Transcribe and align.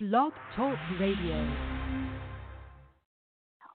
Blog 0.00 0.32
Talk 0.54 0.78
Radio. 1.00 1.44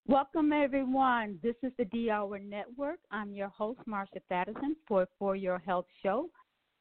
Welcome, 0.07 0.53
everyone. 0.53 1.37
This 1.43 1.55
is 1.63 1.73
the 1.77 1.83
D 1.83 2.09
Hour 2.09 2.39
Network. 2.39 2.99
I'm 3.11 3.33
your 3.33 3.49
host, 3.49 3.81
Marsha 3.89 4.21
Thadison, 4.31 4.77
for 4.87 5.05
For 5.19 5.35
Your 5.35 5.59
Health 5.59 5.85
Show. 6.01 6.29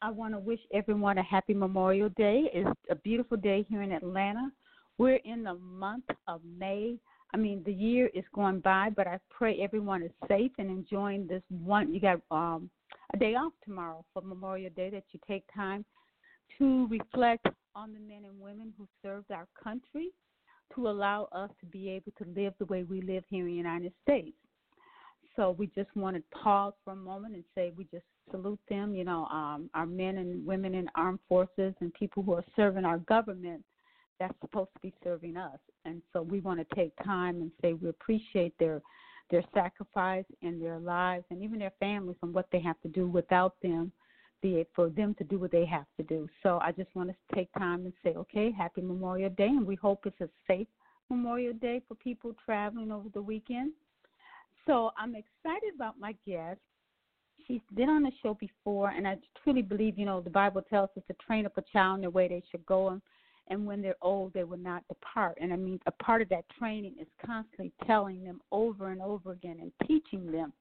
I 0.01 0.13
want 0.13 0.35
to 0.35 0.39
wish 0.39 0.61
everyone 0.73 1.19
a 1.19 1.25
happy 1.25 1.55
Memorial 1.55 2.09
Day. 2.11 2.51
It's 2.55 2.71
a 2.89 2.95
beautiful 2.95 3.37
day 3.37 3.67
here 3.69 3.83
in 3.83 3.91
Atlanta. 3.91 4.52
We're 4.96 5.18
in 5.25 5.43
the 5.43 5.54
month 5.54 6.04
of 6.29 6.40
May. 6.45 6.95
I 7.34 7.36
mean, 7.36 7.64
the 7.66 7.74
year 7.74 8.11
is 8.14 8.24
going 8.32 8.61
by, 8.61 8.90
but 8.95 9.09
I 9.09 9.18
pray 9.29 9.59
everyone 9.61 10.04
is 10.04 10.12
safe 10.29 10.52
and 10.59 10.70
enjoying 10.70 11.27
this 11.27 11.43
one. 11.48 11.93
You 11.93 11.98
got 11.98 12.20
um, 12.30 12.70
a 13.12 13.16
day 13.16 13.34
off 13.34 13.54
tomorrow 13.64 14.04
for 14.14 14.22
Memorial 14.22 14.70
Day 14.77 14.90
that 14.90 15.02
you 15.11 15.18
take 15.27 15.43
time 15.52 15.84
to 16.59 16.86
reflect 16.86 17.48
on 17.75 17.93
the 17.93 18.00
men 18.00 18.25
and 18.25 18.41
women 18.41 18.73
who 18.77 18.86
served 19.02 19.30
our 19.30 19.46
country 19.62 20.10
to 20.74 20.88
allow 20.88 21.28
us 21.33 21.51
to 21.60 21.66
be 21.66 21.91
able 21.91 22.12
to 22.19 22.24
live 22.34 22.55
the 22.59 22.64
way 22.66 22.83
we 22.83 23.01
live 23.02 23.24
here 23.28 23.47
in 23.47 23.47
the 23.47 23.52
United 23.52 23.92
States. 24.02 24.37
So 25.37 25.55
we 25.59 25.66
just 25.69 25.95
want 25.97 26.16
to 26.16 26.23
pause 26.37 26.74
for 26.84 26.92
a 26.92 26.97
moment 26.97 27.34
and 27.34 27.45
say 27.55 27.73
we 27.77 27.84
just 27.84 28.05
salute 28.30 28.61
them, 28.69 28.95
you 28.95 29.05
know, 29.05 29.27
um, 29.27 29.70
our 29.74 29.87
men 29.87 30.19
and 30.19 30.47
women 30.47 30.74
in 30.74 30.88
armed 30.95 31.20
forces 31.28 31.74
and 31.80 31.92
people 31.95 32.23
who 32.23 32.34
are 32.34 32.45
serving 32.55 32.84
our 32.84 32.98
government 32.98 33.64
that's 34.20 34.34
supposed 34.41 34.70
to 34.75 34.80
be 34.80 34.92
serving 35.02 35.36
us. 35.36 35.59
And 35.84 36.02
so 36.12 36.23
we 36.23 36.41
want 36.41 36.61
to 36.61 36.75
take 36.75 36.92
time 37.05 37.41
and 37.41 37.50
say 37.61 37.73
we 37.73 37.89
appreciate 37.89 38.55
their 38.59 38.83
their 39.30 39.42
sacrifice 39.55 40.27
and 40.42 40.61
their 40.61 40.78
lives 40.78 41.25
and 41.30 41.42
even 41.42 41.59
their 41.59 41.73
families 41.80 42.19
and 42.23 42.34
what 42.34 42.47
they 42.52 42.61
have 42.61 42.78
to 42.83 42.89
do 42.89 43.09
without 43.09 43.55
them 43.62 43.91
be 44.42 44.56
it 44.56 44.69
for 44.74 44.91
them 44.91 45.14
to 45.14 45.24
do 45.24 45.38
what 45.38 45.52
they 45.52 45.64
have 45.64 45.87
to 45.96 46.02
do. 46.02 46.28
So 46.42 46.59
I 46.60 46.73
just 46.73 46.95
want 46.95 47.10
to 47.10 47.34
take 47.34 47.50
time 47.55 47.84
and 47.84 47.92
say, 48.05 48.10
okay, 48.10 48.50
happy 48.50 48.83
Memorial 48.83 49.30
Day, 49.30 49.46
and 49.46 49.66
we 49.66 49.77
hope 49.77 50.05
it's 50.05 50.20
a 50.20 50.28
safe 50.46 50.66
Memorial 51.09 51.55
Day 51.55 51.80
for 51.87 51.95
people 51.95 52.34
traveling 52.44 52.91
over 52.91 53.08
the 53.14 53.22
weekend. 53.22 53.72
So 54.67 54.91
I'm 54.98 55.14
excited 55.14 55.75
about 55.75 55.98
my 55.98 56.14
guest. 56.27 56.61
She's 57.47 57.61
been 57.75 57.89
on 57.89 58.02
the 58.02 58.12
show 58.22 58.34
before, 58.34 58.91
and 58.91 59.06
I 59.06 59.17
truly 59.42 59.62
believe, 59.62 59.98
you 59.98 60.06
know, 60.06 60.20
the 60.20 60.30
Bible 60.30 60.62
tells 60.62 60.91
us 60.97 61.02
to 61.08 61.14
train 61.24 61.47
up 61.47 61.56
a 61.56 61.62
child 61.72 61.97
in 61.97 62.02
the 62.02 62.11
way 62.11 62.28
they 62.28 62.42
should 62.50 62.64
go, 62.67 62.89
and, 62.89 63.02
and 63.48 63.67
when 63.67 63.83
they're 63.83 63.97
old, 64.02 64.33
they 64.33 64.45
will 64.45 64.58
not 64.58 64.86
depart. 64.89 65.39
And 65.41 65.52
I 65.52 65.56
mean, 65.56 65.80
a 65.86 65.91
part 65.91 66.22
of 66.22 66.28
that 66.28 66.45
training 66.58 66.95
is 67.00 67.08
constantly 67.24 67.72
telling 67.86 68.22
them 68.22 68.41
over 68.52 68.91
and 68.91 69.02
over 69.02 69.33
again 69.33 69.58
and 69.61 69.72
teaching 69.89 70.30
them 70.30 70.52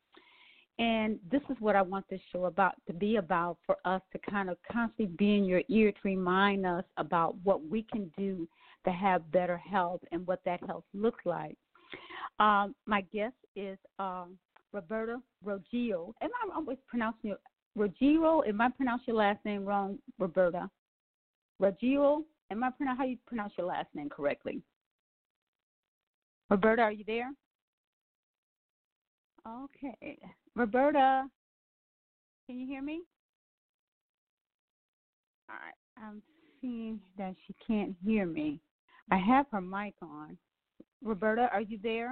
and 0.81 1.19
this 1.31 1.43
is 1.47 1.57
what 1.59 1.75
I 1.75 1.83
want 1.83 2.09
this 2.09 2.19
show 2.31 2.45
about 2.45 2.73
to 2.87 2.93
be 2.93 3.17
about 3.17 3.57
for 3.67 3.77
us 3.85 4.01
to 4.13 4.31
kind 4.31 4.49
of 4.49 4.57
constantly 4.69 5.15
be 5.15 5.35
in 5.37 5.45
your 5.45 5.61
ear 5.69 5.91
to 5.91 5.99
remind 6.03 6.65
us 6.65 6.83
about 6.97 7.35
what 7.43 7.63
we 7.63 7.83
can 7.83 8.11
do 8.17 8.47
to 8.85 8.91
have 8.91 9.31
better 9.31 9.57
health 9.57 10.01
and 10.11 10.25
what 10.25 10.39
that 10.43 10.59
health 10.65 10.83
looks 10.95 11.23
like. 11.23 11.55
Um, 12.39 12.73
my 12.87 13.01
guest 13.13 13.35
is 13.55 13.77
um, 13.99 14.39
Roberta 14.73 15.21
Ruggiero. 15.43 16.15
Am 16.19 16.31
I 16.33 16.55
always 16.55 16.79
pronouncing 16.87 17.29
your 17.29 17.37
Ruggiero? 17.75 18.41
Am 18.41 18.59
I 18.59 18.69
pronouncing 18.69 19.05
your 19.09 19.17
last 19.17 19.45
name 19.45 19.63
wrong, 19.63 19.99
Roberta? 20.17 20.67
Ruggiero? 21.59 22.23
Am 22.49 22.63
I 22.63 22.71
pronounce 22.71 22.97
how 22.97 23.05
you 23.05 23.17
pronounce 23.27 23.53
your 23.55 23.67
last 23.67 23.89
name 23.93 24.09
correctly? 24.09 24.63
Roberta, 26.49 26.81
are 26.81 26.91
you 26.91 27.03
there? 27.05 27.29
Okay. 29.47 30.17
Roberta, 30.55 31.27
can 32.45 32.59
you 32.59 32.67
hear 32.67 32.81
me? 32.81 33.01
All 35.49 35.55
right. 35.55 35.73
I'm 35.97 36.21
seeing 36.59 36.99
that 37.17 37.35
she 37.45 37.55
can't 37.65 37.95
hear 38.03 38.25
me. 38.25 38.59
I 39.11 39.17
have 39.17 39.45
her 39.51 39.61
mic 39.61 39.95
on. 40.01 40.37
Roberta, 41.03 41.49
are 41.51 41.61
you 41.61 41.79
there? 41.81 42.11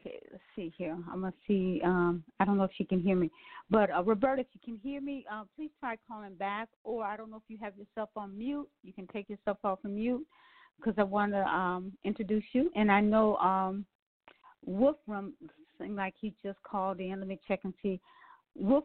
Okay, 0.00 0.18
let's 0.32 0.44
see 0.54 0.72
here. 0.76 0.96
I'm 1.10 1.20
gonna 1.20 1.32
see. 1.46 1.80
Um, 1.84 2.24
I 2.38 2.44
don't 2.44 2.58
know 2.58 2.64
if 2.64 2.72
she 2.76 2.84
can 2.84 3.00
hear 3.00 3.16
me, 3.16 3.30
but 3.70 3.90
uh, 3.90 4.02
Roberta, 4.02 4.42
if 4.42 4.48
you 4.52 4.60
can 4.62 4.78
hear 4.82 5.00
me, 5.00 5.24
uh, 5.32 5.44
please 5.56 5.70
try 5.80 5.96
calling 6.06 6.34
back. 6.34 6.68
Or 6.82 7.04
I 7.04 7.16
don't 7.16 7.30
know 7.30 7.38
if 7.38 7.42
you 7.48 7.56
have 7.62 7.72
yourself 7.76 8.10
on 8.16 8.36
mute. 8.36 8.68
You 8.82 8.92
can 8.92 9.06
take 9.06 9.30
yourself 9.30 9.58
off 9.64 9.78
of 9.84 9.90
mute 9.90 10.26
because 10.76 10.94
I 10.98 11.02
want 11.02 11.32
to 11.32 11.42
um, 11.44 11.92
introduce 12.04 12.44
you. 12.52 12.70
And 12.74 12.90
I 12.90 13.00
know 13.00 13.36
um, 13.36 13.84
Wolfram 14.64 15.34
seemed 15.78 15.96
like 15.96 16.14
he 16.20 16.34
just 16.42 16.58
called 16.62 17.00
in. 17.00 17.18
Let 17.18 17.28
me 17.28 17.38
check 17.46 17.60
and 17.64 17.74
see. 17.82 18.00
Wolf. 18.54 18.84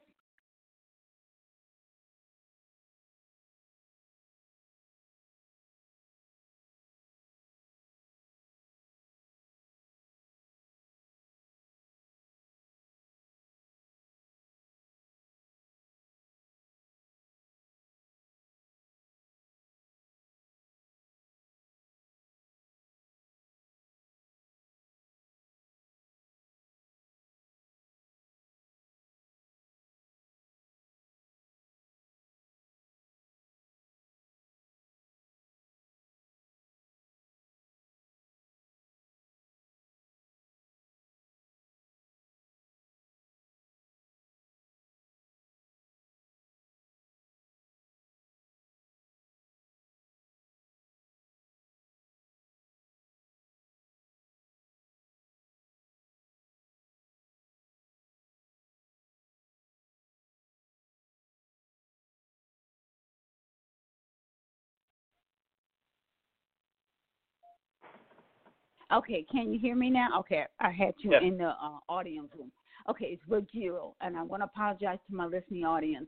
Okay, 68.92 69.26
can 69.32 69.54
you 69.54 69.60
hear 69.60 69.76
me 69.76 69.90
now? 69.90 70.20
Okay, 70.20 70.46
I 70.60 70.72
had 70.72 70.94
you 71.00 71.12
yes. 71.12 71.22
in 71.24 71.38
the 71.38 71.50
uh, 71.50 71.80
audience 71.88 72.30
room. 72.38 72.52
Okay, 72.90 73.06
it's 73.06 73.22
Ruggiero, 73.28 73.96
and 74.02 74.18
I 74.18 74.24
want 74.24 74.42
to 74.42 74.46
apologize 74.46 74.98
to 75.08 75.16
my 75.16 75.26
listening 75.26 75.64
audience. 75.64 76.08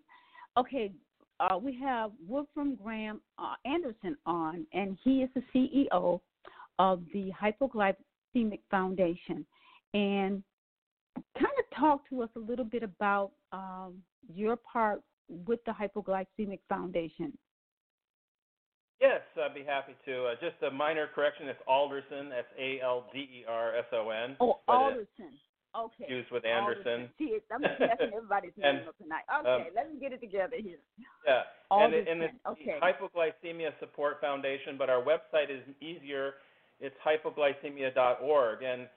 Okay, 0.58 0.91
uh, 1.40 1.58
we 1.58 1.80
have 1.80 2.12
Wolfram 2.28 2.75
Graham 2.75 3.22
uh, 3.38 3.53
Anderson 3.66 4.18
on, 4.25 4.66
and 4.74 4.97
he 5.03 5.22
is 5.22 5.30
the 5.36 5.44
CEO 5.53 6.20
of 6.80 7.03
the 7.14 7.31
Hypoglycemic 7.40 8.62
Foundation. 8.70 9.46
And 9.94 10.41
kind 11.36 11.53
of 11.59 11.78
talk 11.78 12.08
to 12.09 12.22
us 12.24 12.30
a 12.36 12.40
little 12.40 12.66
bit 12.66 12.84
about 12.84 13.31
um, 13.52 13.96
your 14.34 14.56
part 14.56 15.02
with 15.28 15.59
the 15.66 15.72
Hypoglycemic 15.72 16.59
Foundation. 16.70 17.38
Yes, 19.01 19.22
I'd 19.35 19.56
be 19.56 19.63
happy 19.63 19.94
to. 20.06 20.25
Uh, 20.25 20.35
just 20.39 20.62
a 20.62 20.69
minor 20.69 21.07
correction. 21.13 21.47
It's 21.47 21.59
Alderson. 21.67 22.29
That's 22.29 22.47
A 22.59 22.79
L 22.81 23.07
D 23.12 23.19
E 23.19 23.45
R 23.50 23.75
S 23.75 23.85
O 23.94 24.09
N. 24.09 24.38
Oh, 24.39 24.59
Alderson. 24.67 25.34
Okay. 25.75 26.06
Used 26.07 26.29
with 26.31 26.45
Anderson. 26.45 27.09
See, 27.17 27.38
I'm 27.51 27.61
messing 27.61 28.11
everybody's 28.13 28.51
name 28.57 28.81
up 28.88 28.97
tonight. 29.01 29.23
Okay, 29.40 29.50
um, 29.50 29.63
let 29.73 29.91
me 29.91 30.00
get 30.00 30.11
it 30.11 30.19
together 30.19 30.57
here. 30.61 30.78
Yeah. 31.25 31.41
Alderson. 31.72 32.08
And, 32.08 32.22
and 32.22 32.23
it's 32.23 32.46
okay. 32.46 32.78
Hypoglycemia 32.81 33.72
Support 33.79 34.20
Foundation, 34.22 34.76
but 34.78 34.90
our 34.90 35.02
website 35.02 35.49
is 35.49 35.64
easier. 35.79 36.34
It's 36.81 36.96
hypoglycemia.org. 37.05 38.64
And 38.64 38.87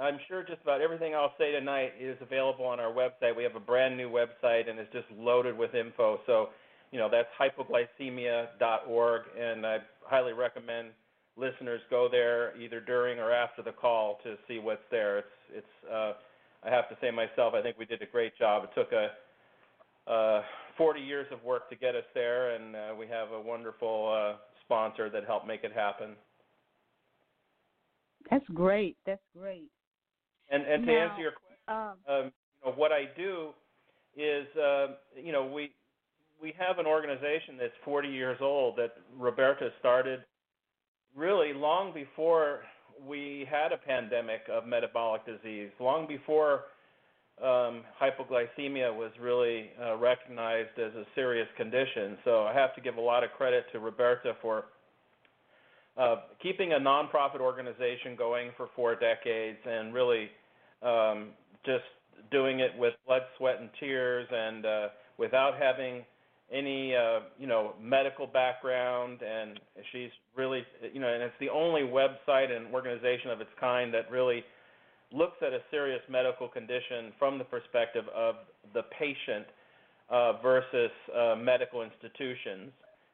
I'm 0.00 0.18
sure 0.26 0.42
just 0.42 0.62
about 0.62 0.80
everything 0.80 1.14
I'll 1.14 1.34
say 1.38 1.52
tonight 1.52 1.92
is 2.00 2.16
available 2.22 2.64
on 2.64 2.80
our 2.80 2.90
website. 2.90 3.36
We 3.36 3.44
have 3.44 3.54
a 3.54 3.60
brand 3.60 3.96
new 3.96 4.08
website, 4.08 4.68
and 4.68 4.78
it's 4.78 4.92
just 4.92 5.06
loaded 5.16 5.56
with 5.56 5.74
info. 5.74 6.20
So 6.26 6.48
you 6.94 7.00
know, 7.00 7.08
that's 7.10 7.28
hypoglycemia.org, 7.40 9.22
and 9.36 9.66
I 9.66 9.78
highly 10.04 10.32
recommend 10.32 10.90
listeners 11.36 11.80
go 11.90 12.06
there 12.08 12.56
either 12.56 12.78
during 12.78 13.18
or 13.18 13.32
after 13.32 13.62
the 13.62 13.72
call 13.72 14.20
to 14.22 14.36
see 14.46 14.60
what's 14.60 14.84
there. 14.92 15.18
It's 15.18 15.26
it's 15.56 15.92
uh, 15.92 16.12
I 16.62 16.70
have 16.70 16.88
to 16.90 16.96
say 17.00 17.10
myself, 17.10 17.52
I 17.52 17.62
think 17.62 17.80
we 17.80 17.84
did 17.84 18.00
a 18.00 18.06
great 18.06 18.38
job. 18.38 18.62
It 18.62 18.70
took 18.80 18.92
a 18.92 19.10
uh, 20.08 20.42
40 20.78 21.00
years 21.00 21.26
of 21.32 21.42
work 21.42 21.68
to 21.70 21.74
get 21.74 21.96
us 21.96 22.04
there, 22.14 22.54
and 22.54 22.76
uh, 22.76 22.94
we 22.96 23.08
have 23.08 23.32
a 23.32 23.40
wonderful 23.40 24.14
uh, 24.14 24.36
sponsor 24.64 25.10
that 25.10 25.24
helped 25.26 25.48
make 25.48 25.64
it 25.64 25.72
happen. 25.72 26.10
That's 28.30 28.46
great. 28.54 28.96
That's 29.04 29.20
great. 29.36 29.68
And 30.48 30.62
and 30.62 30.86
now, 30.86 30.92
to 30.92 31.00
answer 31.00 31.22
your 31.22 31.32
question, 31.32 31.58
um, 31.66 32.14
um, 32.14 32.24
you 32.26 32.70
know, 32.70 32.76
what 32.76 32.92
I 32.92 33.06
do 33.16 33.48
is, 34.16 34.46
uh, 34.56 34.86
you 35.20 35.32
know, 35.32 35.44
we 35.44 35.72
we 36.42 36.54
have 36.58 36.78
an 36.78 36.86
organization 36.86 37.56
that's 37.58 37.72
40 37.84 38.08
years 38.08 38.38
old 38.40 38.76
that 38.76 38.94
Roberta 39.16 39.70
started 39.80 40.20
really 41.16 41.52
long 41.52 41.92
before 41.94 42.60
we 43.06 43.46
had 43.50 43.72
a 43.72 43.76
pandemic 43.76 44.42
of 44.50 44.66
metabolic 44.66 45.22
disease, 45.26 45.70
long 45.80 46.06
before 46.06 46.64
um, 47.42 47.82
hypoglycemia 48.00 48.94
was 48.94 49.10
really 49.20 49.70
uh, 49.82 49.96
recognized 49.96 50.78
as 50.78 50.92
a 50.94 51.04
serious 51.14 51.48
condition. 51.56 52.16
So 52.24 52.44
I 52.44 52.54
have 52.54 52.74
to 52.76 52.80
give 52.80 52.96
a 52.96 53.00
lot 53.00 53.24
of 53.24 53.30
credit 53.32 53.64
to 53.72 53.80
Roberta 53.80 54.34
for 54.40 54.66
uh, 55.96 56.16
keeping 56.42 56.72
a 56.72 56.78
nonprofit 56.78 57.40
organization 57.40 58.16
going 58.16 58.50
for 58.56 58.68
four 58.76 58.94
decades 58.94 59.58
and 59.64 59.92
really 59.94 60.28
um, 60.82 61.30
just 61.64 61.84
doing 62.30 62.60
it 62.60 62.70
with 62.78 62.94
blood, 63.06 63.22
sweat, 63.38 63.60
and 63.60 63.70
tears, 63.80 64.26
and 64.30 64.66
uh, 64.66 64.88
without 65.18 65.54
having 65.58 66.04
any 66.52 66.94
uh, 66.94 67.20
you 67.38 67.46
know 67.46 67.74
medical 67.80 68.26
background. 68.26 69.20
And 69.22 69.58
she's 69.92 70.10
really 70.36 70.62
you 70.92 71.00
know, 71.00 71.08
and 71.08 71.22
it's 71.22 71.34
the 71.40 71.50
only 71.50 71.82
website 71.82 72.54
and 72.54 72.72
organization 72.74 73.30
of 73.30 73.40
its 73.40 73.50
kind 73.58 73.92
that 73.94 74.10
really 74.10 74.44
looks 75.12 75.36
at 75.42 75.52
a 75.52 75.60
serious 75.70 76.00
medical 76.10 76.48
condition 76.48 77.12
from 77.18 77.38
the 77.38 77.44
perspective 77.44 78.04
of 78.14 78.36
the 78.72 78.82
patient 78.98 79.46
uh, 80.10 80.40
versus 80.42 80.90
uh, 81.16 81.36
medical 81.36 81.82
institutions. 81.82 82.72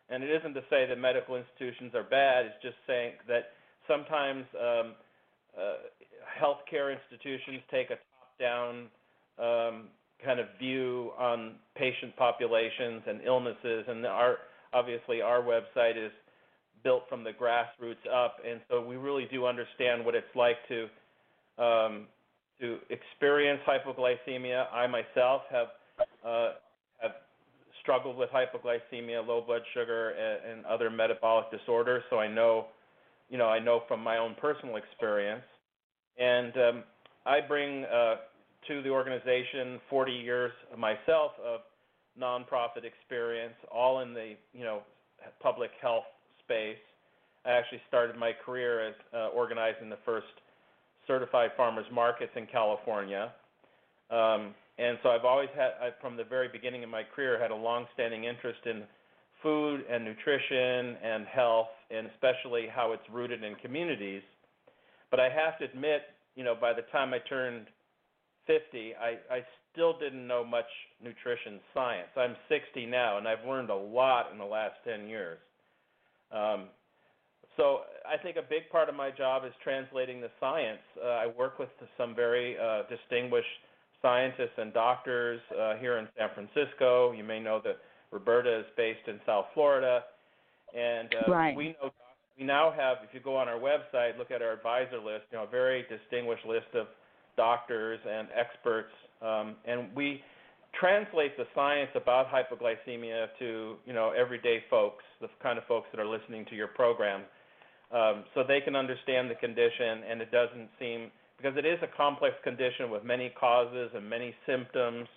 And 0.09 0.25
it 0.25 0.31
isn't 0.31 0.55
to 0.55 0.63
say 0.71 0.87
that 0.89 0.99
medical 0.99 1.37
institutions 1.37 1.95
are 1.95 2.03
bad. 2.03 2.47
It's 2.47 2.63
just 2.63 2.77
saying 2.87 3.13
that 3.29 3.53
sometimes 3.87 4.45
um, 4.59 4.95
uh, 5.57 5.87
healthcare 6.41 6.95
institutions 6.95 7.61
take 7.71 7.91
a 7.91 7.99
top-down 8.19 8.89
um, 9.39 9.89
kind 10.25 10.41
of 10.41 10.47
view 10.59 11.13
on 11.19 11.55
patient 11.77 12.17
populations 12.17 13.03
and 13.07 13.21
illnesses, 13.25 13.85
and 13.89 14.05
our 14.07 14.37
obviously 14.73 15.21
our 15.21 15.43
website 15.43 15.97
is 15.97 16.13
built 16.83 17.03
from 17.09 17.25
the 17.25 17.33
grassroots 17.33 18.07
up, 18.13 18.37
and 18.49 18.61
so 18.71 18.85
we 18.85 18.97
really 18.97 19.27
do 19.31 19.47
understand 19.47 20.05
what 20.05 20.15
it's 20.15 20.35
like 20.35 20.57
to 20.69 20.83
um, 21.63 22.07
to 22.61 22.79
experience 22.91 23.61
hypoglycemia. 23.67 24.67
I 24.73 24.87
myself 24.87 25.43
have 25.51 25.69
uh, 26.25 26.53
have 27.01 27.13
struggled 27.83 28.17
with 28.17 28.31
hypoglycemia, 28.31 29.27
low 29.27 29.43
blood 29.47 29.63
sugar, 29.75 30.11
and, 30.11 30.53
and 30.53 30.67
other 30.67 30.91
metabolic 30.91 31.51
disorders, 31.51 32.03
so 32.11 32.19
I 32.19 32.29
know, 32.29 32.67
you 33.29 33.39
know, 33.39 33.49
I 33.49 33.59
know 33.59 33.83
from 33.89 34.03
my 34.03 34.19
own 34.19 34.35
personal 34.41 34.77
experience, 34.77 35.45
and 36.19 36.57
um, 36.57 36.85
I 37.27 37.41
bring 37.41 37.85
uh, 37.85 38.17
to 38.71 38.83
the 38.83 38.89
organization 38.89 39.81
40 39.91 40.13
years 40.13 40.53
myself 40.79 41.33
of 41.45 41.61
nonprofit 42.21 42.85
experience, 42.85 43.55
all 43.71 44.01
in 44.01 44.15
the 44.15 44.35
you 44.53 44.63
know 44.63 44.83
public 45.43 45.71
health 45.83 46.05
space. 46.45 46.79
I 47.45 47.51
actually 47.51 47.81
started 47.89 48.17
my 48.17 48.31
career 48.33 48.89
as 48.89 48.95
uh, 49.13 49.29
organizing 49.29 49.89
the 49.89 49.99
first 50.05 50.27
certified 51.07 51.51
farmers 51.57 51.87
markets 51.93 52.31
in 52.37 52.47
California. 52.47 53.33
Um, 54.11 54.55
and 54.79 54.99
so 55.03 55.09
I've 55.11 55.25
always 55.25 55.49
had, 55.57 55.73
I, 55.81 55.91
from 56.01 56.17
the 56.17 56.25
very 56.25 56.49
beginning 56.49 56.85
of 56.85 56.91
my 56.91 57.03
career, 57.03 57.41
had 57.41 57.51
a 57.51 57.57
long-standing 57.57 58.25
interest 58.25 58.61
in 58.67 58.83
food 59.43 59.83
and 59.91 60.05
nutrition 60.05 60.97
and 61.03 61.27
health, 61.27 61.69
and 61.91 62.07
especially 62.09 62.67
how 62.73 62.93
it's 62.93 63.03
rooted 63.13 63.43
in 63.43 63.57
communities. 63.57 64.23
But 65.11 65.19
I 65.19 65.29
have 65.29 65.59
to 65.59 65.65
admit, 65.65 66.03
you 66.37 66.45
know, 66.45 66.55
by 66.59 66.73
the 66.73 66.83
time 66.93 67.13
I 67.13 67.19
turned 67.29 67.67
50, 68.47 68.95
I, 68.95 69.35
I 69.35 69.41
still 69.73 69.99
didn't 69.99 70.27
know 70.27 70.45
much 70.45 70.67
nutrition 71.03 71.61
science. 71.75 72.09
I'm 72.17 72.37
60 72.49 72.87
now, 72.87 73.19
and 73.19 73.29
I've 73.29 73.47
learned 73.47 73.71
a 73.71 73.77
lot 73.77 74.33
in 74.33 74.39
the 74.39 74.45
last 74.45 74.75
10 74.85 75.09
years. 75.09 75.39
Um, 76.33 76.69
so 77.57 77.81
I 78.09 78.17
think 78.17 78.37
a 78.37 78.43
big 78.43 78.71
part 78.71 78.89
of 78.89 78.95
my 78.95 79.11
job 79.11 79.45
is 79.45 79.53
translating 79.63 80.21
the 80.21 80.31
science. 80.39 80.81
Uh, 81.03 81.09
I 81.09 81.27
work 81.27 81.59
with 81.59 81.69
some 81.99 82.15
very 82.15 82.57
uh, 82.59 82.83
distinguished 82.89 83.47
scientists 84.03 84.57
and 84.57 84.73
doctors 84.73 85.41
uh, 85.59 85.77
here 85.77 85.99
in 85.99 86.09
San 86.17 86.29
Francisco. 86.35 87.13
You 87.13 87.25
may 87.25 87.41
know 87.41 87.61
that 87.65 87.79
Roberta 88.11 88.61
is 88.61 88.67
based 88.77 89.07
in 89.09 89.21
South 89.27 89.47
Florida, 89.55 90.05
and 90.77 91.09
uh, 91.15 91.31
right. 91.31 91.57
we 91.57 91.77
know 91.81 91.93
we 92.39 92.45
now 92.47 92.73
have. 92.75 92.99
If 93.07 93.13
you 93.13 93.21
go 93.21 93.37
on 93.37 93.49
our 93.49 93.59
website, 93.59 94.17
look 94.17 94.31
at 94.31 94.41
our 94.41 94.53
advisor 94.53 94.99
list. 94.99 95.25
You 95.31 95.39
know, 95.39 95.45
a 95.45 95.51
very 95.51 95.85
distinguished 95.89 96.47
list 96.47 96.73
of 96.75 96.87
doctors 97.37 98.01
and 98.09 98.29
experts, 98.35 98.93
um, 99.23 99.57
and 99.67 99.89
we 99.95 100.23
translate 100.79 101.37
the 101.37 101.47
science 101.55 101.91
about 101.95 102.27
hypoglycemia 102.29 103.27
to 103.39 103.77
you 103.87 103.93
know 103.93 104.13
everyday 104.17 104.63
folks, 104.71 105.05
the 105.21 105.29
kind 105.43 105.59
of 105.59 105.65
folks 105.67 105.89
that 105.93 106.01
are 106.01 106.07
listening 106.07 106.45
to 106.47 106.55
your 106.55 106.69
program 106.69 107.23
um, 107.93 108.25
so 108.35 108.45
they 108.47 108.61
can 108.61 108.77
understand 108.77 109.31
the 109.31 109.35
condition, 109.35 110.07
and 110.09 110.23
it 110.23 110.31
doesn't 110.31 110.69
seem 110.79 111.11
because 111.37 111.57
it 111.57 111.67
is 111.67 111.79
a 111.83 111.89
complex 111.97 112.37
condition 112.45 112.91
with 112.91 113.03
many 113.03 113.31
causes 113.31 113.91
and 113.95 114.09
many 114.09 114.35
symptoms, 114.47 115.09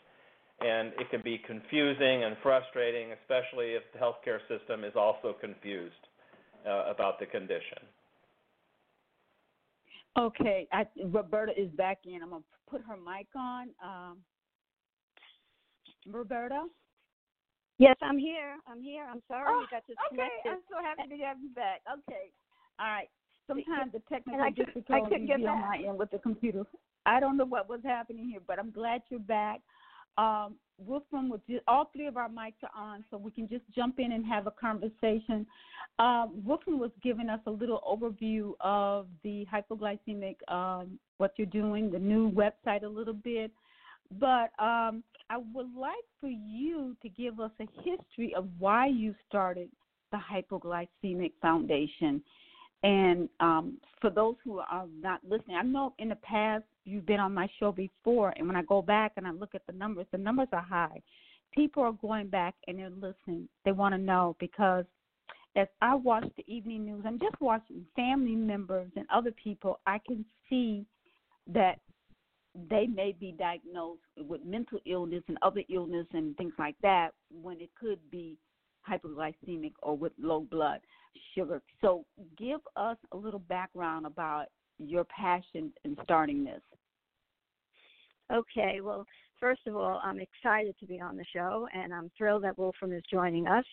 and 0.62 0.94
it 0.98 1.10
can 1.12 1.22
be 1.22 1.38
confusing 1.46 2.24
and 2.24 2.36
frustrating, 2.42 3.12
especially 3.12 3.76
if 3.76 3.84
the 3.94 4.00
healthcare 4.00 4.40
system 4.48 4.84
is 4.84 4.94
also 4.96 5.36
confused 5.40 5.94
uh, 6.66 6.90
about 6.90 7.20
the 7.20 7.26
condition. 7.26 7.86
Okay, 10.18 10.68
I, 10.72 10.86
Roberta 11.06 11.60
is 11.60 11.70
back 11.72 12.00
in. 12.06 12.22
I'm 12.22 12.30
gonna 12.30 12.44
put 12.70 12.82
her 12.88 12.98
mic 12.98 13.28
on. 13.36 13.70
Um, 13.84 14.18
Roberta. 16.08 16.66
Yes, 17.80 17.96
I'm 18.02 18.20
here. 18.20 18.58
I'm 18.68 18.82
here. 18.82 19.06
I'm 19.10 19.22
sorry 19.28 19.48
oh, 19.50 19.62
you 19.62 19.68
got 19.72 19.84
disconnected. 19.88 20.40
Okay, 20.46 20.50
I'm 20.50 20.62
so 20.70 20.78
happy 20.84 21.18
to 21.18 21.24
have 21.24 21.38
you 21.42 21.50
back. 21.50 21.82
Okay, 21.92 22.30
all 22.80 22.88
right. 22.88 23.10
Sometimes 23.48 23.92
the 23.92 24.02
technical 24.08 24.52
difficulties 24.52 25.28
be 25.28 25.48
on 25.48 25.62
my 25.62 25.84
end 25.86 25.98
with 25.98 26.12
the 26.12 26.20
computer. 26.20 26.64
I 27.06 27.20
don't 27.20 27.36
know 27.36 27.46
what 27.46 27.68
was 27.68 27.82
happening 27.84 28.30
here, 28.30 28.40
but 28.46 28.60
I'm 28.60 28.72
glad 28.72 29.02
you're 29.10 29.20
back. 29.20 29.60
Um, 30.18 30.56
Wolfram, 30.78 31.30
with 31.30 31.42
all 31.68 31.90
three 31.94 32.08
of 32.08 32.18
our 32.18 32.30
mics 32.30 32.54
are 32.64 32.72
on, 32.76 33.06
so 33.10 33.18
we 33.18 33.32
can 33.32 33.48
just 33.48 33.64
jump 33.76 34.00
in 34.00 34.12
and 34.12 34.26
have 34.26 34.48
a 34.48 34.52
conversation. 34.52 35.46
Um, 36.00 36.42
Wolfram 36.46 36.80
was 36.80 36.92
giving 37.02 37.30
us 37.30 37.40
a 37.46 37.52
little 37.52 37.82
overview 37.88 38.54
of 38.60 39.08
the 39.24 39.46
hypoglycemic, 39.54 40.36
um, 40.52 41.00
what 41.18 41.34
you're 41.38 41.48
doing, 41.48 41.92
the 41.92 42.00
new 42.00 42.32
website 42.32 42.84
a 42.84 42.88
little 42.88 43.14
bit. 43.14 43.52
But 44.20 44.52
um, 44.60 45.04
I 45.30 45.38
would 45.54 45.74
like 45.76 45.94
for 46.20 46.30
you 46.30 46.96
to 47.02 47.10
give 47.10 47.40
us 47.40 47.52
a 47.60 47.68
history 47.84 48.34
of 48.36 48.48
why 48.60 48.88
you 48.88 49.16
started 49.28 49.70
the 50.12 50.18
Hypoglycemic 50.18 51.32
Foundation 51.42 52.22
and 52.84 53.30
um, 53.40 53.78
for 54.02 54.10
those 54.10 54.36
who 54.44 54.60
are 54.60 54.86
not 55.00 55.22
listening, 55.28 55.56
I 55.56 55.64
know 55.64 55.94
in 56.00 56.10
the 56.10 56.16
past 56.16 56.66
you've 56.84 57.06
been 57.06 57.22
on 57.22 57.34
my 57.34 57.48
show 57.60 57.72
before, 57.72 58.34
and 58.36 58.46
when 58.46 58.58
I 58.58 58.64
go 58.64 58.82
back 58.82 59.14
and 59.16 59.26
I 59.26 59.32
look 59.32 59.56
at 59.56 59.66
the 59.66 59.74
numbers, 59.74 60.06
the 60.12 60.18
numbers 60.18 60.50
are 60.52 60.62
high. 60.62 61.02
People 61.54 61.84
are 61.84 61.94
going 61.94 62.28
back 62.28 62.56
and 62.68 62.78
they're 62.78 62.90
listening. 62.90 63.48
They 63.64 63.72
want 63.72 63.94
to 63.94 64.00
know 64.00 64.36
because 64.40 64.86
as 65.56 65.68
I 65.82 65.96
watch 65.96 66.26
the 66.36 66.44
evening 66.54 66.86
news, 66.86 67.04
I'm 67.06 67.20
just 67.20 67.40
watching 67.40 67.86
family 67.96 68.36
members 68.36 68.92
and 68.98 69.06
other 69.14 69.32
people, 69.32 69.80
I 69.86 70.00
can 70.06 70.26
see 70.50 70.86
that 71.48 71.80
they 72.70 72.88
may 72.88 73.16
be 73.18 73.34
diagnosed 73.38 74.02
with 74.18 74.44
mental 74.44 74.80
illness 74.86 75.24
and 75.28 75.38
other 75.42 75.62
illness 75.70 76.08
and 76.14 76.36
things 76.38 76.54
like 76.60 76.76
that 76.82 77.12
when 77.42 77.62
it 77.62 77.70
could 77.80 78.00
be 78.12 78.36
hypoglycemic 78.90 79.74
or 79.82 79.96
with 79.96 80.12
low 80.20 80.42
blood 80.42 80.80
sugar. 81.36 81.62
So, 81.82 82.06
give 82.38 82.60
us 82.76 82.98
a 83.12 83.18
little 83.18 83.40
background 83.40 84.06
about 84.06 84.46
your 84.80 85.06
passion 85.06 85.72
in 85.84 85.98
starting 86.04 86.44
this. 86.44 86.62
Okay, 88.32 88.82
well, 88.82 89.06
first 89.40 89.62
of 89.68 89.76
all, 89.76 90.02
I'm 90.04 90.20
excited 90.20 90.76
to 90.80 90.86
be 90.86 91.00
on 91.00 91.18
the 91.18 91.26
show, 91.34 91.68
and 91.74 91.94
I'm 91.94 92.10
thrilled 92.18 92.44
that 92.44 92.58
Wolfram 92.58 92.94
is 92.94 93.04
joining 93.12 93.48
us. 93.48 93.66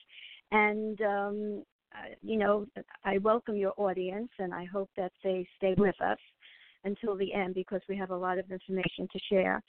And, 0.52 1.00
um, 1.00 1.64
uh, 1.94 2.14
you 2.22 2.36
know, 2.36 2.66
I 3.04 3.18
welcome 3.18 3.56
your 3.56 3.72
audience, 3.76 4.30
and 4.38 4.52
I 4.52 4.64
hope 4.64 4.90
that 4.96 5.12
they 5.22 5.46
stay 5.56 5.74
with 5.78 6.00
us 6.00 6.18
until 6.84 7.16
the 7.16 7.32
end 7.32 7.54
because 7.54 7.80
we 7.88 7.96
have 7.96 8.10
a 8.10 8.16
lot 8.16 8.38
of 8.38 8.50
information 8.50 9.08
to 9.12 9.18
share. 9.28 9.62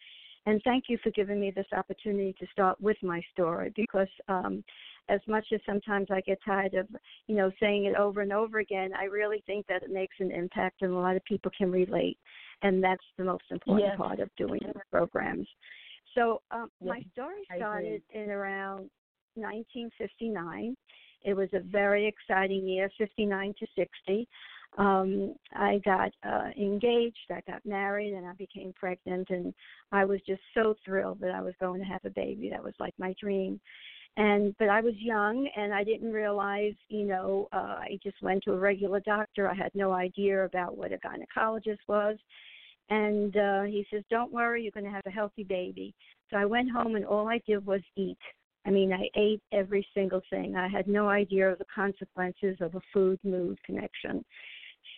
And 0.46 0.60
thank 0.64 0.86
you 0.88 0.98
for 1.04 1.12
giving 1.12 1.40
me 1.40 1.52
this 1.52 1.68
opportunity 1.72 2.34
to 2.40 2.48
start 2.52 2.80
with 2.82 2.98
my 3.04 3.22
story 3.32 3.72
because 3.76 4.08
um, 4.28 4.64
as 5.12 5.20
much 5.28 5.46
as 5.54 5.60
sometimes 5.66 6.08
I 6.10 6.22
get 6.22 6.40
tired 6.44 6.74
of, 6.74 6.88
you 7.28 7.36
know, 7.36 7.52
saying 7.60 7.86
it 7.86 7.96
over 7.96 8.22
and 8.22 8.32
over 8.32 8.60
again, 8.60 8.92
I 8.98 9.06
really 9.06 9.44
think 9.46 9.68
that 9.68 9.84
it 9.84 9.92
makes 9.92 10.16
an 10.20 10.32
impact 10.32 10.82
and 10.82 10.94
a 10.94 10.98
lot 10.98 11.18
of 11.18 11.24
people 11.26 11.52
can 11.56 11.70
relate. 11.70 12.18
And 12.64 12.82
that's 12.82 13.04
the 13.18 13.26
most 13.26 13.44
important 13.52 13.90
yes. 13.90 13.98
part 13.98 14.20
of 14.20 14.30
doing 14.38 14.62
the 14.66 14.80
programs. 14.90 15.48
So 16.16 16.42
um, 16.52 16.70
yes, 16.80 16.90
my 16.90 17.04
story 17.12 17.42
started 17.58 18.02
in 18.14 18.30
around 18.30 18.90
1959. 19.36 20.76
It 21.24 21.34
was 21.34 21.50
a 21.54 21.60
very 21.60 22.08
exciting 22.08 22.68
year, 22.68 22.90
59 22.98 23.54
to 23.60 23.68
60. 23.76 24.28
Um, 24.78 25.36
I 25.54 25.82
got 25.84 26.12
uh, 26.26 26.50
engaged, 26.58 27.18
I 27.30 27.42
got 27.50 27.66
married, 27.66 28.14
and 28.14 28.26
I 28.26 28.34
became 28.34 28.74
pregnant. 28.74 29.30
And 29.30 29.54
I 29.92 30.06
was 30.06 30.20
just 30.26 30.42
so 30.54 30.76
thrilled 30.86 31.20
that 31.20 31.32
I 31.32 31.42
was 31.42 31.54
going 31.60 31.82
to 31.82 31.88
have 31.88 32.06
a 32.06 32.10
baby. 32.10 32.50
That 32.50 32.64
was 32.64 32.74
like 32.80 32.94
my 32.98 33.14
dream. 33.20 33.60
And 34.18 34.56
but 34.60 34.70
I 34.70 34.82
was 34.82 34.94
young 34.98 35.48
and 35.56 35.74
I 35.74 35.84
didn't 35.84 36.12
realize, 36.12 36.74
you 36.90 37.06
know, 37.06 37.48
uh, 37.54 37.78
I 37.80 38.00
just 38.04 38.22
went 38.22 38.44
to 38.44 38.54
a 38.54 38.58
regular 38.58 39.00
doctor. 39.00 39.50
I 39.50 39.54
had 39.54 39.72
no 39.74 39.92
idea 39.94 40.44
about 40.46 40.78
what 40.78 40.92
a 40.92 40.98
gynecologist 40.98 41.80
was, 41.88 42.18
and 42.90 43.36
uh, 43.38 43.64
he 43.64 43.86
says, 43.92 44.04
"Don't 44.10 44.34
worry, 44.34 44.64
you're 44.64 44.72
going 44.72 44.86
to 44.86 44.92
have 44.92 45.06
a 45.06 45.12
healthy 45.12 45.44
baby." 45.44 45.94
So 46.30 46.38
I 46.38 46.46
went 46.46 46.72
home 46.72 46.96
and 46.96 47.06
all 47.06 47.28
I 47.28 47.42
did 47.46 47.66
was 47.66 47.82
eat. 47.96 48.18
I 48.66 48.70
mean, 48.70 48.94
I 48.94 49.10
ate 49.16 49.42
every 49.52 49.86
single 49.94 50.22
thing. 50.30 50.56
I 50.56 50.68
had 50.68 50.88
no 50.88 51.10
idea 51.10 51.52
of 51.52 51.58
the 51.58 51.66
consequences 51.74 52.58
of 52.62 52.76
a 52.76 52.82
food 52.94 53.20
mood 53.24 53.58
connection. 53.66 54.24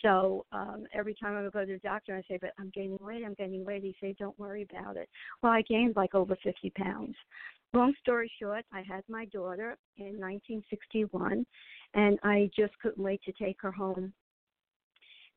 So 0.02 0.46
um, 0.52 0.86
every 0.94 1.16
time 1.16 1.36
I 1.36 1.42
would 1.42 1.54
go 1.54 1.66
to 1.66 1.74
the 1.74 1.80
doctor, 1.80 2.16
I 2.16 2.22
say, 2.28 2.38
"But 2.42 2.54
I'm 2.60 2.70
gaining 2.70 2.98
weight. 3.02 3.24
I'm 3.26 3.34
gaining 3.36 3.66
weight." 3.66 3.84
He 3.84 3.96
say, 4.02 4.16
"Don't 4.20 4.38
worry 4.38 4.64
about 4.70 4.98
it." 4.98 5.10
Well, 5.42 5.52
I 5.52 5.62
gained 5.62 5.96
like 5.96 6.16
over 6.16 6.36
50 6.44 6.70
pounds. 6.72 7.16
Long 7.74 7.94
story 8.02 8.32
short, 8.40 8.66
I 8.72 8.82
had 8.82 9.04
my 9.10 9.26
daughter 9.26 9.78
in 9.98 10.20
1961, 10.20 11.46
and 11.96 12.20
I 12.24 12.50
just 12.56 12.78
couldn't 12.80 13.04
wait 13.04 13.24
to 13.24 13.32
take 13.32 13.60
her 13.62 13.72
home. 13.72 14.14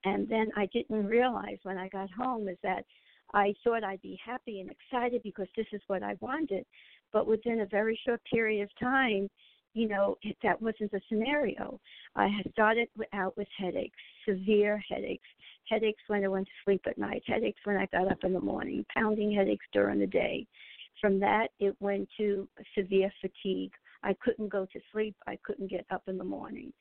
And 0.05 0.29
then 0.29 0.51
I 0.55 0.67
didn't 0.67 1.07
realize 1.07 1.59
when 1.63 1.79
I 1.79 1.89
got 1.89 2.11
home 2.11 2.49
is 2.49 2.59
that 2.63 2.85
I 3.33 3.55
thought 3.65 3.83
I'd 3.83 4.03
be 4.03 4.19
happy 4.25 4.61
and 4.61 4.71
excited 4.71 5.23
because 5.23 5.49
this 5.57 5.67
is 5.73 5.81
what 5.87 6.03
I 6.03 6.15
wanted. 6.21 6.65
But 7.13 7.27
within 7.27 7.61
a 7.61 7.67
very 7.67 7.99
short 8.07 8.21
period 8.31 8.63
of 8.63 8.79
time, 8.79 9.29
you 9.77 9.87
know, 9.87 10.17
that 10.43 10.61
wasn't 10.63 10.91
the 10.91 11.03
scenario. 11.07 11.79
I 12.15 12.29
had 12.29 12.51
started 12.53 12.89
out 13.13 13.37
with 13.37 13.47
headaches, 13.59 13.99
severe 14.27 14.83
headaches, 14.89 15.29
headaches 15.69 16.03
when 16.07 16.25
I 16.25 16.29
went 16.29 16.47
to 16.47 16.53
sleep 16.65 16.81
at 16.87 16.97
night, 16.97 17.23
headaches 17.27 17.61
when 17.65 17.77
I 17.77 17.87
got 17.93 18.11
up 18.11 18.25
in 18.25 18.33
the 18.33 18.41
morning, 18.41 18.87
pounding 18.97 19.35
headaches 19.35 19.67
during 19.75 20.01
the 20.01 20.07
day. 20.07 20.47
From 20.99 21.21
that, 21.21 21.49
it 21.61 21.77
went 21.79 22.09
to 22.17 22.49
severe 22.75 23.13
fatigue. 23.21 23.73
I 24.03 24.17
couldn't 24.25 24.49
go 24.49 24.65
to 24.65 24.81
sleep. 24.93 25.15
I 25.27 25.39
couldn't 25.45 25.71
get 25.71 25.85
up 25.91 26.05
in 26.07 26.17
the 26.17 26.25
morning. 26.25 26.73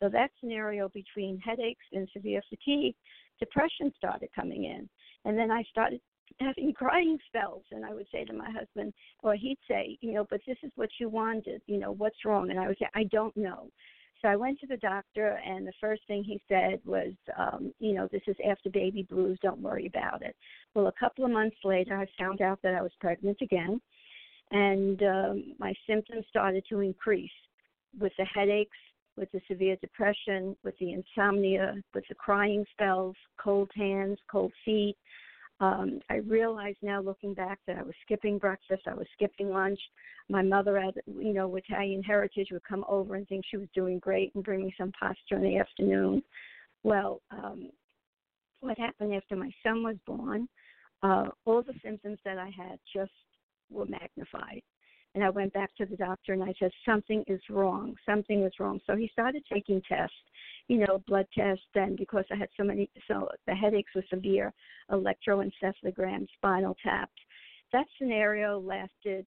So 0.00 0.08
that 0.10 0.30
scenario 0.38 0.88
between 0.90 1.40
headaches 1.40 1.84
and 1.92 2.08
severe 2.12 2.42
fatigue, 2.48 2.94
depression 3.40 3.92
started 3.96 4.28
coming 4.32 4.64
in. 4.64 4.88
And 5.24 5.36
then 5.36 5.50
I 5.50 5.64
started 5.72 6.00
having 6.40 6.72
crying 6.72 7.18
spells 7.26 7.62
and 7.70 7.84
I 7.84 7.94
would 7.94 8.06
say 8.10 8.24
to 8.24 8.32
my 8.32 8.50
husband 8.50 8.92
or 9.22 9.34
he'd 9.34 9.58
say, 9.68 9.98
you 10.00 10.12
know, 10.12 10.26
but 10.28 10.40
this 10.46 10.58
is 10.62 10.72
what 10.76 10.90
you 10.98 11.08
wanted, 11.08 11.62
you 11.66 11.78
know, 11.78 11.92
what's 11.92 12.24
wrong? 12.24 12.50
And 12.50 12.58
I 12.58 12.66
would 12.66 12.78
say, 12.78 12.88
I 12.94 13.04
don't 13.04 13.36
know. 13.36 13.68
So 14.20 14.28
I 14.28 14.36
went 14.36 14.58
to 14.60 14.66
the 14.66 14.78
doctor 14.78 15.38
and 15.46 15.66
the 15.66 15.72
first 15.80 16.02
thing 16.06 16.24
he 16.24 16.40
said 16.48 16.80
was, 16.84 17.12
um, 17.38 17.72
you 17.78 17.92
know, 17.92 18.08
this 18.10 18.22
is 18.26 18.36
after 18.48 18.70
baby 18.70 19.06
blues, 19.08 19.38
don't 19.42 19.60
worry 19.60 19.86
about 19.86 20.22
it. 20.22 20.34
Well, 20.74 20.86
a 20.86 20.92
couple 20.98 21.24
of 21.24 21.30
months 21.30 21.56
later 21.62 21.96
I 21.96 22.06
found 22.18 22.40
out 22.40 22.60
that 22.62 22.74
I 22.74 22.82
was 22.82 22.92
pregnant 23.00 23.38
again 23.42 23.80
and 24.50 25.02
um, 25.02 25.54
my 25.58 25.74
symptoms 25.86 26.24
started 26.30 26.64
to 26.70 26.80
increase 26.80 27.30
with 27.98 28.12
the 28.18 28.24
headaches, 28.24 28.76
with 29.16 29.30
the 29.32 29.40
severe 29.48 29.76
depression, 29.76 30.56
with 30.64 30.74
the 30.78 30.92
insomnia, 30.92 31.74
with 31.94 32.04
the 32.08 32.14
crying 32.14 32.64
spells, 32.72 33.16
cold 33.38 33.70
hands, 33.76 34.18
cold 34.30 34.52
feet, 34.64 34.96
um, 35.60 36.00
I 36.10 36.16
realize 36.16 36.74
now, 36.82 37.00
looking 37.00 37.34
back, 37.34 37.58
that 37.66 37.78
I 37.78 37.82
was 37.82 37.94
skipping 38.02 38.38
breakfast, 38.38 38.82
I 38.86 38.94
was 38.94 39.06
skipping 39.14 39.50
lunch. 39.50 39.78
My 40.28 40.42
mother, 40.42 40.80
had, 40.80 40.94
you 41.06 41.32
know, 41.32 41.54
Italian 41.56 42.02
heritage, 42.02 42.48
would 42.50 42.64
come 42.64 42.84
over 42.88 43.14
and 43.14 43.26
think 43.28 43.44
she 43.48 43.56
was 43.56 43.68
doing 43.74 43.98
great 44.00 44.34
and 44.34 44.42
bring 44.42 44.64
me 44.64 44.74
some 44.76 44.92
pasta 44.98 45.18
in 45.32 45.42
the 45.42 45.58
afternoon. 45.58 46.22
Well, 46.82 47.22
um, 47.30 47.70
what 48.60 48.78
happened 48.78 49.14
after 49.14 49.36
my 49.36 49.50
son 49.62 49.82
was 49.82 49.96
born? 50.06 50.48
Uh, 51.02 51.26
all 51.44 51.62
the 51.62 51.74
symptoms 51.84 52.18
that 52.24 52.38
I 52.38 52.50
had 52.56 52.78
just 52.94 53.12
were 53.70 53.86
magnified. 53.86 54.62
And 55.14 55.22
I 55.22 55.30
went 55.30 55.52
back 55.52 55.70
to 55.76 55.86
the 55.86 55.96
doctor 55.96 56.32
and 56.32 56.42
I 56.42 56.52
said, 56.58 56.72
something 56.84 57.22
is 57.28 57.40
wrong. 57.48 57.94
Something 58.04 58.42
is 58.42 58.52
wrong. 58.58 58.80
So 58.86 58.96
he 58.96 59.08
started 59.12 59.44
taking 59.50 59.80
tests 59.88 60.14
you 60.68 60.78
know, 60.78 61.02
blood 61.06 61.26
tests. 61.36 61.64
And 61.74 61.96
because 61.96 62.24
I 62.30 62.36
had 62.36 62.48
so 62.56 62.64
many, 62.64 62.90
so 63.08 63.28
the 63.46 63.54
headaches 63.54 63.92
were 63.94 64.04
severe, 64.08 64.52
electroencephalogram, 64.90 66.26
spinal 66.36 66.76
tapped. 66.82 67.18
That 67.72 67.86
scenario 67.98 68.60
lasted, 68.60 69.26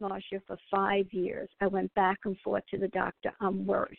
Marsha, 0.00 0.40
for 0.46 0.56
five 0.70 1.06
years. 1.12 1.48
I 1.60 1.66
went 1.66 1.92
back 1.94 2.18
and 2.24 2.38
forth 2.40 2.62
to 2.70 2.78
the 2.78 2.88
doctor. 2.88 3.32
I'm 3.40 3.66
worse. 3.66 3.90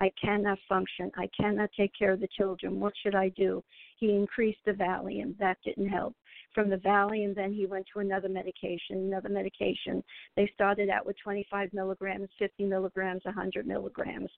I 0.00 0.10
cannot 0.20 0.58
function. 0.68 1.10
I 1.16 1.28
cannot 1.38 1.70
take 1.76 1.92
care 1.96 2.12
of 2.12 2.20
the 2.20 2.28
children. 2.36 2.80
What 2.80 2.94
should 3.02 3.14
I 3.14 3.28
do? 3.30 3.62
He 3.98 4.10
increased 4.10 4.60
the 4.64 4.72
Valium. 4.72 5.36
That 5.38 5.58
didn't 5.64 5.88
help. 5.88 6.16
From 6.54 6.68
the 6.68 6.76
valley, 6.76 7.24
and 7.24 7.34
then 7.34 7.52
he 7.52 7.64
went 7.64 7.86
to 7.92 8.00
another 8.00 8.28
medication, 8.28 8.98
another 8.98 9.30
medication. 9.30 10.04
They 10.36 10.50
started 10.54 10.90
out 10.90 11.06
with 11.06 11.16
25 11.24 11.72
milligrams, 11.72 12.28
50 12.38 12.66
milligrams, 12.66 13.22
100 13.24 13.66
milligrams 13.66 14.30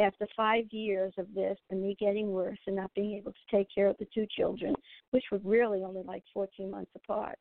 after 0.00 0.26
five 0.36 0.64
years 0.70 1.12
of 1.18 1.26
this 1.34 1.56
and 1.70 1.80
me 1.80 1.96
getting 2.00 2.32
worse 2.32 2.58
and 2.66 2.76
not 2.76 2.92
being 2.94 3.16
able 3.16 3.32
to 3.32 3.56
take 3.56 3.68
care 3.72 3.88
of 3.88 3.96
the 3.98 4.06
two 4.12 4.26
children, 4.36 4.74
which 5.10 5.24
were 5.30 5.40
really 5.44 5.82
only 5.82 6.02
like 6.02 6.24
14 6.32 6.70
months 6.70 6.90
apart, 6.96 7.38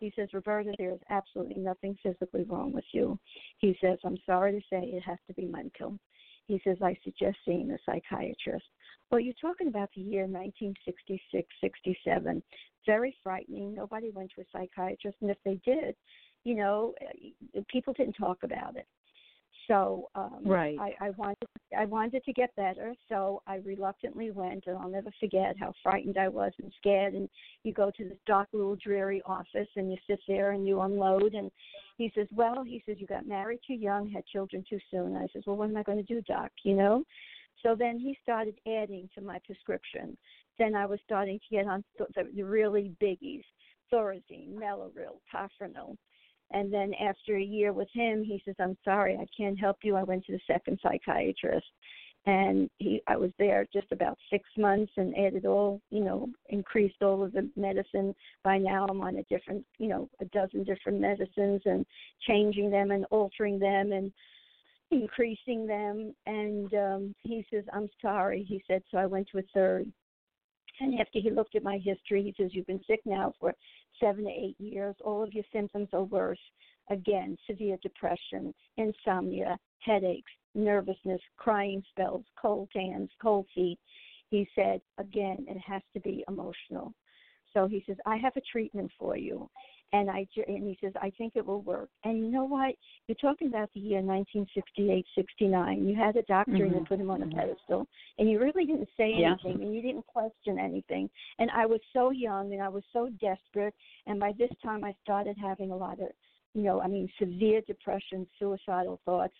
he 0.00 0.12
says, 0.16 0.28
Roberta, 0.32 0.72
there 0.78 0.92
is 0.92 0.98
absolutely 1.10 1.62
nothing 1.62 1.96
physically 2.02 2.42
wrong 2.42 2.72
with 2.72 2.84
you. 2.92 3.16
He 3.58 3.76
says, 3.80 3.98
I'm 4.04 4.18
sorry 4.26 4.52
to 4.52 4.60
say 4.68 4.84
it 4.84 5.02
has 5.02 5.18
to 5.28 5.34
be 5.34 5.46
mental. 5.46 5.96
He 6.52 6.60
says, 6.64 6.76
I 6.82 6.94
suggest 7.02 7.38
seeing 7.46 7.70
a 7.70 7.78
psychiatrist. 7.86 8.66
Well, 9.10 9.20
you're 9.20 9.32
talking 9.40 9.68
about 9.68 9.88
the 9.96 10.02
year 10.02 10.24
1966, 10.24 11.48
67. 11.62 12.42
Very 12.84 13.16
frightening. 13.22 13.74
Nobody 13.74 14.10
went 14.10 14.32
to 14.34 14.42
a 14.42 14.44
psychiatrist, 14.52 15.16
and 15.22 15.30
if 15.30 15.38
they 15.46 15.58
did, 15.64 15.96
you 16.44 16.54
know, 16.54 16.92
eh, 17.00 17.60
people 17.68 17.94
didn't 17.94 18.16
talk 18.20 18.42
about 18.42 18.76
it. 18.76 18.86
So 19.68 20.08
um, 20.14 20.40
right. 20.44 20.76
I, 20.78 21.06
I 21.06 21.10
wanted 21.10 21.48
I 21.76 21.84
wanted 21.86 22.24
to 22.24 22.32
get 22.32 22.54
better, 22.56 22.94
so 23.08 23.42
I 23.46 23.56
reluctantly 23.56 24.30
went, 24.30 24.64
and 24.66 24.76
I'll 24.76 24.88
never 24.88 25.10
forget 25.20 25.56
how 25.58 25.72
frightened 25.82 26.18
I 26.18 26.28
was 26.28 26.52
and 26.62 26.72
scared. 26.78 27.14
And 27.14 27.28
you 27.62 27.72
go 27.72 27.90
to 27.96 28.04
this 28.04 28.18
dark 28.26 28.48
little 28.52 28.76
dreary 28.76 29.22
office, 29.24 29.68
and 29.76 29.90
you 29.90 29.96
sit 30.06 30.20
there 30.26 30.52
and 30.52 30.66
you 30.66 30.80
unload. 30.80 31.34
And 31.34 31.50
he 31.96 32.12
says, 32.14 32.26
"Well," 32.34 32.62
he 32.64 32.82
says, 32.84 32.96
"you 32.98 33.06
got 33.06 33.26
married 33.26 33.60
too 33.66 33.74
young, 33.74 34.10
had 34.10 34.26
children 34.26 34.64
too 34.68 34.80
soon." 34.90 35.16
I 35.16 35.26
says, 35.32 35.44
"Well, 35.46 35.56
what 35.56 35.70
am 35.70 35.76
I 35.76 35.82
going 35.82 36.04
to 36.04 36.14
do, 36.14 36.20
doc? 36.22 36.50
You 36.64 36.74
know?" 36.74 37.04
So 37.62 37.76
then 37.78 37.98
he 37.98 38.18
started 38.22 38.56
adding 38.66 39.08
to 39.14 39.20
my 39.20 39.38
prescription. 39.46 40.16
Then 40.58 40.74
I 40.74 40.86
was 40.86 40.98
starting 41.04 41.38
to 41.38 41.54
get 41.54 41.66
on 41.66 41.84
the, 41.98 42.06
the 42.34 42.42
really 42.42 42.92
biggies: 43.00 43.44
Thorazine, 43.92 44.54
Mellaril, 44.54 45.20
Tofranil. 45.32 45.96
And 46.52 46.72
then 46.72 46.92
after 46.94 47.36
a 47.36 47.42
year 47.42 47.72
with 47.72 47.88
him, 47.92 48.22
he 48.22 48.42
says, 48.44 48.54
"I'm 48.58 48.76
sorry, 48.84 49.16
I 49.16 49.26
can't 49.36 49.58
help 49.58 49.78
you." 49.82 49.96
I 49.96 50.02
went 50.02 50.24
to 50.26 50.32
the 50.32 50.40
second 50.46 50.78
psychiatrist, 50.82 51.66
and 52.26 52.70
he 52.78 53.02
I 53.06 53.16
was 53.16 53.32
there 53.38 53.66
just 53.72 53.90
about 53.90 54.18
six 54.30 54.48
months 54.56 54.92
and 54.96 55.16
added 55.16 55.46
all 55.46 55.80
you 55.90 56.04
know 56.04 56.28
increased 56.50 57.02
all 57.02 57.22
of 57.22 57.32
the 57.32 57.50
medicine. 57.56 58.14
By 58.44 58.58
now, 58.58 58.86
I'm 58.88 59.00
on 59.00 59.16
a 59.16 59.22
different 59.24 59.64
you 59.78 59.88
know 59.88 60.08
a 60.20 60.26
dozen 60.26 60.64
different 60.64 61.00
medicines 61.00 61.62
and 61.64 61.86
changing 62.26 62.70
them 62.70 62.90
and 62.90 63.06
altering 63.06 63.58
them 63.58 63.92
and 63.92 64.12
increasing 64.90 65.66
them. 65.66 66.14
And 66.26 66.72
um, 66.74 67.14
he 67.22 67.46
says, 67.50 67.64
"I'm 67.72 67.88
sorry," 68.00 68.44
he 68.44 68.62
said. 68.66 68.82
So 68.90 68.98
I 68.98 69.06
went 69.06 69.28
to 69.30 69.38
a 69.38 69.42
third. 69.54 69.90
And 70.80 70.98
after 71.00 71.20
he 71.20 71.30
looked 71.30 71.54
at 71.54 71.62
my 71.62 71.78
history, 71.78 72.22
he 72.22 72.34
says, 72.36 72.54
You've 72.54 72.66
been 72.66 72.82
sick 72.86 73.00
now 73.04 73.32
for 73.38 73.54
seven 74.02 74.24
to 74.24 74.30
eight 74.30 74.56
years. 74.58 74.96
All 75.04 75.22
of 75.22 75.32
your 75.32 75.44
symptoms 75.52 75.88
are 75.92 76.04
worse. 76.04 76.40
Again, 76.90 77.36
severe 77.46 77.78
depression, 77.82 78.52
insomnia, 78.76 79.56
headaches, 79.78 80.30
nervousness, 80.54 81.20
crying 81.36 81.82
spells, 81.90 82.24
cold 82.40 82.68
hands, 82.74 83.10
cold 83.20 83.46
feet. 83.54 83.78
He 84.30 84.48
said, 84.54 84.80
again, 84.98 85.44
it 85.48 85.58
has 85.58 85.82
to 85.94 86.00
be 86.00 86.24
emotional. 86.28 86.92
So 87.54 87.66
he 87.66 87.84
says, 87.86 87.96
I 88.06 88.16
have 88.16 88.36
a 88.36 88.42
treatment 88.50 88.90
for 88.98 89.16
you 89.16 89.48
and 89.92 90.10
I 90.10 90.26
and 90.46 90.66
he 90.66 90.78
says 90.80 90.92
I 91.00 91.10
think 91.18 91.34
it 91.36 91.44
will 91.44 91.60
work. 91.62 91.90
And 92.04 92.18
you 92.18 92.30
know 92.30 92.44
what? 92.44 92.74
You're 93.06 93.16
talking 93.16 93.48
about 93.48 93.70
the 93.74 93.80
year 93.80 94.00
1968, 94.00 95.04
69. 95.14 95.86
You 95.86 95.94
had 95.94 96.16
a 96.16 96.22
doctor 96.22 96.52
mm-hmm. 96.52 96.62
and 96.62 96.74
you 96.74 96.86
put 96.88 97.00
him 97.00 97.10
on 97.10 97.22
a 97.22 97.26
pedestal, 97.26 97.86
and 98.18 98.30
you 98.30 98.40
really 98.40 98.64
didn't 98.64 98.88
say 98.96 99.12
yeah. 99.16 99.34
anything, 99.44 99.62
and 99.62 99.74
you 99.74 99.82
didn't 99.82 100.06
question 100.06 100.58
anything. 100.58 101.10
And 101.38 101.50
I 101.50 101.66
was 101.66 101.80
so 101.92 102.10
young, 102.10 102.52
and 102.52 102.62
I 102.62 102.68
was 102.68 102.84
so 102.92 103.10
desperate. 103.20 103.74
And 104.06 104.18
by 104.18 104.32
this 104.38 104.50
time, 104.62 104.84
I 104.84 104.94
started 105.02 105.36
having 105.40 105.70
a 105.70 105.76
lot 105.76 106.00
of, 106.00 106.08
you 106.54 106.62
know, 106.62 106.80
I 106.80 106.88
mean, 106.88 107.08
severe 107.18 107.60
depression, 107.66 108.26
suicidal 108.38 109.00
thoughts, 109.04 109.34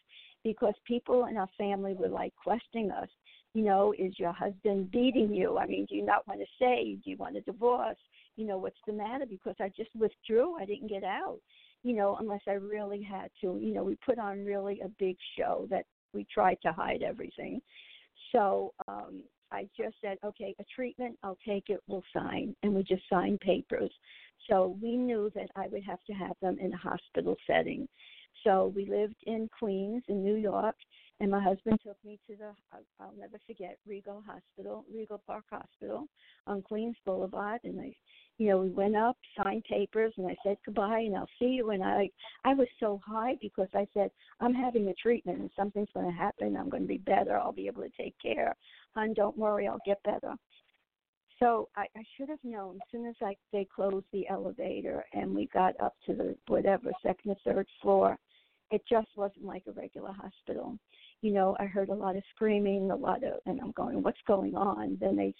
because 0.44 0.74
people 0.86 1.26
in 1.26 1.36
our 1.36 1.48
family 1.56 1.94
were 1.94 2.08
like 2.08 2.34
questioning 2.42 2.90
us. 2.90 3.08
You 3.54 3.64
know, 3.64 3.92
is 3.98 4.18
your 4.18 4.32
husband 4.32 4.90
beating 4.90 5.34
you? 5.34 5.58
I 5.58 5.66
mean, 5.66 5.86
do 5.86 5.94
you 5.94 6.04
not 6.04 6.26
want 6.26 6.40
to 6.40 6.46
say? 6.58 6.98
Do 7.04 7.10
you 7.10 7.18
want 7.18 7.36
a 7.36 7.42
divorce? 7.42 7.98
You 8.36 8.46
know, 8.46 8.58
what's 8.58 8.80
the 8.86 8.92
matter? 8.92 9.26
Because 9.28 9.56
I 9.60 9.68
just 9.76 9.90
withdrew. 9.94 10.56
I 10.56 10.64
didn't 10.64 10.88
get 10.88 11.04
out, 11.04 11.38
you 11.82 11.94
know, 11.94 12.16
unless 12.20 12.42
I 12.48 12.52
really 12.52 13.02
had 13.02 13.30
to. 13.40 13.58
You 13.60 13.74
know, 13.74 13.84
we 13.84 13.96
put 14.04 14.18
on 14.18 14.44
really 14.44 14.80
a 14.80 14.88
big 14.98 15.16
show 15.38 15.66
that 15.70 15.84
we 16.14 16.26
tried 16.32 16.58
to 16.62 16.72
hide 16.72 17.02
everything. 17.02 17.60
So 18.32 18.72
um, 18.88 19.22
I 19.50 19.68
just 19.76 19.96
said, 20.00 20.18
okay, 20.24 20.54
a 20.58 20.64
treatment, 20.74 21.18
I'll 21.22 21.38
take 21.46 21.64
it, 21.68 21.80
we'll 21.86 22.04
sign. 22.14 22.56
And 22.62 22.74
we 22.74 22.82
just 22.82 23.02
signed 23.10 23.40
papers. 23.40 23.90
So 24.48 24.76
we 24.82 24.96
knew 24.96 25.30
that 25.34 25.50
I 25.56 25.68
would 25.68 25.84
have 25.84 26.02
to 26.06 26.12
have 26.14 26.36
them 26.40 26.58
in 26.58 26.72
a 26.72 26.76
hospital 26.76 27.36
setting. 27.46 27.86
so 28.44 28.72
we 28.74 28.86
lived 28.86 29.16
in 29.26 29.48
Queens, 29.58 30.02
in 30.08 30.24
New 30.24 30.34
York, 30.36 30.74
and 31.22 31.30
my 31.30 31.40
husband 31.40 31.78
took 31.86 31.96
me 32.04 32.18
to 32.26 32.34
the 32.34 32.50
I'll 32.98 33.14
never 33.16 33.38
forget 33.46 33.78
Regal 33.86 34.24
Hospital, 34.26 34.84
Rego 34.92 35.20
Park 35.24 35.44
Hospital 35.50 36.08
on 36.48 36.62
Queens 36.62 36.96
Boulevard, 37.06 37.60
and 37.62 37.80
I, 37.80 37.94
you 38.38 38.48
know, 38.48 38.58
we 38.58 38.70
went 38.70 38.96
up, 38.96 39.16
signed 39.36 39.62
papers, 39.70 40.12
and 40.16 40.26
I 40.26 40.34
said 40.42 40.56
goodbye, 40.66 40.98
and 40.98 41.16
I'll 41.16 41.28
see 41.38 41.46
you. 41.46 41.70
And 41.70 41.84
I, 41.84 42.10
I 42.44 42.54
was 42.54 42.66
so 42.80 43.00
high 43.06 43.36
because 43.40 43.68
I 43.72 43.86
said 43.94 44.10
I'm 44.40 44.52
having 44.52 44.88
a 44.88 44.94
treatment, 44.94 45.38
and 45.38 45.50
something's 45.54 45.90
going 45.94 46.06
to 46.06 46.12
happen. 46.12 46.56
I'm 46.56 46.68
going 46.68 46.82
to 46.82 46.88
be 46.88 46.98
better. 46.98 47.38
I'll 47.38 47.52
be 47.52 47.68
able 47.68 47.82
to 47.82 47.90
take 47.96 48.16
care. 48.20 48.56
Hon, 48.96 49.14
don't 49.14 49.38
worry, 49.38 49.68
I'll 49.68 49.78
get 49.86 50.02
better. 50.02 50.34
So 51.38 51.68
I, 51.76 51.86
I 51.96 52.02
should 52.16 52.30
have 52.30 52.42
known 52.42 52.76
as 52.76 52.82
soon 52.90 53.06
as 53.06 53.14
I 53.22 53.36
they 53.52 53.66
closed 53.72 54.06
the 54.12 54.28
elevator 54.28 55.04
and 55.12 55.34
we 55.34 55.48
got 55.52 55.80
up 55.80 55.94
to 56.06 56.14
the 56.14 56.36
whatever 56.48 56.90
second 57.00 57.30
or 57.30 57.36
third 57.44 57.66
floor, 57.80 58.16
it 58.70 58.82
just 58.88 59.08
wasn't 59.16 59.44
like 59.44 59.64
a 59.68 59.72
regular 59.72 60.12
hospital 60.12 60.78
you 61.22 61.32
know, 61.32 61.56
I 61.58 61.64
heard 61.64 61.88
a 61.88 61.94
lot 61.94 62.16
of 62.16 62.22
screaming, 62.34 62.90
a 62.90 62.96
lot 62.96 63.22
of, 63.24 63.34
and 63.46 63.60
I'm 63.60 63.70
going, 63.72 64.02
what's 64.02 64.20
going 64.26 64.54
on? 64.56 64.98
Then 65.00 65.16
they 65.16 65.34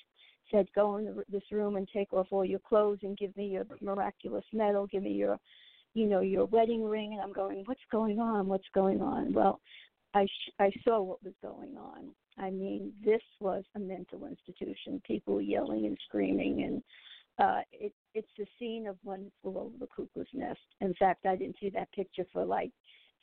said, 0.50 0.66
go 0.74 0.96
in 0.96 1.22
this 1.28 1.42
room 1.50 1.76
and 1.76 1.88
take 1.92 2.12
off 2.12 2.28
all 2.30 2.44
your 2.44 2.60
clothes 2.60 3.00
and 3.02 3.18
give 3.18 3.36
me 3.36 3.46
your 3.46 3.66
miraculous 3.80 4.44
medal, 4.52 4.86
give 4.86 5.02
me 5.02 5.12
your, 5.12 5.38
you 5.94 6.06
know, 6.06 6.20
your 6.20 6.46
wedding 6.46 6.84
ring. 6.84 7.12
And 7.12 7.20
I'm 7.20 7.32
going, 7.32 7.64
what's 7.66 7.80
going 7.90 8.20
on? 8.20 8.46
What's 8.46 8.68
going 8.74 9.02
on? 9.02 9.34
Well, 9.34 9.60
I 10.14 10.26
sh- 10.26 10.52
I 10.60 10.70
saw 10.84 11.02
what 11.02 11.22
was 11.24 11.34
going 11.42 11.76
on. 11.76 12.10
I 12.38 12.50
mean, 12.50 12.92
this 13.04 13.22
was 13.40 13.64
a 13.74 13.78
mental 13.78 14.26
institution. 14.26 15.02
People 15.06 15.40
yelling 15.40 15.86
and 15.86 15.98
screaming, 16.06 16.62
and 16.64 16.82
uh, 17.38 17.60
it 17.72 17.92
it's 18.14 18.28
the 18.38 18.46
scene 18.58 18.86
of 18.86 18.96
one 19.02 19.30
flew 19.40 19.58
over 19.58 19.76
the 19.80 19.86
cuckoo's 19.86 20.26
nest. 20.34 20.60
In 20.80 20.94
fact, 20.94 21.26
I 21.26 21.36
didn't 21.36 21.56
see 21.60 21.70
that 21.70 21.92
picture 21.92 22.26
for 22.32 22.44
like 22.44 22.70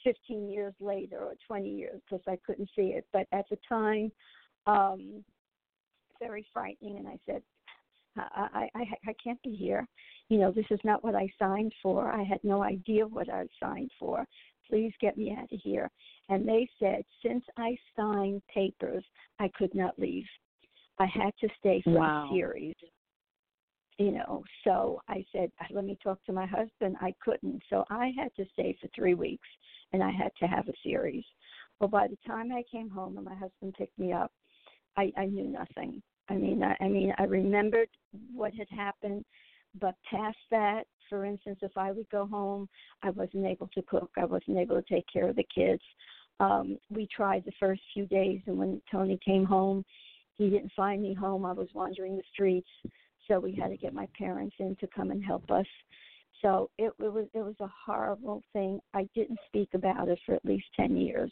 15 0.04 0.50
years 0.50 0.74
later 0.80 1.20
or 1.20 1.34
20 1.48 1.70
years 1.70 2.02
because 2.10 2.24
I 2.28 2.38
couldn't 2.46 2.70
see 2.76 2.94
it. 2.94 3.06
But 3.14 3.28
at 3.32 3.46
the 3.50 3.58
time, 3.68 4.12
um, 4.68 5.24
very 6.20 6.46
frightening. 6.54 6.98
And 6.98 7.08
I 7.08 7.18
said, 7.26 7.42
I, 8.18 8.70
I, 8.76 8.86
I 9.08 9.14
can't 9.24 9.42
be 9.44 9.56
here. 9.56 9.88
You 10.30 10.40
know, 10.40 10.52
this 10.52 10.66
is 10.70 10.80
not 10.84 11.04
what 11.04 11.16
I 11.16 11.30
signed 11.40 11.74
for. 11.82 12.12
I 12.12 12.24
had 12.24 12.40
no 12.44 12.64
idea 12.64 13.08
what 13.08 13.30
I 13.30 13.46
signed 13.62 13.92
for. 14.00 14.26
Please 14.70 14.94
get 15.02 15.18
me 15.18 15.36
out 15.38 15.52
of 15.52 15.60
here. 15.64 15.90
And 16.28 16.48
they 16.48 16.68
said, 16.80 17.04
since 17.26 17.44
I 17.58 17.76
signed 17.96 18.42
papers, 18.54 19.04
I 19.40 19.50
could 19.58 19.74
not 19.74 19.98
leave. 19.98 20.26
I 21.00 21.06
had 21.06 21.32
to 21.42 21.48
stay 21.60 21.82
for 21.84 21.92
wow. 21.92 22.30
a 22.30 22.34
series 22.34 22.76
you 24.00 24.12
know 24.12 24.44
so 24.64 25.02
i 25.10 25.24
said 25.32 25.52
let 25.72 25.84
me 25.84 25.98
talk 26.02 26.24
to 26.24 26.32
my 26.32 26.46
husband 26.46 26.96
i 27.02 27.14
couldn't 27.24 27.62
so 27.70 27.84
i 27.90 28.12
had 28.18 28.34
to 28.36 28.46
stay 28.54 28.76
for 28.82 28.88
three 28.96 29.14
weeks 29.14 29.48
and 29.94 30.04
I 30.04 30.12
had 30.12 30.32
to 30.40 30.48
have 30.48 30.68
a 30.68 30.74
series. 30.84 31.24
Well, 31.80 31.90
by 31.90 32.08
the 32.08 32.18
time 32.28 32.52
I 32.52 32.64
came 32.72 32.90
home 32.90 33.18
and 33.18 33.26
my 33.26 33.36
husband 33.36 33.76
picked 33.78 33.98
me 33.98 34.12
up, 34.12 34.32
I, 34.98 35.12
I 35.18 35.26
knew 35.26 35.48
nothing. 35.48 36.02
I 36.30 36.36
mean, 36.36 36.64
I, 36.64 36.76
I 36.84 36.88
mean, 36.88 37.14
I 37.18 37.24
remembered 37.24 37.90
what 38.34 38.54
had 38.54 38.68
happened, 38.70 39.26
but 39.80 39.96
past 40.10 40.38
that, 40.52 40.84
for 41.10 41.26
instance, 41.26 41.60
if 41.62 41.76
I 41.78 41.92
would 41.92 42.10
go 42.10 42.28
home, 42.28 42.70
I 43.02 43.10
wasn't 43.10 43.46
able 43.46 43.68
to 43.74 43.82
cook. 43.84 44.12
I 44.18 44.26
wasn't 44.26 44.58
able 44.58 44.82
to 44.82 44.94
take 44.94 45.06
care 45.12 45.30
of 45.30 45.36
the 45.36 45.48
kids. 45.54 45.82
Um, 46.40 46.78
we 46.90 47.08
tried 47.14 47.46
the 47.46 47.52
first 47.60 47.82
few 47.94 48.06
days, 48.06 48.42
and 48.46 48.58
when 48.58 48.82
Tony 48.92 49.20
came 49.26 49.46
home, 49.46 49.84
he 50.36 50.50
didn't 50.50 50.72
find 50.76 51.02
me 51.02 51.14
home. 51.14 51.46
I 51.46 51.52
was 51.52 51.68
wandering 51.74 52.16
the 52.16 52.24
streets, 52.32 52.70
so 53.28 53.40
we 53.40 53.54
had 53.54 53.70
to 53.70 53.78
get 53.78 53.94
my 53.94 54.08
parents 54.18 54.56
in 54.60 54.76
to 54.78 54.88
come 54.88 55.12
and 55.12 55.24
help 55.24 55.50
us. 55.52 55.66
So 56.42 56.70
it, 56.78 56.94
it 57.00 57.14
was 57.14 57.28
it 57.34 57.40
was 57.40 57.56
a 57.60 57.70
horrible 57.86 58.42
thing. 58.54 58.80
I 58.94 59.08
didn't 59.16 59.40
speak 59.48 59.70
about 59.74 60.08
it 60.08 60.20
for 60.26 60.36
at 60.36 60.46
least 60.46 60.66
ten 60.76 60.96
years. 60.96 61.32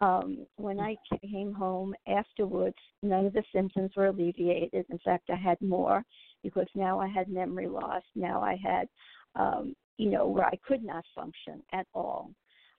Um, 0.00 0.46
when 0.56 0.80
I 0.80 0.96
came 1.20 1.52
home 1.52 1.94
afterwards, 2.06 2.76
none 3.02 3.26
of 3.26 3.34
the 3.34 3.42
symptoms 3.54 3.90
were 3.96 4.06
alleviated. 4.06 4.86
In 4.88 4.98
fact, 5.04 5.28
I 5.28 5.36
had 5.36 5.60
more 5.60 6.04
because 6.42 6.66
now 6.74 6.98
I 6.98 7.06
had 7.06 7.28
memory 7.28 7.68
loss. 7.68 8.02
Now 8.14 8.40
I 8.40 8.56
had, 8.56 8.88
um, 9.34 9.76
you 9.98 10.10
know, 10.10 10.26
where 10.26 10.46
I 10.46 10.58
could 10.66 10.82
not 10.82 11.04
function 11.14 11.62
at 11.72 11.86
all. 11.92 12.30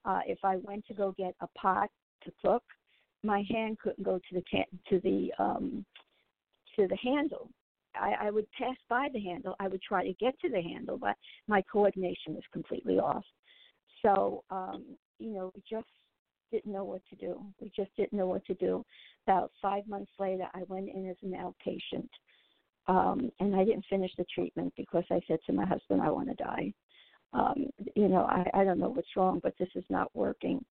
Uh, 0.04 0.22
if 0.26 0.40
I 0.44 0.56
went 0.58 0.88
to 0.88 0.96
go 0.96 1.14
get 1.16 1.36
a 1.42 1.48
pot 1.50 1.90
to 2.24 2.32
cook, 2.42 2.64
my 3.24 3.44
hand 3.52 3.78
couldn't 3.80 4.04
go 4.04 4.18
to 4.18 4.36
the 4.36 4.44
can- 4.50 4.80
to 4.90 5.00
the 5.02 5.32
um, 5.38 5.86
to 6.76 6.88
the 6.88 6.98
handle 6.98 7.52
I, 7.96 8.28
I 8.28 8.32
would 8.32 8.48
pass 8.52 8.76
by 8.90 9.10
the 9.14 9.20
handle. 9.20 9.56
I 9.60 9.68
would 9.68 9.82
try 9.82 10.04
to 10.04 10.14
get 10.14 10.40
to 10.42 10.50
the 10.50 10.62
handle, 10.62 10.98
but 10.98 11.16
my 11.48 11.62
coordination 11.62 12.34
was 12.34 12.44
completely 12.52 13.00
off. 13.00 13.26
So, 14.02 14.44
um, 14.50 14.84
you 15.20 15.32
know, 15.32 15.52
we 15.56 15.62
just 15.70 15.88
didn't 16.52 16.72
know 16.72 16.84
what 16.84 17.02
to 17.10 17.16
do. 17.16 17.42
We 17.60 17.72
just 17.76 17.96
didn't 17.96 18.14
know 18.14 18.28
what 18.28 18.46
to 18.46 18.54
do. 18.56 18.84
About 19.28 19.52
five 19.62 19.88
months 19.88 20.12
later, 20.20 20.48
I 20.54 20.64
went 20.68 20.90
in 20.90 21.10
as 21.10 21.16
an 21.22 21.34
outpatient, 21.34 22.10
um, 22.88 23.32
and 23.40 23.56
I 23.56 23.64
didn't 23.64 23.86
finish 23.90 24.12
the 24.18 24.26
treatment 24.34 24.74
because 24.76 25.06
I 25.10 25.22
said 25.28 25.40
to 25.46 25.54
my 25.54 25.66
husband, 25.66 26.02
"I 26.02 26.10
want 26.10 26.30
to 26.30 26.36
die." 26.36 26.74
Um, 27.34 27.68
you 27.96 28.10
know, 28.10 28.24
I, 28.24 28.46
I 28.54 28.64
don't 28.64 28.80
know 28.80 28.90
what's 28.90 29.16
wrong, 29.16 29.40
but 29.42 29.54
this 29.58 29.70
is 29.76 29.86
not 29.90 30.14
working. 30.14 30.64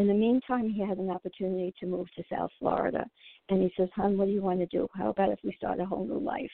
In 0.00 0.06
the 0.06 0.14
meantime, 0.14 0.70
he 0.70 0.80
had 0.80 0.96
an 0.96 1.10
opportunity 1.10 1.74
to 1.78 1.84
move 1.84 2.06
to 2.16 2.24
South 2.32 2.50
Florida. 2.58 3.04
And 3.50 3.62
he 3.62 3.70
says, 3.76 3.90
Hon, 3.94 4.16
what 4.16 4.28
do 4.28 4.30
you 4.30 4.40
want 4.40 4.60
to 4.60 4.66
do? 4.66 4.88
How 4.94 5.10
about 5.10 5.28
if 5.28 5.38
we 5.44 5.52
start 5.52 5.78
a 5.78 5.84
whole 5.84 6.06
new 6.06 6.18
life? 6.18 6.50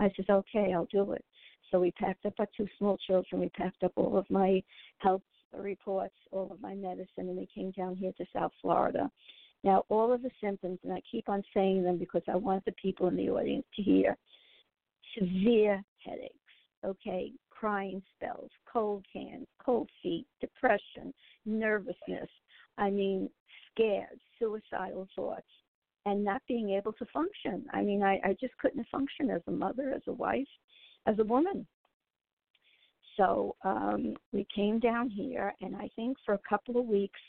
I 0.00 0.10
says, 0.16 0.24
Okay, 0.28 0.72
I'll 0.74 0.88
do 0.90 1.12
it. 1.12 1.24
So 1.70 1.78
we 1.78 1.92
packed 1.92 2.26
up 2.26 2.34
our 2.40 2.48
two 2.56 2.66
small 2.76 2.98
children. 3.06 3.40
We 3.40 3.50
packed 3.50 3.84
up 3.84 3.92
all 3.94 4.18
of 4.18 4.28
my 4.28 4.60
health 4.98 5.22
reports, 5.56 6.16
all 6.32 6.50
of 6.50 6.60
my 6.60 6.74
medicine, 6.74 7.28
and 7.28 7.36
we 7.36 7.46
came 7.54 7.70
down 7.70 7.94
here 7.94 8.10
to 8.18 8.26
South 8.32 8.50
Florida. 8.60 9.08
Now, 9.62 9.84
all 9.90 10.12
of 10.12 10.22
the 10.22 10.30
symptoms, 10.40 10.80
and 10.82 10.92
I 10.92 11.00
keep 11.08 11.28
on 11.28 11.44
saying 11.54 11.84
them 11.84 11.98
because 11.98 12.22
I 12.26 12.34
want 12.34 12.64
the 12.64 12.74
people 12.82 13.06
in 13.06 13.14
the 13.14 13.30
audience 13.30 13.66
to 13.76 13.82
hear 13.82 14.16
severe 15.16 15.84
headaches, 16.04 16.34
okay, 16.84 17.30
crying 17.48 18.02
spells, 18.16 18.50
cold 18.72 19.04
hands, 19.14 19.46
cold 19.64 19.88
feet, 20.02 20.26
depression, 20.40 21.14
nervousness, 21.46 22.28
I 22.78 22.90
mean, 22.90 23.28
scared, 23.70 24.20
suicidal 24.38 25.08
thoughts, 25.14 25.46
and 26.06 26.24
not 26.24 26.42
being 26.48 26.70
able 26.70 26.92
to 26.94 27.06
function. 27.06 27.66
I 27.72 27.82
mean, 27.82 28.02
I, 28.02 28.20
I 28.24 28.36
just 28.40 28.56
couldn't 28.58 28.86
function 28.90 29.30
as 29.30 29.42
a 29.46 29.50
mother, 29.50 29.92
as 29.94 30.02
a 30.06 30.12
wife, 30.12 30.46
as 31.06 31.18
a 31.18 31.24
woman. 31.24 31.66
So 33.16 33.56
um, 33.64 34.14
we 34.32 34.46
came 34.54 34.78
down 34.78 35.10
here, 35.10 35.52
and 35.60 35.74
I 35.76 35.90
think 35.96 36.16
for 36.24 36.34
a 36.34 36.40
couple 36.48 36.78
of 36.78 36.86
weeks, 36.86 37.20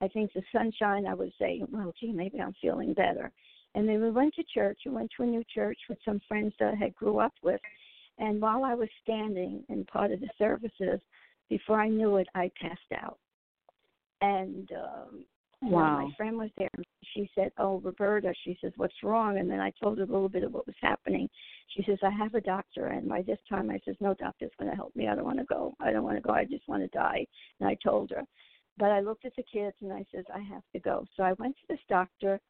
I 0.00 0.08
think 0.08 0.32
the 0.32 0.42
sunshine, 0.50 1.06
I 1.06 1.14
was 1.14 1.30
saying, 1.38 1.66
well, 1.70 1.92
gee, 2.00 2.12
maybe 2.12 2.40
I'm 2.40 2.54
feeling 2.60 2.94
better. 2.94 3.30
And 3.74 3.88
then 3.88 4.00
we 4.00 4.10
went 4.10 4.34
to 4.34 4.44
church. 4.54 4.78
We 4.86 4.92
went 4.92 5.10
to 5.16 5.24
a 5.24 5.26
new 5.26 5.44
church 5.52 5.78
with 5.88 5.98
some 6.04 6.20
friends 6.26 6.54
that 6.58 6.74
I 6.74 6.76
had 6.76 6.94
grew 6.94 7.18
up 7.18 7.34
with. 7.42 7.60
And 8.18 8.40
while 8.40 8.64
I 8.64 8.74
was 8.74 8.88
standing 9.02 9.64
in 9.68 9.84
part 9.84 10.12
of 10.12 10.20
the 10.20 10.30
services, 10.38 11.00
before 11.50 11.80
I 11.80 11.88
knew 11.88 12.16
it, 12.16 12.28
I 12.34 12.50
passed 12.60 12.80
out 13.02 13.18
and 14.24 14.70
um 14.72 15.24
wow. 15.62 16.00
my 16.00 16.10
friend 16.16 16.36
was 16.36 16.50
there. 16.56 16.68
She 17.14 17.30
said, 17.34 17.52
"Oh, 17.58 17.80
Roberta," 17.80 18.32
she 18.44 18.56
says, 18.60 18.72
"What's 18.76 19.02
wrong?" 19.02 19.38
And 19.38 19.50
then 19.50 19.60
I 19.60 19.72
told 19.82 19.98
her 19.98 20.04
a 20.04 20.06
little 20.06 20.28
bit 20.28 20.44
of 20.44 20.52
what 20.52 20.66
was 20.66 20.76
happening. 20.80 21.28
She 21.68 21.82
says, 21.84 21.98
"I 22.02 22.10
have 22.10 22.34
a 22.34 22.40
doctor," 22.40 22.86
and 22.86 23.08
by 23.08 23.22
this 23.22 23.38
time 23.48 23.70
I 23.70 23.78
says, 23.84 23.96
"No 24.00 24.14
doctor's 24.14 24.56
going 24.58 24.70
to 24.70 24.76
help 24.76 24.94
me. 24.96 25.08
I 25.08 25.14
don't 25.14 25.24
want 25.24 25.38
to 25.38 25.44
go. 25.44 25.74
I 25.80 25.92
don't 25.92 26.04
want 26.04 26.16
to 26.16 26.22
go. 26.22 26.32
I 26.32 26.44
just 26.44 26.66
want 26.68 26.82
to 26.82 26.98
die." 26.98 27.26
And 27.60 27.68
I 27.68 27.76
told 27.82 28.10
her, 28.10 28.22
but 28.78 28.90
I 28.90 29.00
looked 29.00 29.24
at 29.24 29.36
the 29.36 29.44
kids 29.44 29.76
and 29.80 29.92
I 29.92 30.04
says, 30.12 30.24
"I 30.34 30.40
have 30.40 30.64
to 30.72 30.80
go." 30.80 31.04
So 31.16 31.22
I 31.22 31.34
went 31.34 31.56
to 31.56 31.66
this 31.68 31.84
doctor. 31.88 32.40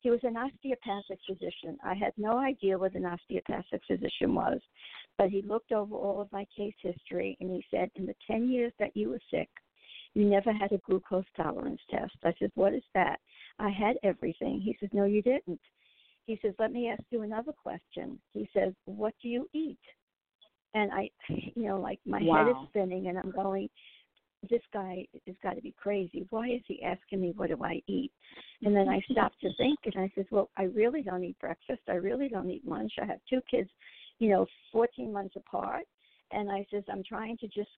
He 0.00 0.10
was 0.10 0.20
an 0.22 0.36
osteopathic 0.36 1.18
physician. 1.26 1.76
I 1.84 1.94
had 1.94 2.12
no 2.16 2.38
idea 2.38 2.78
what 2.78 2.94
an 2.94 3.04
osteopathic 3.04 3.82
physician 3.86 4.32
was, 4.34 4.60
but 5.18 5.28
he 5.28 5.42
looked 5.42 5.72
over 5.72 5.94
all 5.96 6.20
of 6.20 6.30
my 6.30 6.46
case 6.56 6.76
history 6.80 7.36
and 7.40 7.50
he 7.50 7.64
said, 7.70 7.90
"In 7.96 8.06
the 8.06 8.14
ten 8.26 8.48
years 8.48 8.72
that 8.78 8.96
you 8.96 9.10
were 9.10 9.20
sick." 9.30 9.50
You 10.18 10.24
never 10.24 10.52
had 10.52 10.72
a 10.72 10.78
glucose 10.78 11.24
tolerance 11.36 11.80
test. 11.88 12.16
I 12.24 12.34
said, 12.40 12.50
What 12.56 12.74
is 12.74 12.82
that? 12.92 13.20
I 13.60 13.70
had 13.70 13.98
everything. 14.02 14.60
He 14.60 14.76
says, 14.80 14.88
No, 14.92 15.04
you 15.04 15.22
didn't. 15.22 15.60
He 16.26 16.36
says, 16.42 16.54
Let 16.58 16.72
me 16.72 16.88
ask 16.88 17.04
you 17.10 17.22
another 17.22 17.52
question. 17.52 18.18
He 18.32 18.50
says, 18.52 18.72
What 18.86 19.14
do 19.22 19.28
you 19.28 19.48
eat? 19.54 19.78
And 20.74 20.90
I, 20.90 21.08
you 21.28 21.68
know, 21.68 21.80
like 21.80 22.00
my 22.04 22.18
wow. 22.20 22.38
head 22.38 22.50
is 22.50 22.68
spinning, 22.68 23.06
and 23.06 23.16
I'm 23.16 23.30
going, 23.30 23.68
This 24.50 24.62
guy 24.72 25.06
has 25.24 25.36
got 25.40 25.54
to 25.54 25.62
be 25.62 25.72
crazy. 25.80 26.26
Why 26.30 26.48
is 26.48 26.62
he 26.66 26.82
asking 26.82 27.20
me 27.20 27.32
what 27.36 27.50
do 27.50 27.62
I 27.62 27.80
eat? 27.86 28.10
And 28.62 28.74
then 28.74 28.88
I 28.88 29.00
stopped 29.12 29.40
to 29.42 29.50
think, 29.56 29.78
and 29.84 29.94
I 30.02 30.10
said, 30.16 30.26
Well, 30.32 30.50
I 30.56 30.64
really 30.64 31.02
don't 31.02 31.22
eat 31.22 31.38
breakfast. 31.38 31.82
I 31.86 31.92
really 31.92 32.28
don't 32.28 32.50
eat 32.50 32.66
lunch. 32.66 32.90
I 33.00 33.04
have 33.04 33.20
two 33.30 33.40
kids, 33.48 33.70
you 34.18 34.30
know, 34.30 34.46
14 34.72 35.12
months 35.12 35.36
apart. 35.36 35.84
And 36.32 36.50
I 36.50 36.66
says, 36.72 36.82
I'm 36.92 37.04
trying 37.04 37.36
to 37.38 37.46
just 37.46 37.70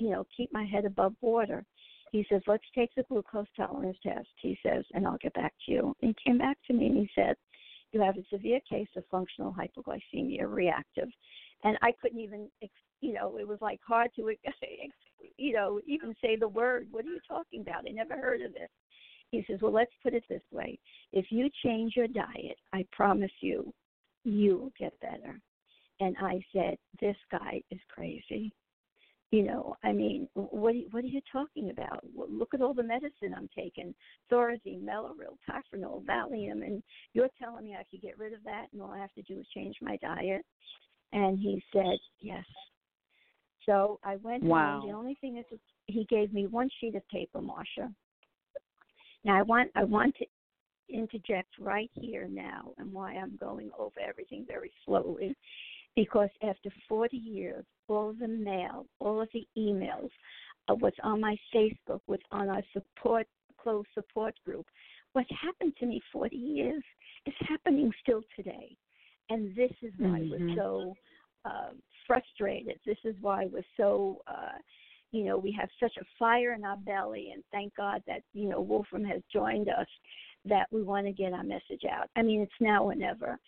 you 0.00 0.10
know, 0.10 0.26
keep 0.36 0.52
my 0.52 0.64
head 0.64 0.84
above 0.84 1.14
water. 1.20 1.64
He 2.12 2.26
says, 2.28 2.42
let's 2.46 2.64
take 2.74 2.90
the 2.96 3.04
glucose 3.04 3.46
tolerance 3.56 3.96
test. 4.02 4.28
He 4.42 4.58
says, 4.64 4.84
and 4.94 5.06
I'll 5.06 5.18
get 5.18 5.34
back 5.34 5.52
to 5.66 5.72
you. 5.72 5.96
And 6.02 6.14
he 6.16 6.30
came 6.30 6.38
back 6.38 6.58
to 6.66 6.72
me 6.72 6.86
and 6.86 6.96
he 6.96 7.10
said, 7.14 7.36
you 7.92 8.00
have 8.00 8.16
a 8.16 8.24
severe 8.32 8.60
case 8.68 8.88
of 8.96 9.04
functional 9.10 9.54
hypoglycemia 9.54 10.44
reactive. 10.46 11.08
And 11.64 11.76
I 11.82 11.92
couldn't 12.00 12.20
even, 12.20 12.48
you 13.00 13.12
know, 13.12 13.36
it 13.38 13.46
was 13.46 13.58
like 13.60 13.80
hard 13.86 14.10
to 14.16 14.32
you 15.36 15.52
know, 15.52 15.80
even 15.86 16.14
say 16.22 16.36
the 16.36 16.48
word. 16.48 16.88
What 16.90 17.04
are 17.04 17.08
you 17.08 17.20
talking 17.26 17.62
about? 17.62 17.84
I 17.88 17.92
never 17.92 18.16
heard 18.16 18.42
of 18.42 18.52
this. 18.52 18.68
He 19.30 19.44
says, 19.48 19.60
Well, 19.60 19.72
let's 19.72 19.92
put 20.02 20.14
it 20.14 20.24
this 20.28 20.42
way. 20.50 20.78
If 21.12 21.26
you 21.30 21.48
change 21.64 21.94
your 21.96 22.08
diet, 22.08 22.56
I 22.72 22.84
promise 22.92 23.30
you, 23.40 23.72
you 24.24 24.56
will 24.58 24.72
get 24.78 24.98
better. 25.00 25.40
And 26.00 26.16
I 26.20 26.40
said, 26.52 26.76
This 27.00 27.16
guy 27.30 27.62
is 27.70 27.80
crazy. 27.88 28.52
You 29.32 29.44
know, 29.44 29.76
I 29.84 29.92
mean, 29.92 30.28
what 30.34 30.74
what 30.90 31.04
are 31.04 31.06
you 31.06 31.20
talking 31.30 31.70
about? 31.70 32.04
Look 32.16 32.52
at 32.52 32.60
all 32.60 32.74
the 32.74 32.82
medicine 32.82 33.32
I'm 33.36 33.48
taking: 33.56 33.94
Thorazine, 34.30 34.82
Mellaril, 34.82 35.38
Tofranil, 35.48 36.04
Valium, 36.04 36.64
and 36.64 36.82
you're 37.14 37.28
telling 37.40 37.64
me 37.64 37.76
I 37.78 37.84
could 37.88 38.02
get 38.02 38.18
rid 38.18 38.32
of 38.32 38.42
that, 38.44 38.66
and 38.72 38.82
all 38.82 38.90
I 38.90 38.98
have 38.98 39.12
to 39.14 39.22
do 39.22 39.38
is 39.38 39.46
change 39.54 39.76
my 39.80 39.96
diet. 39.98 40.44
And 41.12 41.38
he 41.38 41.62
said, 41.72 41.98
yes. 42.20 42.44
So 43.66 44.00
I 44.02 44.16
went 44.16 44.42
wow. 44.42 44.82
The 44.84 44.92
only 44.92 45.16
thing 45.20 45.36
is, 45.36 45.44
he 45.86 46.04
gave 46.06 46.32
me 46.32 46.46
one 46.46 46.70
sheet 46.80 46.96
of 46.96 47.06
paper, 47.08 47.40
Marsha. 47.40 47.92
Now 49.24 49.38
I 49.38 49.42
want 49.42 49.70
I 49.76 49.84
want 49.84 50.16
to 50.16 50.26
interject 50.92 51.50
right 51.60 51.90
here 51.94 52.26
now, 52.28 52.72
and 52.78 52.92
why 52.92 53.14
I'm 53.14 53.36
going 53.36 53.70
over 53.78 54.00
everything 54.00 54.44
very 54.48 54.72
slowly, 54.84 55.36
because 55.96 56.30
after 56.42 56.70
40 56.88 57.16
years, 57.16 57.64
all 57.88 58.10
of 58.10 58.18
the 58.18 58.28
mail, 58.28 58.86
all 59.00 59.20
of 59.20 59.28
the 59.32 59.46
emails, 59.58 60.10
uh, 60.68 60.74
what's 60.74 60.96
on 61.02 61.20
my 61.20 61.36
Facebook, 61.54 62.00
what's 62.06 62.22
on 62.30 62.48
our 62.48 62.62
support 62.72 63.26
close 63.60 63.84
support 63.94 64.34
group, 64.44 64.66
what 65.12 65.26
happened 65.42 65.74
to 65.78 65.86
me 65.86 66.00
40 66.12 66.36
years 66.36 66.82
is 67.26 67.34
happening 67.40 67.92
still 68.02 68.22
today. 68.36 68.76
And 69.28 69.54
this 69.54 69.72
is 69.82 69.92
why 69.98 70.20
mm-hmm. 70.20 70.48
we're 70.48 70.56
so 70.56 70.94
uh, 71.44 71.70
frustrated. 72.06 72.78
This 72.86 72.98
is 73.04 73.14
why 73.20 73.46
we're 73.52 73.62
so, 73.76 74.22
uh, 74.26 74.58
you 75.12 75.24
know, 75.24 75.36
we 75.36 75.52
have 75.58 75.68
such 75.80 75.92
a 76.00 76.04
fire 76.18 76.54
in 76.54 76.64
our 76.64 76.76
belly. 76.78 77.30
And 77.34 77.42
thank 77.52 77.74
God 77.76 78.02
that, 78.06 78.22
you 78.32 78.48
know, 78.48 78.60
Wolfram 78.60 79.04
has 79.04 79.22
joined 79.32 79.68
us 79.68 79.86
that 80.46 80.66
we 80.70 80.82
want 80.82 81.06
to 81.06 81.12
get 81.12 81.32
our 81.32 81.44
message 81.44 81.82
out. 81.90 82.08
I 82.16 82.22
mean, 82.22 82.40
it's 82.40 82.52
now 82.60 82.84
or 82.84 82.94
never 82.94 83.38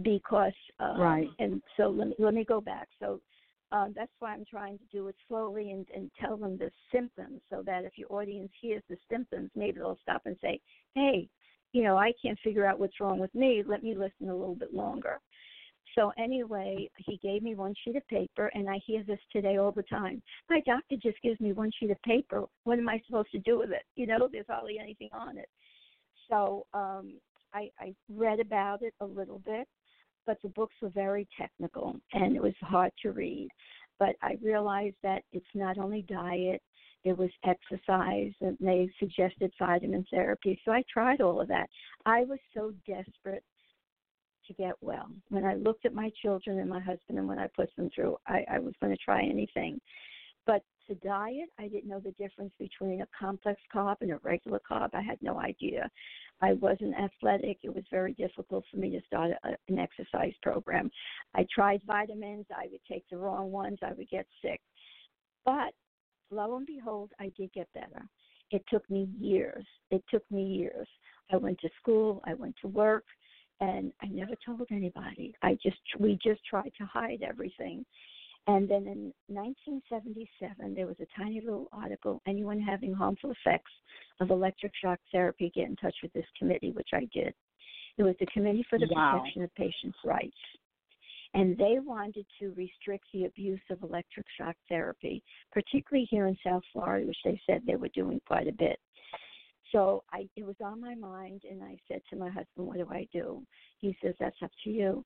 because, 0.00 0.52
uh, 0.80 0.94
right. 0.98 1.28
And 1.38 1.62
so 1.76 1.88
let 1.88 2.08
me, 2.08 2.14
let 2.18 2.34
me 2.34 2.44
go 2.44 2.60
back. 2.60 2.88
So 2.98 3.20
uh, 3.72 3.88
that's 3.94 4.12
why 4.18 4.32
I'm 4.32 4.44
trying 4.48 4.78
to 4.78 4.84
do 4.92 5.08
it 5.08 5.16
slowly 5.28 5.70
and, 5.72 5.86
and 5.94 6.10
tell 6.20 6.36
them 6.36 6.56
the 6.56 6.70
symptoms 6.92 7.40
so 7.50 7.62
that 7.66 7.84
if 7.84 7.92
your 7.96 8.12
audience 8.12 8.50
hears 8.60 8.82
the 8.88 8.96
symptoms, 9.10 9.50
maybe 9.54 9.78
they'll 9.78 9.98
stop 10.02 10.22
and 10.24 10.36
say, 10.42 10.60
hey, 10.94 11.28
you 11.72 11.82
know, 11.82 11.96
I 11.96 12.12
can't 12.22 12.38
figure 12.44 12.66
out 12.66 12.78
what's 12.78 13.00
wrong 13.00 13.18
with 13.18 13.34
me. 13.34 13.62
Let 13.66 13.82
me 13.82 13.94
listen 13.94 14.28
a 14.28 14.34
little 14.34 14.54
bit 14.54 14.74
longer. 14.74 15.20
So 15.94 16.12
anyway, 16.18 16.90
he 16.96 17.18
gave 17.22 17.42
me 17.42 17.54
one 17.54 17.74
sheet 17.84 17.96
of 17.96 18.06
paper, 18.08 18.50
and 18.54 18.68
I 18.68 18.80
hear 18.86 19.02
this 19.04 19.18
today 19.30 19.58
all 19.58 19.72
the 19.72 19.82
time. 19.82 20.22
My 20.48 20.60
doctor 20.64 20.96
just 20.96 21.20
gives 21.22 21.38
me 21.40 21.52
one 21.52 21.70
sheet 21.78 21.90
of 21.90 22.00
paper. 22.02 22.44
What 22.64 22.78
am 22.78 22.88
I 22.88 23.02
supposed 23.06 23.30
to 23.32 23.38
do 23.40 23.58
with 23.58 23.70
it? 23.70 23.82
You 23.94 24.06
know, 24.06 24.28
there's 24.30 24.46
hardly 24.48 24.78
anything 24.78 25.10
on 25.12 25.36
it. 25.36 25.48
So 26.30 26.66
um, 26.72 27.14
I, 27.52 27.70
I 27.78 27.94
read 28.08 28.40
about 28.40 28.82
it 28.82 28.94
a 29.00 29.04
little 29.04 29.40
bit, 29.40 29.68
but 30.26 30.38
the 30.42 30.48
books 30.50 30.74
were 30.80 30.90
very 30.90 31.28
technical 31.38 31.96
and 32.12 32.36
it 32.36 32.42
was 32.42 32.54
hard 32.60 32.92
to 33.02 33.12
read. 33.12 33.48
But 33.98 34.16
I 34.22 34.36
realized 34.42 34.96
that 35.02 35.22
it's 35.32 35.44
not 35.54 35.78
only 35.78 36.02
diet, 36.02 36.62
it 37.04 37.16
was 37.16 37.30
exercise, 37.44 38.32
and 38.40 38.56
they 38.60 38.88
suggested 38.98 39.52
vitamin 39.58 40.04
therapy. 40.10 40.60
So 40.64 40.72
I 40.72 40.82
tried 40.92 41.20
all 41.20 41.40
of 41.40 41.48
that. 41.48 41.68
I 42.06 42.24
was 42.24 42.38
so 42.54 42.72
desperate 42.86 43.44
to 44.46 44.54
get 44.54 44.74
well. 44.80 45.08
When 45.28 45.44
I 45.44 45.54
looked 45.54 45.86
at 45.86 45.94
my 45.94 46.10
children 46.20 46.58
and 46.58 46.68
my 46.68 46.80
husband 46.80 47.18
and 47.18 47.28
when 47.28 47.38
I 47.38 47.48
put 47.54 47.74
them 47.76 47.90
through, 47.94 48.16
I, 48.26 48.44
I 48.50 48.58
was 48.58 48.74
going 48.80 48.92
to 48.92 49.02
try 49.04 49.22
anything. 49.22 49.80
To 50.92 50.98
diet, 51.08 51.48
I 51.58 51.68
didn't 51.68 51.88
know 51.88 52.00
the 52.00 52.12
difference 52.22 52.52
between 52.58 53.00
a 53.00 53.06
complex 53.18 53.58
carb 53.74 53.96
and 54.02 54.10
a 54.10 54.18
regular 54.22 54.60
carb. 54.70 54.90
I 54.92 55.00
had 55.00 55.16
no 55.22 55.40
idea. 55.40 55.90
I 56.42 56.52
wasn't 56.52 56.94
athletic. 56.98 57.60
It 57.62 57.74
was 57.74 57.84
very 57.90 58.12
difficult 58.12 58.64
for 58.70 58.76
me 58.76 58.90
to 58.90 59.00
start 59.06 59.30
a, 59.42 59.56
an 59.68 59.78
exercise 59.78 60.34
program. 60.42 60.90
I 61.34 61.46
tried 61.54 61.80
vitamins. 61.86 62.44
I 62.54 62.66
would 62.70 62.82
take 62.86 63.04
the 63.10 63.16
wrong 63.16 63.50
ones. 63.50 63.78
I 63.80 63.94
would 63.94 64.10
get 64.10 64.26
sick. 64.42 64.60
But 65.46 65.72
lo 66.30 66.58
and 66.58 66.66
behold, 66.66 67.12
I 67.18 67.32
did 67.38 67.50
get 67.54 67.72
better. 67.72 68.06
It 68.50 68.62
took 68.68 68.88
me 68.90 69.08
years. 69.18 69.64
It 69.90 70.04
took 70.10 70.30
me 70.30 70.42
years. 70.44 70.88
I 71.32 71.38
went 71.38 71.58
to 71.60 71.70
school. 71.80 72.20
I 72.26 72.34
went 72.34 72.56
to 72.60 72.68
work 72.68 73.04
and 73.60 73.92
I 74.02 74.08
never 74.08 74.34
told 74.44 74.66
anybody. 74.70 75.34
I 75.42 75.56
just 75.62 75.78
we 75.98 76.18
just 76.22 76.44
tried 76.44 76.72
to 76.76 76.84
hide 76.84 77.22
everything. 77.26 77.86
And 78.48 78.68
then 78.68 78.86
in 78.88 79.12
1977, 79.28 80.74
there 80.74 80.86
was 80.86 80.96
a 81.00 81.06
tiny 81.16 81.40
little 81.40 81.68
article. 81.72 82.20
Anyone 82.26 82.60
having 82.60 82.92
harmful 82.92 83.30
effects 83.30 83.70
of 84.20 84.30
electric 84.30 84.72
shock 84.82 84.98
therapy, 85.12 85.52
get 85.54 85.68
in 85.68 85.76
touch 85.76 85.94
with 86.02 86.12
this 86.12 86.26
committee, 86.38 86.72
which 86.72 86.88
I 86.92 87.08
did. 87.14 87.34
It 87.98 88.02
was 88.02 88.16
the 88.18 88.26
Committee 88.26 88.64
for 88.68 88.78
the 88.78 88.88
wow. 88.90 89.18
Protection 89.18 89.42
of 89.42 89.54
Patients' 89.54 89.98
Rights. 90.04 90.36
And 91.34 91.56
they 91.56 91.78
wanted 91.78 92.26
to 92.40 92.52
restrict 92.56 93.04
the 93.12 93.24
abuse 93.24 93.60
of 93.70 93.82
electric 93.82 94.26
shock 94.36 94.56
therapy, 94.68 95.22
particularly 95.50 96.06
here 96.10 96.26
in 96.26 96.36
South 96.44 96.62
Florida, 96.72 97.06
which 97.06 97.16
they 97.24 97.40
said 97.46 97.62
they 97.66 97.76
were 97.76 97.88
doing 97.88 98.20
quite 98.26 98.48
a 98.48 98.52
bit. 98.52 98.78
So 99.70 100.04
I 100.12 100.28
it 100.36 100.44
was 100.44 100.56
on 100.62 100.80
my 100.80 100.94
mind 100.94 101.42
and 101.50 101.62
I 101.62 101.78
said 101.88 102.02
to 102.10 102.16
my 102.16 102.28
husband, 102.28 102.66
What 102.66 102.76
do 102.76 102.86
I 102.90 103.08
do? 103.12 103.42
He 103.80 103.96
says, 104.02 104.14
That's 104.20 104.36
up 104.42 104.50
to 104.64 104.70
you. 104.70 105.04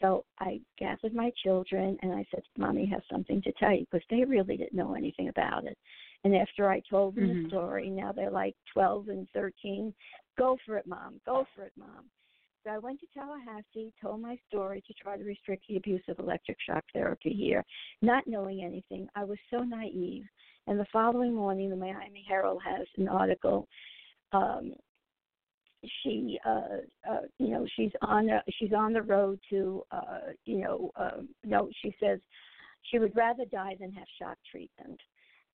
So 0.00 0.24
I 0.38 0.60
gathered 0.78 1.14
my 1.14 1.32
children 1.42 1.98
and 2.02 2.12
I 2.12 2.24
said, 2.30 2.42
Mommy 2.56 2.86
has 2.86 3.02
something 3.10 3.42
to 3.42 3.52
tell 3.52 3.72
you 3.72 3.84
because 3.90 4.06
they 4.10 4.24
really 4.24 4.56
didn't 4.56 4.74
know 4.76 4.94
anything 4.94 5.28
about 5.28 5.64
it. 5.64 5.76
And 6.24 6.34
after 6.34 6.70
I 6.70 6.82
told 6.88 7.16
them 7.16 7.24
mm-hmm. 7.24 7.42
the 7.44 7.48
story, 7.48 7.90
now 7.90 8.12
they're 8.12 8.30
like 8.30 8.54
12 8.72 9.08
and 9.08 9.28
13. 9.34 9.92
Go 10.36 10.56
for 10.64 10.76
it, 10.76 10.86
Mom. 10.86 11.20
Go 11.26 11.46
for 11.54 11.64
it, 11.64 11.72
Mom. 11.76 12.06
So 12.64 12.70
I 12.70 12.78
went 12.78 13.00
to 13.00 13.06
Tallahassee, 13.14 13.92
told 14.02 14.20
my 14.20 14.36
story 14.48 14.82
to 14.86 14.94
try 14.94 15.16
to 15.16 15.24
restrict 15.24 15.64
the 15.68 15.76
abuse 15.76 16.02
of 16.08 16.18
electric 16.18 16.58
shock 16.66 16.84
therapy 16.92 17.32
here, 17.32 17.64
not 18.02 18.26
knowing 18.26 18.64
anything. 18.64 19.08
I 19.14 19.24
was 19.24 19.38
so 19.50 19.58
naive. 19.58 20.24
And 20.66 20.78
the 20.78 20.86
following 20.92 21.34
morning, 21.34 21.70
the 21.70 21.76
Miami 21.76 22.24
Herald 22.28 22.60
has 22.64 22.86
an 22.98 23.08
article 23.08 23.66
um, 24.32 24.74
she 26.02 26.38
uh 26.44 26.78
uh 27.08 27.20
you 27.38 27.48
know 27.48 27.64
she's 27.76 27.92
on 28.02 28.28
a, 28.28 28.42
she's 28.58 28.72
on 28.72 28.92
the 28.92 29.02
road 29.02 29.38
to 29.48 29.82
uh 29.92 30.32
you 30.44 30.58
know 30.58 30.90
uh, 30.96 31.22
no 31.44 31.68
she 31.82 31.94
says 32.00 32.18
she 32.90 32.98
would 32.98 33.14
rather 33.16 33.44
die 33.44 33.76
than 33.78 33.92
have 33.92 34.06
shock 34.18 34.38
treatment. 34.50 35.00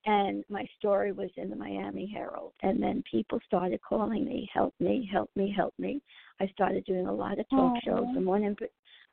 And 0.06 0.44
my 0.50 0.66
story 0.78 1.12
was 1.12 1.30
in 1.37 1.48
the 1.48 1.56
Miami 1.56 2.06
Herald. 2.12 2.52
And 2.62 2.82
then 2.82 3.02
people 3.10 3.40
started 3.46 3.80
calling 3.87 4.24
me 4.24 4.48
help 4.52 4.74
me 4.78 5.08
help 5.10 5.30
me 5.34 5.52
help 5.56 5.74
me. 5.78 6.02
I 6.40 6.46
started 6.48 6.84
doing 6.84 7.06
a 7.06 7.12
lot 7.12 7.38
of 7.38 7.48
talk 7.48 7.74
Aww. 7.74 7.84
shows 7.84 8.08
and 8.16 8.26
one 8.26 8.44
in 8.44 8.56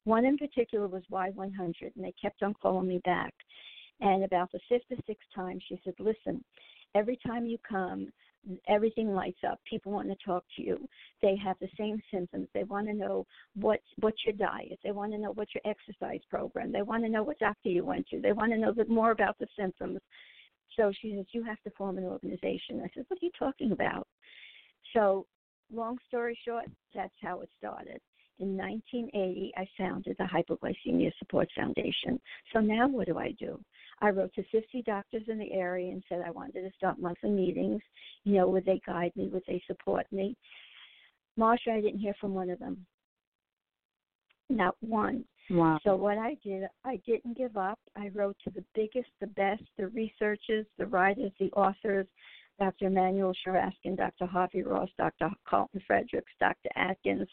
one 0.04 0.26
in 0.26 0.38
particular 0.38 0.88
was 0.88 1.04
Y100 1.12 1.56
and 1.96 2.04
they 2.04 2.14
kept 2.22 2.44
on 2.44 2.54
calling 2.62 2.88
me 2.88 3.00
back. 3.06 3.34
And 4.02 4.24
about 4.24 4.52
the 4.52 4.60
fifth 4.68 4.92
or 4.92 4.98
sixth 5.08 5.28
time 5.34 5.60
she 5.68 5.80
said 5.84 5.94
listen 6.00 6.44
every 6.94 7.18
time 7.26 7.46
you 7.46 7.58
come 7.68 8.12
everything 8.68 9.14
lights 9.14 9.40
up. 9.48 9.60
People 9.70 9.92
want 9.92 10.10
to 10.10 10.16
talk 10.26 10.44
to 10.56 10.64
you. 10.64 10.88
They 11.22 11.36
have 11.44 11.58
the 11.60 11.70
same 11.78 12.02
symptoms. 12.12 12.48
They 12.54 12.64
want 12.64 12.88
to 12.88 12.94
know 12.94 13.26
what 13.56 13.80
what's 14.00 14.26
your 14.26 14.36
diet. 14.36 14.80
They 14.84 14.92
want 14.92 15.12
to 15.12 15.18
know 15.18 15.32
what's 15.34 15.54
your 15.54 15.62
exercise 15.66 16.22
program. 16.30 16.72
They 16.72 16.82
want 16.82 17.04
to 17.04 17.10
know 17.10 17.24
what 17.24 17.40
doctor 17.40 17.70
you 17.70 17.86
went 17.86 18.08
to. 18.10 18.20
They 18.20 18.34
want 18.34 18.52
to 18.52 18.58
know 18.58 18.74
more 18.88 19.12
about 19.12 19.38
the 19.40 19.48
symptoms. 19.58 20.00
So 20.78 20.92
she 21.02 21.16
says, 21.16 21.26
You 21.32 21.44
have 21.44 21.62
to 21.64 21.72
form 21.72 21.98
an 21.98 22.06
organization. 22.06 22.82
I 22.84 22.90
said, 22.94 23.06
What 23.08 23.22
are 23.22 23.26
you 23.26 23.32
talking 23.38 23.72
about? 23.72 24.08
So, 24.94 25.26
long 25.74 25.98
story 26.08 26.38
short, 26.46 26.66
that's 26.94 27.14
how 27.22 27.42
it 27.42 27.50
started. 27.58 28.02
In 28.42 28.58
1980, 28.58 29.54
I 29.56 29.68
founded 29.78 30.16
the 30.18 30.24
Hypoglycemia 30.24 31.12
Support 31.20 31.48
Foundation. 31.56 32.20
So 32.52 32.60
now 32.60 32.88
what 32.88 33.06
do 33.06 33.20
I 33.20 33.36
do? 33.40 33.60
I 34.02 34.10
wrote 34.10 34.34
to 34.34 34.44
50 34.52 34.82
doctors 34.82 35.22
in 35.28 35.38
the 35.38 35.54
area 35.54 35.92
and 35.92 36.04
said 36.10 36.24
I 36.26 36.32
wanted 36.32 36.64
to 36.64 36.76
start 36.76 36.98
monthly 36.98 37.30
meetings. 37.30 37.82
You 38.24 38.38
know, 38.38 38.48
would 38.50 38.66
they 38.66 38.82
guide 38.84 39.12
me? 39.16 39.30
Would 39.32 39.44
they 39.48 39.62
support 39.68 40.08
me? 40.12 40.36
Marsha, 41.40 41.70
I 41.70 41.82
didn't 41.82 42.00
hear 42.00 42.16
from 42.20 42.34
one 42.34 42.50
of 42.50 42.58
them. 42.58 42.84
Not 44.50 44.76
one. 44.82 45.24
Wow. 45.52 45.80
So 45.84 45.96
what 45.96 46.18
I 46.18 46.36
did, 46.44 46.64
I 46.84 47.00
didn't 47.06 47.38
give 47.38 47.58
up. 47.58 47.78
I 47.96 48.10
wrote 48.10 48.38
to 48.44 48.50
the 48.50 48.64
biggest, 48.74 49.10
the 49.20 49.28
best, 49.28 49.62
the 49.78 49.88
researchers, 49.90 50.66
the 50.80 50.88
writers, 50.88 51.32
the 51.40 51.52
authors, 51.52 52.08
Dr. 52.60 52.88
Emanuel 52.88 53.34
Cheraskin, 53.46 53.98
Dr. 53.98 54.26
Harvey 54.26 54.64
Ross, 54.64 54.90
Dr. 54.98 55.30
Carlton 55.48 55.82
Fredericks, 55.86 56.32
Dr. 56.40 56.70
Atkins, 56.76 57.28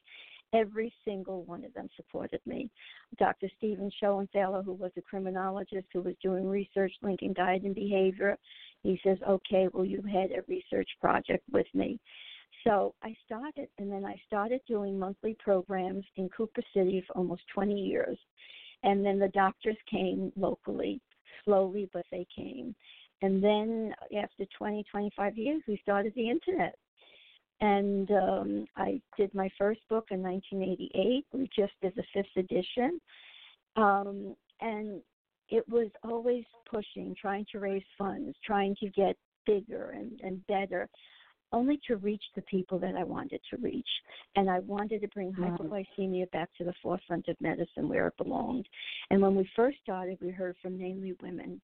Every 0.54 0.92
single 1.04 1.42
one 1.44 1.64
of 1.64 1.74
them 1.74 1.88
supported 1.94 2.40
me. 2.46 2.70
Dr. 3.18 3.48
Stephen 3.58 3.90
Schoenthaler, 4.02 4.64
who 4.64 4.72
was 4.72 4.92
a 4.96 5.02
criminologist 5.02 5.86
who 5.92 6.00
was 6.00 6.14
doing 6.22 6.48
research 6.48 6.92
linking 7.02 7.34
diet 7.34 7.64
and 7.64 7.74
behavior, 7.74 8.36
he 8.82 8.98
says, 9.04 9.18
okay, 9.28 9.68
well, 9.72 9.84
you 9.84 10.02
had 10.02 10.30
a 10.30 10.42
research 10.48 10.88
project 11.00 11.44
with 11.52 11.66
me. 11.74 12.00
So 12.64 12.94
I 13.02 13.14
started, 13.26 13.68
and 13.78 13.92
then 13.92 14.04
I 14.04 14.16
started 14.26 14.60
doing 14.66 14.98
monthly 14.98 15.36
programs 15.38 16.04
in 16.16 16.28
Cooper 16.30 16.62
City 16.74 17.04
for 17.06 17.16
almost 17.16 17.42
20 17.54 17.74
years. 17.74 18.18
And 18.82 19.04
then 19.04 19.18
the 19.18 19.28
doctors 19.28 19.76
came 19.90 20.32
locally, 20.36 21.00
slowly, 21.44 21.90
but 21.92 22.06
they 22.10 22.26
came. 22.34 22.74
and 23.20 23.42
then 23.42 23.94
after 24.16 24.44
20, 24.56 24.84
25 24.90 25.36
years, 25.36 25.62
we 25.66 25.78
started 25.82 26.12
the 26.14 26.30
internet. 26.30 26.76
And 27.60 28.10
um, 28.10 28.66
I 28.76 29.00
did 29.16 29.34
my 29.34 29.48
first 29.58 29.80
book 29.88 30.06
in 30.10 30.22
1988. 30.22 31.26
We 31.32 31.50
just 31.56 31.72
did 31.82 31.92
the 31.96 32.04
fifth 32.14 32.36
edition. 32.36 33.00
Um, 33.76 34.34
and 34.60 35.00
it 35.48 35.68
was 35.68 35.88
always 36.04 36.44
pushing, 36.70 37.14
trying 37.20 37.46
to 37.52 37.58
raise 37.58 37.82
funds, 37.96 38.36
trying 38.44 38.76
to 38.80 38.88
get 38.90 39.16
bigger 39.46 39.90
and, 39.90 40.20
and 40.22 40.46
better, 40.46 40.88
only 41.52 41.80
to 41.88 41.96
reach 41.96 42.22
the 42.36 42.42
people 42.42 42.78
that 42.78 42.94
I 42.94 43.04
wanted 43.04 43.40
to 43.50 43.56
reach. 43.56 43.88
And 44.36 44.50
I 44.50 44.60
wanted 44.60 45.00
to 45.00 45.08
bring 45.08 45.32
mm-hmm. 45.32 45.56
hypoglycemia 45.56 46.30
back 46.30 46.50
to 46.58 46.64
the 46.64 46.74
forefront 46.82 47.28
of 47.28 47.40
medicine 47.40 47.88
where 47.88 48.08
it 48.08 48.16
belonged. 48.18 48.68
And 49.10 49.22
when 49.22 49.34
we 49.34 49.48
first 49.56 49.78
started, 49.82 50.18
we 50.20 50.30
heard 50.30 50.56
from 50.60 50.78
mainly 50.78 51.14
women. 51.22 51.60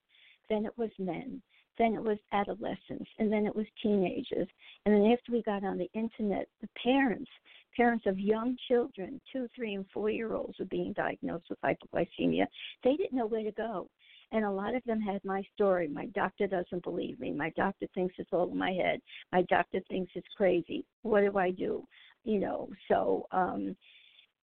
Then 0.48 0.64
it 0.64 0.76
was 0.76 0.90
men 0.98 1.42
then 1.78 1.94
it 1.94 2.02
was 2.02 2.18
adolescents, 2.32 3.10
and 3.18 3.32
then 3.32 3.46
it 3.46 3.54
was 3.54 3.66
teenagers. 3.82 4.48
And 4.84 4.94
then 4.94 5.12
after 5.12 5.32
we 5.32 5.42
got 5.42 5.64
on 5.64 5.78
the 5.78 5.90
internet, 5.92 6.48
the 6.60 6.68
parents, 6.82 7.30
parents 7.76 8.04
of 8.06 8.18
young 8.18 8.56
children, 8.68 9.20
two, 9.32 9.48
three, 9.54 9.74
and 9.74 9.84
four 9.92 10.10
year 10.10 10.34
olds, 10.34 10.58
were 10.58 10.66
being 10.66 10.92
diagnosed 10.92 11.46
with 11.50 11.60
hypoglycemia. 11.62 12.46
They 12.82 12.96
didn't 12.96 13.16
know 13.16 13.26
where 13.26 13.44
to 13.44 13.52
go. 13.52 13.88
And 14.32 14.44
a 14.44 14.50
lot 14.50 14.74
of 14.74 14.82
them 14.84 15.00
had 15.00 15.24
my 15.24 15.42
story. 15.54 15.86
My 15.86 16.06
doctor 16.06 16.46
doesn't 16.46 16.82
believe 16.82 17.20
me. 17.20 17.32
My 17.32 17.50
doctor 17.50 17.86
thinks 17.94 18.14
it's 18.18 18.32
all 18.32 18.50
in 18.50 18.58
my 18.58 18.72
head. 18.72 19.00
My 19.32 19.42
doctor 19.42 19.80
thinks 19.88 20.12
it's 20.14 20.26
crazy. 20.36 20.84
What 21.02 21.20
do 21.20 21.38
I 21.38 21.50
do? 21.50 21.86
You 22.24 22.40
know, 22.40 22.68
so 22.88 23.26
um 23.32 23.76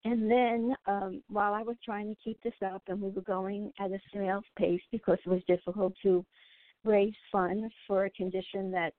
and 0.03 0.31
then 0.31 0.75
um, 0.87 1.21
while 1.29 1.53
I 1.53 1.61
was 1.61 1.75
trying 1.85 2.07
to 2.09 2.21
keep 2.23 2.41
this 2.41 2.53
up 2.65 2.81
and 2.87 2.99
we 2.99 3.09
were 3.09 3.21
going 3.21 3.71
at 3.79 3.91
a 3.91 3.99
snail's 4.11 4.45
pace 4.57 4.81
because 4.91 5.19
it 5.23 5.29
was 5.29 5.41
difficult 5.47 5.93
to 6.01 6.25
raise 6.83 7.13
funds 7.31 7.73
for 7.87 8.05
a 8.05 8.09
condition 8.11 8.71
that 8.71 8.93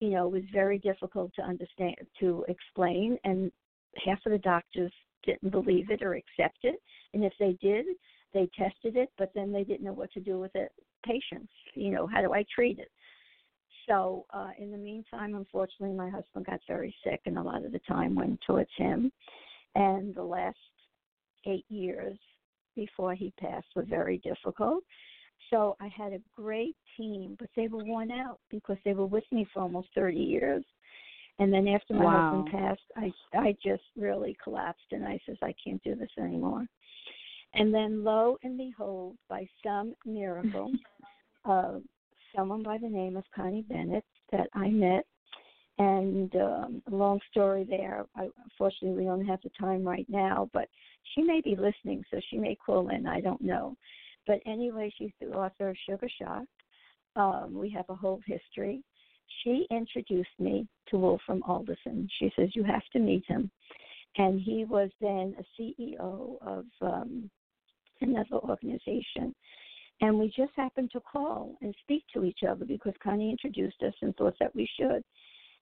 you 0.00 0.10
know 0.10 0.28
was 0.28 0.42
very 0.52 0.78
difficult 0.78 1.32
to 1.34 1.42
understand 1.42 1.94
to 2.20 2.44
explain 2.48 3.18
and 3.24 3.50
half 4.04 4.18
of 4.26 4.32
the 4.32 4.38
doctors 4.38 4.92
didn't 5.24 5.50
believe 5.50 5.90
it 5.90 6.02
or 6.02 6.14
accept 6.14 6.58
it. 6.62 6.80
And 7.14 7.24
if 7.24 7.32
they 7.38 7.56
did 7.60 7.86
they 8.34 8.48
tested 8.56 8.96
it 8.96 9.10
but 9.18 9.30
then 9.34 9.52
they 9.52 9.64
didn't 9.64 9.84
know 9.84 9.92
what 9.92 10.12
to 10.12 10.20
do 10.20 10.38
with 10.38 10.54
it. 10.54 10.72
Patients 11.04 11.52
you 11.74 11.90
know 11.90 12.06
how 12.06 12.20
do 12.20 12.32
i 12.32 12.44
treat 12.54 12.78
it? 12.78 12.90
So 13.88 14.26
uh 14.32 14.50
in 14.58 14.70
the 14.70 14.78
meantime 14.78 15.34
unfortunately 15.34 15.96
my 15.96 16.10
husband 16.10 16.46
got 16.46 16.60
very 16.68 16.94
sick 17.04 17.20
and 17.26 17.38
a 17.38 17.42
lot 17.42 17.64
of 17.64 17.72
the 17.72 17.80
time 17.80 18.14
went 18.14 18.40
towards 18.46 18.70
him. 18.76 19.10
And 19.74 20.14
the 20.14 20.24
last 20.24 20.56
eight 21.46 21.64
years 21.68 22.18
before 22.76 23.14
he 23.14 23.32
passed 23.38 23.66
were 23.74 23.84
very 23.84 24.18
difficult 24.18 24.84
so 25.50 25.76
I 25.80 25.88
had 25.88 26.12
a 26.12 26.20
great 26.34 26.76
team, 26.96 27.36
but 27.38 27.48
they 27.56 27.68
were 27.68 27.84
worn 27.84 28.10
out 28.10 28.38
because 28.50 28.76
they 28.84 28.94
were 28.94 29.06
with 29.06 29.24
me 29.30 29.46
for 29.52 29.62
almost 29.62 29.88
30 29.94 30.16
years. 30.16 30.64
And 31.38 31.52
then 31.52 31.66
after 31.68 31.94
my 31.94 32.04
wow. 32.04 32.30
husband 32.30 32.60
passed, 32.60 32.80
I 32.96 33.38
I 33.38 33.56
just 33.64 33.82
really 33.96 34.36
collapsed, 34.42 34.92
and 34.92 35.04
I 35.04 35.18
says 35.26 35.36
I 35.42 35.54
can't 35.64 35.82
do 35.82 35.94
this 35.94 36.10
anymore. 36.18 36.66
And 37.54 37.72
then, 37.72 38.04
lo 38.04 38.38
and 38.42 38.56
behold, 38.56 39.16
by 39.28 39.48
some 39.64 39.94
miracle, 40.04 40.70
uh, 41.44 41.78
someone 42.34 42.62
by 42.62 42.78
the 42.78 42.88
name 42.88 43.16
of 43.16 43.24
Connie 43.34 43.64
Bennett 43.68 44.04
that 44.30 44.48
I 44.54 44.68
met, 44.68 45.06
and 45.78 46.34
um, 46.36 46.82
long 46.90 47.18
story 47.30 47.64
there. 47.68 48.04
I, 48.14 48.28
unfortunately, 48.44 48.98
we 48.98 49.04
don't 49.04 49.26
have 49.26 49.40
the 49.42 49.50
time 49.58 49.84
right 49.84 50.06
now, 50.08 50.50
but 50.52 50.68
she 51.14 51.22
may 51.22 51.40
be 51.40 51.56
listening, 51.56 52.04
so 52.10 52.20
she 52.30 52.36
may 52.36 52.54
call 52.54 52.88
in. 52.90 53.06
I 53.06 53.20
don't 53.20 53.40
know. 53.40 53.76
But 54.26 54.40
anyway, 54.46 54.92
she's 54.96 55.12
the 55.20 55.28
author 55.28 55.70
of 55.70 55.76
Sugar 55.88 56.08
Shock. 56.20 56.44
Um, 57.16 57.54
we 57.54 57.70
have 57.70 57.86
a 57.88 57.94
whole 57.94 58.20
history. 58.26 58.82
She 59.42 59.66
introduced 59.70 60.38
me 60.38 60.66
to 60.88 60.98
Wolfram 60.98 61.42
Alderson. 61.46 62.08
She 62.18 62.32
says, 62.36 62.50
You 62.54 62.64
have 62.64 62.86
to 62.92 62.98
meet 62.98 63.24
him. 63.26 63.50
And 64.18 64.40
he 64.40 64.64
was 64.64 64.90
then 65.00 65.34
a 65.38 65.62
CEO 65.62 66.36
of 66.42 66.64
um, 66.82 67.30
another 68.00 68.36
organization. 68.36 69.34
And 70.00 70.18
we 70.18 70.26
just 70.36 70.52
happened 70.56 70.90
to 70.92 71.00
call 71.00 71.56
and 71.62 71.74
speak 71.82 72.04
to 72.12 72.24
each 72.24 72.40
other 72.48 72.64
because 72.64 72.92
Connie 73.02 73.30
introduced 73.30 73.82
us 73.82 73.94
and 74.02 74.14
thought 74.16 74.34
that 74.40 74.54
we 74.54 74.68
should. 74.78 75.02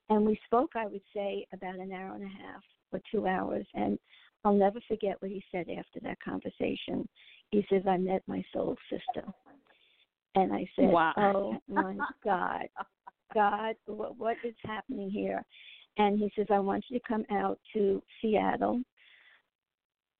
And 0.09 0.27
we 0.27 0.41
spoke, 0.47 0.71
I 0.75 0.87
would 0.87 1.03
say, 1.15 1.47
about 1.53 1.77
an 1.77 1.93
hour 1.93 2.15
and 2.15 2.25
a 2.25 2.43
half 2.43 2.63
or 2.93 3.01
two 3.13 3.27
hours. 3.27 3.67
And 3.75 3.99
I'll 4.45 4.55
never 4.55 4.81
forget 4.89 5.17
what 5.21 5.31
he 5.31 5.45
said 5.53 5.67
after 5.69 6.01
that 6.03 6.19
conversation. 6.25 7.09
He 7.51 7.65
says, 7.69 7.83
I 7.89 7.97
met 7.97 8.23
my 8.27 8.45
soul 8.53 8.77
sister. 8.89 9.27
And 10.35 10.53
I 10.53 10.69
said, 10.77 10.89
wow. 10.89 11.13
Oh 11.17 11.57
my 11.69 11.97
God, 12.25 12.67
God, 13.35 13.75
what, 13.87 14.17
what 14.17 14.37
is 14.45 14.55
happening 14.65 15.11
here? 15.11 15.43
And 15.99 16.19
he 16.19 16.31
says, 16.37 16.47
I 16.51 16.61
want 16.61 16.85
you 16.89 16.99
to 16.99 17.05
come 17.07 17.25
out 17.31 17.59
to 17.75 18.03
Seattle 18.21 18.83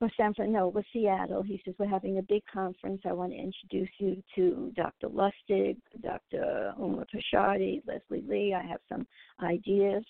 or 0.01 0.09
San 0.17 0.33
Francisco, 0.33 0.59
no, 0.59 0.67
with 0.67 0.85
Seattle. 0.91 1.43
He 1.43 1.61
says, 1.63 1.75
We're 1.77 1.87
having 1.87 2.17
a 2.17 2.23
big 2.23 2.41
conference. 2.51 3.01
I 3.05 3.13
want 3.13 3.31
to 3.31 3.37
introduce 3.37 3.89
you 3.99 4.21
to 4.35 4.71
Dr. 4.75 5.07
Lustig, 5.07 5.77
Dr. 6.01 6.73
Uma 6.77 7.05
Pashardi, 7.05 7.81
Leslie 7.87 8.25
Lee. 8.27 8.53
I 8.53 8.63
have 8.63 8.79
some 8.89 9.05
ideas. 9.43 10.03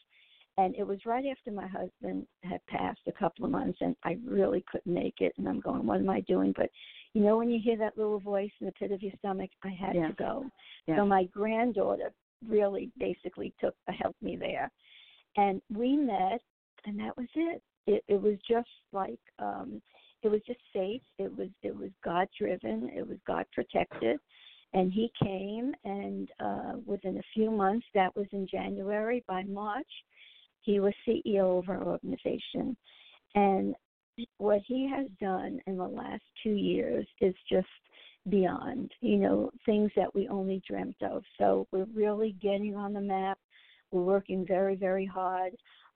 And 0.57 0.75
it 0.75 0.85
was 0.85 0.99
right 1.05 1.25
after 1.25 1.51
my 1.51 1.67
husband 1.67 2.25
had 2.43 2.65
passed 2.67 3.01
a 3.07 3.11
couple 3.11 3.45
of 3.45 3.51
months, 3.51 3.79
and 3.81 3.95
I 4.03 4.17
really 4.25 4.63
couldn't 4.69 4.93
make 4.93 5.15
it. 5.19 5.33
And 5.37 5.47
I'm 5.47 5.59
going, 5.59 5.85
What 5.85 5.99
am 5.99 6.09
I 6.09 6.21
doing? 6.21 6.53
But 6.55 6.69
you 7.13 7.21
know 7.21 7.37
when 7.37 7.49
you 7.49 7.59
hear 7.61 7.77
that 7.77 7.97
little 7.97 8.19
voice 8.19 8.51
in 8.59 8.65
the 8.65 8.71
pit 8.73 8.91
of 8.91 9.01
your 9.01 9.11
stomach, 9.19 9.49
I 9.63 9.69
had 9.69 9.95
yeah. 9.95 10.07
to 10.07 10.13
go. 10.13 10.45
Yeah. 10.87 10.97
So 10.97 11.05
my 11.05 11.25
granddaughter 11.25 12.11
really 12.47 12.91
basically 12.97 13.53
took 13.59 13.75
uh, 13.87 13.93
helped 13.99 14.21
me 14.21 14.37
there, 14.37 14.71
and 15.37 15.61
we 15.73 15.97
met, 15.97 16.41
and 16.85 16.99
that 16.99 17.15
was 17.17 17.27
it. 17.35 17.61
It, 17.87 18.03
it 18.07 18.21
was 18.21 18.35
just 18.49 18.69
like 18.93 19.19
um, 19.39 19.81
it 20.23 20.29
was 20.29 20.41
just 20.47 20.59
faith. 20.71 21.01
It 21.17 21.35
was 21.37 21.49
it 21.63 21.75
was 21.75 21.89
God 22.03 22.27
driven. 22.39 22.89
It 22.95 23.07
was 23.07 23.17
God 23.27 23.45
protected, 23.53 24.17
and 24.73 24.91
He 24.91 25.11
came, 25.21 25.73
and 25.83 26.29
uh, 26.39 26.73
within 26.85 27.17
a 27.17 27.23
few 27.33 27.51
months, 27.51 27.85
that 27.93 28.15
was 28.15 28.27
in 28.31 28.47
January. 28.49 29.23
By 29.27 29.43
March, 29.43 29.91
he 30.61 30.79
was 30.79 30.93
CEO 31.05 31.59
of 31.59 31.67
our 31.67 31.83
organization, 31.83 32.77
and 33.35 33.75
what 34.37 34.61
he 34.65 34.89
has 34.89 35.07
done 35.19 35.59
in 35.67 35.77
the 35.77 35.87
last 35.87 36.23
two 36.43 36.53
years 36.53 37.05
is 37.19 37.35
just 37.49 37.67
beyond, 38.29 38.91
you 39.01 39.17
know, 39.17 39.51
things 39.65 39.91
that 39.95 40.13
we 40.13 40.27
only 40.27 40.61
dreamt 40.67 41.01
of. 41.01 41.23
So 41.37 41.67
we're 41.71 41.87
really 41.93 42.35
getting 42.41 42.75
on 42.75 42.93
the 42.93 43.01
map. 43.01 43.39
We're 43.91 44.03
working 44.03 44.45
very, 44.45 44.75
very 44.75 45.05
hard. 45.05 45.53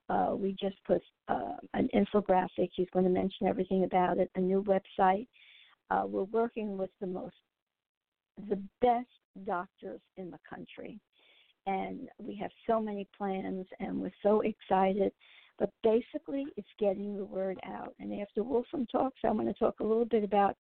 Uh, 0.10 0.36
we 0.36 0.56
just 0.60 0.76
put 0.86 1.02
uh, 1.28 1.56
an 1.74 1.90
infographic. 1.96 2.70
He's 2.76 2.90
going 2.94 3.06
to 3.06 3.12
mention 3.12 3.48
everything 3.48 3.84
about 3.84 4.18
it. 4.18 4.30
A 4.36 4.40
new 4.40 4.64
website. 4.64 5.28
Uh, 5.90 6.04
we're 6.08 6.24
working 6.24 6.78
with 6.78 6.90
the 7.00 7.08
most, 7.08 7.36
the 8.50 8.62
best 8.82 9.08
doctors 9.46 10.02
in 10.18 10.32
the 10.32 10.40
country, 10.50 11.00
and 11.68 12.10
we 12.20 12.36
have 12.36 12.52
so 12.68 12.82
many 12.82 13.08
plans, 13.18 13.66
and 13.80 14.00
we're 14.00 14.12
so 14.24 14.42
excited. 14.42 15.12
But 15.58 15.72
basically, 15.84 16.46
it's 16.58 16.68
getting 16.80 17.16
the 17.16 17.26
word 17.26 17.60
out. 17.66 17.94
And 18.00 18.22
after 18.22 18.44
Wolfram 18.44 18.86
talks, 18.88 19.20
I'm 19.24 19.36
going 19.36 19.48
to 19.48 19.54
talk 19.54 19.80
a 19.80 19.86
little 19.86 20.06
bit 20.06 20.24
about 20.24 20.56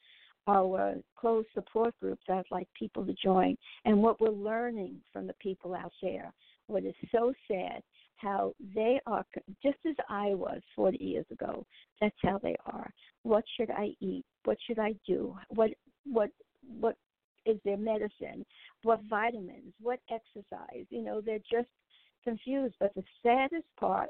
our 0.47 0.89
uh, 0.89 0.93
closed 1.17 1.47
support 1.53 1.93
groups 1.99 2.21
I'd 2.29 2.43
like 2.51 2.67
people 2.77 3.05
to 3.05 3.15
join 3.21 3.57
and 3.83 4.01
what 4.01 4.21
we're 4.21 4.29
learning 4.29 4.97
from 5.11 5.25
the 5.25 5.33
people 5.41 5.73
out 5.73 5.91
there. 6.01 6.31
What 6.67 6.83
is 6.83 6.93
so 7.11 7.33
sad 7.47 7.81
how 8.17 8.53
they 8.73 8.99
are 9.05 9.25
just 9.61 9.77
as 9.87 9.95
I 10.09 10.33
was 10.33 10.61
40 10.75 11.03
years 11.03 11.25
ago. 11.31 11.65
That's 12.01 12.15
how 12.21 12.39
they 12.41 12.55
are. 12.65 12.89
What 13.23 13.43
should 13.57 13.69
I 13.71 13.89
eat? 13.99 14.25
What 14.45 14.57
should 14.65 14.79
I 14.79 14.95
do? 15.07 15.35
What 15.49 15.71
what 16.05 16.29
what 16.79 16.95
is 17.45 17.57
their 17.65 17.77
medicine? 17.77 18.45
What 18.83 19.01
vitamins? 19.09 19.73
What 19.81 19.99
exercise? 20.09 20.85
You 20.89 21.03
know, 21.03 21.21
they're 21.21 21.39
just 21.39 21.69
confused. 22.23 22.75
But 22.79 22.93
the 22.95 23.03
saddest 23.23 23.67
part 23.79 24.09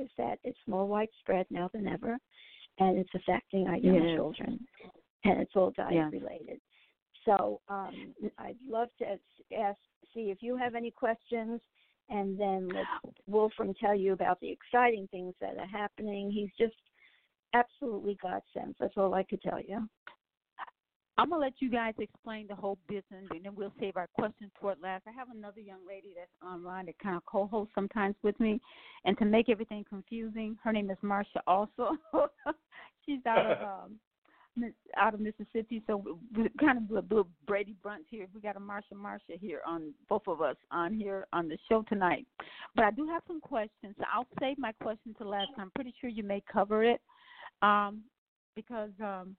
is 0.00 0.10
that 0.18 0.38
it's 0.44 0.58
more 0.66 0.86
widespread 0.86 1.46
now 1.50 1.70
than 1.72 1.86
ever, 1.86 2.18
and 2.78 2.98
it's 2.98 3.10
affecting 3.14 3.66
our 3.66 3.76
young 3.76 4.06
yes. 4.06 4.16
children, 4.16 4.58
and 5.24 5.40
it's 5.40 5.52
all 5.54 5.72
diet 5.76 5.92
yes. 5.92 6.12
related. 6.12 6.60
So 7.24 7.60
um, 7.68 8.14
I'd 8.38 8.56
love 8.68 8.88
to 8.98 9.04
ask, 9.56 9.78
see 10.14 10.30
if 10.30 10.38
you 10.40 10.56
have 10.56 10.74
any 10.74 10.90
questions, 10.90 11.60
and 12.08 12.38
then 12.40 12.68
let 12.68 12.86
Wolfram 13.26 13.74
tell 13.74 13.94
you 13.94 14.12
about 14.12 14.40
the 14.40 14.50
exciting 14.50 15.06
things 15.10 15.34
that 15.40 15.56
are 15.58 15.66
happening. 15.66 16.30
He's 16.30 16.50
just 16.58 16.76
absolutely 17.54 18.16
God 18.22 18.40
sent. 18.54 18.76
That's 18.80 18.94
all 18.96 19.14
I 19.14 19.22
could 19.22 19.42
tell 19.42 19.60
you. 19.60 19.88
I'm 21.18 21.30
gonna 21.30 21.42
let 21.42 21.54
you 21.58 21.70
guys 21.70 21.94
explain 21.98 22.46
the 22.48 22.54
whole 22.54 22.78
business, 22.88 23.26
and 23.30 23.44
then 23.44 23.54
we'll 23.54 23.72
save 23.78 23.96
our 23.96 24.08
questions 24.14 24.50
toward 24.58 24.80
last. 24.82 25.04
I 25.06 25.12
have 25.12 25.28
another 25.30 25.60
young 25.60 25.86
lady 25.86 26.14
that's 26.16 26.30
online 26.42 26.86
that 26.86 26.98
kind 26.98 27.16
of 27.16 27.24
co-hosts 27.26 27.74
sometimes 27.74 28.14
with 28.22 28.38
me, 28.40 28.60
and 29.04 29.18
to 29.18 29.24
make 29.24 29.48
everything 29.48 29.84
confusing, 29.88 30.56
her 30.64 30.72
name 30.72 30.90
is 30.90 30.96
Marcia. 31.02 31.42
Also, 31.46 31.96
she's 33.06 33.20
out 33.26 33.44
of 33.44 33.58
um, 33.84 33.98
out 34.96 35.14
of 35.14 35.20
Mississippi, 35.20 35.82
so 35.86 36.02
we're 36.36 36.48
kind 36.60 36.78
of 36.78 36.90
a 36.90 37.00
little 37.08 37.28
Brady 37.46 37.76
Bunch 37.82 38.04
here. 38.08 38.26
We 38.34 38.40
got 38.40 38.56
a 38.56 38.60
Marsha 38.60 38.94
Marsha 38.94 39.38
here 39.38 39.60
on 39.66 39.92
both 40.08 40.22
of 40.26 40.42
us 40.42 40.56
on 40.70 40.94
here 40.94 41.26
on 41.32 41.48
the 41.48 41.58
show 41.68 41.84
tonight. 41.88 42.26
But 42.74 42.84
I 42.84 42.90
do 42.90 43.06
have 43.06 43.22
some 43.26 43.40
questions. 43.40 43.94
I'll 44.12 44.26
save 44.40 44.58
my 44.58 44.72
question 44.82 45.14
to 45.18 45.28
last. 45.28 45.50
I'm 45.58 45.70
pretty 45.74 45.94
sure 46.00 46.10
you 46.10 46.22
may 46.22 46.42
cover 46.52 46.82
it, 46.84 47.00
um, 47.62 48.02
because 48.56 48.90
um, 49.00 49.36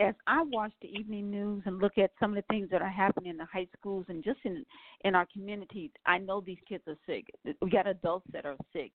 as 0.00 0.14
I 0.26 0.42
watch 0.42 0.72
the 0.80 0.88
evening 0.88 1.30
news 1.30 1.62
and 1.66 1.78
look 1.78 1.98
at 1.98 2.10
some 2.20 2.30
of 2.30 2.36
the 2.36 2.52
things 2.52 2.68
that 2.70 2.82
are 2.82 2.88
happening 2.88 3.30
in 3.30 3.36
the 3.36 3.44
high 3.44 3.66
schools 3.78 4.04
and 4.08 4.22
just 4.22 4.38
in 4.44 4.64
in 5.04 5.14
our 5.14 5.26
community, 5.32 5.90
I 6.06 6.18
know 6.18 6.40
these 6.40 6.58
kids 6.68 6.84
are 6.86 6.96
sick. 7.06 7.26
We 7.60 7.70
got 7.70 7.86
adults 7.86 8.26
that 8.32 8.46
are 8.46 8.56
sick. 8.72 8.92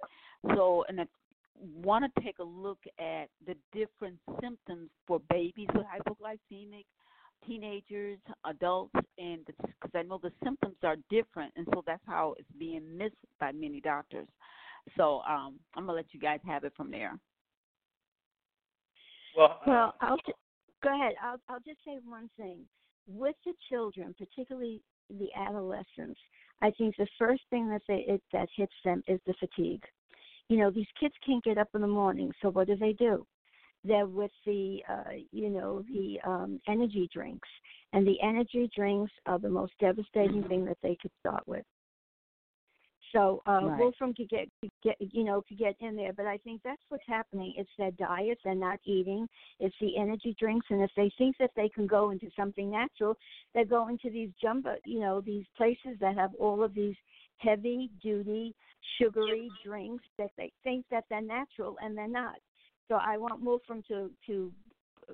So, 0.56 0.86
and 0.88 1.02
I 1.02 1.06
want 1.84 2.06
to 2.06 2.22
take 2.22 2.40
a 2.40 2.44
look 2.44 2.80
at 3.00 3.30
the 3.46 3.56
different 3.74 4.18
symptoms 4.42 4.90
for 5.08 5.22
babies 5.30 5.68
with 5.74 5.86
hypoglycemic, 5.86 6.86
teenagers, 7.46 8.20
adults, 8.46 8.96
and 9.18 9.46
because 9.46 9.92
I 9.94 10.04
know 10.04 10.20
the 10.22 10.32
symptoms 10.44 10.76
are 10.84 10.98
different, 11.10 11.54
and 11.56 11.68
so 11.74 11.84
that's 11.86 12.04
how 12.08 12.36
it's 12.40 12.48
being 12.58 12.98
missed 12.98 13.16
by 13.40 13.52
many 13.52 13.82
doctors. 13.82 14.28
So 14.98 15.22
um, 15.28 15.56
I'm 15.76 15.86
gonna 15.86 15.94
let 15.98 16.14
you 16.14 16.20
guys 16.20 16.40
have 16.46 16.64
it 16.64 16.74
from 16.76 16.92
there. 16.92 17.18
Well, 19.38 19.60
well, 19.66 19.96
I'll 20.02 20.18
just, 20.18 20.38
go 20.84 20.94
ahead. 20.94 21.14
I'll 21.24 21.40
I'll 21.50 21.60
just 21.60 21.80
say 21.86 22.00
one 22.06 22.30
thing 22.38 22.60
with 23.08 23.36
the 23.46 23.54
children, 23.70 24.14
particularly 24.18 24.82
the 25.10 25.30
adolescents. 25.36 26.20
I 26.62 26.72
think 26.72 26.96
the 26.98 27.08
first 27.18 27.42
thing 27.50 27.70
that 27.70 27.82
they 27.88 28.06
it, 28.08 28.22
that 28.32 28.50
hits 28.56 28.74
them 28.84 29.02
is 29.08 29.20
the 29.26 29.34
fatigue 29.40 29.84
you 30.50 30.58
know 30.58 30.70
these 30.70 30.88
kids 31.00 31.14
can't 31.26 31.44
get 31.44 31.58
up 31.58 31.70
in 31.74 31.82
the 31.82 31.88
morning 31.88 32.32
so 32.42 32.50
what 32.50 32.68
do 32.68 32.76
they 32.76 32.94
do 32.94 33.26
they're 33.84 34.08
with 34.08 34.32
the 34.46 34.80
uh 34.90 35.12
you 35.32 35.50
know 35.50 35.84
the 35.94 36.20
um 36.30 36.60
energy 36.68 37.10
drinks 37.14 37.50
and 37.94 38.06
the 38.06 38.22
energy 38.22 38.70
drinks 38.76 39.12
are 39.26 39.40
the 39.40 39.50
most 39.50 39.74
devastating 39.80 40.44
thing 40.44 40.66
that 40.66 40.78
they 40.84 40.98
could 41.02 41.12
start 41.20 41.44
with 41.48 41.64
so 43.14 43.42
uh 43.48 43.60
right. 43.64 43.80
wolfram 43.80 44.14
could 44.14 44.30
get 44.30 44.50
could 44.60 44.72
get 44.84 44.96
you 45.00 45.24
know 45.24 45.42
could 45.48 45.58
get 45.58 45.76
in 45.80 45.96
there 45.96 46.12
but 46.14 46.26
i 46.26 46.38
think 46.38 46.60
that's 46.64 46.82
what's 46.90 47.04
happening 47.08 47.54
it's 47.58 47.70
their 47.78 47.92
diet 47.92 48.38
they're 48.44 48.56
not 48.56 48.80
eating 48.86 49.28
it's 49.60 49.76
the 49.80 49.98
energy 49.98 50.36
drinks 50.40 50.66
and 50.70 50.82
if 50.82 50.92
they 50.98 51.12
think 51.18 51.36
that 51.40 51.52
they 51.56 51.70
can 51.70 51.88
go 51.88 52.10
into 52.10 52.28
something 52.36 52.70
natural 52.70 53.16
they're 53.54 53.66
going 53.66 53.98
to 54.00 54.10
these 54.10 54.30
jumbo 54.42 54.76
you 54.86 55.00
know 55.00 55.22
these 55.22 55.46
places 55.56 55.98
that 56.00 56.16
have 56.18 56.32
all 56.40 56.64
of 56.64 56.74
these 56.74 56.96
heavy 57.38 57.90
duty 58.02 58.56
sugary 58.98 59.50
drinks 59.64 60.04
that 60.18 60.32
they 60.38 60.52
think 60.64 60.86
that 60.92 61.06
they're 61.10 61.22
natural 61.22 61.76
and 61.82 61.98
they're 61.98 62.08
not. 62.08 62.36
So 62.88 62.96
I 62.96 63.18
want 63.18 63.42
Wolfram 63.42 63.84
to 63.88 64.12
to 64.28 64.52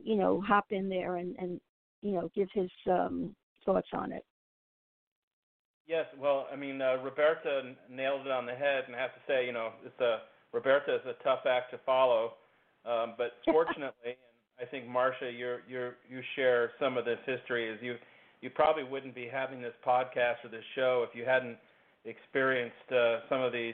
you 0.04 0.16
know 0.16 0.42
hop 0.42 0.66
in 0.72 0.90
there 0.90 1.18
and 1.18 1.36
and 1.38 1.60
you 2.02 2.14
know 2.14 2.30
give 2.36 2.50
his 2.54 2.70
um, 2.90 3.36
thoughts 3.66 3.90
on 3.94 4.12
it. 4.12 4.26
Yes, 5.90 6.06
well, 6.22 6.46
I 6.54 6.56
mean, 6.56 6.84
uh, 6.84 6.98
Roberta 7.04 7.74
nailed 7.90 8.28
it 8.28 8.32
on 8.32 8.46
the 8.46 8.54
head, 8.54 8.84
and 8.86 8.96
I 8.96 9.00
have 9.00 9.14
to 9.16 9.22
say, 9.28 9.48
you 9.48 9.52
know, 9.52 9.72
it's 9.84 10.00
a 10.00 10.20
Roberta 10.54 10.96
is 10.96 11.02
a 11.06 11.24
tough 11.24 11.48
act 11.50 11.72
to 11.72 11.80
follow, 11.84 12.34
um, 12.86 13.16
but 13.18 13.34
fortunately, 13.46 14.14
and 14.14 14.62
I 14.62 14.66
think 14.70 14.86
Marsha, 14.88 15.36
you 15.36 15.58
you 15.68 15.92
you 16.08 16.22
share 16.36 16.72
some 16.80 16.96
of 16.96 17.06
this 17.06 17.18
history. 17.26 17.68
Is 17.68 17.80
you 17.82 17.96
you 18.42 18.52
probably 18.52 18.84
wouldn't 18.84 19.16
be 19.16 19.28
having 19.28 19.64
this 19.64 19.74
podcast 19.84 20.46
or 20.46 20.50
this 20.52 20.64
show 20.76 21.04
if 21.10 21.18
you 21.18 21.26
hadn't 21.26 21.58
experienced 22.06 22.92
uh, 22.92 23.22
some 23.28 23.42
of 23.42 23.52
these 23.52 23.74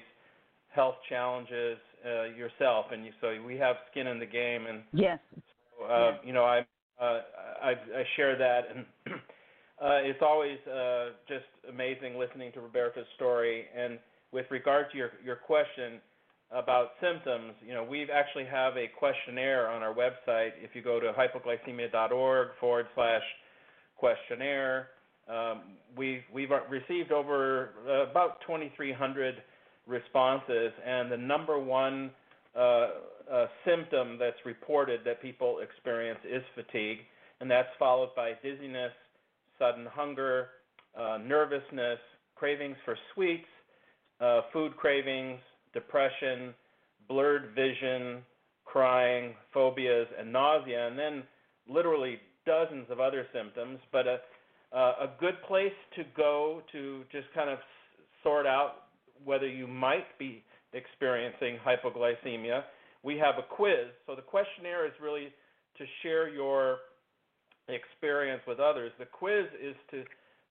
health 0.70 0.96
challenges 1.10 1.78
uh, 2.06 2.24
yourself, 2.24 2.86
and 2.94 3.04
you, 3.04 3.12
so 3.20 3.36
we 3.46 3.58
have 3.58 3.76
skin 3.92 4.08
in 4.08 4.20
the 4.20 4.26
game. 4.26 4.68
And 4.68 4.84
yes, 4.94 5.20
so, 5.78 5.86
uh, 5.86 6.12
yes. 6.12 6.20
you 6.24 6.32
know, 6.32 6.46
I, 6.46 6.60
uh, 6.98 7.22
I 7.62 7.72
I 7.72 8.04
share 8.16 8.38
that, 8.38 8.62
and 8.74 8.86
uh, 9.82 10.00
it's 10.04 10.22
always 10.22 10.58
uh, 10.68 11.10
just 11.28 11.46
amazing 11.70 12.18
listening 12.18 12.52
to 12.54 12.62
Roberta's 12.62 13.08
story. 13.16 13.66
And 13.76 14.00
with 14.32 14.46
regard 14.50 14.92
to 14.92 14.98
your 14.98 15.12
your 15.24 15.36
question 15.36 16.00
about 16.52 16.92
symptoms, 17.02 17.54
you 17.66 17.74
know, 17.74 17.84
we 17.84 18.08
actually 18.12 18.46
have 18.46 18.78
a 18.78 18.88
questionnaire 18.98 19.70
on 19.70 19.84
our 19.84 19.94
website. 19.94 20.52
If 20.62 20.76
you 20.76 20.82
go 20.82 21.00
to 21.00 21.12
hypoglycemia.org 21.12 22.48
forward 22.60 22.86
slash 22.96 23.24
questionnaire, 23.98 24.90
um, 25.28 25.62
we've 25.98 26.22
we've 26.34 26.50
received 26.70 27.12
over 27.12 27.72
uh, 27.88 28.10
about 28.10 28.42
2,300 28.48 29.36
responses, 29.88 30.72
and 30.86 31.12
the 31.12 31.18
number 31.18 31.60
one 31.60 32.12
uh, 32.56 32.88
uh, 33.32 33.48
symptom 33.66 34.18
that's 34.20 34.38
reported 34.46 35.02
that 35.06 35.22
people 35.22 35.60
experience 35.60 36.20
is 36.24 36.44
fatigue, 36.54 37.00
and 37.42 37.50
that's 37.50 37.70
followed 37.78 38.10
by 38.16 38.34
dizziness, 38.44 38.92
sudden 39.60 39.86
hunger, 39.86 40.50
uh, 40.98 41.18
nervousness, 41.26 42.00
cravings 42.36 42.78
for 42.86 42.98
sweets, 43.14 43.48
uh, 44.20 44.42
food 44.54 44.76
cravings, 44.78 45.40
depression, 45.74 46.54
blurred 47.08 47.54
vision, 47.56 48.22
crying, 48.64 49.34
phobias, 49.54 50.08
and 50.20 50.32
nausea, 50.32 50.88
and 50.88 50.98
then 50.98 51.24
literally 51.68 52.20
dozens 52.46 52.86
of 52.90 53.00
other 53.00 53.26
symptoms. 53.34 53.80
But 53.92 54.08
uh, 54.08 54.18
uh, 54.76 54.94
a 55.02 55.10
good 55.20 55.36
place 55.48 55.74
to 55.96 56.04
go 56.16 56.62
to 56.72 57.04
just 57.12 57.28
kind 57.34 57.50
of 57.50 57.60
sort 58.24 58.46
out 58.46 58.88
whether 59.24 59.48
you 59.48 59.68
might 59.68 60.18
be 60.20 60.44
experiencing 60.74 61.58
hypoglycemia. 61.66 62.64
We 63.04 63.18
have 63.18 63.36
a 63.38 63.44
quiz. 63.44 63.88
So 64.06 64.16
the 64.16 64.22
questionnaire 64.22 64.86
is 64.86 64.94
really 65.02 65.30
to 65.78 65.86
share 66.02 66.28
your 66.30 66.80
experience 67.68 68.42
with 68.48 68.60
others. 68.60 68.92
The 69.00 69.06
quiz 69.06 69.46
is 69.62 69.76
to 69.92 70.04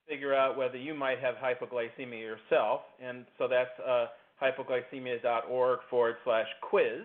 figure 0.08 0.34
out 0.34 0.56
whether 0.56 0.76
you 0.76 0.94
might 0.94 1.18
have 1.20 1.34
hypoglycemia 1.36 2.20
yourself. 2.20 2.80
And 3.02 3.24
so 3.38 3.48
that's 3.48 3.70
uh, 3.80 4.06
hypoglycemia.org 4.42 5.78
forward 5.88 6.16
slash 6.24 6.46
quiz. 6.62 7.02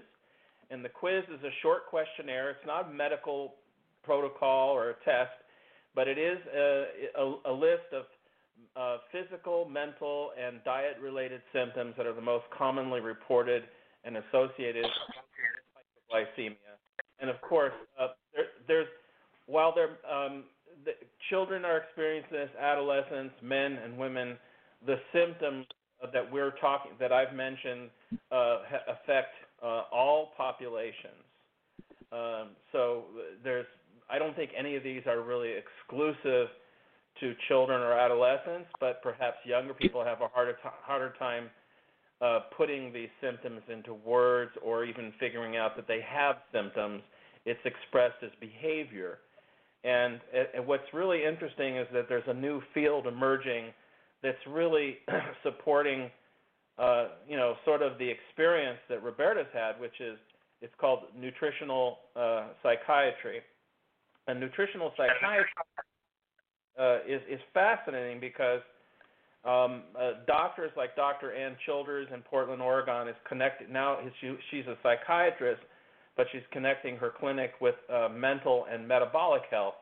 And 0.72 0.84
the 0.84 0.90
quiz 0.90 1.24
is 1.34 1.44
a 1.44 1.52
short 1.62 1.88
questionnaire. 1.88 2.50
It's 2.52 2.66
not 2.66 2.90
a 2.90 2.94
medical 2.94 3.56
protocol 4.04 4.70
or 4.70 4.92
a 4.92 4.94
test 5.06 5.32
but 5.96 6.08
it 6.08 6.18
is 6.18 6.38
a, 6.56 6.86
a, 7.18 7.52
a 7.52 7.54
list 7.54 7.92
of 7.94 8.06
uh, 8.76 8.98
physical, 9.12 9.68
mental, 9.68 10.32
and 10.40 10.64
diet 10.64 10.98
related 11.02 11.42
symptoms 11.54 11.94
that 11.98 12.06
are 12.06 12.14
the 12.14 12.22
most 12.22 12.46
commonly 12.56 13.00
reported 13.00 13.64
and 14.04 14.18
associated 14.18 14.86
with 14.86 16.24
hypoglycemia. 16.38 16.56
And 17.20 17.30
of 17.30 17.42
course, 17.42 17.74
uh, 18.00 18.08
there, 18.34 18.46
there's 18.68 18.88
while 19.50 19.74
there, 19.74 19.98
um, 20.10 20.44
the 20.86 20.92
children 21.30 21.66
are 21.66 21.78
experiencing 21.78 22.32
this, 22.32 22.50
adolescents, 22.60 23.34
men 23.42 23.74
and 23.84 23.98
women, 23.98 24.38
the 24.86 24.96
symptoms 25.14 25.66
that 26.14 26.32
we're 26.32 26.54
talking 26.62 26.92
that 27.00 27.12
I've 27.12 27.34
mentioned 27.34 27.90
uh, 28.32 28.60
affect 28.88 29.34
uh, 29.62 29.84
all 29.92 30.32
populations. 30.38 31.26
Um, 32.12 32.50
so 32.72 33.04
there's 33.44 33.66
I 34.10 34.18
don't 34.18 34.36
think 34.36 34.52
any 34.58 34.76
of 34.76 34.84
these 34.84 35.04
are 35.06 35.22
really 35.22 35.52
exclusive 35.52 36.48
to 37.20 37.34
children 37.48 37.82
or 37.82 37.94
adolescents, 37.94 38.70
but 38.80 39.04
perhaps 39.04 39.38
younger 39.44 39.74
people 39.74 40.04
have 40.04 40.22
a 40.22 40.28
harder 40.28 40.54
t- 40.54 40.60
harder 40.84 41.14
time 41.20 41.50
uh, 42.22 42.40
putting 42.58 42.92
these 42.92 43.10
symptoms 43.22 43.62
into 43.72 43.94
words 43.94 44.52
or 44.64 44.84
even 44.84 45.14
figuring 45.20 45.58
out 45.58 45.76
that 45.76 45.88
they 45.88 46.02
have 46.02 46.38
symptoms. 46.52 47.02
It's 47.46 47.60
expressed 47.66 48.24
as 48.24 48.32
behavior. 48.40 49.20
And, 49.84 50.20
and 50.56 50.68
what's 50.68 50.84
really 50.94 51.24
interesting 51.24 51.78
is 51.78 51.88
that 51.94 52.08
there's 52.10 52.28
a 52.28 52.34
new 52.34 52.62
field 52.74 53.08
emerging 53.08 53.66
that's 54.22 54.38
really 54.48 54.98
supporting, 55.44 56.10
uh, 56.78 57.08
you 57.28 57.38
know, 57.38 57.56
sort 57.64 57.82
of 57.82 57.98
the 57.98 58.10
experience 58.10 58.80
that 58.90 59.02
Roberta's 59.04 59.48
had, 59.54 59.80
which 59.80 60.02
is 60.02 60.18
it's 60.62 60.74
called 60.80 61.04
nutritional 61.18 62.00
uh, 62.18 62.48
psychiatry 62.62 63.40
and 64.30 64.40
nutritional 64.40 64.92
psychiatry 64.96 65.50
uh, 66.80 66.98
is 67.08 67.22
is 67.30 67.40
fascinating 67.54 68.20
because 68.20 68.62
um, 69.44 69.84
uh, 70.00 70.24
doctors 70.28 70.72
like 70.78 70.96
Dr. 70.96 71.34
Ann 71.34 71.56
Childers 71.66 72.08
in 72.14 72.22
Portland, 72.22 72.62
Oregon, 72.62 73.08
is 73.08 73.16
connected 73.28 73.70
now. 73.70 73.98
She, 74.22 74.36
she's 74.52 74.68
a 74.68 74.76
psychiatrist, 74.84 75.62
but 76.20 76.28
she's 76.34 76.42
connecting 76.52 76.98
her 76.98 77.14
clinic 77.18 77.54
with 77.62 77.76
uh, 77.90 78.10
mental 78.10 78.66
and 78.70 78.86
metabolic 78.86 79.44
health. 79.50 79.76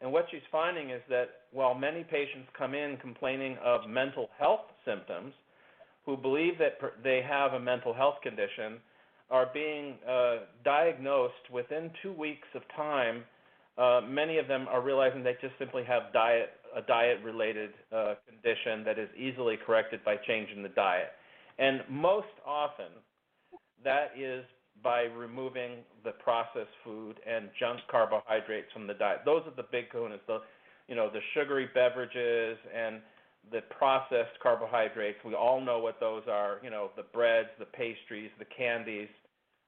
And 0.00 0.10
what 0.12 0.26
she's 0.32 0.40
finding 0.50 0.90
is 0.90 1.00
that 1.08 1.26
while 1.52 1.76
many 1.76 2.02
patients 2.02 2.48
come 2.58 2.74
in 2.74 2.96
complaining 2.96 3.56
of 3.64 3.88
mental 3.88 4.28
health 4.36 4.66
symptoms, 4.84 5.32
who 6.04 6.16
believe 6.16 6.58
that 6.58 6.80
per- 6.80 6.94
they 7.04 7.22
have 7.22 7.52
a 7.52 7.60
mental 7.60 7.94
health 7.94 8.16
condition, 8.20 8.78
are 9.30 9.46
being 9.54 9.94
uh, 10.08 10.38
diagnosed 10.64 11.46
within 11.52 11.92
two 12.02 12.12
weeks 12.12 12.48
of 12.56 12.62
time 12.74 13.22
uh, 13.78 14.00
many 14.08 14.38
of 14.38 14.48
them 14.48 14.66
are 14.70 14.80
realizing 14.80 15.22
they 15.22 15.36
just 15.40 15.54
simply 15.58 15.84
have 15.84 16.12
diet 16.12 16.48
a 16.74 16.80
diet 16.82 17.18
related 17.22 17.70
uh, 17.92 18.14
condition 18.28 18.84
that 18.84 18.98
is 18.98 19.08
easily 19.16 19.56
corrected 19.64 20.02
by 20.04 20.16
changing 20.26 20.62
the 20.62 20.68
diet. 20.70 21.12
And 21.58 21.80
most 21.88 22.26
often, 22.46 22.92
that 23.84 24.08
is 24.18 24.44
by 24.82 25.02
removing 25.02 25.78
the 26.04 26.12
processed 26.12 26.74
food 26.84 27.16
and 27.26 27.48
junk 27.58 27.80
carbohydrates 27.90 28.72
from 28.72 28.86
the 28.86 28.94
diet. 28.94 29.20
Those 29.24 29.42
are 29.46 29.54
the 29.56 29.66
big 29.70 29.90
kahunas. 29.90 30.20
The 30.26 30.40
you 30.88 30.94
know 30.94 31.10
the 31.10 31.20
sugary 31.34 31.68
beverages 31.74 32.58
and 32.74 33.00
the 33.50 33.60
processed 33.76 34.38
carbohydrates. 34.42 35.18
We 35.24 35.34
all 35.34 35.60
know 35.60 35.78
what 35.78 36.00
those 36.00 36.22
are. 36.30 36.58
You 36.62 36.70
know 36.70 36.90
the 36.96 37.02
breads, 37.02 37.48
the 37.58 37.64
pastries, 37.64 38.30
the 38.38 38.44
candies, 38.44 39.08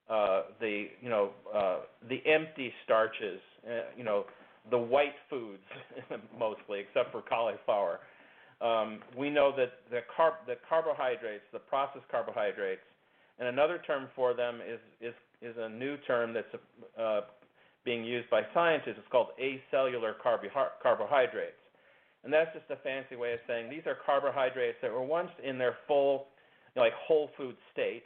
uh, 0.08 0.42
the 0.60 0.88
you 1.00 1.08
know 1.08 1.30
uh, 1.52 1.80
the 2.08 2.22
empty 2.26 2.72
starches. 2.84 3.40
Uh, 3.66 3.82
you 3.96 4.04
know 4.04 4.24
the 4.70 4.78
white 4.78 5.14
foods 5.30 5.62
mostly, 6.38 6.80
except 6.80 7.12
for 7.12 7.22
cauliflower. 7.22 8.00
Um, 8.60 9.00
we 9.16 9.30
know 9.30 9.52
that 9.56 9.72
the, 9.90 10.00
carb- 10.16 10.44
the 10.46 10.56
carbohydrates, 10.68 11.44
the 11.52 11.60
processed 11.60 12.08
carbohydrates, 12.10 12.80
and 13.38 13.48
another 13.48 13.80
term 13.86 14.08
for 14.14 14.34
them 14.34 14.60
is 14.66 14.80
is 15.00 15.14
is 15.40 15.54
a 15.58 15.68
new 15.68 15.96
term 15.98 16.32
that's 16.32 16.54
uh, 17.00 17.20
being 17.84 18.04
used 18.04 18.28
by 18.30 18.42
scientists. 18.52 18.96
It's 18.98 19.08
called 19.10 19.28
acellular 19.40 20.14
carbohydrates, 20.82 21.62
and 22.24 22.32
that's 22.32 22.52
just 22.52 22.70
a 22.70 22.76
fancy 22.82 23.16
way 23.16 23.34
of 23.34 23.40
saying 23.46 23.70
these 23.70 23.86
are 23.86 23.96
carbohydrates 24.04 24.78
that 24.82 24.92
were 24.92 25.02
once 25.02 25.30
in 25.42 25.58
their 25.58 25.76
full, 25.86 26.26
you 26.74 26.80
know, 26.80 26.82
like 26.82 26.92
whole 26.94 27.30
food 27.36 27.56
state, 27.72 28.04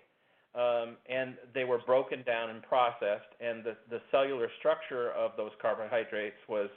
um, 0.54 0.96
and 1.08 1.36
they 1.54 1.64
were 1.64 1.80
broken 1.86 2.22
down 2.24 2.50
and 2.50 2.62
processed, 2.62 3.32
and 3.40 3.64
the 3.64 3.76
the 3.88 4.00
cellular 4.10 4.48
structure 4.58 5.10
of 5.12 5.32
those 5.36 5.52
carbohydrates 5.60 6.36
was 6.48 6.68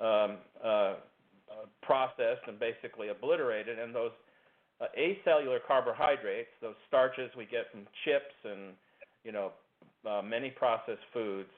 um, 0.00 0.38
uh, 0.64 0.66
uh, 0.66 0.94
processed 1.82 2.42
and 2.48 2.58
basically 2.58 3.08
obliterated, 3.08 3.78
and 3.78 3.94
those 3.94 4.12
uh, 4.82 4.86
acellular 4.98 5.58
carbohydrates, 5.66 6.48
those 6.60 6.74
starches 6.88 7.30
we 7.36 7.44
get 7.44 7.70
from 7.70 7.82
chips 8.04 8.34
and 8.44 8.74
you 9.24 9.32
know 9.32 9.52
uh, 10.08 10.20
many 10.22 10.50
processed 10.50 11.04
foods, 11.12 11.48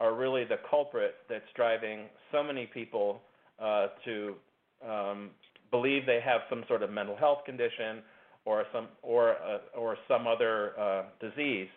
are 0.00 0.14
really 0.14 0.44
the 0.44 0.58
culprit 0.70 1.16
that's 1.28 1.44
driving 1.56 2.06
so 2.30 2.42
many 2.42 2.66
people 2.66 3.20
uh, 3.60 3.88
to 4.04 4.34
um, 4.88 5.30
believe 5.70 6.06
they 6.06 6.20
have 6.24 6.42
some 6.48 6.64
sort 6.68 6.82
of 6.82 6.90
mental 6.90 7.16
health 7.16 7.44
condition 7.44 8.02
or 8.44 8.64
some 8.72 8.88
or 9.02 9.32
uh, 9.32 9.58
or 9.76 9.96
some 10.06 10.26
other 10.26 10.78
uh, 10.78 11.02
disease. 11.20 11.68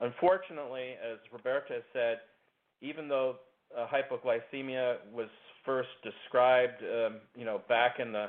Unfortunately, 0.00 0.94
as 1.02 1.18
Roberta 1.32 1.80
said, 1.92 2.18
even 2.80 3.08
though 3.08 3.36
uh, 3.76 3.86
hypoglycemia 3.86 4.96
was 5.12 5.28
first 5.64 5.88
described, 6.02 6.82
um, 6.82 7.16
you 7.36 7.44
know, 7.44 7.60
back 7.68 7.98
in 8.00 8.12
the 8.12 8.26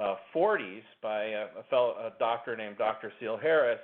uh, 0.00 0.16
40s 0.34 0.82
by 1.02 1.24
a, 1.24 1.46
a 1.58 1.62
fellow 1.68 1.94
a 1.98 2.18
doctor 2.18 2.56
named 2.56 2.78
Dr. 2.78 3.12
Seale 3.18 3.38
Harris, 3.40 3.80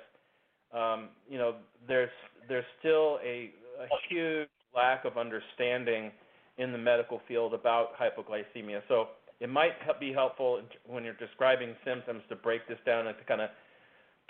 um, 0.73 1.09
you 1.29 1.37
know, 1.37 1.55
there's 1.87 2.09
there's 2.47 2.65
still 2.79 3.19
a, 3.23 3.51
a 3.79 3.87
huge 4.09 4.47
lack 4.75 5.05
of 5.05 5.17
understanding 5.17 6.11
in 6.57 6.71
the 6.71 6.77
medical 6.77 7.21
field 7.27 7.53
about 7.53 7.89
hypoglycemia. 7.97 8.81
So 8.87 9.07
it 9.39 9.49
might 9.49 9.73
be 9.99 10.11
helpful 10.11 10.61
when 10.85 11.03
you're 11.03 11.13
describing 11.13 11.75
symptoms 11.85 12.23
to 12.29 12.35
break 12.35 12.67
this 12.67 12.79
down 12.85 13.07
into 13.07 13.23
kind 13.27 13.41
of 13.41 13.49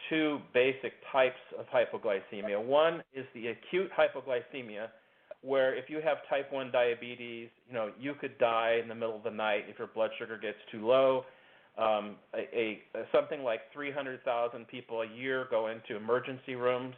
two 0.09 0.39
basic 0.53 0.93
types 1.11 1.39
of 1.57 1.65
hypoglycemia. 1.67 2.63
One 2.63 3.01
is 3.13 3.25
the 3.33 3.47
acute 3.47 3.89
hypoglycemia, 3.97 4.87
where 5.41 5.75
if 5.75 5.89
you 5.89 6.01
have 6.03 6.17
type 6.29 6.51
1 6.51 6.71
diabetes, 6.71 7.49
you 7.67 7.73
know, 7.73 7.91
you 7.99 8.13
could 8.19 8.37
die 8.37 8.79
in 8.81 8.89
the 8.89 8.95
middle 8.95 9.15
of 9.15 9.23
the 9.23 9.31
night 9.31 9.65
if 9.67 9.79
your 9.79 9.87
blood 9.87 10.11
sugar 10.19 10.37
gets 10.37 10.57
too 10.71 10.85
low. 10.85 11.23
Um, 11.77 12.15
a, 12.33 12.81
a 12.95 13.05
something 13.11 13.43
like 13.43 13.61
300,000 13.73 14.67
people 14.67 15.01
a 15.01 15.07
year 15.15 15.47
go 15.51 15.67
into 15.67 15.95
emergency 15.95 16.55
rooms 16.55 16.95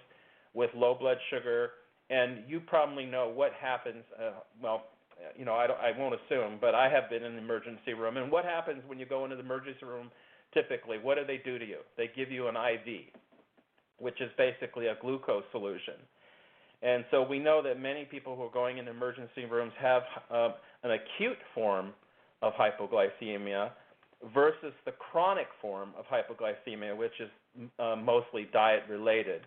with 0.54 0.70
low 0.74 0.96
blood 0.96 1.18
sugar, 1.30 1.72
and 2.10 2.40
you 2.48 2.60
probably 2.62 3.06
know 3.06 3.30
what 3.30 3.52
happens. 3.60 4.04
Uh, 4.18 4.32
well, 4.62 4.84
you 5.38 5.46
know, 5.46 5.54
I, 5.54 5.68
don't, 5.68 5.80
I 5.80 5.98
won't 5.98 6.16
assume, 6.16 6.58
but 6.62 6.76
I 6.76 6.90
have 6.90 7.10
been 7.10 7.24
in 7.24 7.34
the 7.34 7.40
emergency 7.40 7.94
room. 7.94 8.18
And 8.18 8.32
what 8.32 8.46
happens 8.46 8.82
when 8.88 9.00
you 9.00 9.06
go 9.06 9.26
into 9.26 9.36
the 9.36 9.44
emergency 9.44 9.86
room? 9.86 10.10
Typically, 10.54 10.98
what 10.98 11.18
do 11.18 11.26
they 11.26 11.42
do 11.44 11.60
to 11.60 11.66
you? 11.66 11.78
They 11.98 12.10
give 12.16 12.32
you 12.32 12.48
an 12.48 12.56
IV, 12.56 13.06
which 14.00 14.20
is 14.22 14.30
basically 14.38 14.88
a 14.88 14.96
glucose 15.02 15.44
solution. 15.52 15.96
And 16.82 17.04
so 17.12 17.22
we 17.22 17.40
know 17.40 17.62
that 17.62 17.80
many 17.80 18.06
people 18.06 18.36
who 18.36 18.44
are 18.44 18.52
going 18.52 18.78
into 18.78 18.92
emergency 18.92 19.46
rooms 19.46 19.74
have 19.80 20.04
uh, 20.32 20.50
an 20.84 20.92
acute 20.92 21.38
form 21.54 21.92
of 22.42 22.54
hypoglycemia 22.54 23.72
versus 24.34 24.74
the 24.86 24.92
chronic 24.92 25.48
form 25.62 25.92
of 25.98 26.06
hypoglycemia, 26.06 26.96
which 26.96 27.14
is 27.20 27.30
uh, 27.80 27.96
mostly 27.96 28.48
diet 28.52 28.84
related. 28.90 29.42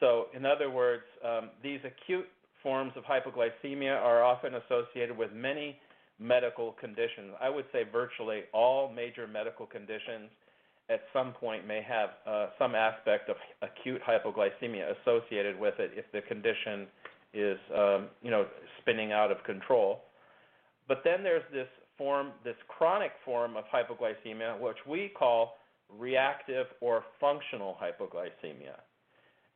So, 0.00 0.26
in 0.34 0.46
other 0.46 0.70
words, 0.70 1.02
um, 1.24 1.50
these 1.62 1.80
acute 1.84 2.26
forms 2.62 2.92
of 2.96 3.04
hypoglycemia 3.04 3.96
are 3.96 4.22
often 4.22 4.54
associated 4.54 5.16
with 5.16 5.32
many 5.32 5.76
medical 6.18 6.72
conditions. 6.72 7.32
I 7.40 7.48
would 7.48 7.66
say 7.72 7.84
virtually 7.90 8.42
all 8.52 8.90
major 8.90 9.26
medical 9.26 9.66
conditions 9.66 10.30
at 10.90 11.02
some 11.12 11.32
point 11.32 11.66
may 11.66 11.82
have 11.86 12.10
uh, 12.26 12.46
some 12.58 12.74
aspect 12.74 13.28
of 13.28 13.36
acute 13.62 14.00
hypoglycemia 14.02 14.94
associated 15.00 15.58
with 15.58 15.74
it 15.78 15.92
if 15.94 16.06
the 16.12 16.22
condition 16.22 16.86
is, 17.34 17.58
um, 17.76 18.06
you 18.22 18.30
know, 18.30 18.46
spinning 18.80 19.12
out 19.12 19.30
of 19.30 19.42
control. 19.44 20.00
But 20.88 21.02
then 21.04 21.22
there's 21.22 21.42
this 21.52 21.68
form, 21.98 22.30
this 22.44 22.56
chronic 22.68 23.10
form 23.24 23.56
of 23.56 23.64
hypoglycemia, 23.74 24.58
which 24.58 24.76
we 24.88 25.12
call 25.18 25.56
reactive 25.98 26.66
or 26.80 27.04
functional 27.20 27.76
hypoglycemia. 27.82 28.78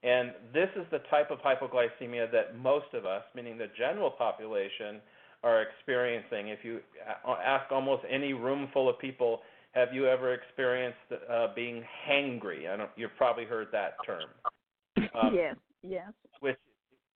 And 0.02 0.32
this 0.52 0.68
is 0.76 0.84
the 0.90 0.98
type 1.10 1.30
of 1.30 1.38
hypoglycemia 1.38 2.30
that 2.32 2.58
most 2.58 2.92
of 2.92 3.06
us, 3.06 3.22
meaning 3.36 3.56
the 3.56 3.68
general 3.78 4.10
population, 4.10 5.00
are 5.44 5.62
experiencing. 5.62 6.48
If 6.48 6.60
you 6.64 6.80
ask 7.26 7.70
almost 7.70 8.02
any 8.10 8.32
room 8.32 8.68
full 8.72 8.88
of 8.88 8.98
people, 8.98 9.40
have 9.72 9.88
you 9.92 10.06
ever 10.06 10.34
experienced 10.34 10.98
uh, 11.30 11.48
being 11.54 11.82
hangry? 12.08 12.68
I 12.72 12.76
don't. 12.76 12.90
You've 12.96 13.16
probably 13.16 13.44
heard 13.44 13.68
that 13.72 13.94
term. 14.04 14.24
Um, 14.96 15.34
yes. 15.34 15.56
Yes. 15.82 16.12
Which 16.40 16.56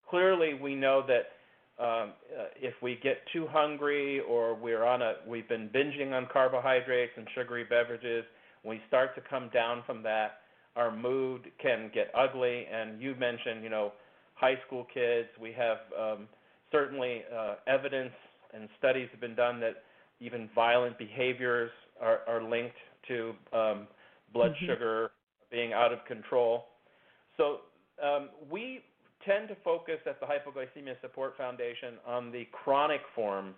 clearly 0.09 0.55
we 0.55 0.75
know 0.75 1.05
that 1.07 1.36
um, 1.79 1.87
uh, 1.87 2.47
if 2.57 2.75
we 2.83 2.99
get 3.03 3.19
too 3.33 3.47
hungry 3.51 4.21
or 4.21 4.55
we're 4.55 4.85
on 4.85 5.03
a 5.03 5.15
we've 5.27 5.49
been 5.49 5.69
binging 5.69 6.13
on 6.13 6.27
carbohydrates 6.33 7.13
and 7.17 7.27
sugary 7.35 7.65
beverages, 7.65 8.25
we 8.65 8.81
start 8.89 9.15
to 9.15 9.21
come 9.29 9.51
down 9.53 9.83
from 9.87 10.03
that 10.03 10.39
our 10.77 10.95
mood 10.95 11.51
can 11.61 11.91
get 11.93 12.11
ugly. 12.15 12.67
And 12.73 13.01
you 13.01 13.15
mentioned, 13.15 13.63
you 13.63 13.71
know, 13.71 13.93
high 14.35 14.57
school 14.67 14.87
kids. 14.93 15.29
We 15.41 15.53
have 15.53 15.79
um, 15.99 16.29
certainly 16.71 17.23
uh, 17.35 17.55
evidence 17.67 18.13
and 18.55 18.69
studies 18.79 19.09
have 19.11 19.21
been 19.21 19.35
done 19.35 19.59
that 19.61 19.83
even 20.21 20.49
violent 20.55 20.99
behaviors 20.99 21.71
are, 22.01 22.21
are 22.29 22.43
linked 22.43 22.77
to 23.09 23.33
um, 23.53 23.87
blood 24.33 24.53
mm-hmm. 24.53 24.67
sugar 24.67 25.11
being 25.51 25.73
out 25.73 25.93
of 25.93 26.05
control. 26.07 26.67
So 27.37 27.61
um, 28.05 28.29
we 28.51 28.81
tend 29.27 29.49
to 29.49 29.57
focus 29.65 29.99
at 30.07 30.21
the 30.21 30.27
Hypoglycemia 30.27 31.01
Support 31.03 31.37
Foundation 31.37 31.95
on 32.07 32.31
the 32.31 32.47
chronic 32.53 33.01
form 33.15 33.55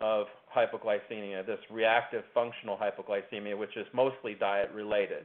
of 0.00 0.26
hypoglycemia, 0.54 1.46
this 1.46 1.58
reactive 1.70 2.22
functional 2.34 2.76
hypoglycemia, 2.76 3.56
which 3.58 3.76
is 3.76 3.86
mostly 3.94 4.34
diet 4.34 4.70
related. 4.74 5.24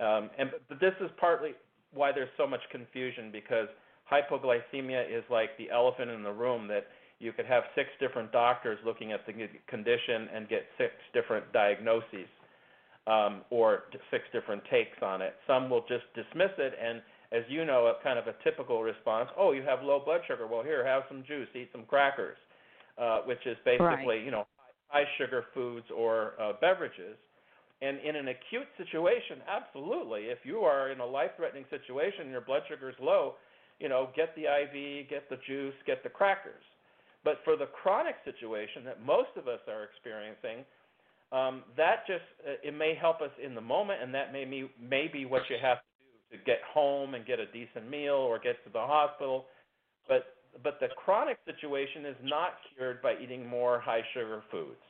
Um, 0.00 0.30
and 0.38 0.50
but 0.68 0.78
this 0.80 0.94
is 1.00 1.10
partly 1.18 1.52
why 1.92 2.12
there's 2.12 2.28
so 2.36 2.46
much 2.46 2.60
confusion 2.70 3.30
because 3.32 3.68
hypoglycemia 4.10 5.10
is 5.10 5.24
like 5.30 5.56
the 5.58 5.70
elephant 5.70 6.10
in 6.10 6.22
the 6.22 6.32
room 6.32 6.68
that 6.68 6.86
you 7.18 7.32
could 7.32 7.46
have 7.46 7.64
six 7.74 7.88
different 7.98 8.30
doctors 8.30 8.78
looking 8.84 9.12
at 9.12 9.26
the 9.26 9.32
condition 9.66 10.28
and 10.34 10.48
get 10.48 10.66
six 10.76 10.92
different 11.14 11.50
diagnoses 11.52 12.28
um, 13.06 13.40
or 13.50 13.84
six 14.10 14.24
different 14.32 14.62
takes 14.70 15.02
on 15.02 15.22
it. 15.22 15.34
Some 15.46 15.70
will 15.70 15.84
just 15.88 16.04
dismiss 16.14 16.50
it 16.58 16.74
and 16.80 17.00
as 17.36 17.44
you 17.48 17.64
know, 17.64 17.86
a 17.86 18.02
kind 18.02 18.18
of 18.18 18.26
a 18.26 18.34
typical 18.42 18.82
response, 18.82 19.28
oh, 19.36 19.52
you 19.52 19.62
have 19.62 19.82
low 19.82 20.00
blood 20.04 20.20
sugar. 20.26 20.46
Well, 20.46 20.62
here, 20.62 20.86
have 20.86 21.02
some 21.08 21.22
juice, 21.26 21.48
eat 21.54 21.68
some 21.72 21.84
crackers, 21.84 22.38
uh, 22.98 23.20
which 23.26 23.44
is 23.44 23.56
basically, 23.64 24.16
right. 24.16 24.24
you 24.24 24.30
know, 24.30 24.46
high 24.88 25.04
sugar 25.18 25.44
foods 25.52 25.86
or 25.94 26.32
uh, 26.40 26.52
beverages. 26.60 27.16
And 27.82 27.98
in 28.00 28.16
an 28.16 28.28
acute 28.28 28.68
situation, 28.78 29.44
absolutely. 29.44 30.32
If 30.32 30.38
you 30.44 30.60
are 30.60 30.90
in 30.90 31.00
a 31.00 31.04
life-threatening 31.04 31.66
situation 31.68 32.22
and 32.22 32.30
your 32.30 32.40
blood 32.40 32.62
sugar 32.68 32.88
is 32.88 32.96
low, 33.00 33.34
you 33.78 33.90
know, 33.90 34.08
get 34.16 34.34
the 34.34 34.44
IV, 34.48 35.10
get 35.10 35.28
the 35.28 35.36
juice, 35.46 35.74
get 35.86 36.02
the 36.02 36.08
crackers. 36.08 36.64
But 37.22 37.40
for 37.44 37.56
the 37.56 37.66
chronic 37.66 38.14
situation 38.24 38.84
that 38.86 39.04
most 39.04 39.30
of 39.36 39.48
us 39.48 39.60
are 39.68 39.84
experiencing, 39.84 40.64
um, 41.32 41.64
that 41.76 42.06
just 42.06 42.24
uh, 42.48 42.54
it 42.62 42.72
may 42.72 42.94
help 42.98 43.20
us 43.20 43.34
in 43.44 43.54
the 43.54 43.60
moment, 43.60 44.00
and 44.02 44.14
that 44.14 44.32
may 44.32 44.44
be, 44.44 44.70
may 44.80 45.10
be 45.12 45.26
what 45.26 45.42
you 45.50 45.56
have 45.60 45.78
to 45.78 45.95
to 46.32 46.38
get 46.44 46.58
home 46.72 47.14
and 47.14 47.24
get 47.24 47.38
a 47.38 47.46
decent 47.46 47.88
meal 47.88 48.14
or 48.14 48.38
get 48.38 48.62
to 48.64 48.70
the 48.72 48.80
hospital. 48.80 49.46
But 50.08 50.36
but 50.62 50.78
the 50.80 50.88
chronic 50.96 51.38
situation 51.44 52.06
is 52.06 52.16
not 52.22 52.54
cured 52.74 53.02
by 53.02 53.14
eating 53.22 53.46
more 53.46 53.78
high 53.78 54.02
sugar 54.14 54.42
foods. 54.50 54.80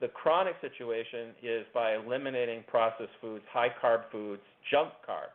The 0.00 0.08
chronic 0.08 0.56
situation 0.60 1.30
is 1.42 1.64
by 1.72 1.94
eliminating 1.94 2.64
processed 2.68 3.16
foods, 3.20 3.44
high 3.50 3.70
carb 3.82 4.10
foods, 4.12 4.42
junk 4.70 4.90
carbs. 5.08 5.32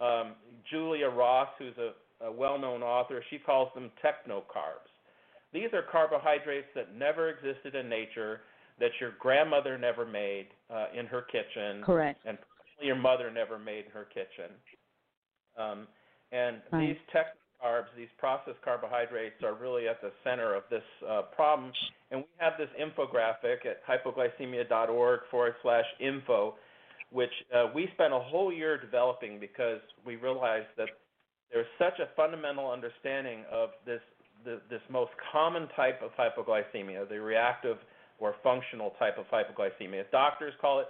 Um, 0.00 0.34
Julia 0.70 1.08
Ross, 1.08 1.48
who's 1.58 1.74
a, 1.76 2.24
a 2.24 2.30
well-known 2.30 2.82
author, 2.82 3.22
she 3.30 3.38
calls 3.38 3.68
them 3.74 3.90
techno 4.00 4.44
carbs. 4.54 4.88
These 5.52 5.72
are 5.72 5.82
carbohydrates 5.90 6.68
that 6.76 6.94
never 6.94 7.30
existed 7.30 7.74
in 7.74 7.88
nature, 7.88 8.42
that 8.78 8.90
your 9.00 9.12
grandmother 9.18 9.76
never 9.76 10.06
made 10.06 10.46
uh, 10.72 10.86
in 10.96 11.06
her 11.06 11.22
kitchen, 11.22 11.82
correct, 11.84 12.20
and 12.24 12.38
your 12.82 12.96
mother 12.96 13.30
never 13.30 13.58
made 13.58 13.86
in 13.86 13.90
her 13.92 14.04
kitchen. 14.04 14.52
Um, 15.58 15.86
and 16.32 16.58
right. 16.72 16.88
these 16.88 16.96
tech 17.12 17.36
carbs, 17.62 17.86
these 17.96 18.08
processed 18.18 18.60
carbohydrates, 18.64 19.42
are 19.42 19.54
really 19.54 19.88
at 19.88 20.00
the 20.00 20.12
center 20.24 20.54
of 20.54 20.62
this 20.70 20.82
uh, 21.08 21.22
problem. 21.34 21.72
And 22.10 22.20
we 22.20 22.26
have 22.38 22.54
this 22.58 22.68
infographic 22.80 23.66
at 23.66 23.84
hypoglycemia.org 23.86 25.20
forward 25.30 25.54
slash 25.62 25.84
info, 26.00 26.54
which 27.10 27.32
uh, 27.54 27.66
we 27.74 27.88
spent 27.94 28.12
a 28.12 28.18
whole 28.18 28.52
year 28.52 28.80
developing 28.80 29.38
because 29.38 29.80
we 30.06 30.16
realized 30.16 30.68
that 30.76 30.88
there's 31.52 31.66
such 31.78 31.98
a 31.98 32.08
fundamental 32.16 32.70
understanding 32.70 33.44
of 33.50 33.70
this 33.84 34.00
the, 34.44 34.60
this 34.70 34.80
most 34.88 35.10
common 35.32 35.68
type 35.76 36.00
of 36.02 36.10
hypoglycemia, 36.12 37.06
the 37.08 37.20
reactive 37.20 37.76
or 38.18 38.34
functional 38.42 38.94
type 38.98 39.18
of 39.18 39.26
hypoglycemia. 39.26 40.04
Doctors 40.10 40.54
call 40.60 40.80
it 40.80 40.86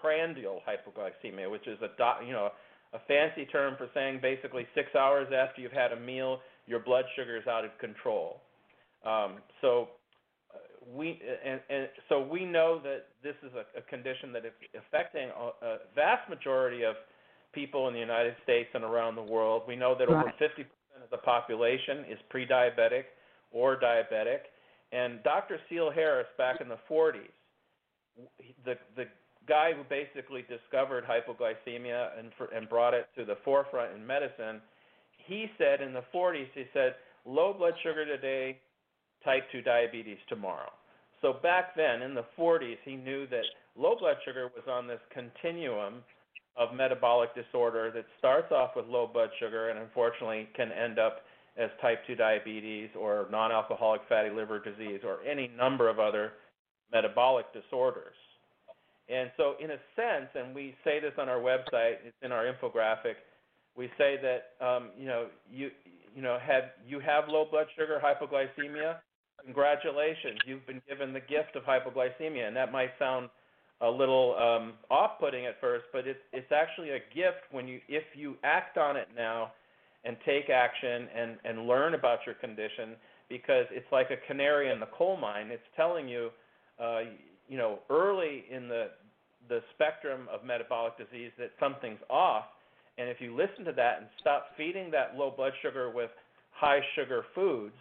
postprandial 0.00 0.60
hypoglycemia, 0.68 1.50
which 1.50 1.66
is 1.66 1.78
a 1.82 2.24
you 2.24 2.32
know 2.32 2.50
a 2.92 2.98
fancy 3.06 3.46
term 3.46 3.74
for 3.76 3.88
saying 3.94 4.18
basically 4.20 4.66
six 4.74 4.88
hours 4.94 5.28
after 5.32 5.60
you've 5.60 5.72
had 5.72 5.92
a 5.92 6.00
meal, 6.00 6.40
your 6.66 6.80
blood 6.80 7.04
sugar 7.16 7.36
is 7.36 7.46
out 7.46 7.64
of 7.64 7.70
control. 7.78 8.40
Um, 9.04 9.36
so 9.60 9.88
uh, 10.52 10.58
we 10.92 11.20
and, 11.44 11.60
and 11.70 11.88
so 12.08 12.20
we 12.20 12.44
know 12.44 12.80
that 12.82 13.06
this 13.22 13.36
is 13.42 13.52
a, 13.54 13.78
a 13.78 13.82
condition 13.82 14.32
that 14.32 14.44
is 14.44 14.52
affecting 14.76 15.28
a, 15.28 15.66
a 15.66 15.76
vast 15.94 16.28
majority 16.28 16.82
of 16.84 16.94
people 17.52 17.88
in 17.88 17.94
the 17.94 18.00
United 18.00 18.34
States 18.44 18.68
and 18.74 18.84
around 18.84 19.16
the 19.16 19.22
world. 19.22 19.62
We 19.66 19.76
know 19.76 19.96
that 19.98 20.08
right. 20.08 20.26
over 20.26 20.32
50% 20.40 20.64
of 21.02 21.10
the 21.10 21.18
population 21.18 22.04
is 22.10 22.18
pre-diabetic 22.28 23.04
or 23.50 23.78
diabetic. 23.80 24.38
And 24.92 25.22
Dr. 25.22 25.58
Seale 25.68 25.90
Harris, 25.90 26.26
back 26.36 26.60
in 26.60 26.68
the 26.68 26.78
40s, 26.90 27.30
the 28.64 28.74
the 28.96 29.04
guy 29.48 29.72
who 29.72 29.82
basically 29.88 30.44
discovered 30.48 31.04
hypoglycemia 31.04 32.18
and, 32.18 32.30
for, 32.36 32.46
and 32.46 32.68
brought 32.68 32.94
it 32.94 33.06
to 33.16 33.24
the 33.24 33.36
forefront 33.44 33.94
in 33.94 34.06
medicine, 34.06 34.60
he 35.26 35.46
said 35.58 35.80
in 35.80 35.92
the 35.92 36.04
40s, 36.14 36.48
he 36.54 36.64
said, 36.72 36.94
low 37.24 37.52
blood 37.52 37.74
sugar 37.82 38.04
today, 38.04 38.58
type 39.24 39.44
2 39.52 39.62
diabetes 39.62 40.18
tomorrow. 40.28 40.70
So 41.20 41.34
back 41.42 41.76
then, 41.76 42.02
in 42.02 42.14
the 42.14 42.24
40s, 42.38 42.78
he 42.84 42.96
knew 42.96 43.26
that 43.28 43.44
low 43.76 43.96
blood 43.98 44.16
sugar 44.24 44.48
was 44.54 44.64
on 44.68 44.86
this 44.86 45.00
continuum 45.12 46.02
of 46.56 46.74
metabolic 46.74 47.30
disorder 47.34 47.90
that 47.94 48.06
starts 48.18 48.50
off 48.50 48.70
with 48.74 48.86
low 48.86 49.06
blood 49.06 49.30
sugar 49.38 49.68
and 49.70 49.78
unfortunately 49.78 50.48
can 50.56 50.70
end 50.72 50.98
up 50.98 51.20
as 51.58 51.70
type 51.80 51.98
2 52.06 52.14
diabetes 52.14 52.88
or 52.98 53.26
non 53.30 53.52
alcoholic 53.52 54.00
fatty 54.08 54.30
liver 54.30 54.58
disease 54.58 55.00
or 55.04 55.18
any 55.28 55.50
number 55.56 55.88
of 55.88 55.98
other 55.98 56.32
metabolic 56.92 57.46
disorders. 57.52 58.16
And 59.10 59.30
so, 59.36 59.54
in 59.62 59.72
a 59.72 59.78
sense, 59.96 60.30
and 60.34 60.54
we 60.54 60.74
say 60.84 61.00
this 61.00 61.12
on 61.18 61.28
our 61.28 61.40
website, 61.40 61.98
it's 62.04 62.16
in 62.22 62.30
our 62.30 62.44
infographic. 62.44 63.18
We 63.76 63.90
say 63.98 64.16
that 64.22 64.64
um, 64.64 64.90
you 64.98 65.06
know 65.06 65.26
you 65.50 65.70
you 66.14 66.22
know 66.22 66.38
have 66.40 66.64
you 66.86 67.00
have 67.00 67.24
low 67.28 67.46
blood 67.50 67.66
sugar, 67.76 68.00
hypoglycemia. 68.02 68.96
Congratulations, 69.44 70.38
you've 70.46 70.66
been 70.66 70.82
given 70.88 71.12
the 71.12 71.20
gift 71.20 71.56
of 71.56 71.62
hypoglycemia, 71.64 72.46
and 72.46 72.54
that 72.54 72.70
might 72.70 72.90
sound 72.98 73.30
a 73.80 73.88
little 73.88 74.36
um, 74.36 74.74
off-putting 74.90 75.46
at 75.46 75.58
first, 75.60 75.86
but 75.92 76.06
it's 76.06 76.20
it's 76.32 76.52
actually 76.52 76.90
a 76.90 77.00
gift 77.14 77.50
when 77.50 77.66
you 77.66 77.80
if 77.88 78.04
you 78.14 78.36
act 78.44 78.78
on 78.78 78.96
it 78.96 79.08
now 79.16 79.52
and 80.04 80.16
take 80.24 80.50
action 80.50 81.08
and 81.16 81.36
and 81.44 81.66
learn 81.66 81.94
about 81.94 82.20
your 82.26 82.36
condition 82.36 82.90
because 83.28 83.64
it's 83.70 83.90
like 83.90 84.10
a 84.10 84.26
canary 84.28 84.70
in 84.70 84.78
the 84.78 84.88
coal 84.96 85.16
mine. 85.16 85.48
It's 85.50 85.62
telling 85.74 86.08
you. 86.08 86.30
Uh, 86.78 87.00
you 87.50 87.58
know, 87.58 87.80
early 87.90 88.44
in 88.50 88.68
the 88.68 88.88
the 89.48 89.60
spectrum 89.74 90.28
of 90.32 90.44
metabolic 90.44 90.96
disease 90.96 91.32
that 91.38 91.50
something's 91.58 91.98
off. 92.08 92.44
And 92.98 93.08
if 93.08 93.20
you 93.20 93.36
listen 93.36 93.64
to 93.64 93.72
that 93.72 93.98
and 93.98 94.06
stop 94.20 94.46
feeding 94.56 94.90
that 94.92 95.16
low 95.16 95.32
blood 95.36 95.52
sugar 95.60 95.90
with 95.90 96.10
high 96.52 96.80
sugar 96.94 97.24
foods, 97.34 97.74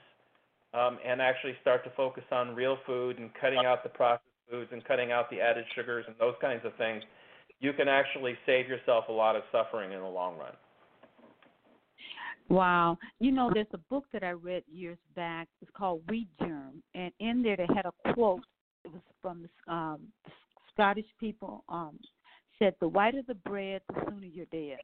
um, 0.74 0.98
and 1.06 1.22
actually 1.22 1.54
start 1.62 1.84
to 1.84 1.92
focus 1.92 2.24
on 2.32 2.56
real 2.56 2.78
food 2.86 3.20
and 3.20 3.30
cutting 3.40 3.66
out 3.66 3.84
the 3.84 3.90
processed 3.90 4.24
foods 4.50 4.70
and 4.72 4.84
cutting 4.86 5.12
out 5.12 5.30
the 5.30 5.40
added 5.40 5.66
sugars 5.76 6.06
and 6.08 6.16
those 6.20 6.36
kinds 6.42 6.62
of 6.66 6.74
things, 6.76 7.04
you 7.60 7.74
can 7.74 7.88
actually 7.88 8.36
save 8.46 8.68
yourself 8.68 9.06
a 9.10 9.12
lot 9.12 9.36
of 9.36 9.44
suffering 9.52 9.92
in 9.92 10.00
the 10.00 10.08
long 10.08 10.38
run. 10.38 10.54
Wow. 12.50 12.98
You 13.20 13.32
know, 13.32 13.52
there's 13.54 13.68
a 13.74 13.80
book 13.90 14.06
that 14.12 14.24
I 14.24 14.32
read 14.32 14.64
years 14.72 14.98
back. 15.16 15.48
It's 15.62 15.72
called 15.76 16.02
Wheat 16.10 16.30
Germ. 16.40 16.82
And 16.96 17.12
in 17.20 17.44
there, 17.44 17.58
they 17.58 17.68
had 17.76 17.86
a 17.86 18.14
quote. 18.14 18.42
It 18.86 18.92
was 18.92 19.02
from 19.22 19.48
um, 19.68 20.00
the 20.26 20.32
Scottish 20.74 21.06
people 21.20 21.64
um, 21.70 22.00
said, 22.58 22.76
"The 22.80 22.88
whiter 22.88 23.22
the 23.28 23.36
bread, 23.36 23.82
the 23.90 24.02
sooner 24.06 24.26
you're 24.26 24.46
dead," 24.46 24.80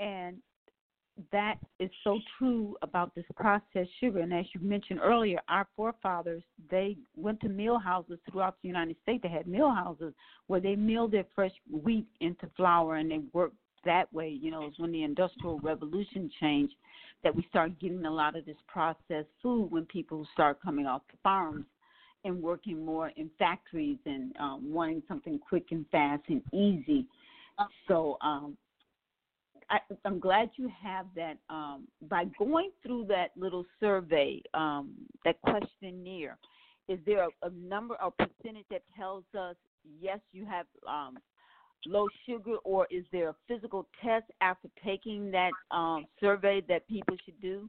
and 0.00 0.36
that 1.30 1.56
is 1.78 1.90
so 2.02 2.18
true 2.38 2.76
about 2.82 3.14
this 3.14 3.24
processed 3.36 3.90
sugar. 4.00 4.20
And 4.20 4.34
as 4.34 4.46
you 4.52 4.60
mentioned 4.60 5.00
earlier, 5.02 5.38
our 5.48 5.66
forefathers 5.76 6.42
they 6.70 6.96
went 7.16 7.40
to 7.40 7.48
mill 7.48 7.78
houses 7.78 8.18
throughout 8.30 8.56
the 8.62 8.68
United 8.68 8.96
States. 9.02 9.22
They 9.22 9.28
had 9.28 9.46
mill 9.46 9.70
houses 9.70 10.12
where 10.48 10.60
they 10.60 10.76
milled 10.76 11.12
their 11.12 11.26
fresh 11.34 11.52
wheat 11.70 12.06
into 12.20 12.48
flour, 12.56 12.96
and 12.96 13.10
they 13.10 13.20
worked 13.32 13.56
that 13.84 14.12
way. 14.12 14.28
You 14.28 14.50
know, 14.50 14.66
it's 14.66 14.78
when 14.78 14.92
the 14.92 15.04
Industrial 15.04 15.58
Revolution 15.60 16.30
changed 16.40 16.74
that 17.22 17.34
we 17.34 17.46
started 17.48 17.78
getting 17.80 18.04
a 18.04 18.10
lot 18.10 18.36
of 18.36 18.44
this 18.44 18.56
processed 18.66 19.28
food 19.42 19.70
when 19.70 19.86
people 19.86 20.26
start 20.32 20.60
coming 20.62 20.86
off 20.86 21.02
the 21.10 21.16
farms 21.22 21.64
and 22.24 22.42
working 22.42 22.84
more 22.84 23.12
in 23.16 23.30
factories 23.38 23.98
and 24.06 24.34
um, 24.38 24.72
wanting 24.72 25.02
something 25.06 25.38
quick 25.38 25.66
and 25.70 25.84
fast 25.92 26.22
and 26.28 26.42
easy. 26.52 27.06
So 27.86 28.16
um, 28.20 28.56
I, 29.70 29.78
I'm 30.04 30.18
glad 30.18 30.50
you 30.56 30.70
have 30.82 31.06
that. 31.16 31.36
Um, 31.50 31.86
by 32.08 32.24
going 32.38 32.70
through 32.82 33.06
that 33.06 33.30
little 33.36 33.64
survey, 33.80 34.42
um, 34.54 34.92
that 35.24 35.40
questionnaire, 35.42 36.38
is 36.88 36.98
there 37.06 37.24
a, 37.24 37.46
a 37.46 37.50
number 37.50 37.96
or 38.02 38.10
percentage 38.12 38.66
that 38.70 38.82
tells 38.96 39.24
us 39.38 39.56
yes, 40.00 40.18
you 40.32 40.44
have 40.46 40.66
um, 40.88 41.18
low 41.86 42.08
sugar, 42.26 42.56
or 42.64 42.86
is 42.90 43.04
there 43.12 43.30
a 43.30 43.34
physical 43.46 43.86
test 44.02 44.24
after 44.40 44.68
taking 44.84 45.30
that 45.30 45.50
um, 45.70 46.06
survey 46.20 46.62
that 46.68 46.86
people 46.88 47.16
should 47.24 47.40
do? 47.40 47.68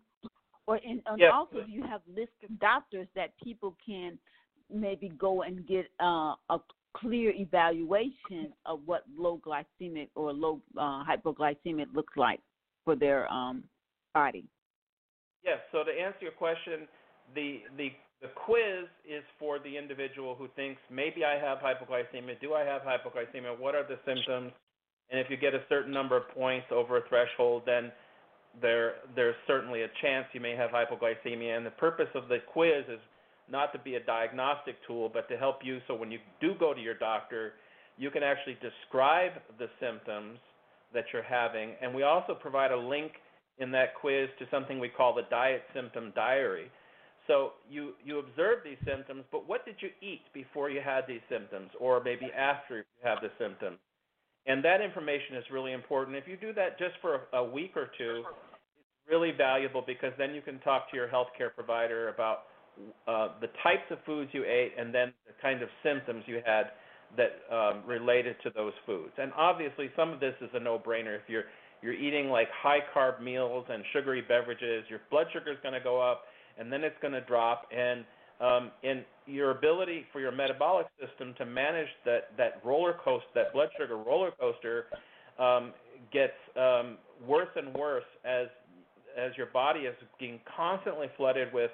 Or 0.68 0.76
and, 0.76 1.02
and 1.06 1.20
yes. 1.20 1.32
also, 1.34 1.64
do 1.66 1.72
you 1.72 1.84
have 1.84 2.02
list 2.08 2.32
of 2.44 2.60
doctors 2.60 3.08
that 3.16 3.34
people 3.44 3.76
can 3.86 4.18
maybe 4.74 5.10
go 5.18 5.44
and 5.44 5.66
get 5.68 5.88
uh, 6.02 6.34
a 6.50 6.60
clear 6.96 7.32
evaluation 7.36 8.54
of 8.66 8.80
what 8.86 9.04
low 9.18 9.40
glycemic 9.46 10.10
or 10.16 10.34
low 10.34 10.62
uh, 10.78 11.04
hypoglycemic 11.04 11.88
looks 11.94 12.14
like 12.16 12.40
for 12.84 12.96
their 12.96 13.32
um, 13.32 13.64
body. 14.14 14.46
Yes. 15.44 15.60
So 15.72 15.84
to 15.84 15.92
answer 15.92 16.20
your 16.22 16.32
question, 16.32 16.88
the 17.34 17.60
the 17.78 17.90
the 18.22 18.30
quiz 18.46 18.88
is 19.08 19.24
for 19.38 19.60
the 19.60 19.78
individual 19.78 20.36
who 20.36 20.48
thinks 20.56 20.82
maybe 20.90 21.24
I 21.24 21.38
have 21.38 21.60
hypoglycemia. 21.60 22.40
Do 22.42 22.54
I 22.54 22.64
have 22.64 22.82
hypoglycemia? 22.82 23.60
What 23.60 23.76
are 23.76 23.84
the 23.84 24.00
symptoms? 24.06 24.52
And 25.12 25.20
if 25.20 25.30
you 25.30 25.38
get 25.38 25.54
a 25.54 25.62
certain 25.70 25.94
number 25.94 26.18
of 26.18 26.28
points 26.30 26.68
over 26.72 26.98
a 26.98 27.08
threshold, 27.08 27.64
then 27.66 27.92
there 28.62 28.96
there's 29.16 29.36
certainly 29.46 29.84
a 29.84 29.88
chance 30.02 30.26
you 30.34 30.40
may 30.40 30.56
have 30.56 30.72
hypoglycemia. 30.72 31.58
And 31.58 31.66
the 31.66 31.72
purpose 31.72 32.10
of 32.16 32.28
the 32.28 32.38
quiz 32.52 32.86
is 32.90 33.00
not 33.50 33.72
to 33.74 33.80
be 33.80 33.96
a 33.96 34.00
diagnostic 34.00 34.76
tool, 34.88 35.10
but 35.14 35.28
to 35.30 35.38
help 35.38 35.60
you 35.64 35.80
so 35.88 35.96
when 35.96 36.12
you 36.12 36.20
do 36.42 36.54
go 36.60 36.74
to 36.74 36.82
your 36.82 36.96
doctor, 36.96 37.54
you 37.98 38.10
can 38.10 38.24
actually 38.24 38.58
describe 38.62 39.34
the 39.60 39.68
symptoms 39.80 40.40
that 40.94 41.06
you're 41.14 41.24
having. 41.24 41.72
And 41.82 41.94
we 41.94 42.04
also 42.04 42.34
provide 42.34 42.72
a 42.72 42.78
link 42.78 43.14
in 43.58 43.72
that 43.72 43.96
quiz 43.96 44.28
to 44.40 44.46
something 44.52 44.80
we 44.80 44.90
call 44.90 45.14
the 45.14 45.24
diet 45.30 45.64
symptom 45.74 46.12
diary. 46.16 46.70
So 47.28 47.54
you, 47.70 47.94
you 48.04 48.20
observe 48.20 48.60
these 48.64 48.78
symptoms, 48.86 49.24
but 49.32 49.48
what 49.48 49.66
did 49.66 49.76
you 49.80 49.90
eat 50.02 50.22
before 50.34 50.70
you 50.70 50.82
had 50.84 51.06
these 51.08 51.22
symptoms, 51.30 51.72
or 51.80 52.04
maybe 52.04 52.28
after 52.38 52.78
you 52.78 52.84
have 53.04 53.20
the 53.22 53.32
symptoms? 53.40 53.78
And 54.46 54.64
that 54.64 54.82
information 54.82 55.36
is 55.38 55.44
really 55.52 55.72
important. 55.72 56.16
If 56.16 56.28
you 56.28 56.38
do 56.38 56.54
that 56.54 56.78
just 56.78 56.94
for 57.02 57.22
a, 57.34 57.38
a 57.38 57.44
week 57.44 57.72
or 57.76 57.90
two, 57.98 58.24
it's 58.28 59.10
really 59.10 59.32
valuable 59.32 59.84
because 59.86 60.12
then 60.20 60.36
you 60.36 60.42
can 60.42 60.60
talk 60.60 60.90
to 60.92 60.96
your 60.96 61.08
healthcare 61.08 61.54
provider 61.54 62.10
about 62.10 62.44
uh, 63.08 63.30
the 63.42 63.48
types 63.64 63.84
of 63.92 63.98
foods 64.06 64.30
you 64.34 64.44
ate 64.44 64.74
and 64.78 64.94
then 64.94 65.14
the 65.28 65.34
kind 65.42 65.62
of 65.62 65.70
symptoms 65.84 66.24
you 66.28 66.42
had 66.46 66.72
that 67.18 67.42
um, 67.54 67.84
related 67.86 68.36
to 68.44 68.50
those 68.56 68.74
foods. 68.86 69.14
And 69.18 69.32
obviously, 69.38 69.90
some 69.96 70.12
of 70.12 70.20
this 70.20 70.34
is 70.42 70.50
a 70.54 70.60
no-brainer. 70.60 71.16
If 71.16 71.24
you're 71.28 71.46
you're 71.82 71.94
eating 71.94 72.30
like 72.30 72.48
high 72.52 72.80
carb 72.96 73.22
meals 73.22 73.66
and 73.70 73.84
sugary 73.94 74.22
beverages, 74.22 74.86
your 74.90 75.02
blood 75.12 75.28
sugar 75.32 75.52
is 75.52 75.58
going 75.62 75.74
to 75.74 75.80
go 75.80 76.02
up, 76.02 76.24
and 76.58 76.72
then 76.72 76.84
it's 76.84 76.96
going 77.02 77.14
to 77.14 77.22
drop. 77.22 77.68
And 77.76 78.06
um, 78.42 78.72
and 78.84 79.06
your 79.26 79.52
ability 79.52 80.06
for 80.12 80.20
your 80.20 80.32
metabolic 80.32 80.88
system 81.00 81.34
to 81.38 81.46
manage 81.46 81.88
that 82.06 82.36
that 82.38 82.62
roller 82.66 82.98
coaster, 83.04 83.28
that 83.36 83.54
blood 83.54 83.70
sugar 83.80 83.98
roller 83.98 84.32
coaster, 84.40 84.86
um, 85.40 85.74
gets 86.12 86.34
um, 86.58 86.98
worse 87.26 87.50
and 87.56 87.74
worse 87.74 88.04
as 88.26 88.48
as 89.18 89.32
your 89.38 89.48
body 89.48 89.82
is 89.82 89.96
being 90.20 90.40
constantly 90.58 91.08
flooded 91.16 91.54
with 91.54 91.72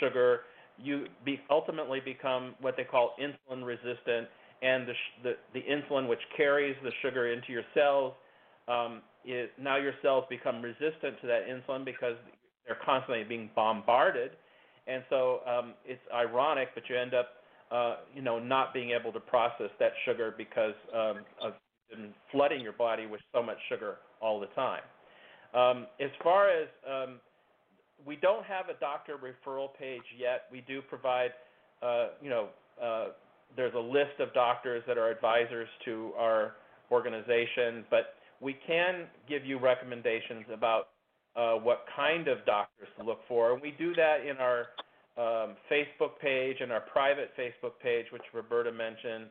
sugar. 0.00 0.40
You 0.78 1.06
be, 1.24 1.40
ultimately 1.50 2.00
become 2.00 2.54
what 2.60 2.76
they 2.76 2.84
call 2.84 3.14
insulin 3.20 3.64
resistant, 3.64 4.28
and 4.62 4.86
the, 4.86 4.92
the, 5.22 5.32
the 5.54 5.60
insulin 5.60 6.08
which 6.08 6.20
carries 6.36 6.76
the 6.82 6.90
sugar 7.02 7.32
into 7.32 7.52
your 7.52 7.62
cells, 7.74 8.14
um, 8.68 9.02
it, 9.24 9.52
now 9.60 9.76
your 9.76 9.92
cells 10.02 10.24
become 10.30 10.62
resistant 10.62 11.20
to 11.20 11.26
that 11.26 11.42
insulin 11.48 11.84
because 11.84 12.16
they're 12.66 12.78
constantly 12.84 13.24
being 13.24 13.50
bombarded, 13.54 14.32
and 14.86 15.02
so 15.10 15.40
um, 15.46 15.74
it's 15.84 16.00
ironic, 16.14 16.68
but 16.74 16.84
you 16.88 16.96
end 16.96 17.14
up, 17.14 17.28
uh, 17.70 17.96
you 18.14 18.22
know, 18.22 18.38
not 18.38 18.72
being 18.72 18.90
able 18.90 19.12
to 19.12 19.20
process 19.20 19.70
that 19.78 19.92
sugar 20.04 20.34
because 20.36 20.74
um, 20.94 21.18
of 21.40 21.54
flooding 22.30 22.60
your 22.60 22.72
body 22.72 23.06
with 23.06 23.20
so 23.34 23.42
much 23.42 23.58
sugar 23.68 23.96
all 24.20 24.40
the 24.40 24.46
time. 24.48 24.82
Um, 25.54 25.86
as 26.00 26.10
far 26.22 26.48
as 26.48 26.68
um, 26.88 27.20
we 28.06 28.16
don't 28.16 28.44
have 28.44 28.68
a 28.68 28.78
doctor 28.80 29.16
referral 29.16 29.68
page 29.78 30.02
yet. 30.18 30.44
We 30.50 30.62
do 30.66 30.82
provide, 30.82 31.30
uh, 31.82 32.08
you 32.20 32.30
know, 32.30 32.48
uh, 32.82 33.08
there's 33.56 33.74
a 33.74 33.78
list 33.78 34.18
of 34.18 34.32
doctors 34.34 34.82
that 34.86 34.98
are 34.98 35.10
advisors 35.10 35.68
to 35.84 36.12
our 36.16 36.54
organization, 36.90 37.84
but 37.90 38.14
we 38.40 38.56
can 38.66 39.06
give 39.28 39.44
you 39.44 39.58
recommendations 39.58 40.44
about 40.52 40.88
uh, 41.36 41.54
what 41.54 41.84
kind 41.94 42.28
of 42.28 42.44
doctors 42.44 42.88
to 42.98 43.04
look 43.04 43.20
for. 43.28 43.52
And 43.52 43.62
we 43.62 43.74
do 43.78 43.94
that 43.94 44.26
in 44.26 44.36
our 44.38 44.68
um, 45.16 45.56
Facebook 45.70 46.18
page 46.20 46.56
and 46.60 46.72
our 46.72 46.80
private 46.80 47.30
Facebook 47.38 47.72
page, 47.82 48.06
which 48.12 48.22
Roberta 48.34 48.72
mentioned. 48.72 49.26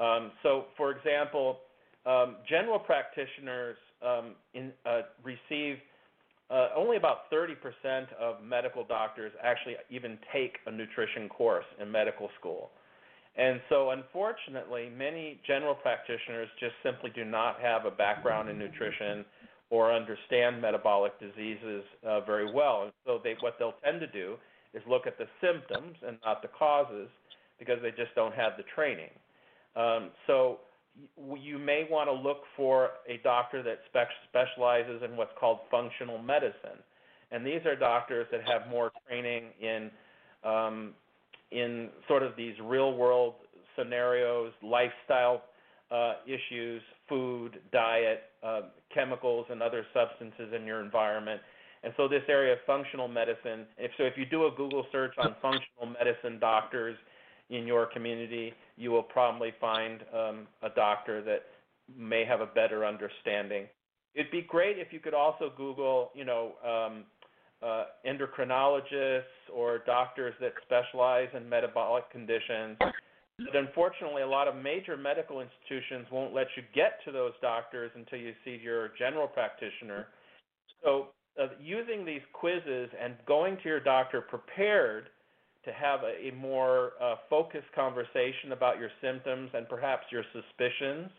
Um, 0.00 0.32
so, 0.42 0.66
for 0.76 0.90
example, 0.90 1.58
um, 2.06 2.36
general 2.48 2.78
practitioners 2.78 3.76
um, 4.06 4.34
in, 4.54 4.72
uh, 4.86 5.02
receive 5.22 5.76
uh, 6.50 6.68
only 6.74 6.96
about 6.96 7.30
30% 7.30 7.54
of 8.18 8.42
medical 8.42 8.84
doctors 8.84 9.32
actually 9.42 9.76
even 9.90 10.18
take 10.32 10.58
a 10.66 10.70
nutrition 10.70 11.28
course 11.28 11.66
in 11.80 11.90
medical 11.90 12.30
school. 12.38 12.70
And 13.36 13.60
so, 13.68 13.90
unfortunately, 13.90 14.90
many 14.96 15.40
general 15.46 15.74
practitioners 15.74 16.48
just 16.58 16.72
simply 16.82 17.10
do 17.14 17.24
not 17.24 17.60
have 17.60 17.84
a 17.84 17.90
background 17.90 18.48
in 18.48 18.58
nutrition 18.58 19.24
or 19.70 19.92
understand 19.92 20.60
metabolic 20.60 21.12
diseases 21.20 21.84
uh, 22.04 22.20
very 22.22 22.52
well. 22.52 22.84
And 22.84 22.92
so, 23.06 23.20
they, 23.22 23.36
what 23.40 23.54
they'll 23.58 23.76
tend 23.84 24.00
to 24.00 24.08
do 24.08 24.36
is 24.74 24.82
look 24.88 25.06
at 25.06 25.18
the 25.18 25.26
symptoms 25.40 25.96
and 26.06 26.18
not 26.24 26.42
the 26.42 26.48
causes 26.48 27.08
because 27.58 27.78
they 27.82 27.90
just 27.90 28.14
don't 28.16 28.34
have 28.34 28.52
the 28.56 28.64
training. 28.74 29.10
Um, 29.76 30.10
so, 30.26 30.58
you 31.36 31.58
may 31.58 31.86
want 31.90 32.08
to 32.08 32.12
look 32.12 32.38
for 32.56 32.90
a 33.08 33.18
doctor 33.22 33.62
that 33.62 33.78
specializes 34.28 35.02
in 35.02 35.16
what's 35.16 35.32
called 35.38 35.60
functional 35.70 36.18
medicine. 36.18 36.78
And 37.30 37.46
these 37.46 37.64
are 37.66 37.76
doctors 37.76 38.26
that 38.32 38.40
have 38.46 38.70
more 38.70 38.90
training 39.06 39.44
in 39.60 39.90
um, 40.44 40.94
in 41.50 41.88
sort 42.06 42.22
of 42.22 42.36
these 42.36 42.54
real 42.62 42.94
world 42.94 43.34
scenarios, 43.76 44.52
lifestyle 44.62 45.42
uh, 45.90 46.14
issues, 46.26 46.82
food, 47.08 47.60
diet, 47.72 48.24
uh, 48.42 48.60
chemicals, 48.94 49.46
and 49.50 49.62
other 49.62 49.86
substances 49.94 50.52
in 50.54 50.66
your 50.66 50.82
environment. 50.82 51.40
And 51.82 51.92
so 51.96 52.08
this 52.08 52.22
area 52.28 52.54
of 52.54 52.58
functional 52.66 53.08
medicine, 53.08 53.64
if 53.78 53.90
so, 53.96 54.04
if 54.04 54.14
you 54.16 54.26
do 54.26 54.46
a 54.46 54.50
Google 54.50 54.84
search 54.90 55.14
on 55.18 55.34
functional 55.40 55.94
medicine 55.98 56.38
doctors 56.38 56.96
in 57.50 57.66
your 57.66 57.86
community, 57.86 58.52
you 58.78 58.90
will 58.90 59.02
probably 59.02 59.52
find 59.60 60.04
um, 60.14 60.46
a 60.62 60.70
doctor 60.70 61.22
that 61.22 61.42
may 61.96 62.24
have 62.24 62.40
a 62.40 62.46
better 62.46 62.86
understanding. 62.86 63.66
It'd 64.14 64.30
be 64.30 64.42
great 64.42 64.78
if 64.78 64.92
you 64.92 65.00
could 65.00 65.14
also 65.14 65.52
Google, 65.56 66.10
you 66.14 66.24
know, 66.24 66.52
um, 66.64 67.04
uh, 67.60 67.86
endocrinologists 68.06 69.50
or 69.52 69.80
doctors 69.84 70.34
that 70.40 70.52
specialize 70.64 71.28
in 71.36 71.48
metabolic 71.48 72.08
conditions. 72.10 72.76
But 72.78 73.54
unfortunately, 73.54 74.22
a 74.22 74.28
lot 74.28 74.48
of 74.48 74.56
major 74.56 74.96
medical 74.96 75.40
institutions 75.40 76.06
won't 76.10 76.34
let 76.34 76.46
you 76.56 76.62
get 76.74 76.98
to 77.04 77.12
those 77.12 77.32
doctors 77.40 77.90
until 77.94 78.18
you 78.18 78.32
see 78.44 78.60
your 78.62 78.90
general 78.98 79.28
practitioner. 79.28 80.08
So, 80.82 81.08
uh, 81.40 81.46
using 81.60 82.04
these 82.04 82.22
quizzes 82.32 82.90
and 83.00 83.14
going 83.26 83.56
to 83.58 83.68
your 83.68 83.80
doctor 83.80 84.20
prepared 84.20 85.08
to 85.64 85.72
have 85.72 86.00
a, 86.02 86.28
a 86.28 86.34
more 86.34 86.92
uh, 87.02 87.16
focused 87.28 87.70
conversation 87.74 88.52
about 88.52 88.78
your 88.78 88.90
symptoms 89.02 89.50
and 89.54 89.68
perhaps 89.68 90.04
your 90.10 90.24
suspicions 90.32 91.10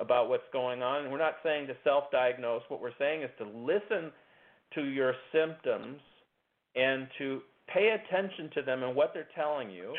about 0.00 0.28
what's 0.28 0.48
going 0.52 0.82
on. 0.82 1.02
And 1.04 1.12
we're 1.12 1.18
not 1.18 1.36
saying 1.42 1.66
to 1.68 1.74
self 1.84 2.04
diagnose, 2.10 2.62
what 2.68 2.80
we're 2.80 2.96
saying 2.98 3.22
is 3.22 3.30
to 3.38 3.44
listen 3.44 4.12
to 4.74 4.84
your 4.84 5.14
symptoms 5.32 6.00
and 6.74 7.06
to 7.18 7.40
pay 7.72 7.96
attention 7.96 8.50
to 8.54 8.62
them 8.62 8.82
and 8.82 8.94
what 8.94 9.12
they're 9.14 9.28
telling 9.34 9.70
you, 9.70 9.94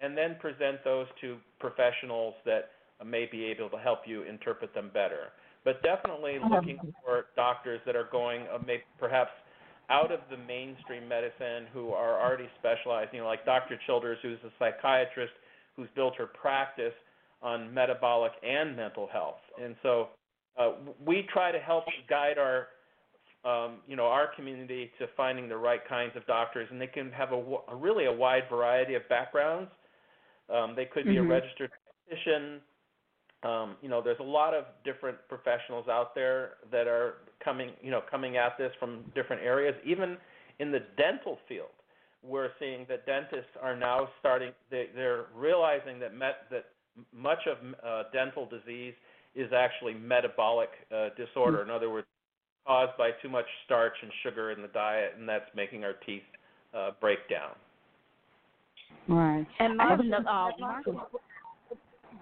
and 0.00 0.16
then 0.16 0.36
present 0.40 0.82
those 0.84 1.06
to 1.20 1.36
professionals 1.58 2.34
that 2.44 2.70
may 3.06 3.28
be 3.30 3.44
able 3.44 3.70
to 3.70 3.78
help 3.78 4.00
you 4.06 4.22
interpret 4.22 4.74
them 4.74 4.90
better. 4.92 5.32
But 5.64 5.82
definitely 5.82 6.38
looking 6.50 6.78
for 7.04 7.26
doctors 7.36 7.80
that 7.86 7.94
are 7.94 8.08
going, 8.10 8.42
uh, 8.52 8.58
maybe 8.66 8.82
perhaps 8.98 9.30
out 9.90 10.12
of 10.12 10.20
the 10.30 10.36
mainstream 10.36 11.08
medicine 11.08 11.66
who 11.72 11.90
are 11.90 12.20
already 12.20 12.48
specialized, 12.58 13.10
you 13.12 13.20
know, 13.20 13.26
like 13.26 13.44
Dr. 13.44 13.78
Childers, 13.86 14.18
who's 14.22 14.38
a 14.44 14.50
psychiatrist 14.58 15.32
who's 15.76 15.88
built 15.94 16.14
her 16.16 16.26
practice 16.26 16.92
on 17.42 17.72
metabolic 17.72 18.32
and 18.42 18.76
mental 18.76 19.08
health. 19.12 19.40
And 19.62 19.74
so 19.82 20.08
uh, 20.58 20.72
we 21.04 21.26
try 21.32 21.50
to 21.50 21.58
help 21.58 21.84
guide 22.08 22.36
our, 22.38 22.68
um, 23.44 23.78
you 23.88 23.96
know, 23.96 24.04
our 24.04 24.30
community 24.36 24.90
to 24.98 25.06
finding 25.16 25.48
the 25.48 25.56
right 25.56 25.80
kinds 25.88 26.12
of 26.16 26.26
doctors, 26.26 26.68
and 26.70 26.80
they 26.80 26.86
can 26.86 27.10
have 27.12 27.32
a, 27.32 27.42
a 27.68 27.74
really 27.74 28.06
a 28.06 28.12
wide 28.12 28.44
variety 28.50 28.94
of 28.94 29.08
backgrounds. 29.08 29.70
Um, 30.54 30.74
they 30.76 30.84
could 30.84 31.04
be 31.04 31.14
mm-hmm. 31.14 31.30
a 31.30 31.34
registered 31.34 31.70
physician. 32.08 32.60
Um, 33.42 33.76
you 33.80 33.88
know, 33.88 34.02
there's 34.02 34.20
a 34.20 34.24
lot 34.24 34.52
of 34.52 34.64
different 34.84 35.16
professionals 35.28 35.88
out 35.88 36.14
there 36.14 36.54
that 36.70 36.86
are 36.86 37.14
coming, 37.44 37.70
you 37.82 37.90
know, 37.90 38.02
coming 38.10 38.36
at 38.36 38.56
this 38.58 38.72
from 38.78 39.00
different 39.14 39.42
areas. 39.42 39.74
Even 39.84 40.16
in 40.58 40.70
the 40.70 40.80
dental 40.96 41.38
field, 41.48 41.68
we're 42.22 42.50
seeing 42.58 42.86
that 42.88 43.06
dentists 43.06 43.50
are 43.62 43.76
now 43.76 44.08
starting. 44.18 44.52
They, 44.70 44.86
they're 44.94 45.26
realizing 45.34 45.98
that 46.00 46.14
met, 46.14 46.46
that 46.50 46.66
much 47.14 47.38
of 47.46 47.56
uh, 47.84 48.02
dental 48.12 48.46
disease 48.46 48.94
is 49.34 49.52
actually 49.52 49.94
metabolic 49.94 50.70
uh, 50.94 51.08
disorder. 51.16 51.58
Mm-hmm. 51.58 51.70
In 51.70 51.76
other 51.76 51.90
words, 51.90 52.06
caused 52.66 52.96
by 52.98 53.10
too 53.22 53.28
much 53.28 53.46
starch 53.64 53.94
and 54.02 54.10
sugar 54.22 54.50
in 54.50 54.60
the 54.60 54.68
diet, 54.68 55.14
and 55.18 55.28
that's 55.28 55.48
making 55.56 55.84
our 55.84 55.94
teeth 56.06 56.22
uh, 56.76 56.90
break 57.00 57.18
down. 57.28 57.52
Right. 59.08 59.46
And 59.58 59.76
Marcia, 59.76 60.02
I 60.02 60.06
have, 60.08 60.26
uh, 60.26 60.50
Marcia, 60.60 60.90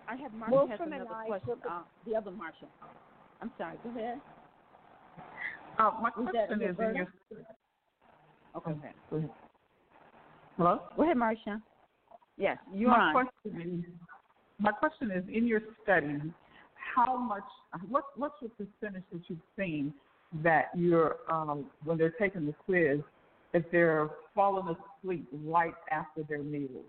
I 0.08 0.16
have 0.16 0.32
Marcia 0.32 0.66
has 0.70 0.80
another 0.86 1.04
question. 1.26 1.54
Uh, 1.68 1.80
the 2.06 2.14
other 2.14 2.30
Marcia. 2.30 2.66
I'm 3.42 3.50
sorry. 3.58 3.76
Go 3.84 3.90
ahead. 3.90 4.20
Uh, 5.78 5.92
my 6.02 6.10
question 6.10 6.62
is 6.62 6.76
in 6.78 6.96
your. 6.96 7.06
Okay. 8.56 8.72
Go 9.10 9.16
ahead. 9.16 9.30
Hello. 10.56 10.80
Go 10.96 11.02
ahead, 11.04 11.16
Marcia. 11.16 11.62
Yes, 12.36 12.58
you 12.72 12.88
my 12.88 13.12
question 13.12 13.84
is, 13.84 13.92
My 14.58 14.72
question 14.72 15.10
is: 15.10 15.24
In 15.32 15.46
your 15.46 15.60
study, 15.82 16.20
how 16.94 17.16
much? 17.16 17.44
What 17.88 18.04
What's 18.16 18.34
the 18.42 18.48
percentage 18.48 19.04
that 19.12 19.22
you've 19.28 19.38
seen 19.56 19.94
that 20.42 20.66
you're 20.74 21.16
um, 21.30 21.66
when 21.84 21.96
they're 21.96 22.14
taking 22.18 22.46
the 22.46 22.54
quiz, 22.64 23.00
if 23.54 23.64
they're 23.70 24.10
falling 24.34 24.74
asleep 25.02 25.26
right 25.44 25.74
after 25.90 26.22
their 26.24 26.42
meals? 26.42 26.84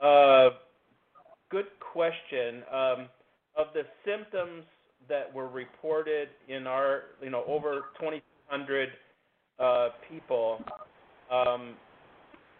Uh, 0.00 0.50
good 1.50 1.66
question. 1.92 2.62
Um, 2.72 3.08
of 3.56 3.68
the 3.72 3.82
symptoms 4.04 4.64
that 5.08 5.32
were 5.32 5.48
reported 5.48 6.28
in 6.48 6.66
our, 6.66 7.02
you 7.22 7.30
know, 7.30 7.44
over 7.46 7.86
2,200 8.00 8.88
uh, 9.58 9.88
people, 10.08 10.62
um, 11.30 11.74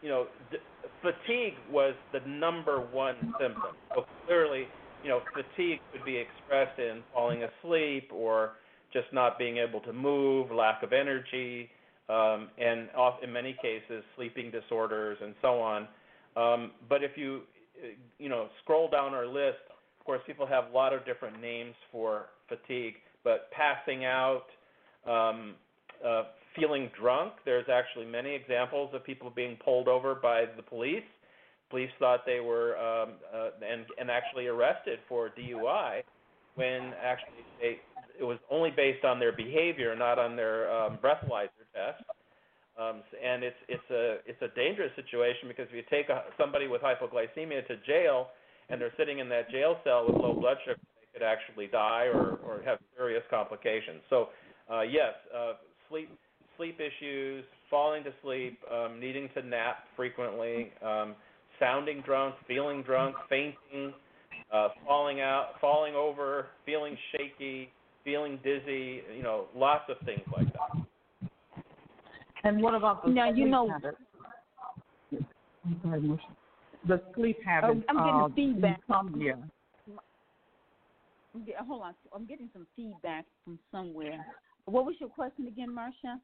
you 0.03 0.09
know, 0.09 0.27
d- 0.51 0.59
fatigue 1.03 1.55
was 1.71 1.95
the 2.13 2.21
number 2.29 2.81
one 2.81 3.17
symptom. 3.41 3.75
So 3.95 4.05
clearly, 4.27 4.67
you 5.03 5.09
know, 5.09 5.21
fatigue 5.35 5.81
could 5.93 6.05
be 6.05 6.17
expressed 6.17 6.79
in 6.79 7.03
falling 7.13 7.43
asleep 7.43 8.11
or 8.13 8.53
just 8.93 9.07
not 9.13 9.39
being 9.39 9.59
able 9.59 9.81
to 9.81 9.93
move, 9.93 10.51
lack 10.51 10.83
of 10.83 10.93
energy, 10.93 11.69
um, 12.09 12.49
and 12.59 12.89
off, 12.97 13.23
in 13.23 13.33
many 13.33 13.57
cases, 13.61 14.05
sleeping 14.15 14.51
disorders 14.51 15.19
and 15.23 15.35
so 15.43 15.61
on. 15.61 15.89
Um, 16.37 16.71
but 16.89 17.03
if 17.03 17.13
you, 17.17 17.43
you 18.19 18.29
know, 18.29 18.49
scroll 18.63 18.89
down 18.89 19.13
our 19.13 19.27
list, 19.27 19.59
course, 20.07 20.21
people 20.27 20.47
have 20.47 20.65
a 20.71 20.75
lot 20.75 20.93
of 20.93 21.05
different 21.05 21.41
names 21.41 21.75
for 21.93 22.27
fatigue, 22.49 22.95
but 23.25 23.51
passing 23.51 24.05
out, 24.05 24.45
um, 25.07 25.55
uh, 26.05 26.25
feeling 26.55 26.91
drunk. 26.99 27.35
There's 27.45 27.67
actually 27.69 28.07
many 28.07 28.35
examples 28.35 28.95
of 28.95 29.05
people 29.05 29.31
being 29.35 29.57
pulled 29.65 29.89
over 29.89 30.15
by 30.15 30.45
the 30.57 30.63
police. 30.63 31.05
Police 31.71 31.91
thought 31.99 32.21
they 32.25 32.41
were 32.41 32.77
um, 32.79 33.15
uh, 33.35 33.51
and 33.69 33.85
and 33.99 34.11
actually 34.11 34.47
arrested 34.47 35.01
for 35.09 35.31
DUI 35.31 36.03
when 36.55 36.93
actually 37.03 37.45
they, 37.61 37.79
it 38.19 38.25
was 38.25 38.39
only 38.51 38.71
based 38.71 39.05
on 39.05 39.19
their 39.19 39.33
behavior, 39.33 39.95
not 39.97 40.19
on 40.19 40.37
their 40.37 40.73
um, 40.73 40.99
breathalyzer 41.03 41.67
test. 41.75 42.03
Um, 42.79 43.03
and 43.25 43.43
it's 43.43 43.57
it's 43.69 43.91
a 43.91 44.19
it's 44.27 44.41
a 44.43 44.49
dangerous 44.55 44.93
situation 44.97 45.49
because 45.49 45.67
if 45.71 45.75
you 45.75 45.83
take 45.91 46.09
a, 46.09 46.25
somebody 46.39 46.69
with 46.69 46.83
hypoglycemia 46.83 47.67
to 47.67 47.77
jail 47.87 48.29
and 48.69 48.81
they're 48.81 48.93
sitting 48.97 49.19
in 49.19 49.29
that 49.29 49.51
jail 49.51 49.77
cell 49.85 50.07
with 50.07 50.17
low 50.17 50.35
blood 50.35 50.57
sugar, 50.65 50.79
they 51.01 51.19
could 51.19 51.25
actually 51.25 51.67
die 51.69 52.05
or 52.05 52.39
or 52.45 52.63
have 52.65 52.79
serious 52.97 53.23
complications. 53.31 54.01
So 54.11 54.29
uh, 54.71 54.83
yes, 54.83 55.15
uh, 55.35 55.55
sleep 55.89 56.11
sleep 56.57 56.79
issues, 56.81 57.45
falling 57.71 58.03
to 58.05 58.13
sleep, 58.23 58.59
um, 58.73 58.99
needing 58.99 59.29
to 59.35 59.43
nap 59.43 59.85
frequently, 59.95 60.73
um, 60.83 61.15
sounding 61.61 62.01
drunk, 62.01 62.35
feeling 62.49 62.83
drunk, 62.83 63.15
fainting, 63.29 63.93
uh, 64.53 64.69
falling 64.87 65.21
out, 65.21 65.53
falling 65.61 65.95
over, 65.95 66.47
feeling 66.65 66.97
shaky, 67.13 67.71
feeling 68.05 68.39
dizzy. 68.43 69.03
You 69.15 69.23
know, 69.23 69.47
lots 69.55 69.85
of 69.89 69.97
things 70.07 70.23
like 70.35 70.47
that. 70.53 70.87
And 72.45 72.63
what 72.63 72.75
about 72.75 73.05
the 73.05 73.11
now, 73.11 73.27
sleep 73.27 73.39
you 73.39 73.51
know, 73.51 73.69
habit? 73.69 73.97
I'm 76.89 76.99
sorry, 77.03 77.03
Musha. 77.03 77.05
The 77.07 77.15
sleep 77.15 77.39
habits. 77.45 77.85
Oh, 77.89 77.95
I'm 77.95 77.97
getting 77.97 78.21
uh, 78.21 78.53
feedback. 78.53 78.81
Insomnia. 78.89 79.39
I'm 81.35 81.67
hold 81.67 81.83
on, 81.83 81.95
I'm 82.15 82.27
getting 82.27 82.49
some 82.53 82.67
feedback 82.75 83.27
from 83.45 83.59
somewhere. 83.71 84.25
What 84.65 84.87
was 84.87 84.97
your 84.99 85.11
question 85.11 85.47
again, 85.47 85.73
Marcia? 85.73 86.19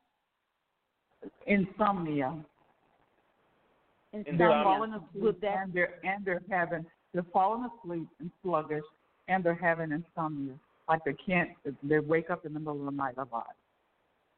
Insomnia. 1.47 2.35
Insomnia. 4.13 4.39
They're 4.39 4.63
falling 4.63 4.93
asleep 4.95 5.41
that 5.43 5.57
and 5.65 5.73
they're 5.75 5.95
and 6.05 6.25
they're 6.25 6.43
having 6.51 6.85
they're 7.13 7.27
falling 7.33 7.69
asleep 7.71 8.09
and 8.21 8.31
sluggish 8.43 8.85
and 9.29 9.45
they're 9.45 9.55
having 9.55 9.93
insomnia. 9.93 10.55
Like 10.89 11.05
they 11.05 11.15
can't 11.15 11.51
they 11.83 11.99
wake 11.99 12.31
up 12.31 12.45
in 12.45 12.55
the 12.55 12.59
middle 12.59 12.81
of 12.81 12.87
the 12.87 12.91
night 12.91 13.15
a 13.19 13.27
lot. 13.33 13.55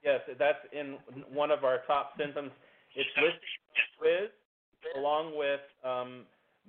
Yes, 0.04 0.20
that's 0.38 0.58
in 0.72 0.96
one 1.32 1.50
of 1.50 1.64
our 1.64 1.78
top 1.86 2.12
symptoms. 2.18 2.50
It's 2.94 3.08
listed 3.16 3.32
on 3.32 3.74
the 3.74 3.82
quiz 3.98 4.30
along 4.96 5.36
with 5.36 5.60
um, 5.84 6.22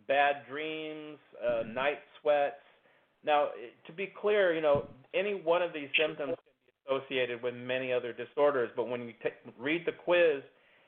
bad 0.08 0.48
dreams, 0.50 1.18
uh, 1.46 1.64
night 1.64 2.00
sweats. 2.22 2.56
Now, 3.26 3.50
to 3.88 3.94
be 3.94 4.14
clear, 4.22 4.54
you 4.54 4.62
know, 4.62 4.88
any 5.14 5.34
one 5.34 5.62
of 5.62 5.74
these 5.74 5.90
symptoms 6.00 6.36
can 6.36 6.98
be 6.98 6.98
associated 6.98 7.42
with 7.42 7.56
many 7.56 7.92
other 7.92 8.14
disorders, 8.14 8.70
but 8.76 8.88
when 8.88 9.02
you 9.02 9.14
ta 9.24 9.30
read 9.60 9.86
the 9.86 9.92
quiz 9.92 10.44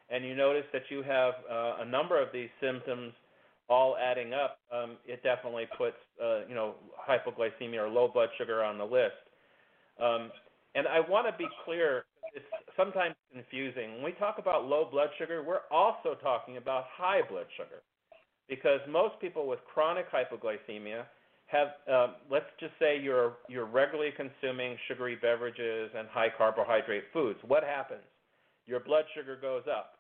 and 0.10 0.24
you 0.24 0.36
notice 0.36 0.66
that 0.72 0.84
you 0.90 1.02
have 1.04 1.34
uh, 1.50 1.78
a 1.82 1.86
number 1.86 2.22
of 2.22 2.30
these 2.32 2.50
symptoms 2.62 3.14
all 3.70 3.98
adding 3.98 4.34
up, 4.34 4.60
um, 4.72 4.98
it 5.06 5.22
definitely 5.24 5.66
puts, 5.78 5.98
uh, 6.24 6.46
you 6.48 6.56
know, 6.56 6.76
hypoglycemia 7.10 7.80
or 7.80 7.90
low 7.90 8.08
blood 8.08 8.30
sugar 8.38 8.64
on 8.64 8.78
the 8.78 8.86
list. 8.86 9.16
Um, 10.02 10.32
and 10.76 10.88
I 10.88 11.00
want 11.00 11.28
to 11.28 11.38
be 11.38 11.48
clear 11.66 12.06
it's 12.38 12.46
sometimes 12.78 13.16
confusing. 13.34 13.96
When 13.96 14.04
we 14.04 14.12
talk 14.14 14.38
about 14.38 14.66
low 14.66 14.88
blood 14.90 15.10
sugar, 15.18 15.44
we're 15.44 15.66
also 15.72 16.16
talking 16.22 16.58
about 16.58 16.86
high 16.96 17.22
blood 17.28 17.48
sugar 17.58 17.82
because 18.48 18.80
most 18.88 19.20
people 19.20 19.48
with 19.48 19.60
chronic 19.74 20.06
hypoglycemia 20.12 21.04
have, 21.48 21.68
um, 21.92 22.16
let's 22.30 22.46
just 22.60 22.74
say 22.80 23.00
you're 23.00 23.38
you're 23.50 23.66
regularly 23.66 24.12
consuming 24.16 24.78
sugary 24.88 25.16
beverages 25.16 25.90
and 25.98 26.08
high 26.10 26.28
carbohydrate 26.38 27.06
foods. 27.12 27.40
What 27.48 27.64
happens? 27.64 28.06
Your 28.68 28.82
blood 28.82 29.06
sugar 29.16 29.38
goes 29.42 29.64
up, 29.72 29.96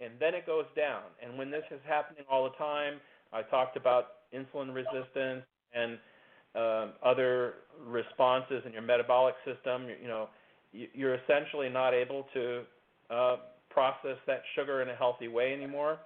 and 0.00 0.12
then 0.20 0.34
it 0.34 0.44
goes 0.46 0.66
down. 0.76 1.02
And 1.22 1.38
when 1.38 1.50
this 1.50 1.64
is 1.70 1.80
happening 1.86 2.24
all 2.30 2.44
the 2.44 2.56
time, 2.56 2.94
I 3.32 3.42
talked 3.42 3.76
about 3.76 4.28
insulin 4.34 4.74
resistance 4.74 5.46
and 5.72 5.98
um, 6.56 6.92
other 7.04 7.54
responses 7.86 8.62
in 8.66 8.72
your 8.72 8.82
metabolic 8.82 9.36
system. 9.46 9.84
You, 9.88 9.94
you 10.02 10.08
know, 10.08 10.28
you're 10.72 11.14
essentially 11.14 11.68
not 11.68 11.94
able 11.94 12.26
to 12.34 12.62
uh, 13.10 13.36
process 13.70 14.16
that 14.26 14.42
sugar 14.54 14.82
in 14.82 14.88
a 14.88 14.96
healthy 14.96 15.28
way 15.28 15.52
anymore. 15.52 15.98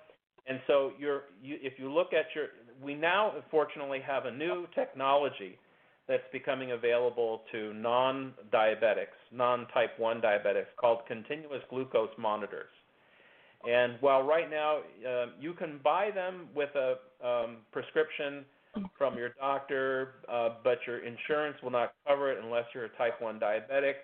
And 0.47 0.61
so 0.67 0.93
you're, 0.99 1.23
you, 1.43 1.57
if 1.63 1.79
you 1.79 1.93
look 1.93 2.13
at 2.13 2.27
your, 2.35 2.47
we 2.83 2.95
now 2.95 3.33
fortunately 3.51 4.01
have 4.07 4.27
a 4.27 4.31
new 4.31 4.67
technology 4.75 5.59
that's 6.07 6.23
becoming 6.33 6.73
available 6.73 7.43
to 7.51 7.73
non-diabetics, 7.75 9.17
non-type 9.33 9.99
1 9.99 10.21
diabetics 10.21 10.67
called 10.79 11.01
continuous 11.09 11.63
glucose 11.71 12.11
monitors. 12.19 12.69
And 13.67 13.95
while 14.01 14.23
right 14.23 14.51
now 14.51 14.79
um, 14.79 15.33
you 15.41 15.55
can 15.55 15.81
buy 15.83 16.11
them 16.15 16.49
with 16.55 16.69
a 16.75 16.97
um, 17.27 17.57
prescription 17.73 18.45
from 18.99 19.17
your 19.17 19.31
doctor, 19.41 20.17
uh, 20.31 20.51
but 20.63 20.79
your 20.87 20.99
insurance 20.99 21.57
will 21.63 21.71
not 21.71 21.95
cover 22.07 22.31
it 22.31 22.39
unless 22.45 22.65
you're 22.75 22.85
a 22.85 22.97
type 22.97 23.23
1 23.23 23.41
diabetic. 23.41 23.95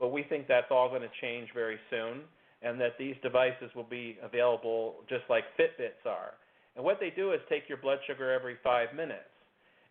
But 0.00 0.08
we 0.08 0.22
think 0.22 0.46
that's 0.46 0.70
all 0.70 0.88
going 0.88 1.02
to 1.02 1.10
change 1.20 1.48
very 1.54 1.78
soon, 1.90 2.20
and 2.62 2.80
that 2.80 2.98
these 2.98 3.16
devices 3.22 3.70
will 3.74 3.88
be 3.88 4.18
available 4.22 4.96
just 5.08 5.24
like 5.28 5.44
Fitbits 5.58 6.06
are. 6.06 6.34
And 6.76 6.84
what 6.84 6.98
they 7.00 7.10
do 7.10 7.32
is 7.32 7.40
take 7.48 7.68
your 7.68 7.78
blood 7.78 7.98
sugar 8.06 8.30
every 8.32 8.56
five 8.62 8.94
minutes. 8.94 9.30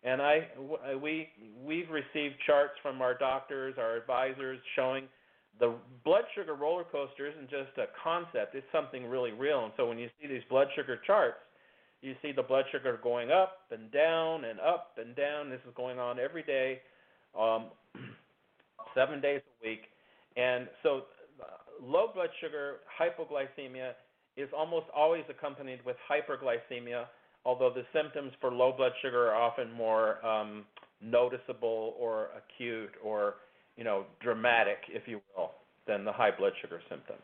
And 0.04 0.22
I, 0.22 0.48
we, 1.02 1.28
we've 1.64 1.90
received 1.90 2.36
charts 2.46 2.74
from 2.82 3.02
our 3.02 3.18
doctors, 3.18 3.74
our 3.78 3.96
advisors, 3.96 4.58
showing 4.76 5.04
the 5.58 5.74
blood 6.04 6.22
sugar 6.34 6.54
roller 6.54 6.84
coaster 6.84 7.28
isn't 7.28 7.50
just 7.50 7.76
a 7.78 7.86
concept; 8.02 8.54
it's 8.54 8.66
something 8.72 9.06
really 9.06 9.32
real. 9.32 9.64
And 9.64 9.72
so 9.76 9.88
when 9.88 9.98
you 9.98 10.08
see 10.20 10.28
these 10.28 10.42
blood 10.48 10.68
sugar 10.76 11.00
charts, 11.04 11.38
you 12.00 12.14
see 12.22 12.32
the 12.32 12.42
blood 12.42 12.64
sugar 12.70 12.98
going 13.02 13.30
up 13.32 13.62
and 13.70 13.90
down 13.90 14.44
and 14.44 14.60
up 14.60 14.96
and 14.98 15.16
down. 15.16 15.50
This 15.50 15.60
is 15.66 15.74
going 15.74 15.98
on 15.98 16.18
every 16.20 16.44
day, 16.44 16.80
um, 17.38 17.66
seven 18.94 19.20
days 19.20 19.40
a 19.40 19.68
week. 19.68 19.80
And 20.38 20.68
so, 20.84 21.02
uh, 21.40 21.44
low 21.82 22.10
blood 22.14 22.30
sugar, 22.40 22.76
hypoglycemia, 22.98 23.92
is 24.36 24.48
almost 24.56 24.86
always 24.94 25.24
accompanied 25.28 25.84
with 25.84 25.96
hyperglycemia, 26.08 27.06
although 27.44 27.72
the 27.74 27.84
symptoms 27.92 28.32
for 28.40 28.52
low 28.52 28.72
blood 28.72 28.92
sugar 29.02 29.28
are 29.28 29.34
often 29.34 29.72
more 29.72 30.24
um, 30.24 30.64
noticeable 31.02 31.94
or 31.98 32.28
acute 32.36 32.90
or 33.02 33.34
you 33.76 33.82
know 33.82 34.04
dramatic, 34.20 34.78
if 34.88 35.08
you 35.08 35.20
will, 35.36 35.50
than 35.88 36.04
the 36.04 36.12
high 36.12 36.30
blood 36.30 36.52
sugar 36.62 36.80
symptoms. 36.88 37.20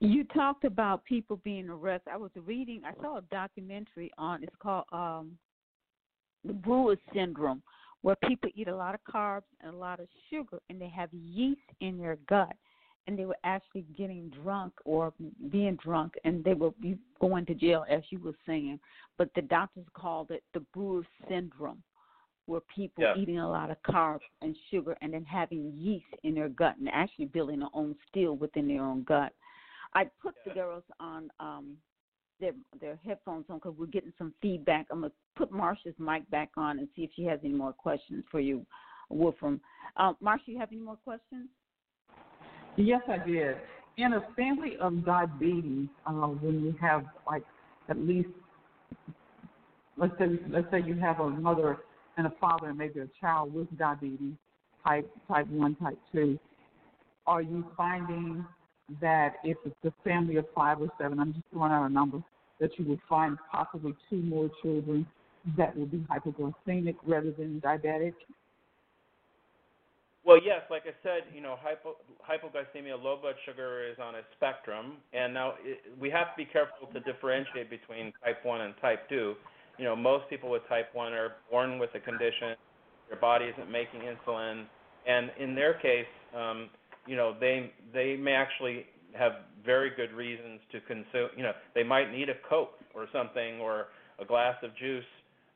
You 0.00 0.24
talked 0.24 0.64
about 0.64 1.04
people 1.04 1.40
being 1.44 1.68
arrested. 1.68 2.10
I 2.12 2.16
was 2.16 2.32
reading. 2.44 2.82
I 2.84 3.00
saw 3.00 3.18
a 3.18 3.22
documentary 3.30 4.10
on. 4.18 4.42
It's 4.42 4.54
called 4.60 4.84
um, 4.92 5.38
the 6.44 6.52
Brewer 6.52 6.96
syndrome, 7.14 7.62
where 8.06 8.14
people 8.28 8.48
eat 8.54 8.68
a 8.68 8.76
lot 8.76 8.94
of 8.94 9.00
carbs 9.02 9.50
and 9.60 9.74
a 9.74 9.76
lot 9.76 9.98
of 9.98 10.06
sugar, 10.30 10.60
and 10.70 10.80
they 10.80 10.88
have 10.88 11.12
yeast 11.12 11.58
in 11.80 11.98
their 11.98 12.16
gut, 12.28 12.54
and 13.08 13.18
they 13.18 13.24
were 13.24 13.36
actually 13.42 13.84
getting 13.98 14.30
drunk 14.44 14.72
or 14.84 15.12
being 15.50 15.76
drunk, 15.82 16.14
and 16.22 16.44
they 16.44 16.54
were 16.54 16.70
going 17.20 17.44
to 17.44 17.52
jail, 17.52 17.84
as 17.90 18.02
you 18.10 18.20
were 18.20 18.36
saying. 18.46 18.78
But 19.18 19.30
the 19.34 19.42
doctors 19.42 19.86
called 19.92 20.30
it 20.30 20.44
the 20.54 20.60
Brewer 20.72 21.02
syndrome, 21.28 21.82
where 22.46 22.60
people 22.72 23.02
Yeah. 23.02 23.16
eating 23.16 23.40
a 23.40 23.50
lot 23.50 23.72
of 23.72 23.82
carbs 23.82 24.20
and 24.40 24.56
sugar, 24.70 24.96
and 25.00 25.12
then 25.12 25.24
having 25.24 25.72
yeast 25.76 26.06
in 26.22 26.36
their 26.36 26.48
gut, 26.48 26.76
and 26.76 26.88
actually 26.90 27.24
building 27.24 27.58
their 27.58 27.74
own 27.74 27.96
steel 28.08 28.36
within 28.36 28.68
their 28.68 28.84
own 28.84 29.02
gut. 29.02 29.32
I 29.94 30.04
put 30.22 30.36
the 30.44 30.52
girls 30.54 30.84
on 31.00 31.28
um 31.40 31.76
their 32.40 32.52
their 32.80 32.98
headphones 33.04 33.46
on 33.48 33.58
because 33.58 33.74
we're 33.78 33.86
getting 33.86 34.12
some 34.18 34.32
feedback. 34.42 34.86
I'm 34.90 35.00
gonna 35.00 35.12
put 35.36 35.50
Marcia's 35.50 35.94
mic 35.98 36.28
back 36.30 36.50
on 36.56 36.78
and 36.78 36.88
see 36.94 37.02
if 37.02 37.10
she 37.16 37.24
has 37.24 37.40
any 37.44 37.54
more 37.54 37.72
questions 37.72 38.24
for 38.30 38.40
you, 38.40 38.64
Wolfram. 39.08 39.60
Um, 39.96 40.16
Marcia, 40.20 40.44
you 40.46 40.58
have 40.58 40.70
any 40.72 40.80
more 40.80 40.98
questions? 41.04 41.48
Yes, 42.76 43.00
I 43.08 43.24
did. 43.26 43.56
In 43.96 44.12
a 44.12 44.20
family 44.36 44.76
of 44.80 45.04
diabetes, 45.04 45.88
uh, 46.06 46.12
when 46.12 46.62
you 46.62 46.74
have 46.80 47.04
like 47.26 47.42
at 47.88 47.98
least, 47.98 48.28
let's 49.96 50.16
say, 50.18 50.26
let's 50.50 50.70
say 50.70 50.82
you 50.84 50.94
have 50.96 51.20
a 51.20 51.30
mother 51.30 51.78
and 52.18 52.26
a 52.26 52.32
father 52.40 52.68
and 52.68 52.78
maybe 52.78 53.00
a 53.00 53.08
child 53.20 53.54
with 53.54 53.66
diabetes, 53.78 54.34
type 54.86 55.10
type 55.28 55.48
one, 55.48 55.74
type 55.76 55.98
two, 56.12 56.38
are 57.26 57.42
you 57.42 57.64
finding 57.76 58.44
that 59.00 59.34
if 59.44 59.56
it's 59.64 59.76
a 59.84 59.92
family 60.04 60.36
of 60.36 60.46
five 60.54 60.80
or 60.80 60.88
seven, 60.98 61.18
I'm 61.18 61.32
just 61.32 61.44
throwing 61.52 61.72
out 61.72 61.86
a 61.86 61.92
number, 61.92 62.22
that 62.60 62.70
you 62.78 62.84
would 62.86 63.00
find 63.08 63.36
possibly 63.50 63.94
two 64.08 64.22
more 64.22 64.50
children 64.62 65.06
that 65.56 65.76
will 65.76 65.86
be 65.86 66.04
hypoglycemic 66.10 66.96
rather 67.06 67.30
than 67.32 67.60
diabetic? 67.60 68.14
Well, 70.24 70.40
yes, 70.44 70.62
like 70.70 70.82
I 70.86 70.94
said, 71.04 71.22
you 71.32 71.40
know, 71.40 71.56
hypo, 71.60 71.94
hypoglycemia, 72.28 73.00
low 73.00 73.16
blood 73.20 73.36
sugar 73.44 73.88
is 73.88 73.96
on 74.02 74.16
a 74.16 74.22
spectrum, 74.36 74.94
and 75.12 75.32
now 75.32 75.54
it, 75.62 75.78
we 76.00 76.10
have 76.10 76.34
to 76.34 76.36
be 76.36 76.44
careful 76.44 76.88
to 76.92 77.00
differentiate 77.00 77.70
between 77.70 78.12
type 78.24 78.44
1 78.44 78.60
and 78.60 78.74
type 78.82 79.08
2. 79.08 79.34
You 79.78 79.84
know, 79.84 79.94
most 79.94 80.28
people 80.28 80.50
with 80.50 80.66
type 80.68 80.88
1 80.94 81.12
are 81.12 81.34
born 81.48 81.78
with 81.78 81.90
a 81.94 82.00
condition, 82.00 82.56
their 83.08 83.20
body 83.20 83.44
isn't 83.44 83.70
making 83.70 84.00
insulin, 84.00 84.64
and 85.06 85.30
in 85.38 85.54
their 85.54 85.74
case, 85.74 86.10
um, 86.34 86.70
you 87.06 87.16
know, 87.16 87.34
they 87.38 87.72
they 87.92 88.16
may 88.16 88.32
actually 88.32 88.86
have 89.14 89.32
very 89.64 89.90
good 89.96 90.12
reasons 90.12 90.60
to 90.72 90.80
consume. 90.80 91.30
You 91.36 91.44
know, 91.44 91.52
they 91.74 91.82
might 91.82 92.12
need 92.12 92.28
a 92.28 92.34
Coke 92.48 92.78
or 92.94 93.06
something 93.12 93.60
or 93.60 93.86
a 94.18 94.24
glass 94.24 94.56
of 94.62 94.70
juice 94.76 95.04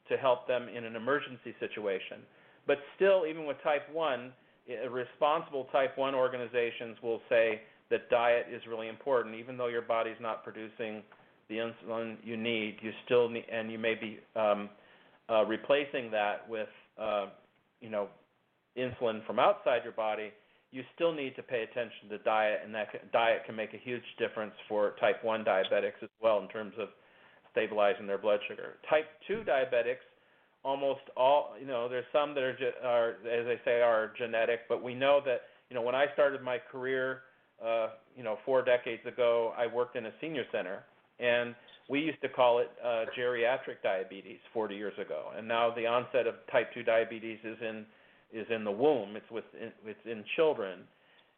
to 0.09 0.17
help 0.17 0.47
them 0.47 0.69
in 0.69 0.85
an 0.85 0.97
emergency 0.97 1.55
situation. 1.61 2.19
But 2.67 2.79
still, 2.97 3.25
even 3.29 3.47
with 3.47 3.57
type 3.63 3.83
1, 3.93 4.33
responsible 4.91 5.65
type 5.73 5.97
1 5.97 6.15
organizations 6.15 6.97
will 7.03 7.21
say 7.29 7.63
that 7.91 8.11
diet 8.11 8.47
is 8.53 8.63
really 8.69 8.89
important, 8.89 9.35
even 9.35 9.57
though 9.57 9.69
your 9.69 9.83
body's 9.83 10.21
not 10.21 10.45
producing 10.45 11.03
the 11.49 11.57
insulin 11.57 12.17
you 12.23 12.37
need. 12.37 12.77
You 12.83 12.93
still 13.05 13.29
need, 13.29 13.45
and 13.53 13.71
you 13.71 13.79
may 13.79 13.95
be 13.95 14.19
um, 14.37 14.69
uh, 15.29 15.45
replacing 15.45 16.11
that 16.13 16.49
with, 16.49 16.69
uh, 17.01 17.27
you 17.81 17.91
know, 17.91 18.09
insulin 18.77 19.25
from 19.27 19.39
outside 19.39 19.81
your 19.83 19.93
body. 19.93 20.31
You 20.73 20.83
still 20.95 21.13
need 21.13 21.35
to 21.37 21.43
pay 21.43 21.63
attention 21.63 22.09
to 22.11 22.19
diet, 22.19 22.61
and 22.65 22.75
that 22.75 23.13
diet 23.13 23.43
can 23.45 23.57
make 23.57 23.75
a 23.75 23.79
huge 23.79 24.05
difference 24.19 24.55
for 24.69 24.95
type 25.01 25.25
1 25.25 25.45
diabetics 25.45 26.03
as 26.03 26.09
well 26.23 26.41
in 26.41 26.49
terms 26.49 26.75
of 26.79 26.89
stabilizing 27.51 28.07
their 28.07 28.19
blood 28.19 28.41
sugar. 28.49 28.77
Type 28.89 29.07
2 29.27 29.43
diabetics, 29.47 30.05
almost 30.63 31.01
all, 31.17 31.55
you 31.61 31.67
know, 31.67 31.89
there's 31.89 32.05
some 32.13 32.35
that 32.35 32.43
are, 32.45 32.57
are 32.85 33.11
as 33.11 33.47
they 33.47 33.61
say, 33.65 33.81
are 33.81 34.13
genetic, 34.17 34.61
but 34.69 34.83
we 34.83 34.95
know 34.95 35.21
that, 35.25 35.43
you 35.69 35.75
know, 35.75 35.83
when 35.83 35.95
I 35.95 36.07
started 36.13 36.43
my 36.43 36.59
career, 36.59 37.23
uh, 37.65 37.89
you 38.17 38.23
know, 38.23 38.39
four 38.45 38.63
decades 38.63 39.05
ago, 39.07 39.53
I 39.57 39.67
worked 39.67 39.97
in 39.97 40.07
a 40.07 40.13
senior 40.21 40.45
center, 40.53 40.85
and 41.19 41.55
we 41.89 42.01
used 42.01 42.21
to 42.23 42.29
call 42.29 42.61
it 42.61 42.71
uh, 42.85 43.05
geriatric 43.19 43.83
diabetes 43.83 44.39
40 44.55 44.75
years 44.77 44.95
ago, 44.99 45.31
and 45.37 45.47
now 45.47 45.75
the 45.75 45.87
onset 45.87 46.27
of 46.27 46.35
type 46.51 46.73
2 46.73 46.83
diabetes 46.83 47.39
is 47.45 47.57
in 47.61 47.85
is 48.33 48.47
in 48.55 48.65
the 48.65 48.71
womb. 48.71 49.17
It's 49.17 49.31
with 49.31 49.45
it's 49.55 50.07
in 50.07 50.25
children, 50.37 50.81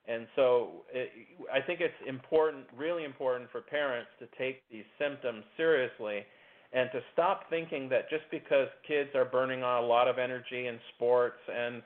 and 0.06 0.26
so 0.36 0.84
it, 0.92 1.10
I 1.52 1.60
think 1.60 1.80
it's 1.80 1.94
important, 2.06 2.64
really 2.76 3.04
important 3.04 3.50
for 3.50 3.60
parents 3.60 4.10
to 4.18 4.26
take 4.38 4.62
these 4.70 4.84
symptoms 4.98 5.44
seriously 5.56 6.24
and 6.72 6.90
to 6.92 7.00
stop 7.12 7.50
thinking 7.50 7.88
that 7.90 8.08
just 8.08 8.24
because 8.30 8.68
kids 8.86 9.10
are 9.14 9.26
burning 9.26 9.62
on 9.62 9.84
a 9.84 9.86
lot 9.86 10.08
of 10.08 10.18
energy 10.18 10.66
in 10.66 10.78
sports 10.94 11.36
and 11.54 11.82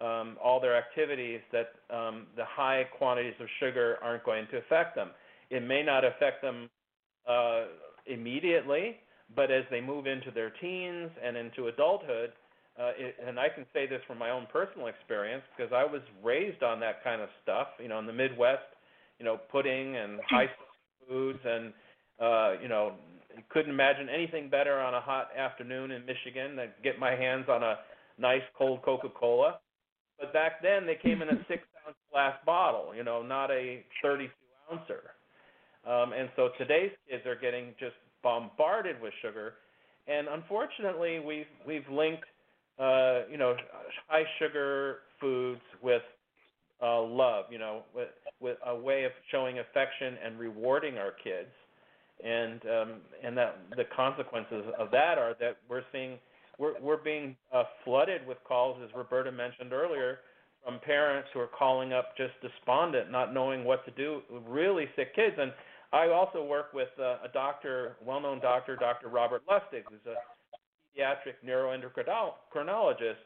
um, 0.00 0.36
all 0.42 0.60
their 0.60 0.76
activities, 0.76 1.40
that 1.50 1.70
um, 1.94 2.26
the 2.36 2.44
high 2.44 2.84
quantities 2.96 3.34
of 3.40 3.48
sugar 3.58 3.96
aren't 4.00 4.24
going 4.24 4.46
to 4.52 4.58
affect 4.58 4.94
them. 4.94 5.10
It 5.50 5.66
may 5.66 5.82
not 5.82 6.04
affect 6.04 6.40
them 6.40 6.70
uh, 7.28 7.64
immediately, 8.06 8.96
but 9.34 9.50
as 9.50 9.64
they 9.70 9.80
move 9.80 10.06
into 10.06 10.30
their 10.30 10.50
teens 10.50 11.10
and 11.22 11.36
into 11.36 11.66
adulthood, 11.66 12.32
uh, 12.78 12.92
it, 12.96 13.16
and 13.26 13.40
I 13.40 13.48
can 13.48 13.66
say 13.72 13.86
this 13.86 14.00
from 14.06 14.18
my 14.18 14.30
own 14.30 14.46
personal 14.52 14.86
experience 14.86 15.42
because 15.56 15.72
I 15.72 15.84
was 15.84 16.02
raised 16.22 16.62
on 16.62 16.78
that 16.80 17.02
kind 17.02 17.20
of 17.20 17.28
stuff. 17.42 17.68
You 17.80 17.88
know, 17.88 17.98
in 17.98 18.06
the 18.06 18.12
Midwest, 18.12 18.62
you 19.18 19.24
know, 19.24 19.36
pudding 19.50 19.96
and 19.96 20.20
high 20.28 20.46
foods, 21.08 21.40
and 21.44 21.72
uh, 22.20 22.60
you 22.62 22.68
know, 22.68 22.92
couldn't 23.50 23.70
imagine 23.70 24.08
anything 24.08 24.48
better 24.48 24.78
on 24.78 24.94
a 24.94 25.00
hot 25.00 25.28
afternoon 25.36 25.90
in 25.90 26.06
Michigan 26.06 26.54
than 26.54 26.68
get 26.84 26.98
my 27.00 27.10
hands 27.10 27.46
on 27.48 27.64
a 27.64 27.78
nice 28.16 28.42
cold 28.56 28.82
Coca-Cola. 28.84 29.58
But 30.18 30.32
back 30.32 30.62
then, 30.62 30.86
they 30.86 30.96
came 31.02 31.22
in 31.22 31.28
a 31.28 31.38
six-ounce 31.48 31.96
glass 32.12 32.34
bottle. 32.46 32.94
You 32.94 33.02
know, 33.02 33.22
not 33.22 33.50
a 33.50 33.84
32 34.02 34.30
ouncer. 34.72 35.02
Um, 35.84 36.12
and 36.12 36.28
so 36.36 36.50
today's 36.58 36.92
kids 37.10 37.26
are 37.26 37.36
getting 37.36 37.74
just 37.80 37.94
bombarded 38.22 39.00
with 39.00 39.12
sugar, 39.20 39.54
and 40.06 40.28
unfortunately, 40.28 41.18
we've 41.18 41.46
we've 41.66 41.88
linked 41.90 42.24
uh, 42.78 43.22
you 43.30 43.36
know, 43.36 43.56
high 44.06 44.24
sugar 44.38 44.98
foods 45.20 45.60
with 45.82 46.02
uh, 46.82 47.02
love, 47.02 47.46
you 47.50 47.58
know, 47.58 47.82
with, 47.94 48.08
with 48.40 48.56
a 48.66 48.76
way 48.76 49.04
of 49.04 49.12
showing 49.30 49.58
affection 49.58 50.14
and 50.24 50.38
rewarding 50.38 50.98
our 50.98 51.12
kids. 51.12 51.48
And 52.24 52.60
um, 52.66 52.92
and 53.22 53.36
that 53.38 53.58
the 53.76 53.84
consequences 53.94 54.64
of 54.76 54.90
that 54.90 55.18
are 55.18 55.36
that 55.38 55.58
we're 55.70 55.84
seeing 55.92 56.18
we're 56.58 56.80
we're 56.80 56.96
being 56.96 57.36
uh, 57.54 57.62
flooded 57.84 58.26
with 58.26 58.38
calls, 58.46 58.76
as 58.82 58.90
Roberta 58.96 59.30
mentioned 59.30 59.72
earlier, 59.72 60.18
from 60.64 60.80
parents 60.80 61.28
who 61.32 61.38
are 61.38 61.46
calling 61.46 61.92
up 61.92 62.16
just 62.16 62.32
despondent, 62.42 63.12
not 63.12 63.32
knowing 63.32 63.64
what 63.64 63.84
to 63.84 63.92
do, 63.92 64.22
really 64.48 64.86
sick 64.96 65.14
kids. 65.14 65.36
And 65.38 65.52
I 65.92 66.08
also 66.08 66.44
work 66.44 66.74
with 66.74 66.88
uh, 66.98 67.18
a 67.24 67.28
doctor, 67.32 67.96
well-known 68.04 68.40
doctor, 68.40 68.76
Dr. 68.76 69.08
Robert 69.08 69.42
Lustig, 69.48 69.84
who's 69.88 70.04
a 70.06 70.16
pediatric 70.98 71.34
neuroendocrinologist, 71.46 73.16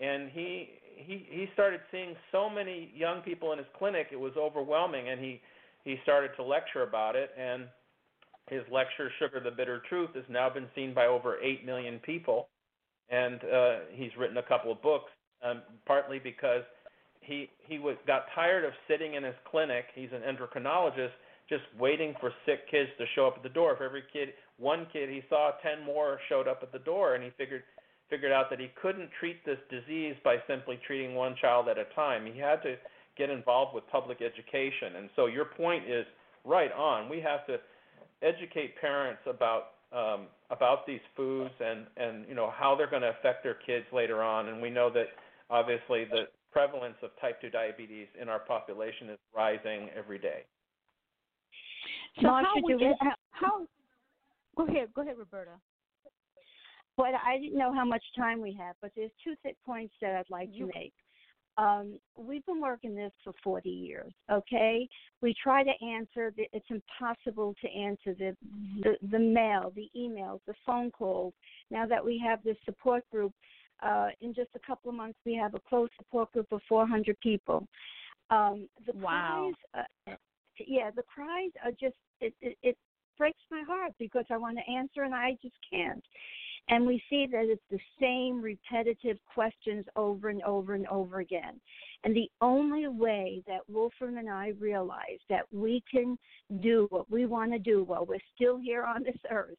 and 0.00 0.30
he 0.30 0.70
he 0.96 1.26
he 1.30 1.46
started 1.54 1.80
seeing 1.90 2.16
so 2.32 2.50
many 2.50 2.90
young 2.96 3.20
people 3.20 3.52
in 3.52 3.58
his 3.58 3.66
clinic. 3.78 4.08
It 4.12 4.20
was 4.20 4.32
overwhelming, 4.36 5.08
and 5.08 5.20
he 5.20 5.40
he 5.84 5.96
started 6.02 6.30
to 6.36 6.42
lecture 6.42 6.82
about 6.82 7.16
it. 7.16 7.30
And 7.38 7.64
his 8.48 8.62
lecture, 8.70 9.10
"Sugar: 9.18 9.40
The 9.40 9.50
Bitter 9.50 9.82
Truth," 9.88 10.10
has 10.14 10.24
now 10.28 10.48
been 10.50 10.66
seen 10.74 10.94
by 10.94 11.06
over 11.06 11.38
eight 11.42 11.64
million 11.64 12.00
people, 12.00 12.48
and 13.10 13.40
uh, 13.44 13.76
he's 13.92 14.10
written 14.18 14.38
a 14.38 14.42
couple 14.42 14.72
of 14.72 14.82
books, 14.82 15.10
um, 15.42 15.62
partly 15.86 16.18
because 16.18 16.62
he 17.20 17.50
he 17.66 17.78
was, 17.78 17.96
got 18.06 18.26
tired 18.34 18.64
of 18.64 18.72
sitting 18.88 19.14
in 19.14 19.22
his 19.22 19.34
clinic. 19.50 19.86
He's 19.94 20.10
an 20.12 20.22
endocrinologist, 20.22 21.12
just 21.48 21.64
waiting 21.78 22.14
for 22.20 22.32
sick 22.44 22.70
kids 22.70 22.90
to 22.98 23.04
show 23.14 23.26
up 23.26 23.34
at 23.36 23.42
the 23.42 23.48
door. 23.48 23.72
If 23.72 23.80
every 23.80 24.04
kid 24.12 24.30
one 24.58 24.86
kid 24.92 25.08
he 25.08 25.22
saw 25.28 25.52
10 25.62 25.84
more 25.84 26.18
showed 26.28 26.48
up 26.48 26.60
at 26.62 26.72
the 26.72 26.78
door 26.80 27.14
and 27.14 27.24
he 27.24 27.30
figured 27.38 27.62
figured 28.10 28.32
out 28.32 28.50
that 28.50 28.58
he 28.58 28.68
couldn't 28.80 29.10
treat 29.20 29.44
this 29.44 29.58
disease 29.70 30.14
by 30.24 30.36
simply 30.46 30.78
treating 30.86 31.14
one 31.14 31.34
child 31.40 31.68
at 31.68 31.76
a 31.78 31.84
time. 31.94 32.24
He 32.26 32.38
had 32.38 32.62
to 32.62 32.76
get 33.18 33.30
involved 33.30 33.74
with 33.74 33.84
public 33.92 34.22
education. 34.22 34.96
And 34.96 35.10
so 35.14 35.26
your 35.26 35.44
point 35.44 35.84
is 35.84 36.06
right 36.44 36.72
on. 36.72 37.08
We 37.08 37.20
have 37.20 37.46
to 37.46 37.58
educate 38.22 38.80
parents 38.80 39.20
about 39.26 39.74
um, 39.92 40.26
about 40.50 40.86
these 40.86 41.00
foods 41.16 41.54
and 41.60 41.86
and 41.96 42.26
you 42.28 42.34
know 42.34 42.52
how 42.56 42.74
they're 42.76 42.90
going 42.90 43.02
to 43.02 43.14
affect 43.18 43.42
their 43.42 43.58
kids 43.66 43.86
later 43.92 44.22
on. 44.22 44.48
And 44.48 44.60
we 44.60 44.70
know 44.70 44.90
that 44.90 45.06
obviously 45.50 46.04
the 46.04 46.28
prevalence 46.52 46.96
of 47.02 47.10
type 47.20 47.40
2 47.40 47.50
diabetes 47.50 48.08
in 48.20 48.28
our 48.28 48.38
population 48.38 49.10
is 49.10 49.18
rising 49.34 49.90
every 49.96 50.18
day. 50.18 50.44
So 52.20 52.28
how, 52.28 52.54
we, 52.64 52.94
how 53.30 53.66
Go 54.56 54.66
ahead, 54.66 54.88
go 54.94 55.02
ahead, 55.02 55.16
Roberta. 55.16 55.52
But 56.96 57.10
I 57.24 57.38
didn't 57.38 57.56
know 57.56 57.72
how 57.72 57.84
much 57.84 58.02
time 58.16 58.40
we 58.40 58.52
have, 58.60 58.74
but 58.82 58.90
there's 58.96 59.12
two 59.22 59.34
th- 59.44 59.56
points 59.64 59.94
that 60.02 60.16
I'd 60.16 60.30
like 60.30 60.52
to 60.54 60.66
make. 60.66 60.92
Um, 61.56 61.98
we've 62.16 62.44
been 62.44 62.60
working 62.60 62.94
this 62.96 63.12
for 63.22 63.32
40 63.42 63.68
years. 63.68 64.12
Okay, 64.30 64.88
we 65.22 65.34
try 65.40 65.62
to 65.62 65.70
answer. 65.84 66.32
The, 66.36 66.46
it's 66.52 66.66
impossible 66.70 67.54
to 67.60 67.68
answer 67.68 68.14
the, 68.14 68.36
the 68.82 68.96
the 69.10 69.18
mail, 69.18 69.72
the 69.74 69.88
emails, 69.96 70.40
the 70.46 70.54
phone 70.66 70.90
calls. 70.90 71.34
Now 71.70 71.86
that 71.86 72.04
we 72.04 72.20
have 72.24 72.42
this 72.42 72.56
support 72.64 73.04
group, 73.10 73.32
uh, 73.80 74.08
in 74.20 74.34
just 74.34 74.50
a 74.56 74.66
couple 74.66 74.90
of 74.90 74.96
months 74.96 75.18
we 75.24 75.34
have 75.34 75.54
a 75.54 75.60
close 75.68 75.88
support 75.98 76.32
group 76.32 76.46
of 76.52 76.60
400 76.68 77.18
people. 77.20 77.66
Um, 78.30 78.68
the 78.86 78.92
wow. 78.92 79.52
cries, 79.74 79.84
uh, 80.08 80.14
yeah, 80.66 80.90
the 80.94 81.02
cries 81.02 81.50
are 81.64 81.72
just 81.72 81.96
it, 82.20 82.34
it, 82.40 82.56
it 82.62 82.76
breaks 83.16 83.42
my 83.50 83.62
heart 83.66 83.92
because 83.98 84.24
I 84.30 84.36
want 84.36 84.58
to 84.58 84.72
answer 84.72 85.02
and 85.02 85.14
I 85.14 85.36
just 85.42 85.56
can't. 85.70 86.04
And 86.70 86.86
we 86.86 87.02
see 87.08 87.26
that 87.32 87.46
it's 87.46 87.62
the 87.70 87.78
same 88.00 88.42
repetitive 88.42 89.16
questions 89.32 89.86
over 89.96 90.28
and 90.28 90.42
over 90.42 90.74
and 90.74 90.86
over 90.88 91.20
again. 91.20 91.60
And 92.04 92.14
the 92.14 92.30
only 92.40 92.88
way 92.88 93.42
that 93.46 93.60
Wolfram 93.68 94.18
and 94.18 94.28
I 94.28 94.52
realize 94.60 95.18
that 95.30 95.46
we 95.50 95.82
can 95.90 96.18
do 96.60 96.86
what 96.90 97.10
we 97.10 97.26
want 97.26 97.52
to 97.52 97.58
do 97.58 97.84
while 97.84 98.04
we're 98.04 98.18
still 98.34 98.58
here 98.58 98.84
on 98.84 99.02
this 99.02 99.16
earth 99.30 99.56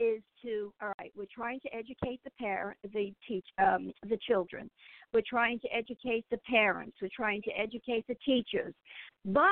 is 0.00 0.22
to 0.42 0.72
all 0.80 0.92
right 0.98 1.12
we're 1.14 1.26
trying 1.32 1.60
to 1.60 1.68
educate 1.74 2.20
the 2.24 2.30
parent 2.40 2.76
the 2.94 3.12
teach 3.28 3.44
um, 3.58 3.92
the 4.08 4.18
children 4.26 4.70
we're 5.12 5.20
trying 5.28 5.60
to 5.60 5.68
educate 5.68 6.24
the 6.30 6.38
parents 6.48 6.96
we're 7.02 7.08
trying 7.14 7.42
to 7.42 7.50
educate 7.50 8.02
the 8.08 8.16
teachers 8.24 8.72
but 9.26 9.42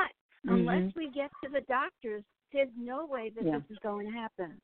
mm-hmm. 0.46 0.54
unless 0.54 0.90
we 0.96 1.10
get 1.10 1.30
to 1.44 1.50
the 1.52 1.60
doctors 1.68 2.24
there's 2.52 2.68
no 2.76 3.06
way 3.06 3.30
that 3.36 3.44
yeah. 3.44 3.58
this 3.58 3.62
is 3.70 3.78
going 3.82 4.06
to 4.06 4.12
happen. 4.12 4.60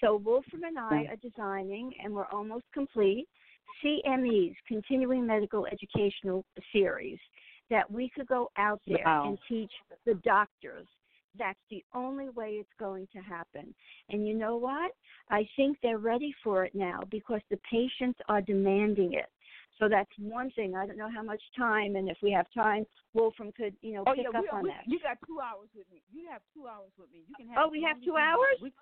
So 0.00 0.16
Wolfram 0.16 0.62
and 0.64 0.78
I 0.78 1.06
are 1.10 1.16
designing, 1.16 1.92
and 2.02 2.14
we're 2.14 2.26
almost 2.26 2.64
complete, 2.72 3.26
CMEs, 3.84 4.54
Continuing 4.66 5.26
Medical 5.26 5.66
Educational 5.66 6.44
Series, 6.72 7.18
that 7.70 7.90
we 7.90 8.10
could 8.14 8.26
go 8.26 8.50
out 8.56 8.80
there 8.86 9.02
wow. 9.04 9.28
and 9.28 9.38
teach 9.48 9.72
the 10.06 10.14
doctors. 10.24 10.86
That's 11.38 11.58
the 11.70 11.84
only 11.94 12.30
way 12.30 12.52
it's 12.52 12.68
going 12.80 13.06
to 13.12 13.18
happen. 13.20 13.74
And 14.08 14.26
you 14.26 14.34
know 14.34 14.56
what? 14.56 14.92
I 15.30 15.46
think 15.56 15.78
they're 15.82 15.98
ready 15.98 16.34
for 16.42 16.64
it 16.64 16.74
now 16.74 17.00
because 17.10 17.40
the 17.50 17.58
patients 17.70 18.18
are 18.28 18.40
demanding 18.40 19.12
it. 19.12 19.26
So 19.78 19.88
that's 19.88 20.10
one 20.18 20.50
thing. 20.52 20.74
I 20.74 20.86
don't 20.86 20.98
know 20.98 21.10
how 21.14 21.22
much 21.22 21.40
time, 21.56 21.96
and 21.96 22.08
if 22.08 22.18
we 22.22 22.32
have 22.32 22.46
time, 22.52 22.84
Wolfram 23.14 23.52
could, 23.52 23.74
you 23.80 23.94
know, 23.94 24.04
oh, 24.06 24.14
pick 24.14 24.24
yeah, 24.24 24.38
up 24.38 24.42
we, 24.42 24.48
on 24.48 24.62
we, 24.64 24.70
that. 24.70 24.82
You 24.86 24.98
got 25.00 25.18
two 25.26 25.38
hours 25.40 25.68
with 25.74 25.86
me. 25.92 26.02
You 26.12 26.28
have 26.30 26.42
two 26.52 26.66
hours 26.66 26.90
with 26.98 27.10
me. 27.12 27.20
You 27.28 27.34
can 27.36 27.48
have. 27.48 27.58
Oh, 27.64 27.68
we 27.70 27.82
have 27.82 28.02
two 28.02 28.16
hours. 28.16 28.58
We, 28.60 28.72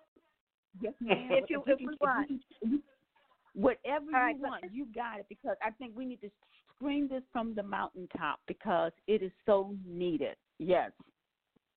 yes, 0.80 0.94
ma'am. 1.00 1.28
if 1.30 1.50
you 1.50 1.62
if 1.66 1.78
we 1.78 1.96
want. 2.00 2.40
Whatever 3.54 4.04
you 4.04 4.12
right, 4.12 4.38
want, 4.38 4.64
you 4.70 4.86
got 4.94 5.18
it. 5.18 5.26
Because 5.30 5.56
I 5.62 5.70
think 5.70 5.92
we 5.96 6.04
need 6.04 6.20
to 6.20 6.30
scream 6.74 7.08
this 7.08 7.22
from 7.32 7.54
the 7.54 7.62
mountaintop 7.62 8.38
because 8.46 8.92
it 9.06 9.22
is 9.22 9.32
so 9.46 9.74
needed. 9.86 10.36
Yes. 10.58 10.92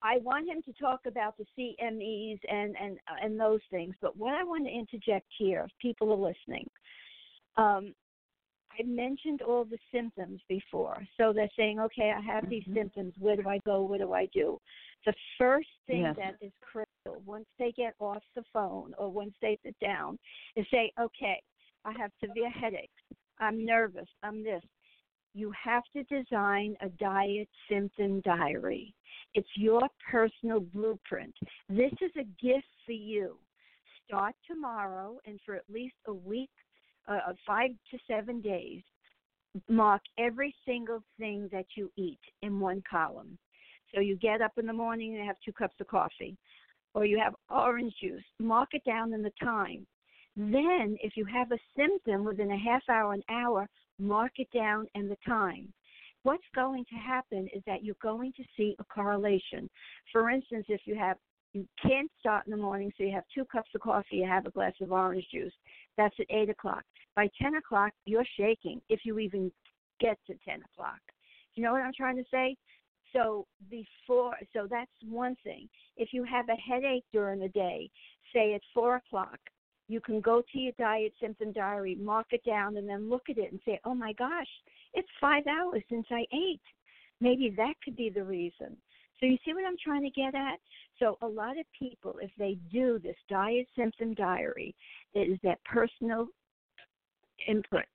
I 0.02 0.18
want 0.18 0.48
him 0.50 0.62
to 0.64 0.74
talk 0.74 1.02
about 1.08 1.36
the 1.38 1.46
CMEs 1.58 2.40
and 2.50 2.76
and 2.82 2.98
and 3.24 3.40
those 3.40 3.62
things. 3.70 3.96
But 4.02 4.18
what 4.18 4.34
I 4.34 4.44
want 4.44 4.66
to 4.66 4.72
interject 4.72 5.28
here, 5.38 5.66
if 5.66 5.72
people 5.82 6.12
are 6.12 6.32
listening, 6.32 6.70
Um, 7.58 7.94
I 8.80 8.84
mentioned 8.84 9.42
all 9.42 9.66
the 9.66 9.78
symptoms 9.92 10.42
before. 10.48 11.06
So 11.18 11.34
they're 11.34 11.50
saying, 11.58 11.80
okay, 11.80 12.14
I 12.16 12.22
have 12.22 12.50
these 12.50 12.64
Mhm. 12.66 12.74
symptoms. 12.76 13.14
Where 13.18 13.36
do 13.36 13.48
I 13.48 13.58
go? 13.60 13.84
What 13.84 14.00
do 14.00 14.14
I 14.14 14.28
do? 14.28 14.60
The 15.06 15.14
first 15.38 15.70
thing 15.86 16.02
Yes. 16.02 16.16
that 16.16 16.38
is 16.42 16.54
critical 16.62 17.22
once 17.26 17.48
they 17.58 17.72
get 17.74 17.96
off 18.00 18.24
the 18.36 18.44
phone 18.54 18.94
or 18.98 19.10
once 19.10 19.36
they 19.42 19.58
sit 19.64 19.78
down 19.80 20.18
is 20.56 20.68
say, 20.70 20.92
okay, 20.98 21.42
I 21.86 21.92
have 21.94 22.12
severe 22.20 22.50
headaches. 22.50 23.02
I'm 23.40 23.64
nervous. 23.66 24.10
I'm 24.24 24.44
this. 24.44 24.64
You 25.34 25.52
have 25.52 25.84
to 25.94 26.04
design 26.04 26.76
a 26.82 26.90
diet 26.90 27.50
symptom 27.68 28.22
diary. 28.22 28.94
It's 29.34 29.56
your 29.56 29.88
personal 30.10 30.60
blueprint. 30.60 31.36
This 31.70 31.94
is 32.02 32.16
a 32.18 32.24
gift 32.24 32.68
for 32.86 32.94
you. 32.94 33.40
Start 34.06 34.36
tomorrow 34.48 35.20
and 35.26 35.40
for 35.42 35.56
at 35.56 35.70
least 35.70 35.96
a 36.08 36.14
week, 36.14 36.50
uh, 37.10 37.34
five 37.45 37.72
to 37.91 37.97
seven 38.07 38.39
days, 38.41 38.82
mark 39.68 40.01
every 40.18 40.55
single 40.66 41.03
thing 41.18 41.49
that 41.51 41.66
you 41.76 41.91
eat 41.97 42.20
in 42.41 42.60
one 42.60 42.84
column. 42.89 43.38
So 43.93 44.01
you 44.01 44.16
get 44.18 44.41
up 44.41 44.53
in 44.57 44.68
the 44.68 44.74
morning 44.74 45.16
and 45.16 45.26
have 45.26 45.38
two 45.43 45.53
cups 45.53 45.76
of 45.80 45.88
coffee, 45.88 46.38
or 46.93 47.05
you 47.05 47.20
have 47.20 47.34
orange 47.49 47.93
juice. 48.01 48.24
Mark 48.39 48.70
it 48.74 48.84
down 48.86 49.14
in 49.14 49.24
the 49.24 49.32
time. 49.43 49.86
Then, 50.36 50.95
if 51.01 51.18
you 51.18 51.26
have 51.26 51.51
a 51.51 51.57
symptom 51.76 52.24
within 52.24 52.51
a 52.51 52.57
half 52.57 52.84
hour, 52.89 53.14
an 53.14 53.24
hour, 53.30 53.68
mark 53.97 54.34
it 54.38 54.47
down 54.53 54.86
and 54.95 55.10
the 55.10 55.18
time. 55.28 55.74
What's 56.24 56.43
going 56.53 56.86
to 56.86 56.95
happen 56.95 57.47
is 57.53 57.64
that 57.66 57.84
you're 57.84 57.95
going 58.01 58.34
to 58.38 58.43
see 58.55 58.76
a 58.80 58.84
correlation. 58.84 59.70
For 60.12 60.30
instance, 60.30 60.66
if 60.70 60.82
you 60.86 60.95
have 60.95 61.18
you 61.54 61.68
can't 61.82 62.12
start 62.20 62.45
in 62.45 62.52
the 62.52 62.58
morning, 62.58 62.91
so 62.97 63.04
you 63.04 63.12
have 63.12 63.24
two 63.34 63.45
cups 63.45 63.70
of 63.74 63.82
coffee, 63.82 64.18
you 64.18 64.28
have 64.28 64.45
a 64.45 64.52
glass 64.52 64.74
of 64.82 64.91
orange 64.91 65.26
juice. 65.32 65.54
That's 65.97 66.16
at 66.20 66.28
eight 66.30 66.50
o'clock. 66.50 66.84
By 67.16 67.30
ten 67.41 67.56
o'clock, 67.56 67.91
you're 68.06 68.26
shaking 68.38 68.82
if 68.89 69.02
you 69.04 69.20
even 69.20 69.52
get 70.00 70.18
to 70.28 70.36
ten 70.45 70.62
o'clock. 70.72 71.00
You 71.56 71.64
know 71.64 71.72
what 71.72 71.82
I'm 71.82 71.93
trying 71.93 72.18
to 72.18 72.24
say? 72.32 72.56
So 73.14 73.47
before, 73.70 74.36
so 74.54 74.68
that's 74.70 74.91
one 75.04 75.36
thing. 75.43 75.68
If 75.97 76.10
you 76.14 76.24
have 76.24 76.45
a 76.50 76.56
headache 76.56 77.06
during 77.12 77.39
the 77.39 77.50
day, 77.50 77.89
say 78.34 78.54
at 78.54 78.62
four 78.74 78.97
o'clock, 78.97 79.39
you 79.88 80.00
can 80.00 80.22
go 80.22 80.43
to 80.52 80.60
your 80.60 80.74
diet 80.78 81.14
symptom 81.20 81.52
diary, 81.52 81.95
mark 81.95 82.28
it 82.30 82.43
down, 82.45 82.78
and 82.78 82.88
then 82.88 83.10
look 83.10 83.24
at 83.30 83.39
it 83.39 83.52
and 83.52 83.60
say, 83.66 83.80
"Oh 83.84 83.95
my 83.95 84.14
gosh, 84.14 84.47
it's 84.93 85.10
five 85.20 85.47
hours 85.47 85.82
since 85.89 86.06
I 86.12 86.28
ate." 86.32 86.62
Maybe 87.20 87.50
that 87.58 87.74
could 87.84 87.95
be 87.95 88.10
the 88.10 88.24
reason. 88.24 88.78
So 89.20 89.26
you 89.26 89.38
see 89.43 89.54
what 89.54 89.66
I'm 89.66 89.78
trying 89.84 90.04
to 90.04 90.10
get 90.10 90.36
at? 90.36 90.60
So 91.00 91.18
a 91.22 91.28
lot 91.28 91.58
of 91.58 91.66
people, 91.78 92.16
if 92.22 92.32
they 92.38 92.58
do 92.72 93.00
this 93.00 93.16
diet 93.30 93.68
symptom 93.78 94.14
diary, 94.14 94.76
it 95.14 95.30
is 95.30 95.39
that 95.43 95.64
personal 95.64 96.28
imprint. 97.47 97.88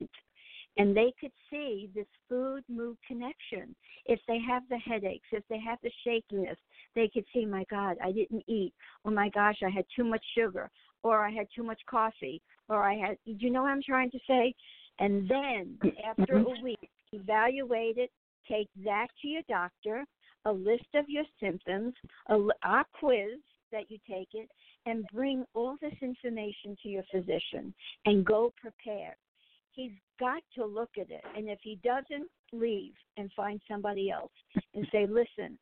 And 0.77 0.97
they 0.97 1.13
could 1.21 1.31
see 1.51 1.89
this 1.95 2.07
food 2.29 2.65
mood 2.69 2.97
connection. 3.07 3.77
If 4.07 4.19
they 4.27 4.41
have 4.41 4.65
the 4.69 4.79
headaches, 4.79 5.29
if 5.31 5.45
they 5.49 5.61
have 5.61 5.79
the 5.83 5.91
shakiness, 6.03 6.57
they 6.97 7.09
could 7.13 7.25
see, 7.33 7.47
my 7.47 7.65
God, 7.71 7.97
I 8.03 8.11
didn't 8.11 8.43
eat. 8.49 8.73
Oh 9.05 9.11
my 9.11 9.29
gosh, 9.29 9.59
I 9.65 9.71
had 9.71 9.85
too 9.95 10.05
much 10.05 10.25
sugar, 10.37 10.71
or 11.05 11.25
I 11.25 11.31
had 11.31 11.47
too 11.55 11.63
much 11.63 11.81
coffee, 11.89 12.43
or 12.69 12.83
I 12.83 12.95
had, 12.95 13.19
do 13.25 13.37
you 13.39 13.51
know 13.51 13.63
what 13.63 13.71
I'm 13.71 13.83
trying 13.83 14.11
to 14.11 14.19
say? 14.27 14.53
And 14.99 15.29
then 15.29 15.79
mm-hmm. 15.85 15.89
after 16.09 16.39
a 16.39 16.63
week, 16.63 16.91
evaluate 17.13 17.99
it, 17.99 18.11
take 18.49 18.69
that 18.85 19.09
to 19.23 19.29
your 19.29 19.43
doctor, 19.49 20.05
a 20.45 20.53
list 20.53 20.87
of 20.95 21.09
your 21.09 21.25
symptoms, 21.41 21.95
a, 22.29 22.39
our 22.63 22.85
quiz 22.99 23.41
that 23.73 23.91
you 23.91 23.99
take 24.09 24.29
it, 24.35 24.49
and 24.87 25.05
bring 25.13 25.45
all 25.55 25.77
this 25.81 25.95
information 26.03 26.77
to 26.83 26.89
your 26.89 27.05
physician 27.11 27.75
and 28.07 28.25
go 28.25 28.53
prepared. 28.61 29.17
He's 29.73 29.93
got 30.21 30.43
to 30.57 30.65
look 30.65 30.91
at 31.01 31.11
it. 31.11 31.25
And 31.37 31.49
if 31.49 31.59
he 31.63 31.81
doesn't, 31.83 32.29
leave 32.53 32.93
and 33.17 33.31
find 33.33 33.61
somebody 33.69 34.11
else 34.11 34.31
and 34.75 34.87
say, 34.93 35.07
listen, 35.07 35.59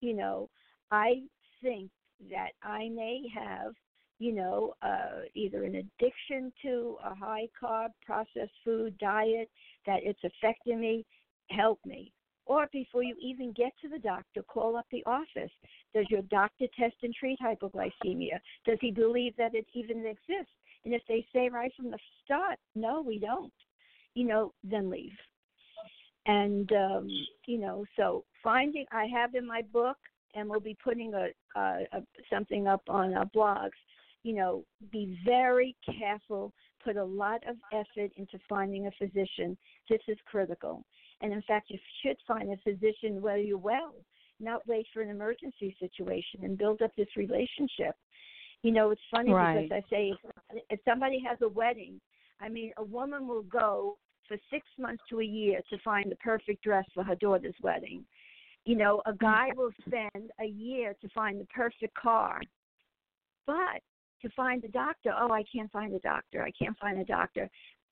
you 0.00 0.14
know, 0.14 0.48
I 0.90 1.22
think 1.62 1.90
that 2.30 2.50
I 2.62 2.88
may 2.88 3.22
have, 3.34 3.72
you 4.18 4.32
know, 4.32 4.74
uh, 4.82 5.22
either 5.34 5.64
an 5.64 5.74
addiction 5.76 6.52
to 6.62 6.96
a 7.04 7.14
high 7.14 7.48
carb 7.60 7.90
processed 8.04 8.52
food 8.64 8.96
diet, 8.98 9.50
that 9.86 10.00
it's 10.02 10.22
affecting 10.24 10.80
me, 10.80 11.04
help 11.50 11.78
me. 11.84 12.12
Or 12.46 12.68
before 12.72 13.02
you 13.02 13.16
even 13.20 13.52
get 13.52 13.72
to 13.82 13.88
the 13.88 13.98
doctor, 13.98 14.42
call 14.44 14.76
up 14.76 14.86
the 14.92 15.04
office. 15.04 15.50
Does 15.92 16.06
your 16.08 16.22
doctor 16.22 16.66
test 16.78 16.94
and 17.02 17.12
treat 17.12 17.38
hypoglycemia? 17.40 18.38
Does 18.64 18.78
he 18.80 18.92
believe 18.92 19.34
that 19.36 19.54
it 19.54 19.66
even 19.74 20.06
exists? 20.06 20.52
And 20.84 20.94
if 20.94 21.02
they 21.08 21.26
say 21.34 21.48
right 21.48 21.72
from 21.76 21.90
the 21.90 21.98
start, 22.24 22.58
no, 22.76 23.02
we 23.02 23.18
don't, 23.18 23.52
you 24.14 24.24
know, 24.24 24.52
then 24.62 24.88
leave. 24.88 25.10
And 26.26 26.70
um, 26.72 27.08
you 27.46 27.58
know, 27.58 27.84
so 27.96 28.24
finding 28.42 28.84
I 28.92 29.06
have 29.06 29.34
in 29.34 29.46
my 29.46 29.62
book, 29.72 29.96
and 30.34 30.48
we'll 30.48 30.60
be 30.60 30.76
putting 30.82 31.14
a, 31.14 31.28
a, 31.58 31.60
a 31.92 32.02
something 32.30 32.68
up 32.68 32.82
on 32.88 33.14
our 33.14 33.26
blogs. 33.26 33.70
You 34.22 34.34
know, 34.34 34.64
be 34.92 35.18
very 35.24 35.76
careful. 35.98 36.52
Put 36.82 36.96
a 36.96 37.04
lot 37.04 37.42
of 37.48 37.56
effort 37.72 38.12
into 38.16 38.38
finding 38.48 38.86
a 38.86 38.90
physician. 38.92 39.56
This 39.88 40.00
is 40.08 40.18
critical. 40.26 40.84
And 41.20 41.32
in 41.32 41.42
fact, 41.42 41.70
you 41.70 41.78
should 42.02 42.16
find 42.26 42.50
a 42.50 42.56
physician 42.58 43.22
where 43.22 43.38
you're 43.38 43.58
well, 43.58 43.94
not 44.38 44.66
wait 44.66 44.86
for 44.92 45.00
an 45.02 45.08
emergency 45.08 45.74
situation 45.80 46.40
and 46.44 46.58
build 46.58 46.82
up 46.82 46.90
this 46.96 47.08
relationship. 47.16 47.94
You 48.62 48.72
know, 48.72 48.90
it's 48.90 49.00
funny 49.10 49.32
Right. 49.32 49.68
because 49.68 49.82
I 49.84 49.90
say 49.90 50.12
if, 50.50 50.62
if 50.70 50.80
somebody 50.84 51.22
has 51.26 51.38
a 51.42 51.48
wedding, 51.48 52.00
I 52.40 52.48
mean, 52.48 52.72
a 52.76 52.84
woman 52.84 53.26
will 53.26 53.44
go 53.44 53.96
for 54.28 54.36
six 54.50 54.66
months 54.78 55.02
to 55.08 55.20
a 55.20 55.24
year 55.24 55.60
to 55.70 55.78
find 55.78 56.10
the 56.10 56.16
perfect 56.16 56.62
dress 56.62 56.84
for 56.92 57.04
her 57.04 57.14
daughter's 57.14 57.54
wedding. 57.62 58.04
You 58.64 58.76
know, 58.76 59.00
a 59.06 59.14
guy 59.14 59.50
will 59.56 59.70
spend 59.86 60.30
a 60.40 60.46
year 60.46 60.94
to 61.00 61.08
find 61.10 61.40
the 61.40 61.46
perfect 61.46 61.94
car. 61.94 62.40
But 63.46 63.80
to 64.22 64.28
find 64.30 64.64
a 64.64 64.68
doctor, 64.68 65.12
oh, 65.18 65.30
I 65.30 65.44
can't 65.52 65.70
find 65.70 65.94
a 65.94 65.98
doctor. 66.00 66.42
I 66.42 66.52
can't 66.52 66.76
find 66.78 66.98
a 66.98 67.04
doctor. 67.04 67.48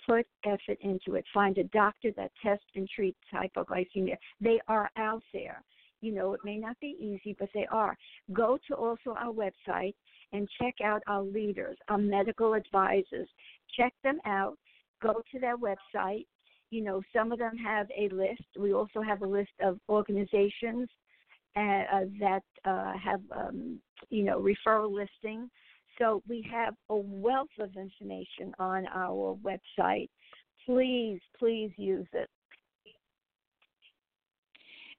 Put 0.07 0.27
effort 0.45 0.79
into 0.81 1.15
it. 1.15 1.25
Find 1.33 1.57
a 1.59 1.65
doctor 1.65 2.11
that 2.17 2.31
tests 2.43 2.67
and 2.75 2.89
treats 2.89 3.19
hypoglycemia. 3.33 4.17
They 4.41 4.61
are 4.69 4.91
out 4.97 5.23
there. 5.33 5.63
You 6.01 6.13
know, 6.13 6.35
it 6.35 6.41
may 6.45 6.59
not 6.59 6.79
be 6.81 6.97
easy, 7.01 7.35
but 7.39 7.49
they 7.55 7.67
are. 7.71 7.97
Go 8.33 8.59
to 8.69 8.75
also 8.75 9.17
our 9.17 9.33
website 9.33 9.95
and 10.33 10.49
check 10.61 10.75
out 10.85 11.03
our 11.07 11.23
leaders, 11.23 11.79
our 11.89 11.97
medical 11.97 12.55
advisors. 12.55 13.29
Check 13.79 13.95
them 14.03 14.19
out. 14.27 14.59
Go 15.01 15.23
to 15.33 15.39
their 15.39 15.57
website. 15.57 16.27
You 16.71 16.83
know, 16.83 17.01
some 17.15 17.33
of 17.33 17.39
them 17.39 17.57
have 17.57 17.87
a 17.97 18.09
list. 18.15 18.43
We 18.59 18.75
also 18.75 19.01
have 19.01 19.23
a 19.23 19.27
list 19.27 19.53
of 19.63 19.79
organizations 19.89 20.89
uh, 21.57 21.61
uh, 21.61 22.05
that 22.19 22.43
uh, 22.65 22.93
have, 22.99 23.21
um, 23.35 23.79
you 24.11 24.25
know, 24.25 24.41
referral 24.41 24.93
listing. 24.93 25.49
So 25.99 26.23
we 26.29 26.47
have 26.51 26.75
a 26.89 26.97
wealth 26.97 27.49
of 27.61 27.77
information 27.77 28.55
on 28.59 28.87
our 28.95 29.37
website. 29.43 30.09
Please, 30.67 31.21
please 31.39 31.71
use 31.77 32.07
it. 32.13 32.29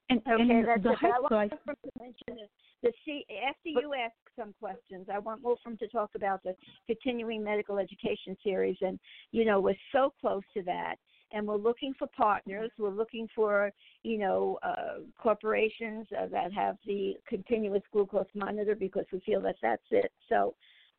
And, 0.09 0.21
Okay, 0.27 0.41
and 0.41 0.67
that's 0.67 0.83
the 0.83 0.91
it. 0.91 0.97
I 1.03 1.19
want 1.19 1.51
Wolfram 1.51 1.77
to 1.83 1.91
mention 1.99 2.47
the 2.83 2.91
C, 3.03 3.25
after 3.47 3.69
you 3.69 3.93
ask 3.95 4.13
some 4.37 4.53
questions, 4.59 5.07
I 5.11 5.17
want 5.17 5.41
Wolfram 5.43 5.75
to 5.77 5.87
talk 5.87 6.11
about 6.15 6.43
the 6.43 6.55
continuing 6.85 7.43
medical 7.43 7.79
education 7.79 8.37
series, 8.43 8.77
and 8.81 8.99
you 9.31 9.43
know 9.43 9.59
we're 9.59 9.73
so 9.91 10.13
close 10.21 10.43
to 10.53 10.61
that, 10.63 10.97
and 11.31 11.47
we're 11.47 11.55
looking 11.55 11.95
for 11.97 12.07
partners. 12.15 12.69
We're 12.77 12.89
looking 12.89 13.27
for 13.35 13.71
you 14.03 14.19
know 14.19 14.59
uh, 14.61 14.99
corporations 15.19 16.05
uh, 16.15 16.27
that 16.27 16.53
have 16.53 16.77
the 16.85 17.15
continuous 17.27 17.81
glucose 17.91 18.27
monitor 18.35 18.75
because 18.75 19.05
we 19.11 19.19
feel 19.21 19.41
that 19.41 19.55
that's 19.61 19.81
it. 19.91 20.11
So. 20.29 20.53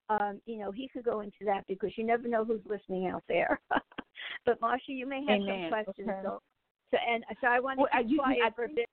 Um, 0.09 0.41
you 0.47 0.59
know, 0.59 0.71
he 0.71 0.89
could 0.89 1.05
go 1.05 1.21
into 1.21 1.45
that 1.47 1.67
because 1.67 1.91
you 1.97 2.05
never 2.05 2.29
know 2.29 2.45
who's 2.45 2.61
listening 2.67 3.07
out 3.09 3.25
there. 3.29 3.61
but 4.47 4.61
Marsha, 4.61 4.79
you 4.89 5.07
may 5.07 5.25
have 5.27 5.41
Amen. 5.41 5.71
some 5.71 5.85
questions. 5.85 6.09
Okay. 6.09 6.21
So, 6.23 6.43
so 6.93 6.99
and 7.11 7.25
so 7.41 7.47
I 7.49 7.59
want 7.61 7.79
to 7.79 7.83
Well, 7.83 7.91
I 7.93 8.03
keep 8.03 8.11
usually- 8.13 8.37
quiet 8.37 8.43
I 8.45 8.51
for 8.51 8.65
a 8.65 8.69
bit. 8.69 8.87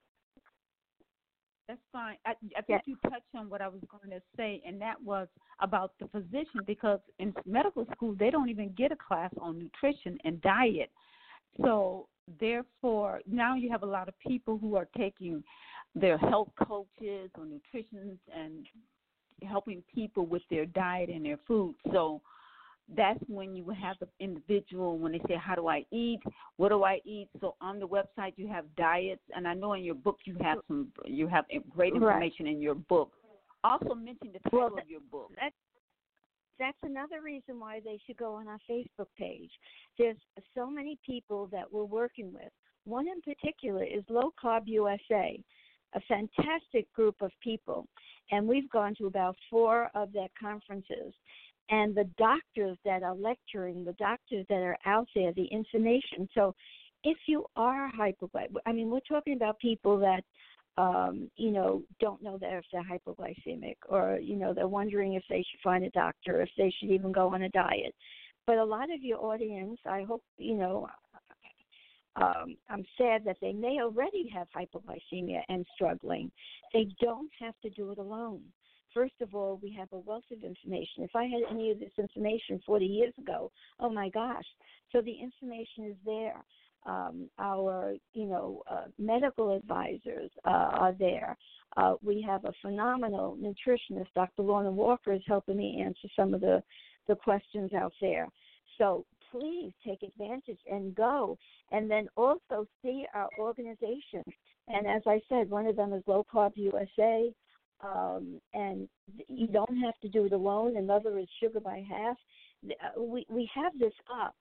That's 1.66 1.80
fine. 1.92 2.16
I, 2.26 2.32
I 2.58 2.60
think 2.60 2.68
Yeah. 2.68 2.78
you 2.84 2.96
touched 3.10 3.34
on 3.34 3.48
what 3.48 3.62
I 3.62 3.68
was 3.68 3.80
going 3.90 4.10
to 4.10 4.20
say, 4.36 4.60
and 4.66 4.78
that 4.82 5.00
was 5.02 5.28
about 5.60 5.92
the 5.98 6.08
physician 6.08 6.60
because 6.66 7.00
in 7.18 7.32
medical 7.46 7.86
school 7.94 8.14
they 8.18 8.30
don't 8.30 8.50
even 8.50 8.72
get 8.76 8.92
a 8.92 8.96
class 8.96 9.30
on 9.40 9.58
nutrition 9.58 10.18
and 10.24 10.42
diet. 10.42 10.90
So 11.62 12.08
therefore, 12.38 13.22
now 13.26 13.54
you 13.54 13.70
have 13.70 13.82
a 13.82 13.86
lot 13.86 14.08
of 14.08 14.14
people 14.18 14.58
who 14.58 14.76
are 14.76 14.88
taking 14.96 15.42
their 15.94 16.18
health 16.18 16.50
coaches 16.66 17.30
or 17.38 17.44
nutritionists 17.46 18.18
and 18.36 18.66
helping 19.42 19.82
people 19.94 20.26
with 20.26 20.42
their 20.50 20.66
diet 20.66 21.10
and 21.10 21.24
their 21.24 21.38
food. 21.46 21.74
So 21.92 22.20
that's 22.96 23.20
when 23.28 23.54
you 23.56 23.70
have 23.70 23.96
the 24.00 24.08
individual 24.20 24.98
when 24.98 25.12
they 25.12 25.20
say 25.26 25.36
how 25.42 25.54
do 25.54 25.68
i 25.68 25.82
eat 25.90 26.20
what 26.58 26.68
do 26.68 26.84
i 26.84 27.00
eat 27.06 27.28
so 27.40 27.54
on 27.62 27.80
the 27.80 27.88
website 27.88 28.34
you 28.36 28.46
have 28.46 28.66
diets 28.76 29.22
and 29.34 29.48
i 29.48 29.54
know 29.54 29.72
in 29.72 29.82
your 29.82 29.94
book 29.94 30.18
you 30.26 30.36
have 30.38 30.58
some 30.68 30.88
you 31.06 31.26
have 31.26 31.46
great 31.70 31.94
Right. 31.94 32.02
information 32.02 32.46
in 32.46 32.60
your 32.60 32.74
book 32.74 33.10
also 33.64 33.94
mention 33.94 34.32
the 34.34 34.38
title 34.40 34.68
Well, 34.68 34.78
of 34.78 34.90
your 34.90 35.00
book 35.10 35.32
That, 35.40 35.52
that's 36.58 36.76
another 36.82 37.22
reason 37.22 37.58
why 37.58 37.80
they 37.84 37.98
should 38.06 38.16
go 38.16 38.34
on 38.34 38.46
our 38.46 38.58
Facebook 38.70 39.08
page. 39.18 39.50
There's 39.98 40.16
so 40.54 40.70
many 40.70 40.98
people 41.04 41.48
that 41.50 41.64
we're 41.72 41.84
working 41.84 42.32
with. 42.32 42.50
One 42.84 43.06
in 43.08 43.20
particular 43.22 43.82
is 43.82 44.04
Low 44.08 44.32
Carb 44.42 44.62
USA, 44.66 45.40
a 45.94 46.00
fantastic 46.02 46.92
group 46.92 47.16
of 47.22 47.32
people. 47.42 47.88
And 48.30 48.46
we've 48.46 48.70
gone 48.70 48.94
to 48.96 49.06
about 49.06 49.36
four 49.50 49.90
of 49.94 50.12
their 50.12 50.28
conferences. 50.40 51.12
And 51.70 51.94
the 51.94 52.08
doctors 52.18 52.76
that 52.84 53.02
are 53.02 53.14
lecturing, 53.14 53.84
the 53.84 53.94
doctors 53.94 54.44
that 54.48 54.56
are 54.56 54.76
out 54.86 55.08
there, 55.14 55.32
the 55.32 55.46
information. 55.46 56.28
So 56.34 56.54
if 57.04 57.16
you 57.26 57.46
are 57.56 57.90
hypoglycemic, 57.98 58.56
I 58.66 58.72
mean, 58.72 58.90
we're 58.90 59.00
talking 59.00 59.34
about 59.34 59.58
people 59.60 59.98
that 59.98 60.22
um, 60.76 61.30
you 61.36 61.52
know, 61.52 61.82
don't 62.00 62.22
know 62.22 62.36
that 62.38 62.52
if 62.52 62.64
they're 62.72 62.82
hypoglycemic 62.82 63.76
or, 63.88 64.18
you 64.20 64.36
know, 64.36 64.52
they're 64.52 64.66
wondering 64.66 65.14
if 65.14 65.22
they 65.30 65.36
should 65.36 65.60
find 65.62 65.84
a 65.84 65.90
doctor, 65.90 66.42
if 66.42 66.48
they 66.58 66.72
should 66.78 66.90
even 66.90 67.12
go 67.12 67.32
on 67.32 67.42
a 67.42 67.48
diet. 67.50 67.94
But 68.46 68.58
a 68.58 68.64
lot 68.64 68.92
of 68.92 69.02
your 69.02 69.24
audience, 69.24 69.78
I 69.86 70.02
hope, 70.02 70.22
you 70.36 70.54
know, 70.54 70.88
um, 72.16 72.56
I'm 72.70 72.84
sad 72.96 73.24
that 73.24 73.38
they 73.40 73.52
may 73.52 73.78
already 73.80 74.30
have 74.32 74.46
hypoglycemia 74.54 75.40
and 75.48 75.66
struggling. 75.74 76.30
They 76.72 76.88
don't 77.00 77.30
have 77.40 77.54
to 77.62 77.70
do 77.70 77.90
it 77.92 77.98
alone. 77.98 78.42
First 78.92 79.14
of 79.20 79.34
all, 79.34 79.58
we 79.60 79.72
have 79.72 79.88
a 79.92 79.98
wealth 79.98 80.24
of 80.30 80.44
information. 80.44 81.02
If 81.02 81.16
I 81.16 81.24
had 81.24 81.42
any 81.50 81.72
of 81.72 81.80
this 81.80 81.90
information 81.98 82.60
40 82.64 82.86
years 82.86 83.14
ago, 83.18 83.50
oh 83.80 83.90
my 83.90 84.08
gosh. 84.08 84.44
So 84.92 85.00
the 85.00 85.12
information 85.12 85.86
is 85.90 85.96
there 86.04 86.44
um, 86.86 87.28
our 87.38 87.94
you 88.12 88.26
know 88.26 88.62
uh, 88.70 88.84
medical 88.98 89.56
advisors 89.56 90.30
uh, 90.44 90.50
are 90.50 90.94
there. 90.98 91.36
Uh, 91.76 91.94
we 92.02 92.22
have 92.22 92.44
a 92.44 92.52
phenomenal 92.62 93.36
nutritionist, 93.40 94.06
Dr. 94.14 94.42
Lorna 94.42 94.70
Walker, 94.70 95.12
is 95.12 95.22
helping 95.26 95.56
me 95.56 95.82
answer 95.84 96.08
some 96.14 96.34
of 96.34 96.40
the 96.40 96.62
the 97.08 97.16
questions 97.16 97.72
out 97.72 97.92
there. 98.00 98.28
So 98.78 99.04
please 99.34 99.72
take 99.86 100.02
advantage 100.02 100.58
and 100.70 100.94
go, 100.94 101.36
and 101.72 101.90
then 101.90 102.08
also 102.16 102.66
see 102.82 103.04
our 103.14 103.28
organization. 103.38 104.22
And 104.68 104.86
as 104.86 105.02
I 105.06 105.20
said, 105.28 105.50
one 105.50 105.66
of 105.66 105.76
them 105.76 105.92
is 105.92 106.02
Low 106.06 106.24
Carb 106.32 106.52
USA. 106.56 107.32
Um, 107.82 108.40
and 108.54 108.88
you 109.28 109.46
don't 109.46 109.76
have 109.78 109.98
to 110.00 110.08
do 110.08 110.24
it 110.24 110.32
alone. 110.32 110.76
Another 110.76 111.18
is 111.18 111.26
Sugar 111.40 111.60
by 111.60 111.84
Half. 111.86 112.16
Uh, 112.64 113.02
we 113.02 113.26
we 113.28 113.50
have 113.54 113.72
this 113.78 113.92
up 114.10 114.34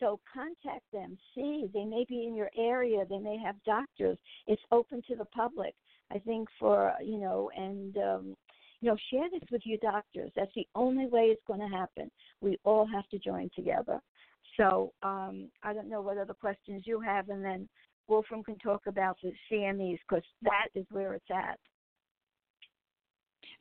so 0.00 0.20
contact 0.32 0.84
them. 0.92 1.16
See, 1.34 1.66
they 1.72 1.84
may 1.84 2.04
be 2.08 2.26
in 2.26 2.34
your 2.34 2.50
area. 2.58 3.04
They 3.08 3.18
may 3.18 3.38
have 3.38 3.56
doctors. 3.64 4.18
It's 4.46 4.62
open 4.72 5.02
to 5.08 5.16
the 5.16 5.24
public. 5.26 5.74
I 6.12 6.18
think 6.18 6.48
for 6.58 6.92
you 7.02 7.18
know, 7.18 7.50
and 7.56 7.96
um, 7.96 8.36
you 8.80 8.90
know, 8.90 8.96
share 9.10 9.30
this 9.30 9.48
with 9.50 9.62
your 9.64 9.78
doctors. 9.78 10.30
That's 10.36 10.54
the 10.54 10.66
only 10.74 11.06
way 11.06 11.22
it's 11.24 11.42
going 11.46 11.60
to 11.60 11.74
happen. 11.74 12.10
We 12.40 12.58
all 12.64 12.86
have 12.86 13.08
to 13.10 13.18
join 13.18 13.50
together. 13.54 14.00
So 14.56 14.92
um, 15.02 15.48
I 15.62 15.72
don't 15.72 15.88
know 15.88 16.00
what 16.00 16.18
other 16.18 16.34
questions 16.34 16.84
you 16.86 17.00
have, 17.00 17.28
and 17.28 17.44
then 17.44 17.68
Wolfram 18.08 18.44
can 18.44 18.58
talk 18.58 18.82
about 18.86 19.16
the 19.22 19.32
CMEs 19.50 19.98
because 20.08 20.24
that 20.42 20.68
is 20.74 20.86
where 20.90 21.14
it's 21.14 21.24
at. 21.30 21.58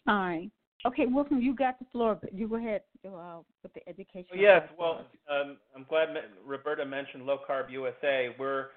All 0.07 0.15
right. 0.15 0.51
Okay, 0.85 1.05
Wolfram, 1.05 1.41
you 1.41 1.55
got 1.55 1.79
the 1.79 1.85
floor. 1.91 2.17
But 2.19 2.33
you 2.33 2.47
go 2.47 2.57
ahead 2.57 2.81
uh, 3.07 3.39
with 3.61 3.73
the 3.73 3.87
education. 3.87 4.35
yes, 4.35 4.63
well, 4.77 5.05
um, 5.31 5.57
I'm 5.75 5.85
glad 5.87 6.09
Roberta 6.45 6.85
mentioned 6.85 7.25
Low 7.25 7.39
Carb 7.49 7.71
USA. 7.71 8.35
We're 8.37 8.67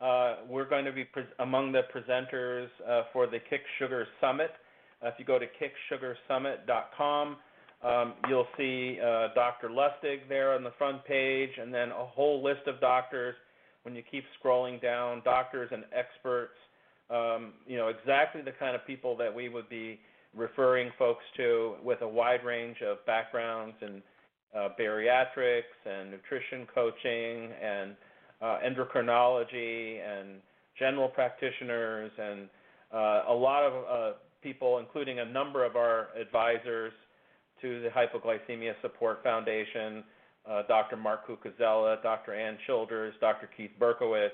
uh, 0.00 0.36
we're 0.46 0.68
going 0.68 0.84
to 0.84 0.92
be 0.92 1.04
pre- 1.04 1.24
among 1.38 1.72
the 1.72 1.82
presenters 1.94 2.68
uh, 2.86 3.04
for 3.12 3.26
the 3.26 3.38
Kick 3.48 3.62
Sugar 3.78 4.06
Summit. 4.20 4.50
Uh, 5.02 5.08
if 5.08 5.14
you 5.18 5.24
go 5.24 5.38
to 5.38 5.46
kicksugarsummit.com, 5.46 7.36
um, 7.84 8.14
you'll 8.28 8.46
see 8.56 8.98
uh, 9.00 9.28
Dr. 9.34 9.68
Lustig 9.68 10.28
there 10.28 10.52
on 10.54 10.64
the 10.64 10.72
front 10.78 11.04
page, 11.04 11.50
and 11.60 11.72
then 11.72 11.90
a 11.90 12.06
whole 12.06 12.42
list 12.42 12.66
of 12.66 12.80
doctors. 12.80 13.34
When 13.82 13.94
you 13.94 14.02
keep 14.10 14.24
scrolling 14.42 14.80
down, 14.80 15.20
doctors 15.24 15.68
and 15.70 15.84
experts, 15.92 16.56
um, 17.10 17.52
you 17.66 17.76
know 17.76 17.88
exactly 17.88 18.40
the 18.40 18.52
kind 18.52 18.74
of 18.74 18.86
people 18.86 19.14
that 19.18 19.34
we 19.34 19.50
would 19.50 19.68
be 19.68 20.00
referring 20.34 20.90
folks 20.98 21.22
to 21.36 21.74
with 21.84 22.00
a 22.00 22.08
wide 22.08 22.44
range 22.44 22.78
of 22.80 23.04
backgrounds 23.04 23.76
in 23.82 24.02
uh, 24.56 24.68
bariatrics 24.80 25.62
and 25.84 26.10
nutrition 26.10 26.66
coaching 26.74 27.50
and 27.62 27.94
uh, 28.40 28.58
endocrinology 28.66 30.00
and 30.00 30.40
general 30.78 31.08
practitioners 31.08 32.10
and 32.18 32.48
uh, 32.92 33.24
a 33.28 33.34
lot 33.34 33.64
of 33.64 33.72
uh, 33.84 34.16
people, 34.42 34.78
including 34.78 35.18
a 35.18 35.24
number 35.24 35.64
of 35.64 35.76
our 35.76 36.08
advisors 36.18 36.92
to 37.64 37.80
the 37.80 37.88
Hypoglycemia 37.88 38.74
Support 38.82 39.22
Foundation, 39.24 40.04
uh, 40.46 40.62
Dr. 40.68 40.96
Mark 40.96 41.26
Cucuzzella, 41.26 42.02
Dr. 42.02 42.34
Ann 42.34 42.58
Childers, 42.66 43.14
Dr. 43.22 43.48
Keith 43.56 43.70
Berkowitz, 43.80 44.28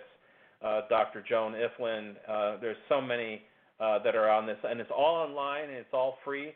uh, 0.65 0.81
Dr. 0.89 1.25
Joan 1.29 1.53
Ifland. 1.55 2.15
there's 2.61 2.77
so 2.89 3.01
many 3.01 3.43
uh, 3.79 4.03
that 4.03 4.17
are 4.17 4.29
on 4.29 4.47
this, 4.47 4.59
and 4.65 4.81
it's 4.81 4.91
all 4.91 5.15
online 5.15 5.65
and 5.65 5.75
it's 5.75 5.95
all 5.95 6.19
free. 6.25 6.53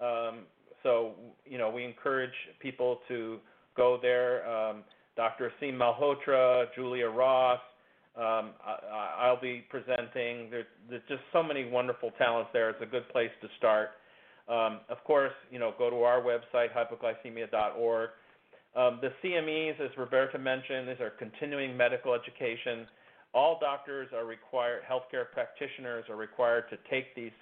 Um, 0.00 0.40
so 0.82 1.12
you 1.44 1.58
know 1.58 1.70
we 1.70 1.84
encourage 1.84 2.34
people 2.60 3.00
to 3.08 3.38
go 3.74 3.98
there. 4.00 4.48
Um, 4.48 4.84
Dr. 5.16 5.50
Aseem 5.60 5.74
Malhotra, 5.74 6.66
Julia 6.74 7.08
Ross. 7.08 7.60
Um, 8.16 8.50
I, 8.64 9.30
will 9.30 9.40
be 9.40 9.64
presenting. 9.70 10.50
There's, 10.50 10.66
there's, 10.90 11.02
just 11.08 11.22
so 11.32 11.40
many 11.40 11.68
wonderful 11.68 12.10
talents 12.18 12.50
there. 12.52 12.68
It's 12.70 12.82
a 12.82 12.86
good 12.86 13.08
place 13.10 13.30
to 13.42 13.48
start. 13.58 13.90
Um, 14.48 14.80
of 14.88 15.02
course, 15.04 15.32
you 15.50 15.58
know, 15.58 15.74
go 15.78 15.90
to 15.90 15.96
our 15.96 16.22
website, 16.22 16.68
hypoglycemia.org. 16.74 18.10
Um, 18.76 19.00
the 19.02 19.10
CMEs, 19.22 19.80
as 19.80 19.90
Roberta 19.96 20.38
mentioned, 20.38 20.88
these 20.88 21.00
are 21.00 21.10
continuing 21.10 21.76
medical 21.76 22.14
education 22.14 22.86
all 23.34 23.58
doctors 23.60 24.08
are 24.14 24.24
required, 24.24 24.82
healthcare 24.90 25.30
practitioners 25.32 26.04
are 26.08 26.16
required 26.16 26.64
to 26.70 26.78
take 26.90 27.14
these 27.14 27.32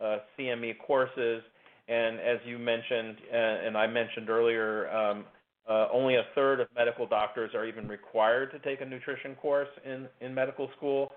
uh, 0.00 0.18
CME 0.38 0.78
courses. 0.78 1.42
And 1.88 2.18
as 2.18 2.38
you 2.46 2.58
mentioned, 2.58 3.16
uh, 3.32 3.36
and 3.36 3.76
I 3.76 3.86
mentioned 3.86 4.30
earlier, 4.30 4.90
um, 4.90 5.24
uh, 5.68 5.88
only 5.92 6.16
a 6.16 6.24
third 6.34 6.60
of 6.60 6.68
medical 6.74 7.06
doctors 7.06 7.50
are 7.54 7.66
even 7.66 7.88
required 7.88 8.52
to 8.52 8.58
take 8.60 8.80
a 8.80 8.84
nutrition 8.84 9.34
course 9.34 9.68
in, 9.84 10.06
in 10.20 10.34
medical 10.34 10.70
school. 10.76 11.12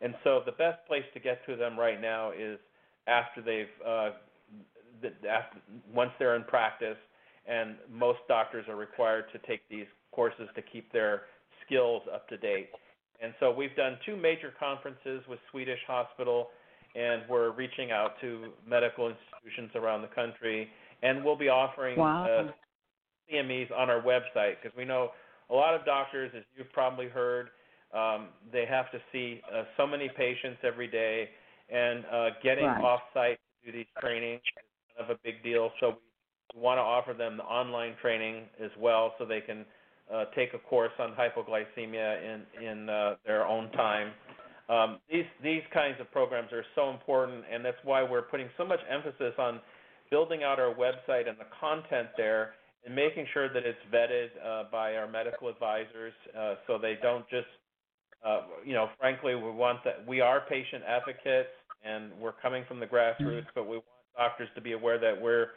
And 0.00 0.14
so 0.24 0.42
the 0.44 0.52
best 0.52 0.84
place 0.86 1.04
to 1.14 1.20
get 1.20 1.44
to 1.46 1.56
them 1.56 1.78
right 1.78 2.00
now 2.00 2.32
is 2.32 2.58
after 3.06 3.42
they've, 3.42 3.86
uh, 3.86 4.10
once 5.92 6.10
they're 6.18 6.36
in 6.36 6.44
practice, 6.44 6.96
and 7.46 7.76
most 7.90 8.18
doctors 8.28 8.66
are 8.68 8.76
required 8.76 9.24
to 9.32 9.38
take 9.46 9.60
these 9.68 9.86
courses 10.12 10.48
to 10.54 10.62
keep 10.62 10.92
their 10.92 11.22
skills 11.64 12.02
up 12.12 12.28
to 12.28 12.36
date. 12.36 12.68
And 13.22 13.34
so 13.38 13.52
we've 13.52 13.74
done 13.76 13.98
two 14.06 14.16
major 14.16 14.52
conferences 14.58 15.22
with 15.28 15.38
Swedish 15.50 15.78
Hospital, 15.86 16.48
and 16.94 17.22
we're 17.28 17.50
reaching 17.52 17.90
out 17.90 18.12
to 18.20 18.48
medical 18.66 19.08
institutions 19.08 19.70
around 19.74 20.02
the 20.02 20.08
country, 20.08 20.68
and 21.02 21.24
we'll 21.24 21.36
be 21.36 21.48
offering 21.48 21.98
wow. 21.98 22.24
uh, 22.24 22.50
CMEs 23.30 23.70
on 23.76 23.90
our 23.90 24.02
website 24.02 24.54
because 24.62 24.76
we 24.76 24.84
know 24.84 25.10
a 25.50 25.54
lot 25.54 25.74
of 25.74 25.84
doctors, 25.84 26.30
as 26.36 26.42
you've 26.56 26.72
probably 26.72 27.08
heard, 27.08 27.50
um, 27.92 28.28
they 28.52 28.64
have 28.66 28.90
to 28.92 28.98
see 29.12 29.40
uh, 29.52 29.64
so 29.76 29.86
many 29.86 30.08
patients 30.16 30.58
every 30.62 30.86
day, 30.88 31.28
and 31.68 32.04
uh, 32.06 32.28
getting 32.42 32.64
right. 32.64 32.82
off-site 32.82 33.38
to 33.64 33.70
do 33.70 33.78
these 33.78 33.86
trainings 34.00 34.40
is 34.40 34.69
of 35.00 35.10
a 35.10 35.18
big 35.24 35.42
deal. 35.42 35.70
So 35.80 35.96
we 36.54 36.60
want 36.60 36.78
to 36.78 36.82
offer 36.82 37.12
them 37.12 37.36
the 37.36 37.44
online 37.44 37.94
training 38.02 38.44
as 38.62 38.70
well, 38.78 39.14
so 39.18 39.24
they 39.24 39.40
can 39.40 39.64
uh, 40.12 40.24
take 40.34 40.54
a 40.54 40.58
course 40.58 40.92
on 40.98 41.14
hypoglycemia 41.14 42.22
in 42.22 42.64
in 42.64 42.88
uh, 42.88 43.14
their 43.26 43.46
own 43.46 43.70
time. 43.72 44.12
Um, 44.68 44.98
these 45.10 45.24
these 45.42 45.62
kinds 45.72 46.00
of 46.00 46.10
programs 46.12 46.52
are 46.52 46.64
so 46.74 46.90
important, 46.90 47.44
and 47.52 47.64
that's 47.64 47.82
why 47.84 48.02
we're 48.02 48.22
putting 48.22 48.48
so 48.56 48.64
much 48.64 48.80
emphasis 48.88 49.34
on 49.38 49.60
building 50.10 50.42
out 50.42 50.58
our 50.58 50.74
website 50.74 51.28
and 51.28 51.38
the 51.38 51.46
content 51.60 52.08
there, 52.16 52.54
and 52.84 52.94
making 52.94 53.26
sure 53.32 53.52
that 53.52 53.64
it's 53.64 53.78
vetted 53.92 54.28
uh, 54.44 54.64
by 54.70 54.96
our 54.96 55.06
medical 55.06 55.48
advisors, 55.48 56.12
uh, 56.36 56.54
so 56.66 56.78
they 56.78 56.98
don't 57.00 57.28
just, 57.28 57.46
uh, 58.26 58.42
you 58.64 58.72
know, 58.72 58.88
frankly, 58.98 59.34
we 59.36 59.50
want 59.50 59.78
that 59.84 60.04
we 60.06 60.20
are 60.20 60.40
patient 60.48 60.82
advocates, 60.86 61.54
and 61.84 62.10
we're 62.20 62.32
coming 62.32 62.64
from 62.66 62.80
the 62.80 62.86
grassroots, 62.86 63.46
but 63.54 63.64
we 63.64 63.76
want 63.76 63.99
doctors 64.20 64.48
to 64.54 64.60
be 64.60 64.72
aware 64.72 64.98
that 64.98 65.18
we're 65.18 65.48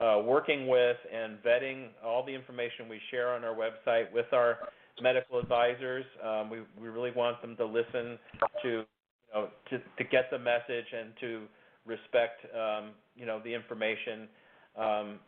uh, 0.00 0.20
working 0.24 0.66
with 0.66 0.96
and 1.12 1.38
vetting 1.42 1.88
all 2.04 2.24
the 2.26 2.34
information 2.34 2.88
we 2.88 3.00
share 3.10 3.32
on 3.32 3.44
our 3.44 3.54
website 3.54 4.12
with 4.12 4.26
our 4.32 4.58
medical 5.00 5.38
advisors. 5.38 6.04
Um, 6.24 6.50
we, 6.50 6.58
we 6.80 6.88
really 6.88 7.12
want 7.12 7.40
them 7.40 7.56
to 7.56 7.64
listen 7.64 8.18
to, 8.62 8.68
you 8.68 8.84
know, 9.32 9.48
to, 9.70 9.78
to 9.78 10.04
get 10.10 10.30
the 10.32 10.38
message 10.38 10.86
and 10.92 11.12
to 11.20 11.42
respect, 11.86 12.44
um, 12.54 12.90
you 13.14 13.24
know, 13.24 13.40
the 13.44 13.54
information. 13.54 14.28
Um, 14.76 15.18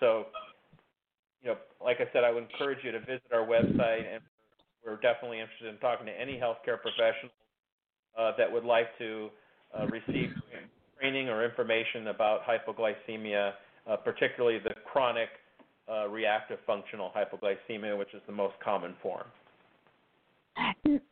so, 0.00 0.26
you 1.42 1.48
know, 1.48 1.56
like 1.82 1.96
I 2.00 2.12
said, 2.12 2.24
I 2.24 2.30
would 2.30 2.44
encourage 2.44 2.78
you 2.84 2.92
to 2.92 3.00
visit 3.00 3.32
our 3.32 3.46
website, 3.46 4.04
and 4.12 4.22
we're 4.84 5.00
definitely 5.00 5.40
interested 5.40 5.68
in 5.68 5.78
talking 5.78 6.06
to 6.06 6.12
any 6.12 6.34
healthcare 6.34 6.80
professional 6.80 7.32
uh, 8.18 8.32
that 8.36 8.50
would 8.52 8.64
like 8.64 8.86
to 8.98 9.30
uh, 9.78 9.86
receive 9.86 10.30
training 10.98 11.28
or 11.28 11.44
information 11.44 12.08
about 12.08 12.40
hypoglycemia 12.44 13.52
uh, 13.88 13.96
particularly 13.96 14.58
the 14.58 14.74
chronic 14.84 15.28
uh, 15.90 16.06
reactive 16.08 16.58
functional 16.66 17.10
hypoglycemia, 17.16 17.98
which 17.98 18.12
is 18.14 18.20
the 18.26 18.32
most 18.32 18.54
common 18.62 18.94
form. 19.02 19.26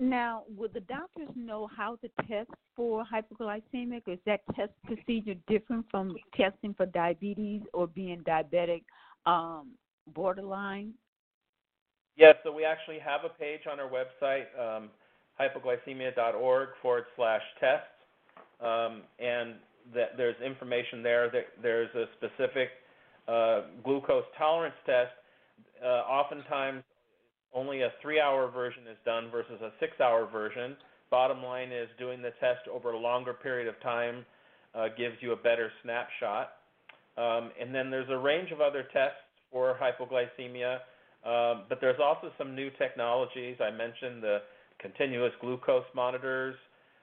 Now, 0.00 0.42
would 0.56 0.74
the 0.74 0.80
doctors 0.80 1.28
know 1.36 1.68
how 1.74 1.96
to 1.96 2.08
test 2.26 2.50
for 2.74 3.04
hypoglycemic? 3.04 4.02
Is 4.06 4.18
that 4.26 4.40
test 4.54 4.72
procedure 4.84 5.34
different 5.48 5.86
from 5.90 6.16
testing 6.36 6.74
for 6.74 6.86
diabetes 6.86 7.62
or 7.72 7.86
being 7.86 8.22
diabetic 8.22 8.82
um, 9.24 9.72
borderline? 10.08 10.92
Yes, 12.16 12.34
so 12.42 12.52
we 12.52 12.64
actually 12.64 12.98
have 12.98 13.20
a 13.24 13.28
page 13.28 13.60
on 13.70 13.78
our 13.78 13.88
website, 13.88 14.46
um, 14.58 14.90
hypoglycemia.org 15.40 16.68
forward 16.82 17.04
slash 17.14 17.42
test. 17.60 17.84
um, 18.60 19.02
and 19.18 19.54
that 19.94 20.16
there's 20.16 20.36
information 20.44 21.02
there. 21.02 21.30
That 21.30 21.46
there's 21.62 21.94
a 21.94 22.06
specific 22.16 22.70
uh, 23.28 23.62
glucose 23.84 24.24
tolerance 24.38 24.74
test. 24.84 25.12
Uh, 25.82 25.86
oftentimes, 25.88 26.82
only 27.54 27.82
a 27.82 27.92
three-hour 28.02 28.50
version 28.50 28.82
is 28.90 28.96
done 29.04 29.30
versus 29.30 29.60
a 29.62 29.70
six-hour 29.80 30.28
version. 30.30 30.76
Bottom 31.10 31.42
line 31.42 31.72
is 31.72 31.88
doing 31.98 32.20
the 32.20 32.32
test 32.40 32.68
over 32.72 32.92
a 32.92 32.98
longer 32.98 33.32
period 33.32 33.68
of 33.68 33.80
time 33.80 34.24
uh, 34.74 34.88
gives 34.96 35.16
you 35.20 35.32
a 35.32 35.36
better 35.36 35.70
snapshot. 35.82 36.52
Um, 37.16 37.50
and 37.58 37.74
then 37.74 37.90
there's 37.90 38.10
a 38.10 38.18
range 38.18 38.50
of 38.50 38.60
other 38.60 38.84
tests 38.92 39.16
for 39.50 39.78
hypoglycemia, 39.80 40.74
um, 41.24 41.64
but 41.68 41.80
there's 41.80 41.98
also 42.02 42.30
some 42.36 42.54
new 42.54 42.70
technologies. 42.78 43.56
I 43.60 43.70
mentioned 43.70 44.22
the 44.22 44.38
continuous 44.78 45.32
glucose 45.40 45.86
monitors, 45.94 46.56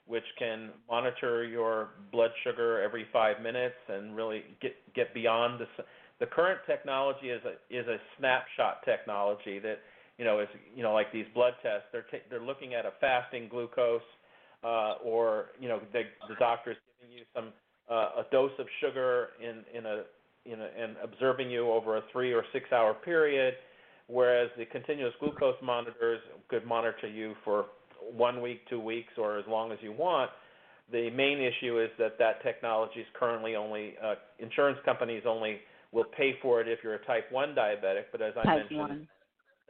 which 0.05 0.23
can 0.37 0.69
monitor 0.89 1.45
your 1.45 1.89
blood 2.11 2.31
sugar 2.43 2.81
every 2.81 3.05
five 3.13 3.41
minutes 3.41 3.75
and 3.87 4.15
really 4.15 4.43
get 4.61 4.75
get 4.93 5.13
beyond 5.13 5.59
the 5.59 5.83
the 6.19 6.25
current 6.25 6.59
technology 6.65 7.29
is 7.29 7.41
a 7.45 7.53
is 7.75 7.87
a 7.87 7.97
snapshot 8.17 8.83
technology 8.85 9.59
that 9.59 9.79
you 10.17 10.25
know 10.25 10.39
is 10.39 10.47
you 10.75 10.83
know 10.83 10.93
like 10.93 11.11
these 11.11 11.25
blood 11.33 11.53
tests 11.63 11.87
they're 11.91 12.05
t- 12.11 12.25
they're 12.29 12.43
looking 12.43 12.73
at 12.73 12.85
a 12.85 12.91
fasting 12.99 13.47
glucose 13.49 14.01
uh, 14.63 14.95
or 15.03 15.47
you 15.59 15.67
know 15.67 15.79
the 15.91 16.03
the 16.27 16.35
doctor's 16.39 16.77
giving 16.99 17.15
you 17.15 17.23
some 17.35 17.49
uh, 17.89 18.21
a 18.21 18.25
dose 18.31 18.51
of 18.59 18.67
sugar 18.79 19.29
in 19.41 19.63
in 19.77 19.85
a 19.85 20.03
in 20.45 20.59
a, 20.59 20.67
and 20.81 20.95
observing 21.03 21.49
you 21.49 21.71
over 21.71 21.97
a 21.97 22.01
three 22.11 22.33
or 22.33 22.43
six 22.51 22.71
hour 22.71 22.93
period, 22.93 23.53
whereas 24.07 24.49
the 24.57 24.65
continuous 24.65 25.13
glucose 25.19 25.55
monitors 25.63 26.19
could 26.49 26.65
monitor 26.65 27.07
you 27.07 27.33
for 27.43 27.65
one 28.11 28.41
week, 28.41 28.61
two 28.69 28.79
weeks, 28.79 29.13
or 29.17 29.37
as 29.37 29.45
long 29.47 29.71
as 29.71 29.77
you 29.81 29.91
want. 29.91 30.29
The 30.91 31.09
main 31.11 31.39
issue 31.39 31.79
is 31.81 31.89
that 31.97 32.17
that 32.19 32.43
technology 32.43 32.99
is 32.99 33.07
currently 33.17 33.55
only 33.55 33.95
uh, 34.03 34.15
insurance 34.39 34.79
companies 34.85 35.23
only 35.27 35.59
will 35.91 36.05
pay 36.17 36.33
for 36.41 36.59
it 36.59 36.67
if 36.67 36.79
you're 36.83 36.95
a 36.95 37.05
type 37.05 37.31
1 37.31 37.55
diabetic, 37.55 38.05
but 38.11 38.21
as 38.21 38.33
I 38.35 38.43
type 38.43 38.57
mentioned, 38.57 38.79
one. 38.79 39.07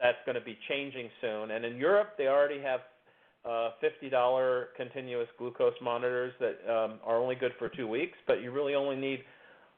that's 0.00 0.18
going 0.26 0.34
to 0.34 0.44
be 0.44 0.58
changing 0.68 1.08
soon. 1.20 1.52
And 1.52 1.64
in 1.64 1.76
Europe, 1.76 2.14
they 2.18 2.26
already 2.26 2.60
have 2.62 2.80
uh, 3.44 3.70
$50 3.82 4.64
continuous 4.76 5.28
glucose 5.38 5.74
monitors 5.82 6.32
that 6.40 6.56
um, 6.68 6.98
are 7.04 7.18
only 7.18 7.34
good 7.34 7.52
for 7.58 7.68
two 7.68 7.86
weeks, 7.86 8.16
but 8.26 8.40
you 8.42 8.50
really 8.50 8.74
only 8.74 8.96
need, 8.96 9.20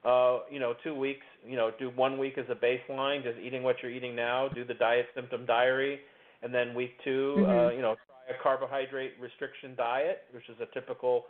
uh, 0.05 0.39
you 0.51 0.61
know, 0.61 0.75
two 0.85 0.95
weeks. 0.95 1.27
You 1.45 1.57
know, 1.57 1.71
do 1.79 1.91
one 1.91 2.17
week 2.17 2.39
as 2.39 2.47
a 2.49 2.55
baseline, 2.55 3.25
just 3.25 3.39
eating 3.45 3.63
what 3.65 3.77
you're 3.83 3.91
eating 3.91 4.15
now. 4.15 4.49
Do 4.49 4.65
the 4.65 4.75
diet 4.75 5.07
symptom 5.15 5.47
diary, 5.47 6.01
and 6.43 6.55
then 6.55 6.75
week 6.75 6.93
2 7.05 7.11
uh, 7.11 7.51
Mhm. 7.51 7.77
you 7.77 7.83
know, 7.83 7.97
a 8.29 8.43
carbohydrate 8.43 9.15
restriction 9.21 9.75
diet, 9.77 10.25
which 10.33 10.49
is 10.49 10.57
a 10.61 10.73
typical 10.75 11.25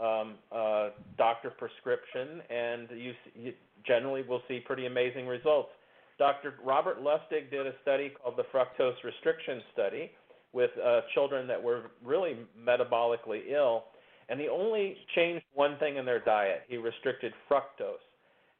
um, 0.00 0.34
uh, 0.50 0.90
doctor 1.18 1.50
prescription, 1.50 2.42
and 2.50 2.88
you, 2.96 3.12
you 3.34 3.52
generally 3.86 4.22
will 4.22 4.42
see 4.48 4.60
pretty 4.60 4.86
amazing 4.86 5.26
results. 5.26 5.70
Dr. 6.18 6.54
Robert 6.64 7.02
Lustig 7.02 7.50
did 7.50 7.66
a 7.66 7.72
study 7.82 8.10
called 8.10 8.36
the 8.36 8.44
fructose 8.54 9.02
restriction 9.04 9.62
study 9.72 10.10
with 10.52 10.70
uh, 10.84 11.00
children 11.14 11.46
that 11.46 11.62
were 11.62 11.90
really 12.04 12.36
metabolically 12.60 13.50
ill, 13.50 13.84
and 14.28 14.40
he 14.40 14.48
only 14.48 14.96
changed 15.14 15.44
one 15.54 15.78
thing 15.78 15.96
in 15.96 16.04
their 16.04 16.20
diet. 16.20 16.62
He 16.68 16.76
restricted 16.76 17.32
fructose. 17.50 18.02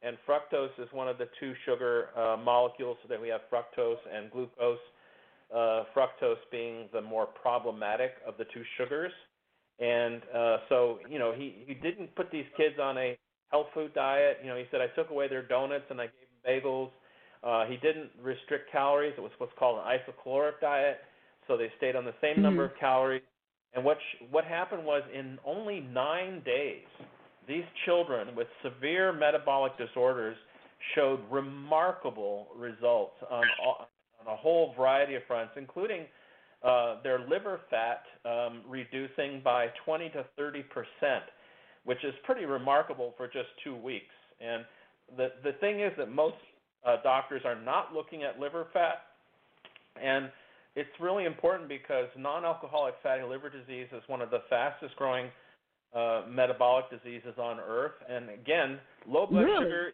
And 0.03 0.17
fructose 0.29 0.77
is 0.79 0.89
one 0.93 1.09
of 1.09 1.19
the 1.19 1.29
two 1.39 1.55
sugar 1.65 2.09
uh, 2.17 2.37
molecules 2.37 2.97
that 3.09 3.21
we 3.21 3.29
have 3.29 3.43
fructose 3.53 3.99
and 4.13 4.31
glucose. 4.33 4.79
Fructose 5.95 6.37
being 6.51 6.89
the 6.93 7.01
more 7.01 7.27
problematic 7.27 8.13
of 8.27 8.35
the 8.39 8.45
two 8.55 8.63
sugars. 8.77 9.13
And 9.79 10.23
uh, 10.35 10.57
so, 10.69 10.99
you 11.09 11.19
know, 11.19 11.33
he, 11.37 11.65
he 11.67 11.75
didn't 11.75 12.15
put 12.15 12.31
these 12.31 12.47
kids 12.57 12.77
on 12.81 12.97
a 12.99 13.19
health 13.51 13.67
food 13.75 13.93
diet. 13.95 14.39
You 14.43 14.51
know, 14.51 14.57
he 14.57 14.65
said, 14.71 14.81
I 14.81 14.89
took 14.89 15.11
away 15.11 15.29
their 15.29 15.43
donuts 15.43 15.85
and 15.91 16.01
I 16.01 16.07
gave 16.07 16.63
them 16.63 16.63
bagels. 16.63 16.91
Uh, 17.43 17.67
he 17.67 17.77
didn't 17.77 18.11
restrict 18.23 18.71
calories. 18.71 19.15
It 19.17 19.21
was 19.21 19.33
what's 19.39 19.53
called 19.59 19.79
an 19.79 19.99
isocaloric 19.99 20.61
diet. 20.61 20.99
So 21.49 21.57
they 21.57 21.71
stayed 21.77 21.97
on 21.97 22.05
the 22.05 22.15
same 22.21 22.41
number 22.41 22.65
of 22.65 22.71
calories. 22.79 23.23
And 23.75 23.85
what 23.85 23.99
sh- 23.99 24.25
what 24.31 24.45
happened 24.45 24.85
was 24.85 25.03
in 25.13 25.39
only 25.45 25.81
nine 25.81 26.43
days, 26.45 26.85
these 27.49 27.65
children 27.85 28.37
with 28.37 28.47
severe 28.63 29.13
metabolic 29.13 29.77
disorders 29.77 30.37
showed 30.95 31.21
remarkable 31.31 32.49
results 32.57 33.15
on 33.31 33.45
all, 33.65 33.89
on 34.27 34.33
a 34.33 34.37
whole 34.37 34.75
variety 34.77 35.15
of 35.15 35.23
fronts, 35.27 35.53
including 35.57 36.07
uh, 36.63 37.03
their 37.03 37.21
liver 37.29 37.61
fat 37.71 38.03
um, 38.25 38.63
reducing 38.69 39.41
by 39.43 39.67
20 39.85 40.11
to 40.11 40.25
30 40.37 40.63
percent, 40.65 41.25
which 41.85 42.03
is 42.05 42.15
pretty 42.25 42.45
remarkable 42.45 43.15
for 43.17 43.27
just 43.27 43.49
two 43.65 43.77
weeks. 43.77 44.15
And 44.41 44.65
the 45.17 45.29
the 45.43 45.53
thing 45.61 45.81
is 45.81 45.93
that 45.99 46.11
most 46.11 46.37
uh, 46.87 46.97
doctors 47.03 47.43
are 47.45 47.61
not 47.61 47.93
looking 47.95 48.23
at 48.23 48.39
liver 48.39 48.67
fat, 48.73 49.03
and 50.03 50.31
it's 50.75 50.91
really 51.01 51.25
important 51.27 51.69
because 51.69 52.07
non-alcoholic 52.17 52.95
fatty 53.03 53.25
liver 53.25 53.51
disease 53.51 53.89
is 53.93 54.03
one 54.07 54.23
of 54.23 54.31
the 54.31 54.41
fastest 54.49 54.97
growing 54.97 55.27
uh, 55.95 56.23
metabolic 56.29 56.87
diseases 56.91 57.35
on 57.39 57.59
earth. 57.61 57.93
And 58.09 58.31
again, 58.31 58.79
low 59.07 59.27
blood 59.27 59.45
Really? 59.45 59.65
sugar 59.65 59.93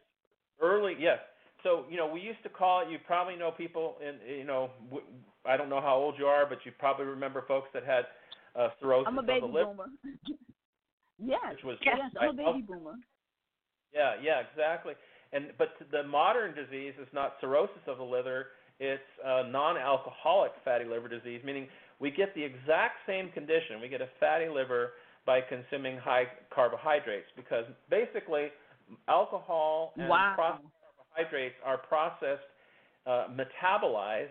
early, 0.63 0.95
yes. 0.99 1.19
So 1.63 1.85
you 1.91 1.97
know, 1.97 2.07
we 2.07 2.21
used 2.21 2.43
to 2.45 2.49
call 2.49 2.83
it. 2.83 2.91
You 2.91 2.99
probably 3.07 3.37
know 3.37 3.51
people 3.51 3.97
in 4.01 4.39
you 4.39 4.45
know. 4.45 4.71
I 5.45 5.57
don't 5.57 5.69
know 5.69 5.81
how 5.81 5.97
old 5.97 6.15
you 6.19 6.27
are, 6.27 6.47
but 6.47 6.59
you 6.65 6.73
probably 6.79 7.07
remember 7.07 7.45
folks 7.49 7.69
that 7.75 7.85
had 7.85 8.05
uh, 8.55 8.69
cirrhosis 8.81 9.09
I'm 9.09 9.19
a 9.19 9.21
of 9.21 9.27
baby 9.27 9.41
the 9.41 9.47
liver, 9.47 9.71
boomer. 9.73 9.87
yes, 11.19 11.39
which 11.53 11.65
was 11.65 11.79
yes, 11.85 11.99
I'm 12.21 12.29
a 12.29 12.33
by 12.33 12.53
baby 12.53 12.65
boomer. 12.67 12.95
yeah, 13.95 14.15
yeah, 14.23 14.43
exactly. 14.51 14.95
And 15.33 15.49
but 15.59 15.71
the 15.91 16.03
modern 16.05 16.55
disease 16.55 16.95
is 17.01 17.09
not 17.13 17.35
cirrhosis 17.41 17.83
of 17.87 17.99
the 17.99 18.05
liver; 18.05 18.49
it's 18.79 19.03
uh, 19.25 19.45
non-alcoholic 19.51 20.53
fatty 20.65 20.85
liver 20.85 21.09
disease, 21.09 21.41
meaning 21.45 21.67
we 22.01 22.11
get 22.11 22.35
the 22.35 22.43
exact 22.43 22.97
same 23.07 23.31
condition. 23.31 23.81
We 23.81 23.89
get 23.89 24.01
a 24.01 24.09
fatty 24.21 24.49
liver 24.49 24.93
by 25.27 25.41
consuming 25.41 25.99
high 25.99 26.25
carbohydrates 26.55 27.27
because 27.37 27.65
basically 27.91 28.49
alcohol 29.09 29.93
and 29.99 30.09
Wow. 30.09 30.33
processed 30.35 30.65
carbohydrates 31.19 31.57
are 31.65 31.79
processed, 31.79 32.43
uh, 33.07 33.27
metabolized 33.31 34.29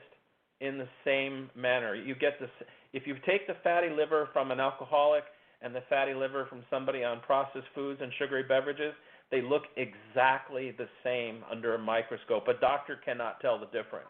in 0.61 0.77
the 0.77 0.88
same 1.05 1.49
manner. 1.55 1.95
You 1.95 2.15
get 2.15 2.39
this 2.39 2.49
if 2.93 3.05
you 3.05 3.15
take 3.26 3.47
the 3.47 3.55
fatty 3.64 3.89
liver 3.89 4.30
from 4.34 4.51
an 4.51 4.59
alcoholic 4.59 5.23
and 5.61 5.76
the 5.76 5.84
fatty 5.89 6.14
liver 6.14 6.45
from 6.49 6.64
somebody 6.69 7.03
on 7.03 7.19
processed 7.22 7.68
foods 7.76 7.99
and 8.01 8.11
sugary 8.18 8.43
beverages, 8.43 8.93
they 9.30 9.41
look 9.41 9.64
exactly 9.76 10.72
the 10.77 10.88
same 11.03 11.43
under 11.51 11.76
a 11.76 11.77
microscope. 11.77 12.47
A 12.47 12.59
doctor 12.59 12.99
cannot 13.03 13.39
tell 13.41 13.59
the 13.59 13.65
difference. 13.68 14.07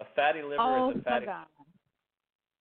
A 0.00 0.04
fatty 0.16 0.42
liver 0.42 0.56
oh 0.58 0.90
is 0.90 0.96
a 0.96 0.98
my 0.98 1.04
fatty 1.04 1.26
God. 1.26 1.46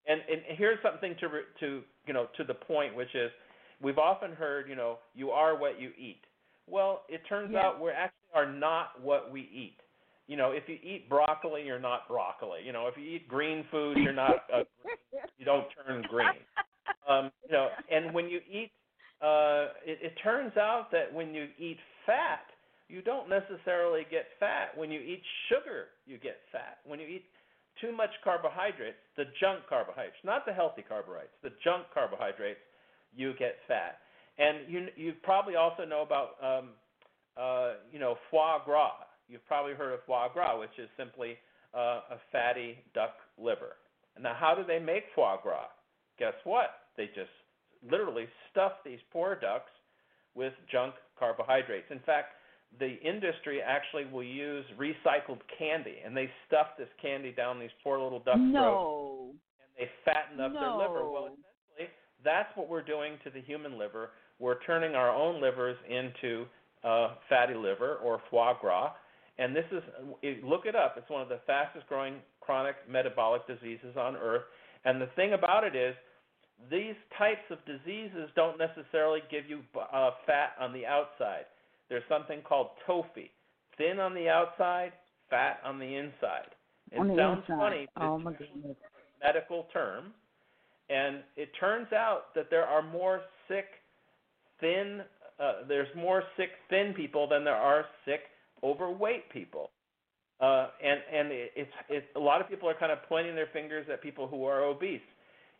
and 0.08 0.22
and 0.30 0.42
here's 0.58 0.80
something 0.84 1.16
to 1.20 1.28
to 1.60 1.82
you 2.06 2.14
know 2.14 2.28
to 2.38 2.44
the 2.44 2.54
point, 2.54 2.96
which 2.96 3.14
is 3.16 3.32
we've 3.82 3.98
often 3.98 4.32
heard 4.32 4.70
you 4.70 4.76
know 4.76 5.00
you 5.16 5.32
are 5.32 5.58
what 5.58 5.82
you 5.82 5.92
eat. 5.98 6.22
Well, 6.72 7.04
it 7.10 7.22
turns 7.28 7.52
Yeah. 7.52 7.60
out 7.68 7.82
we 7.82 7.92
actually 7.92 8.30
are 8.34 8.52
not 8.52 9.00
what 9.02 9.30
we 9.32 9.42
eat. 9.42 9.78
You 10.28 10.38
know, 10.38 10.52
if 10.52 10.70
you 10.70 10.76
eat 10.82 11.10
broccoli, 11.10 11.64
you're 11.64 11.80
not 11.80 12.08
broccoli. 12.08 12.62
You 12.64 12.72
know, 12.72 12.88
if 12.88 12.98
you 12.98 13.04
eat 13.04 13.28
green 13.28 13.66
food, 13.70 13.98
you're 13.98 14.14
not 14.14 14.46
uh, 14.54 14.64
you 15.38 15.46
don't 15.46 15.68
turn 15.86 16.02
green. 16.10 16.40
Um, 17.08 17.32
you 17.46 17.52
know, 17.52 17.70
and 17.92 18.14
when 18.14 18.30
you 18.30 18.40
eat, 18.50 18.72
uh, 19.22 19.74
it, 19.86 20.00
it 20.02 20.14
turns 20.24 20.56
out 20.56 20.88
that 20.92 21.14
when 21.14 21.34
you 21.34 21.48
eat 21.60 21.80
fat, 22.06 22.46
you 22.88 23.02
don't 23.02 23.30
necessarily 23.30 24.06
get 24.10 24.26
fat. 24.40 24.78
When 24.78 24.92
you 24.92 25.00
eat 25.00 25.22
sugar, 25.50 25.88
you 26.06 26.18
get 26.18 26.38
fat. 26.52 26.80
When 26.86 27.00
you 27.00 27.08
eat 27.08 27.26
too 27.80 27.92
much 27.92 28.12
carbohydrates, 28.24 28.98
the 29.18 29.26
junk 29.40 29.62
carbohydrates, 29.68 30.18
not 30.24 30.46
the 30.46 30.54
healthy 30.54 30.84
carbohydrates, 30.88 31.34
the 31.44 31.52
junk 31.64 31.88
carbohydrates, 31.94 32.60
you 33.16 33.34
get 33.40 33.56
fat. 33.68 34.01
And 34.42 34.58
you 34.68 34.88
you 34.96 35.14
probably 35.22 35.56
also 35.56 35.86
know 35.86 36.02
about 36.02 36.30
um, 36.42 36.70
uh, 37.38 37.74
you 37.92 38.00
know 38.00 38.16
foie 38.32 38.58
gras. 38.66 39.06
You've 39.30 39.46
probably 39.46 39.74
heard 39.74 39.94
of 39.94 40.00
foie 40.06 40.30
gras, 40.34 40.60
which 40.60 40.78
is 40.78 40.90
simply 40.98 41.38
uh, 41.74 42.02
a 42.12 42.18
fatty 42.32 42.80
duck 42.94 43.14
liver. 43.38 43.78
Now, 44.20 44.36
how 44.38 44.56
do 44.56 44.64
they 44.66 44.80
make 44.80 45.04
foie 45.16 45.38
gras? 45.42 45.68
Guess 46.20 46.34
what? 46.44 46.72
They 46.98 47.06
just 47.08 47.30
literally 47.90 48.26
stuff 48.52 48.74
these 48.84 49.00
poor 49.14 49.36
ducks 49.40 49.72
with 50.36 50.54
junk 50.72 50.96
carbohydrates. 51.18 51.88
In 51.92 52.00
fact, 52.00 52.34
the 52.80 53.00
industry 53.02 53.62
actually 53.62 54.06
will 54.06 54.24
use 54.24 54.66
recycled 54.78 55.40
candy, 55.58 55.98
and 56.06 56.16
they 56.16 56.30
stuff 56.48 56.68
this 56.78 56.88
candy 57.02 57.32
down 57.32 57.60
these 57.60 57.74
poor 57.84 58.00
little 58.00 58.20
ducks' 58.20 58.40
throats, 58.52 59.36
and 59.62 59.70
they 59.78 59.90
fatten 60.06 60.40
up 60.40 60.54
their 60.54 60.72
liver. 60.72 61.10
Well, 61.10 61.26
essentially, 61.28 61.94
that's 62.24 62.50
what 62.56 62.70
we're 62.70 62.84
doing 62.84 63.14
to 63.24 63.30
the 63.30 63.42
human 63.42 63.78
liver. 63.78 64.12
We're 64.42 64.62
turning 64.64 64.96
our 64.96 65.14
own 65.14 65.40
livers 65.40 65.78
into 65.88 66.46
uh, 66.84 67.16
fatty 67.30 67.54
liver 67.54 67.98
or 68.04 68.22
foie 68.32 68.54
gras, 68.60 68.92
and 69.38 69.56
this 69.56 69.66
is, 69.72 69.84
look 70.44 70.66
it 70.66 70.76
up. 70.76 70.96
It's 70.98 71.10
one 71.10 71.22
of 71.22 71.30
the 71.30 71.40
fastest 71.46 71.88
growing 71.88 72.16
chronic 72.42 72.76
metabolic 72.90 73.46
diseases 73.46 73.96
on 73.96 74.16
earth. 74.16 74.44
And 74.84 75.00
the 75.00 75.10
thing 75.16 75.34
about 75.34 75.64
it 75.64 75.76
is, 75.76 75.96
these 76.70 76.96
types 77.18 77.42
of 77.50 77.58
diseases 77.66 78.30
don't 78.36 78.58
necessarily 78.58 79.22
give 79.32 79.46
you 79.48 79.62
uh, 79.76 80.12
fat 80.28 80.54
on 80.60 80.74
the 80.74 80.86
outside. 80.86 81.46
There's 81.90 82.04
something 82.08 82.42
called 82.48 82.68
TOFI, 82.88 83.30
thin 83.78 84.00
on 84.00 84.14
the 84.14 84.30
outside, 84.30 84.92
fat 85.30 85.60
on 85.66 85.80
the 85.80 85.86
inside. 85.86 86.54
It 86.92 87.00
the 87.00 87.16
sounds 87.16 87.44
inside. 87.48 87.58
funny, 87.58 87.88
but 87.96 88.04
Oh 88.04 88.22
it's 88.28 88.42
a 88.42 89.26
medical 89.26 89.68
term. 89.74 90.14
And 90.90 91.24
it 91.36 91.50
turns 91.60 91.92
out 91.94 92.34
that 92.36 92.50
there 92.50 92.66
are 92.66 92.82
more 92.84 93.22
sick, 93.48 93.66
thin. 94.62 95.02
Uh, 95.40 95.68
there's 95.68 95.88
more 95.96 96.24
sick, 96.38 96.50
thin 96.70 96.94
people 96.96 97.28
than 97.28 97.44
there 97.44 97.56
are 97.56 97.86
sick, 98.06 98.22
overweight 98.64 99.30
people. 99.32 99.72
Uh, 100.40 100.70
and 100.84 101.00
and 101.14 101.32
it, 101.32 101.52
it's 101.56 101.72
it, 101.90 102.06
a 102.16 102.20
lot 102.20 102.42
of 102.42 102.50
people 102.50 102.68
are 102.70 102.74
kind 102.80 102.92
of 102.92 103.00
pointing 103.08 103.36
their 103.36 103.50
fingers 103.54 103.86
at 103.92 104.02
people 104.02 104.28
who 104.28 104.46
are 104.46 104.64
obese. 104.64 105.02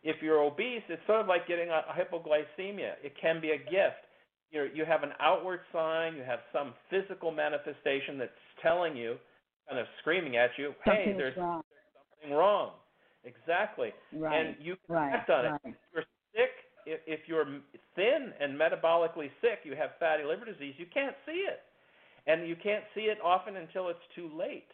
If 0.02 0.16
you're 0.20 0.42
obese, 0.42 0.82
it's 0.88 1.02
sort 1.06 1.20
of 1.20 1.28
like 1.28 1.46
getting 1.46 1.68
a, 1.68 1.82
a 1.88 1.94
hypoglycemia. 1.94 2.94
It 3.04 3.12
can 3.20 3.40
be 3.40 3.50
a 3.50 3.58
gift. 3.58 4.02
You're, 4.50 4.66
you 4.66 4.84
have 4.84 5.02
an 5.02 5.12
outward 5.20 5.60
sign, 5.72 6.14
you 6.14 6.24
have 6.24 6.40
some 6.52 6.74
physical 6.90 7.30
manifestation 7.30 8.18
that's 8.18 8.32
telling 8.60 8.96
you, 8.96 9.16
kind 9.68 9.80
of 9.80 9.86
screaming 10.00 10.36
at 10.36 10.50
you, 10.58 10.74
hey, 10.84 11.04
Something 11.06 11.16
there's 11.16 11.36
wrong. 11.36 11.62
something 12.20 12.36
wrong. 12.36 12.70
Exactly. 13.24 13.92
Right. 14.12 14.46
And 14.46 14.56
you 14.60 14.76
can 14.86 14.96
right. 14.96 15.12
act 15.14 15.30
on 15.30 15.46
it. 15.46 15.48
right. 15.50 15.60
If 15.64 15.74
you're 15.94 16.04
if, 16.86 17.00
if 17.06 17.20
you're 17.28 17.46
thin 17.94 18.32
and 18.40 18.58
metabolically 18.58 19.30
sick, 19.40 19.60
you 19.64 19.74
have 19.76 19.90
fatty 20.00 20.24
liver 20.24 20.44
disease, 20.44 20.74
you 20.78 20.86
can't 20.92 21.16
see 21.26 21.46
it. 21.48 21.60
And 22.26 22.46
you 22.48 22.56
can't 22.62 22.84
see 22.94 23.02
it 23.02 23.18
often 23.22 23.56
until 23.56 23.88
it's 23.88 23.98
too 24.14 24.30
late. 24.36 24.68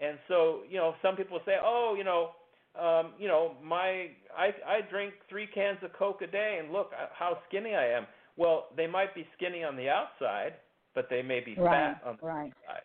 And 0.00 0.18
so, 0.28 0.62
you 0.68 0.78
know, 0.78 0.94
some 1.02 1.16
people 1.16 1.40
say, 1.44 1.56
"Oh, 1.62 1.94
you 1.96 2.04
know, 2.04 2.32
um, 2.74 3.14
you 3.18 3.28
know, 3.28 3.56
my 3.62 4.10
I 4.36 4.54
I 4.66 4.80
drink 4.90 5.14
3 5.28 5.46
cans 5.48 5.78
of 5.82 5.92
Coke 5.92 6.22
a 6.22 6.26
day 6.26 6.58
and 6.62 6.72
look 6.72 6.90
uh, 6.98 7.06
how 7.12 7.38
skinny 7.48 7.74
I 7.74 7.86
am." 7.86 8.06
Well, 8.36 8.68
they 8.76 8.86
might 8.86 9.14
be 9.14 9.26
skinny 9.36 9.62
on 9.62 9.76
the 9.76 9.88
outside, 9.90 10.54
but 10.94 11.08
they 11.10 11.22
may 11.22 11.40
be 11.40 11.56
Right. 11.56 11.68
fat 11.68 12.00
on 12.04 12.16
the 12.16 12.22
Right. 12.22 12.52
inside. 12.66 12.82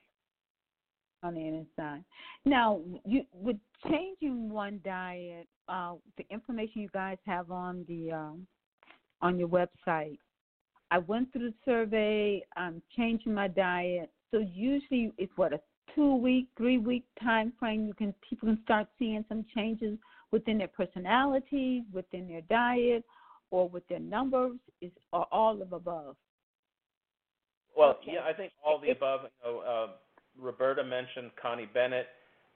On 1.26 1.34
the 1.34 1.42
inside. 1.42 2.04
Now, 2.46 2.80
you 3.06 3.24
with 3.34 3.58
changing 3.90 4.50
one 4.50 4.80
diet, 4.86 5.48
uh, 5.68 5.94
the 6.18 6.26
information 6.30 6.82
you 6.82 6.90
guys 6.94 7.18
have 7.26 7.52
on 7.52 7.86
the 7.88 8.12
um, 8.12 8.48
on 9.22 9.38
your 9.40 9.48
website. 9.48 10.20
I 10.92 11.00
went 11.00 11.32
through 11.32 11.50
the 11.50 11.54
survey. 11.66 12.44
I'm 12.56 12.82
changing 12.96 13.34
my 13.34 13.48
diet. 13.48 14.12
So 14.32 14.38
usually 14.54 15.12
it's 15.18 15.32
what 15.36 15.52
a 15.52 15.60
two 15.94 16.16
week, 16.16 16.48
three 16.58 16.78
week 16.78 17.06
time 17.22 17.54
frame. 17.60 17.88
You 17.88 17.94
can 17.94 18.14
people 18.30 18.50
can 18.50 18.60
start 18.64 18.88
seeing 19.00 19.26
some 19.28 19.46
changes 19.54 19.98
within 20.32 20.58
their 20.60 20.68
personalities, 20.68 21.84
within 21.92 22.28
their 22.28 22.42
diet, 22.42 23.04
or 23.50 23.68
with 23.68 23.88
their 23.88 24.00
numbers. 24.00 24.58
Is 24.82 24.92
or 25.12 25.26
all 25.32 25.62
of 25.62 25.74
above. 25.74 26.16
Well, 27.76 27.98
Okay. 28.02 28.14
yeah, 28.14 28.24
I 28.24 28.34
think 28.34 28.54
all 28.64 28.80
the 28.80 28.92
above. 28.92 29.22
You 29.24 29.52
know, 29.52 29.60
uh, 29.60 29.88
Roberta 30.40 30.84
mentioned 30.84 31.32
Connie 31.42 31.70
Bennett 31.74 32.08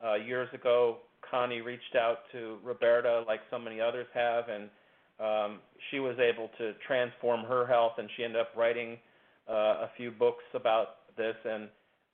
uh, 0.06 0.16
years 0.16 0.50
ago. 0.54 0.98
Connie 1.30 1.62
reached 1.62 1.96
out 1.96 2.20
to 2.32 2.58
Roberta, 2.64 3.24
like 3.28 3.42
so 3.52 3.60
many 3.60 3.82
others 3.82 4.08
have, 4.14 4.46
and 4.50 4.70
um, 5.20 5.60
she 5.92 6.00
was 6.00 6.16
able 6.18 6.50
to 6.58 6.74
transform 6.88 7.44
her 7.44 7.68
health, 7.68 7.94
and 7.98 8.10
she 8.16 8.24
ended 8.24 8.40
up 8.40 8.50
writing 8.56 8.98
uh, 9.50 9.86
a 9.86 9.90
few 9.98 10.12
books 10.12 10.44
about 10.54 11.16
this. 11.18 11.36
And 11.44 11.64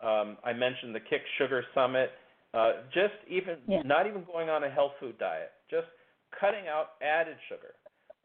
um, 0.04 0.38
I 0.44 0.54
mentioned 0.54 0.96
the 0.96 1.00
Kick 1.00 1.22
Sugar 1.38 1.64
Summit. 1.74 2.12
Uh, 2.54 2.84
just 2.94 3.14
even 3.30 3.58
Yeah. 3.68 3.82
not 3.84 4.08
even 4.08 4.24
going 4.24 4.50
on 4.50 4.64
a 4.64 4.70
health 4.70 4.94
food 5.00 5.18
diet, 5.20 5.52
just 5.70 5.88
cutting 6.40 6.68
out 6.70 6.92
added 7.02 7.36
sugar 7.50 7.76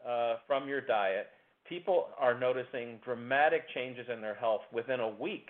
uh, 0.07 0.37
from 0.47 0.69
your 0.69 0.81
diet 0.81 1.27
people 1.71 2.09
are 2.19 2.39
noticing 2.39 2.99
dramatic 3.05 3.63
changes 3.75 4.07
in 4.13 4.21
their 4.21 4.35
health 4.35 4.63
within 4.73 5.01
a 5.01 5.09
week. 5.09 5.49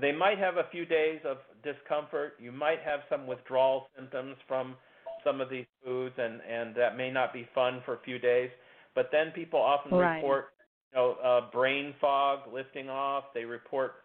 They 0.00 0.12
might 0.12 0.38
have 0.38 0.56
a 0.56 0.68
few 0.70 0.84
days 0.84 1.20
of 1.24 1.38
discomfort. 1.62 2.34
You 2.38 2.52
might 2.52 2.80
have 2.84 3.00
some 3.08 3.26
withdrawal 3.26 3.88
symptoms 3.96 4.36
from 4.46 4.76
some 5.24 5.40
of 5.40 5.48
these 5.50 5.66
foods, 5.84 6.14
and 6.18 6.40
and 6.42 6.74
that 6.76 6.96
may 6.96 7.10
not 7.10 7.32
be 7.32 7.48
fun 7.54 7.82
for 7.84 7.94
a 7.94 8.00
few 8.04 8.18
days. 8.18 8.50
But 8.94 9.10
then 9.12 9.32
people 9.32 9.60
often 9.60 9.92
Right. 9.92 10.16
report, 10.16 10.52
you 10.92 10.98
know, 10.98 11.12
uh, 11.22 11.50
brain 11.50 11.94
fog 12.00 12.52
lifting 12.52 12.88
off. 12.88 13.24
They 13.34 13.44
report 13.44 14.02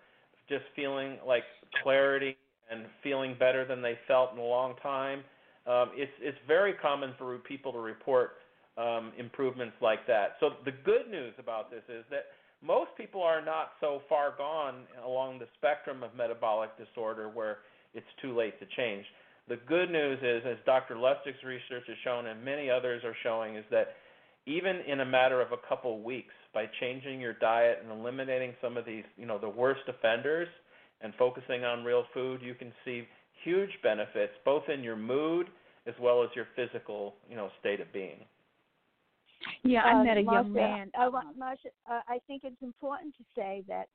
just 0.50 0.66
feeling 0.76 1.18
like 1.26 1.44
clarity 1.84 2.38
and 2.70 2.86
feeling 3.04 3.36
better 3.38 3.66
than 3.66 3.82
they 3.82 3.98
felt 4.08 4.34
in 4.34 4.40
a 4.40 4.44
long 4.44 4.76
time. 4.82 5.24
Um, 5.68 5.92
it's 5.94 6.12
it's 6.22 6.38
very 6.48 6.74
common 6.74 7.14
for 7.18 7.38
people 7.40 7.72
to 7.74 7.80
report 7.80 8.38
um, 8.78 9.14
improvements 9.18 9.76
like 9.82 10.08
that. 10.08 10.38
So 10.40 10.52
the 10.66 10.72
good 10.72 11.10
news 11.10 11.34
about 11.38 11.70
this 11.70 11.84
is 11.90 12.04
that 12.10 12.26
most 12.64 12.92
people 12.98 13.22
are 13.24 13.44
not 13.44 13.72
so 13.80 14.02
far 14.08 14.34
gone 14.38 14.84
along 15.06 15.40
the 15.40 15.48
spectrum 15.58 16.04
of 16.04 16.16
metabolic 16.16 16.70
disorder 16.78 17.30
where 17.30 17.60
it's 17.94 18.06
too 18.22 18.38
late 18.38 18.60
to 18.60 18.66
change. 18.78 19.06
The 19.50 19.58
good 19.68 19.90
news 19.90 20.20
is, 20.22 20.44
as 20.46 20.58
Dr. 20.66 20.96
Lustig's 20.96 21.44
research 21.44 21.84
has 21.88 21.98
shown 22.04 22.28
and 22.28 22.44
many 22.44 22.70
others 22.70 23.04
are 23.04 23.16
showing, 23.24 23.56
is 23.56 23.66
that 23.72 23.96
even 24.46 24.78
in 24.88 25.02
a 25.02 25.06
matter 25.06 25.42
of 25.42 25.52
a 25.52 25.68
couple 25.68 26.02
weeks, 26.02 26.34
by 26.54 26.66
changing 26.80 27.20
your 27.20 27.34
diet 27.34 27.80
and 27.82 27.92
eliminating 27.92 28.54
some 28.62 28.78
of 28.78 28.86
these, 28.86 29.04
you 29.18 29.26
know, 29.26 29.38
the 29.38 29.50
worst 29.50 29.82
offenders 29.88 30.48
and 31.02 31.14
focusing 31.18 31.64
on 31.64 31.84
real 31.84 32.04
food, 32.14 32.42
you 32.42 32.54
can 32.54 32.72
see 32.86 33.08
huge 33.44 33.72
benefits 33.82 34.34
both 34.46 34.64
in 34.70 34.84
your 34.84 34.96
mood 34.96 35.48
as 35.88 35.96
well 36.00 36.24
as 36.24 36.30
your 36.36 36.48
physical, 36.56 37.16
you 37.30 37.36
know, 37.36 37.50
state 37.60 37.80
of 37.80 37.92
being. 37.92 38.20
Yeah, 39.64 39.84
I 39.86 39.94
Uh, 40.00 40.04
met 40.04 40.18
a 40.18 40.22
Marsha, 40.22 40.34
young 40.34 40.54
man. 40.54 40.92
I, 40.98 41.08
wa- 41.08 41.24
Marsha, 41.38 41.68
uh, 41.90 42.02
I 42.08 42.20
think 42.28 42.44
it's 42.44 42.62
important 42.62 43.16
to 43.18 43.24
say 43.36 43.64
that 43.68 43.88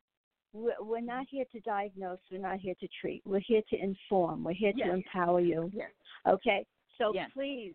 we're, 0.52 0.74
we're 0.80 1.00
not 1.00 1.26
here 1.30 1.44
to 1.52 1.60
diagnose. 1.60 2.18
We're 2.30 2.38
not 2.40 2.58
here 2.58 2.74
to 2.80 2.88
treat. 3.00 3.22
We're 3.26 3.40
here 3.46 3.62
to 3.70 3.76
inform. 3.78 4.42
We're 4.44 4.52
here 4.54 4.72
Yes. 4.74 4.88
to 4.88 4.94
empower 4.94 5.40
you. 5.40 5.70
Yes. 5.74 5.90
Okay. 6.26 6.64
So 6.98 7.12
Yes. 7.14 7.30
please, 7.34 7.74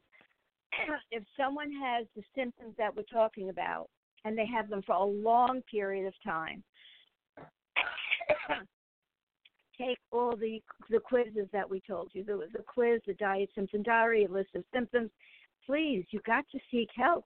if 1.11 1.23
someone 1.37 1.71
has 1.71 2.07
the 2.15 2.23
symptoms 2.35 2.75
that 2.77 2.95
we're 2.95 3.03
talking 3.03 3.49
about 3.49 3.89
and 4.25 4.37
they 4.37 4.45
have 4.47 4.69
them 4.69 4.81
for 4.83 4.95
a 4.95 5.03
long 5.03 5.61
period 5.69 6.07
of 6.07 6.13
time, 6.23 6.63
take 9.77 9.97
all 10.11 10.35
the 10.35 10.61
the 10.89 10.99
quizzes 10.99 11.47
that 11.53 11.69
we 11.69 11.81
told 11.81 12.09
you. 12.13 12.23
The, 12.23 12.47
the 12.53 12.63
quiz, 12.63 13.01
the 13.07 13.13
diet 13.15 13.49
symptom 13.55 13.83
diary, 13.83 14.25
a 14.25 14.31
list 14.31 14.49
of 14.55 14.63
symptoms. 14.73 15.09
Please, 15.65 16.05
you 16.11 16.19
got 16.25 16.45
to 16.51 16.59
seek 16.71 16.89
help. 16.95 17.25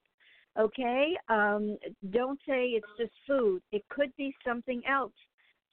Okay? 0.58 1.18
Um, 1.30 1.78
don't 2.12 2.40
say 2.48 2.68
it's 2.68 2.88
just 2.98 3.14
food. 3.28 3.62
It 3.72 3.84
could 3.90 4.16
be 4.18 4.36
something 4.46 4.82
else. 4.90 5.14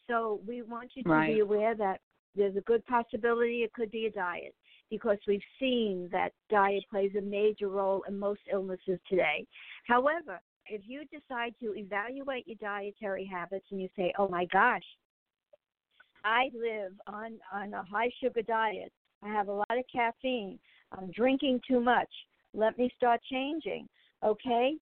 So 0.09 0.41
we 0.47 0.63
want 0.63 0.91
you 0.95 1.03
to 1.05 1.09
Right. 1.09 1.35
be 1.35 1.41
aware 1.41 1.75
that 1.75 2.01
there's 2.35 2.57
a 2.57 2.63
good 2.63 2.85
possibility 2.87 3.63
it 3.63 3.73
could 3.73 3.91
be 3.91 4.07
a 4.07 4.11
diet 4.11 4.55
because 4.91 5.19
we've 5.27 5.45
seen 5.59 6.09
that 6.11 6.33
diet 6.51 6.85
plays 6.91 7.15
a 7.17 7.21
major 7.21 7.69
role 7.69 8.03
in 8.09 8.19
most 8.19 8.41
illnesses 8.51 8.99
today. 9.09 9.47
However, 9.87 10.41
if 10.67 10.83
you 10.87 11.05
decide 11.07 11.55
to 11.61 11.75
evaluate 11.75 12.47
your 12.47 12.57
dietary 12.61 13.25
habits 13.25 13.67
and 13.71 13.81
you 13.81 13.89
say, 13.97 14.13
"Oh 14.19 14.29
my 14.29 14.45
gosh, 14.47 14.85
I 16.25 16.51
live 16.55 16.93
on 17.07 17.41
on 17.53 17.75
a 17.75 17.83
high 17.83 18.11
sugar 18.21 18.43
diet. 18.43 18.93
I 19.23 19.29
have 19.29 19.49
a 19.49 19.53
lot 19.53 19.71
of 19.71 19.85
caffeine. 19.93 20.59
I'm 20.93 21.11
drinking 21.11 21.61
too 21.67 21.81
much. 21.81 22.11
Let 22.55 22.79
me 22.79 22.91
start 22.97 23.23
changing." 23.25 23.89
Okay? 24.25 24.75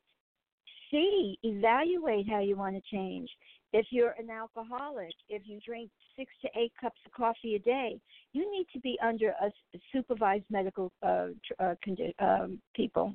See, 0.91 1.39
evaluate 1.43 2.29
how 2.29 2.41
you 2.41 2.57
want 2.57 2.75
to 2.77 2.83
change. 2.91 3.31
If 3.73 3.87
you're 3.91 4.15
an 4.19 4.31
alcoholic, 4.31 5.15
if 5.29 5.43
you 5.45 5.61
drink 5.65 5.91
six 6.17 6.33
to 6.43 6.49
eight 6.59 6.73
cups 6.81 6.99
of 7.07 7.13
coffee 7.13 7.55
a 7.55 7.59
day, 7.61 8.01
you 8.33 8.51
need 8.51 8.67
to 8.73 8.81
be 8.81 8.99
under 9.03 9.29
a 9.29 9.51
supervised 9.93 10.45
medical 10.51 10.91
uh, 11.03 11.29
uh, 11.61 11.75
condi- 11.87 12.15
um, 12.21 12.61
people. 12.75 13.15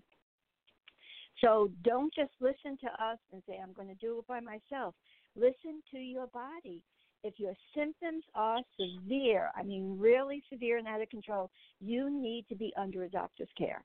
So 1.41 1.69
don't 1.83 2.13
just 2.13 2.31
listen 2.39 2.77
to 2.81 2.87
us 3.03 3.19
and 3.33 3.43
say, 3.47 3.59
I'm 3.61 3.73
going 3.73 3.89
to 3.89 3.95
do 3.95 4.19
it 4.19 4.27
by 4.27 4.39
myself. 4.39 4.95
Listen 5.35 5.81
to 5.91 5.97
your 5.97 6.27
body. 6.27 6.81
If 7.23 7.39
your 7.39 7.53
symptoms 7.75 8.23
are 8.35 8.59
severe, 8.79 9.49
I 9.55 9.63
mean, 9.63 9.97
really 9.99 10.43
severe 10.49 10.77
and 10.77 10.87
out 10.87 11.01
of 11.01 11.09
control, 11.09 11.49
you 11.81 12.09
need 12.09 12.45
to 12.49 12.55
be 12.55 12.71
under 12.77 13.03
a 13.03 13.09
doctor's 13.09 13.49
care. 13.57 13.83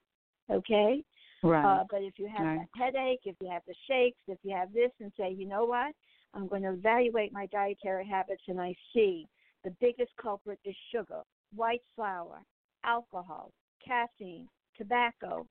Okay? 0.50 1.02
Right. 1.42 1.64
Uh, 1.64 1.84
but 1.90 2.02
if 2.02 2.18
you 2.18 2.28
have 2.28 2.46
Right. 2.46 2.68
that 2.74 2.94
headache, 2.94 3.20
if 3.24 3.36
you 3.40 3.48
have 3.48 3.62
the 3.66 3.74
shakes, 3.86 4.20
if 4.28 4.38
you 4.42 4.54
have 4.54 4.72
this, 4.72 4.90
and 5.00 5.12
say, 5.16 5.30
you 5.30 5.46
know 5.46 5.64
what, 5.64 5.94
I'm 6.34 6.46
going 6.46 6.62
to 6.62 6.72
evaluate 6.72 7.32
my 7.32 7.46
dietary 7.46 8.06
habits, 8.06 8.42
and 8.48 8.60
I 8.60 8.74
see 8.92 9.26
the 9.64 9.70
biggest 9.80 10.14
culprit 10.16 10.58
is 10.64 10.76
sugar, 10.92 11.22
white 11.54 11.82
flour, 11.94 12.40
alcohol, 12.84 13.52
caffeine, 13.84 14.48
tobacco. 14.76 15.46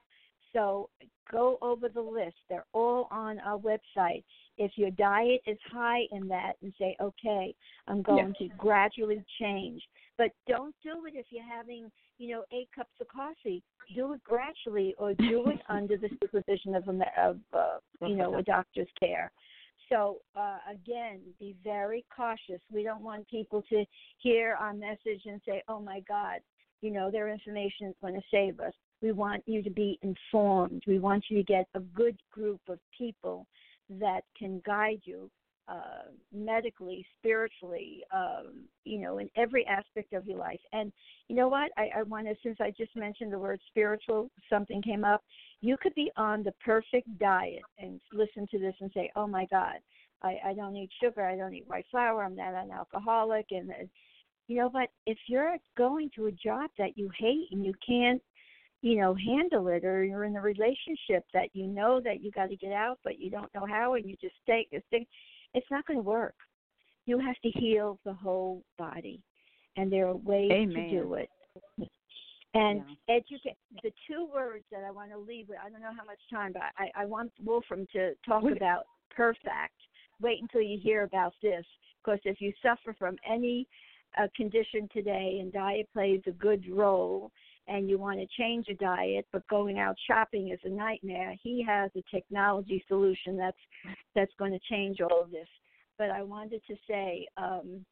So 0.53 0.89
go 1.31 1.59
over 1.61 1.89
the 1.89 2.01
list. 2.01 2.37
They're 2.49 2.65
all 2.73 3.07
on 3.11 3.39
our 3.39 3.59
website. 3.59 4.23
If 4.57 4.71
your 4.77 4.89
diet 4.91 5.41
is 5.45 5.59
high 5.71 6.07
in 6.11 6.27
that, 6.29 6.53
and 6.61 6.73
say, 6.79 6.95
okay, 6.99 7.53
I'm 7.87 8.01
going 8.01 8.35
yes. 8.39 8.49
to 8.49 8.57
gradually 8.57 9.23
change. 9.39 9.81
But 10.19 10.31
don't 10.49 10.75
do 10.83 11.05
it 11.05 11.13
if 11.15 11.27
you're 11.29 11.47
having, 11.47 11.89
you 12.17 12.35
know, 12.35 12.43
eight 12.51 12.67
cups 12.75 12.91
of 12.99 13.07
coffee. 13.07 13.63
Do 13.95 14.13
it 14.13 14.21
gradually, 14.21 14.93
or 14.99 15.13
do 15.13 15.49
it 15.49 15.59
under 15.69 15.95
the 15.95 16.09
supervision 16.21 16.75
of 16.75 16.89
a, 16.89 16.91
of 17.17 17.37
uh, 17.53 17.77
you 18.05 18.17
know, 18.17 18.37
a 18.37 18.43
doctor's 18.43 18.89
care. 18.99 19.31
So 19.89 20.17
uh, 20.35 20.57
again, 20.69 21.21
be 21.39 21.55
very 21.63 22.03
cautious. 22.13 22.59
We 22.69 22.83
don't 22.83 23.01
want 23.01 23.29
people 23.29 23.63
to 23.69 23.85
hear 24.17 24.57
our 24.59 24.73
message 24.73 25.21
and 25.25 25.39
say, 25.47 25.63
"Oh 25.69 25.79
my 25.79 26.01
God, 26.01 26.41
you 26.81 26.91
know, 26.91 27.09
their 27.09 27.29
information 27.29 27.87
is 27.87 27.95
going 28.01 28.15
to 28.15 28.21
save 28.29 28.59
us." 28.59 28.73
We 29.01 29.13
want 29.13 29.41
you 29.45 29.63
to 29.63 29.69
be 29.69 29.97
informed. 30.01 30.83
We 30.85 30.99
want 30.99 31.23
you 31.29 31.37
to 31.37 31.43
get 31.43 31.65
a 31.75 31.79
good 31.79 32.17
group 32.29 32.59
of 32.67 32.77
people 32.95 33.47
that 33.89 34.25
can 34.37 34.61
guide 34.65 34.99
you 35.05 35.31
uh, 35.69 36.09
medically, 36.33 37.05
spiritually, 37.19 38.01
um, 38.13 38.63
you 38.85 38.97
know, 38.97 39.19
in 39.19 39.29
every 39.37 39.65
aspect 39.67 40.13
of 40.13 40.25
your 40.25 40.37
life. 40.37 40.59
And 40.73 40.91
you 41.27 41.35
know 41.35 41.47
what? 41.47 41.71
I, 41.77 41.89
I 41.99 42.03
want 42.03 42.27
to, 42.27 42.35
since 42.41 42.57
I 42.59 42.73
just 42.75 42.95
mentioned 42.95 43.31
the 43.31 43.37
word 43.37 43.59
spiritual, 43.67 44.31
something 44.49 44.81
came 44.81 45.03
up. 45.03 45.21
You 45.61 45.77
could 45.79 45.93
be 45.93 46.11
on 46.17 46.43
the 46.43 46.53
perfect 46.65 47.19
diet 47.19 47.61
and 47.77 47.99
listen 48.11 48.47
to 48.51 48.59
this 48.59 48.73
and 48.81 48.89
say, 48.93 49.11
oh 49.15 49.27
my 49.27 49.45
God, 49.51 49.75
I, 50.23 50.37
I 50.43 50.53
don't 50.53 50.75
eat 50.75 50.89
sugar, 51.01 51.23
I 51.23 51.37
don't 51.37 51.53
eat 51.53 51.67
white 51.67 51.85
flour, 51.91 52.23
I'm 52.23 52.35
not 52.35 52.53
an 52.55 52.71
alcoholic. 52.71 53.47
And, 53.51 53.69
you 54.47 54.57
know, 54.57 54.69
but 54.69 54.89
if 55.05 55.17
you're 55.27 55.55
going 55.77 56.09
to 56.15 56.27
a 56.27 56.31
job 56.31 56.71
that 56.79 56.97
you 56.97 57.11
hate 57.19 57.47
and 57.51 57.63
you 57.63 57.73
can't 57.85 58.21
you 58.81 58.95
know 58.95 59.13
handle 59.13 59.67
it 59.67 59.83
or 59.83 60.05
you're 60.05 60.23
in 60.23 60.37
a 60.37 60.41
relationship 60.41 61.25
that 61.33 61.49
you 61.51 61.67
know 61.67 61.99
that 62.01 62.23
you 62.23 62.31
got 62.31 62.49
to 62.49 62.55
get 62.55 62.71
out 62.71 62.97
but 63.03 63.19
you 63.19 63.29
don't 63.29 63.53
know 63.53 63.65
how 63.65 63.95
and 63.95 64.09
you 64.09 64.15
just 64.21 64.35
stay 64.41 64.65
stay 64.87 65.05
it's 65.53 65.67
not 65.71 65.85
going 65.85 65.97
to 65.97 66.03
work 66.03 66.35
you 67.05 67.19
have 67.19 67.35
to 67.43 67.49
heal 67.59 67.99
the 68.05 68.13
whole 68.13 68.63
body 68.77 69.21
and 69.77 69.91
there 69.91 70.07
are 70.07 70.15
ways 70.15 70.51
Amen. 70.51 70.75
to 70.75 70.89
do 70.89 71.13
it 71.15 71.29
and 72.53 72.83
yeah. 73.07 73.15
educate 73.15 73.57
the 73.83 73.91
two 74.07 74.27
words 74.33 74.63
that 74.71 74.83
i 74.83 74.91
want 74.91 75.11
to 75.11 75.17
leave 75.17 75.47
with 75.49 75.57
i 75.63 75.69
don't 75.69 75.81
know 75.81 75.93
how 75.97 76.05
much 76.05 76.19
time 76.31 76.51
but 76.53 76.63
i 76.77 76.89
i 77.01 77.05
want 77.05 77.31
wolfram 77.43 77.85
to 77.91 78.13
talk 78.25 78.43
about 78.43 78.83
perfect 79.15 79.73
wait 80.21 80.41
until 80.41 80.61
you 80.61 80.77
hear 80.81 81.03
about 81.03 81.33
this 81.41 81.65
because 82.03 82.19
if 82.25 82.41
you 82.41 82.51
suffer 82.61 82.95
from 82.97 83.15
any 83.29 83.67
uh, 84.17 84.27
condition 84.35 84.89
today 84.91 85.37
and 85.41 85.53
diet 85.53 85.87
plays 85.93 86.21
a 86.27 86.31
good 86.31 86.63
role 86.71 87.31
and 87.69 87.89
you 87.89 87.97
want 87.97 88.19
to 88.19 88.27
change 88.37 88.67
a 88.69 88.73
diet 88.75 89.25
but 89.31 89.47
going 89.47 89.79
out 89.79 89.95
shopping 90.07 90.49
is 90.49 90.59
a 90.63 90.69
nightmare 90.69 91.35
he 91.41 91.63
has 91.65 91.89
a 91.95 92.03
technology 92.13 92.83
solution 92.87 93.37
that's 93.37 93.57
that's 94.15 94.33
going 94.37 94.51
to 94.51 94.59
change 94.69 94.99
all 95.01 95.21
of 95.21 95.31
this 95.31 95.47
but 95.97 96.09
i 96.09 96.21
wanted 96.21 96.61
to 96.67 96.75
say 96.89 97.25
um, 97.37 97.85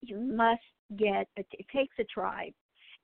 you 0.00 0.18
must 0.18 0.60
get 0.96 1.26
it 1.36 1.46
it 1.52 1.66
takes 1.74 1.94
a 1.98 2.04
tribe 2.04 2.52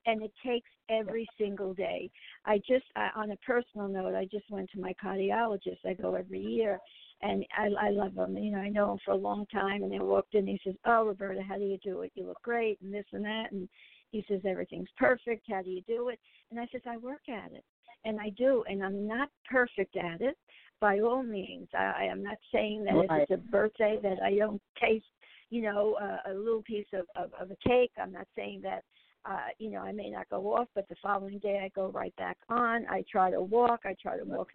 and 0.06 0.22
it 0.22 0.32
takes 0.44 0.70
every 0.88 1.26
single 1.38 1.74
day 1.74 2.08
i 2.44 2.58
just 2.58 2.84
I, 2.94 3.10
on 3.16 3.32
a 3.32 3.36
personal 3.38 3.88
note 3.88 4.14
i 4.14 4.24
just 4.30 4.50
went 4.50 4.70
to 4.70 4.80
my 4.80 4.94
cardiologist 5.02 5.84
i 5.84 5.94
go 5.94 6.14
every 6.14 6.40
year 6.40 6.78
and 7.22 7.44
I, 7.56 7.86
I 7.86 7.90
love 7.90 8.14
him. 8.14 8.36
You 8.36 8.52
know, 8.52 8.58
I 8.58 8.68
know 8.68 8.92
him 8.92 8.98
for 9.04 9.12
a 9.12 9.16
long 9.16 9.46
time. 9.46 9.82
And 9.82 9.94
I 9.94 10.02
walked 10.02 10.34
in, 10.34 10.46
he 10.46 10.60
says, 10.64 10.74
"Oh, 10.84 11.06
Roberta, 11.06 11.42
how 11.42 11.56
do 11.56 11.64
you 11.64 11.78
do 11.82 12.02
it? 12.02 12.12
You 12.14 12.26
look 12.26 12.42
great, 12.42 12.78
and 12.82 12.92
this 12.92 13.06
and 13.12 13.24
that." 13.24 13.52
And 13.52 13.68
he 14.10 14.24
says 14.28 14.40
everything's 14.46 14.88
perfect. 14.96 15.46
How 15.50 15.62
do 15.62 15.70
you 15.70 15.82
do 15.82 16.08
it? 16.08 16.18
And 16.50 16.60
I 16.60 16.66
says 16.72 16.82
I 16.86 16.96
work 16.96 17.28
at 17.28 17.52
it, 17.52 17.64
and 18.04 18.20
I 18.20 18.30
do, 18.30 18.64
and 18.68 18.82
I'm 18.82 19.06
not 19.06 19.28
perfect 19.50 19.96
at 19.96 20.20
it 20.20 20.36
by 20.80 21.00
all 21.00 21.22
means. 21.22 21.68
I, 21.74 21.94
I 22.00 22.04
am 22.04 22.22
not 22.22 22.38
saying 22.52 22.84
that 22.84 22.94
right. 22.94 23.22
if 23.22 23.30
it's 23.30 23.40
a 23.40 23.50
birthday 23.50 23.98
that 24.02 24.22
I 24.22 24.36
don't 24.36 24.60
taste, 24.80 25.04
you 25.50 25.62
know, 25.62 25.96
a, 26.00 26.32
a 26.32 26.34
little 26.34 26.62
piece 26.62 26.86
of, 26.92 27.06
of 27.16 27.30
of 27.40 27.50
a 27.50 27.68
cake. 27.68 27.92
I'm 28.00 28.12
not 28.12 28.26
saying 28.36 28.60
that. 28.62 28.82
Uh, 29.28 29.48
you 29.58 29.72
know, 29.72 29.80
I 29.80 29.90
may 29.90 30.08
not 30.08 30.28
go 30.30 30.54
off, 30.54 30.68
but 30.72 30.88
the 30.88 30.94
following 31.02 31.40
day 31.40 31.60
I 31.60 31.68
go 31.74 31.88
right 31.88 32.14
back 32.14 32.36
on. 32.48 32.86
I 32.88 33.02
try 33.10 33.28
to 33.32 33.42
walk. 33.42 33.80
I 33.84 33.96
try 34.00 34.16
to 34.16 34.24
walk 34.24 34.46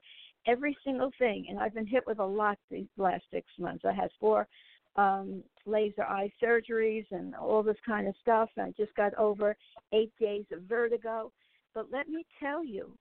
every 0.48 0.78
single 0.84 1.12
thing, 1.20 1.48
and 1.50 1.60
I've 1.60 1.74
been 1.74 1.86
hit 1.86 2.08
with 2.08 2.20
a 2.20 2.26
lot 2.26 2.58
these 2.70 2.88
last 2.98 3.24
six 3.32 3.46
months. 3.60 3.84
I 3.86 3.92
had 3.92 4.10
four 4.18 4.48
um, 4.96 5.44
laser 5.66 6.04
eye 6.04 6.32
surgeries 6.42 7.06
and 7.12 7.36
all 7.36 7.64
this 7.64 7.78
kind 7.86 8.08
of 8.08 8.16
stuff. 8.22 8.50
I 8.58 8.74
just 8.78 8.94
got 8.96 9.14
over 9.16 9.56
eight 9.94 10.12
days 10.20 10.46
of 10.52 10.64
vertigo. 10.64 11.32
But 11.74 11.88
let 11.92 12.10
me 12.10 12.26
tell 12.40 12.66
you, 12.66 12.92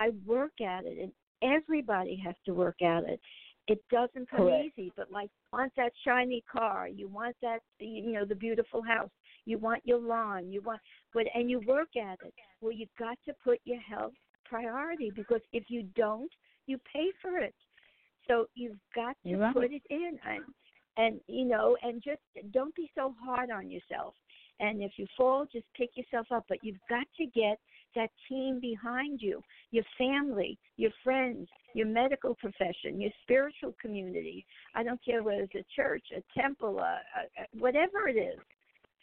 I 0.00 0.10
work 0.24 0.60
at 0.60 0.84
it, 0.84 0.98
and 0.98 1.12
everybody 1.42 2.20
has 2.24 2.34
to 2.46 2.54
work 2.54 2.82
at 2.82 3.04
it. 3.04 3.20
It 3.68 3.82
doesn't 3.90 4.30
come 4.30 4.46
Correct. 4.46 4.66
easy, 4.76 4.92
but 4.96 5.10
like 5.10 5.28
you 5.28 5.58
want 5.58 5.72
that 5.76 5.92
shiny 6.04 6.44
car, 6.50 6.88
you 6.88 7.08
want 7.08 7.34
that 7.42 7.60
you 7.80 8.12
know 8.12 8.24
the 8.24 8.34
beautiful 8.34 8.82
house, 8.82 9.10
you 9.44 9.58
want 9.58 9.82
your 9.84 9.98
lawn, 9.98 10.52
you 10.52 10.62
want 10.62 10.80
but 11.12 11.24
and 11.34 11.50
you 11.50 11.60
work 11.66 11.88
at 11.96 12.18
it. 12.24 12.34
Well, 12.60 12.72
you've 12.72 12.88
got 12.98 13.18
to 13.26 13.34
put 13.42 13.58
your 13.64 13.80
health 13.80 14.12
priority 14.44 15.10
because 15.14 15.40
if 15.52 15.64
you 15.68 15.82
don't, 15.96 16.30
you 16.66 16.78
pay 16.92 17.08
for 17.20 17.38
it. 17.38 17.54
So 18.28 18.46
you've 18.54 18.78
got 18.94 19.16
to 19.24 19.36
right. 19.36 19.54
put 19.54 19.72
it 19.72 19.82
in. 19.90 20.18
And 20.28 20.44
and 20.96 21.20
you 21.26 21.44
know 21.44 21.76
and 21.82 22.02
just 22.02 22.20
don't 22.52 22.74
be 22.74 22.90
so 22.94 23.14
hard 23.24 23.50
on 23.50 23.70
yourself. 23.70 24.14
And 24.58 24.82
if 24.82 24.92
you 24.96 25.06
fall 25.16 25.46
just 25.52 25.66
pick 25.76 25.90
yourself 25.96 26.26
up. 26.30 26.44
But 26.48 26.58
you've 26.62 26.76
got 26.88 27.06
to 27.18 27.26
get 27.26 27.58
that 27.94 28.10
team 28.28 28.60
behind 28.60 29.20
you 29.22 29.40
your 29.70 29.84
family 29.96 30.58
your 30.76 30.90
friends 31.02 31.48
your 31.74 31.86
medical 31.86 32.34
profession 32.34 33.00
your 33.00 33.10
spiritual 33.22 33.74
community. 33.80 34.44
I 34.74 34.82
don't 34.82 35.02
care 35.04 35.22
whether 35.22 35.42
it's 35.42 35.54
a 35.54 35.64
church 35.74 36.04
a 36.16 36.40
temple 36.40 36.78
a, 36.78 36.82
a, 36.82 37.58
whatever 37.58 38.08
it 38.08 38.16
is. 38.16 38.38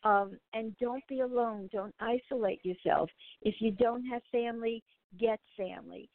Um, 0.05 0.37
and 0.53 0.77
don't 0.79 1.03
be 1.07 1.21
alone. 1.21 1.69
Don't 1.71 1.95
isolate 2.01 2.59
yourself. 2.65 3.09
If 3.41 3.55
you 3.59 3.71
don't 3.71 4.03
have 4.07 4.21
family 4.33 4.83
get 5.19 5.39
family. 5.57 6.09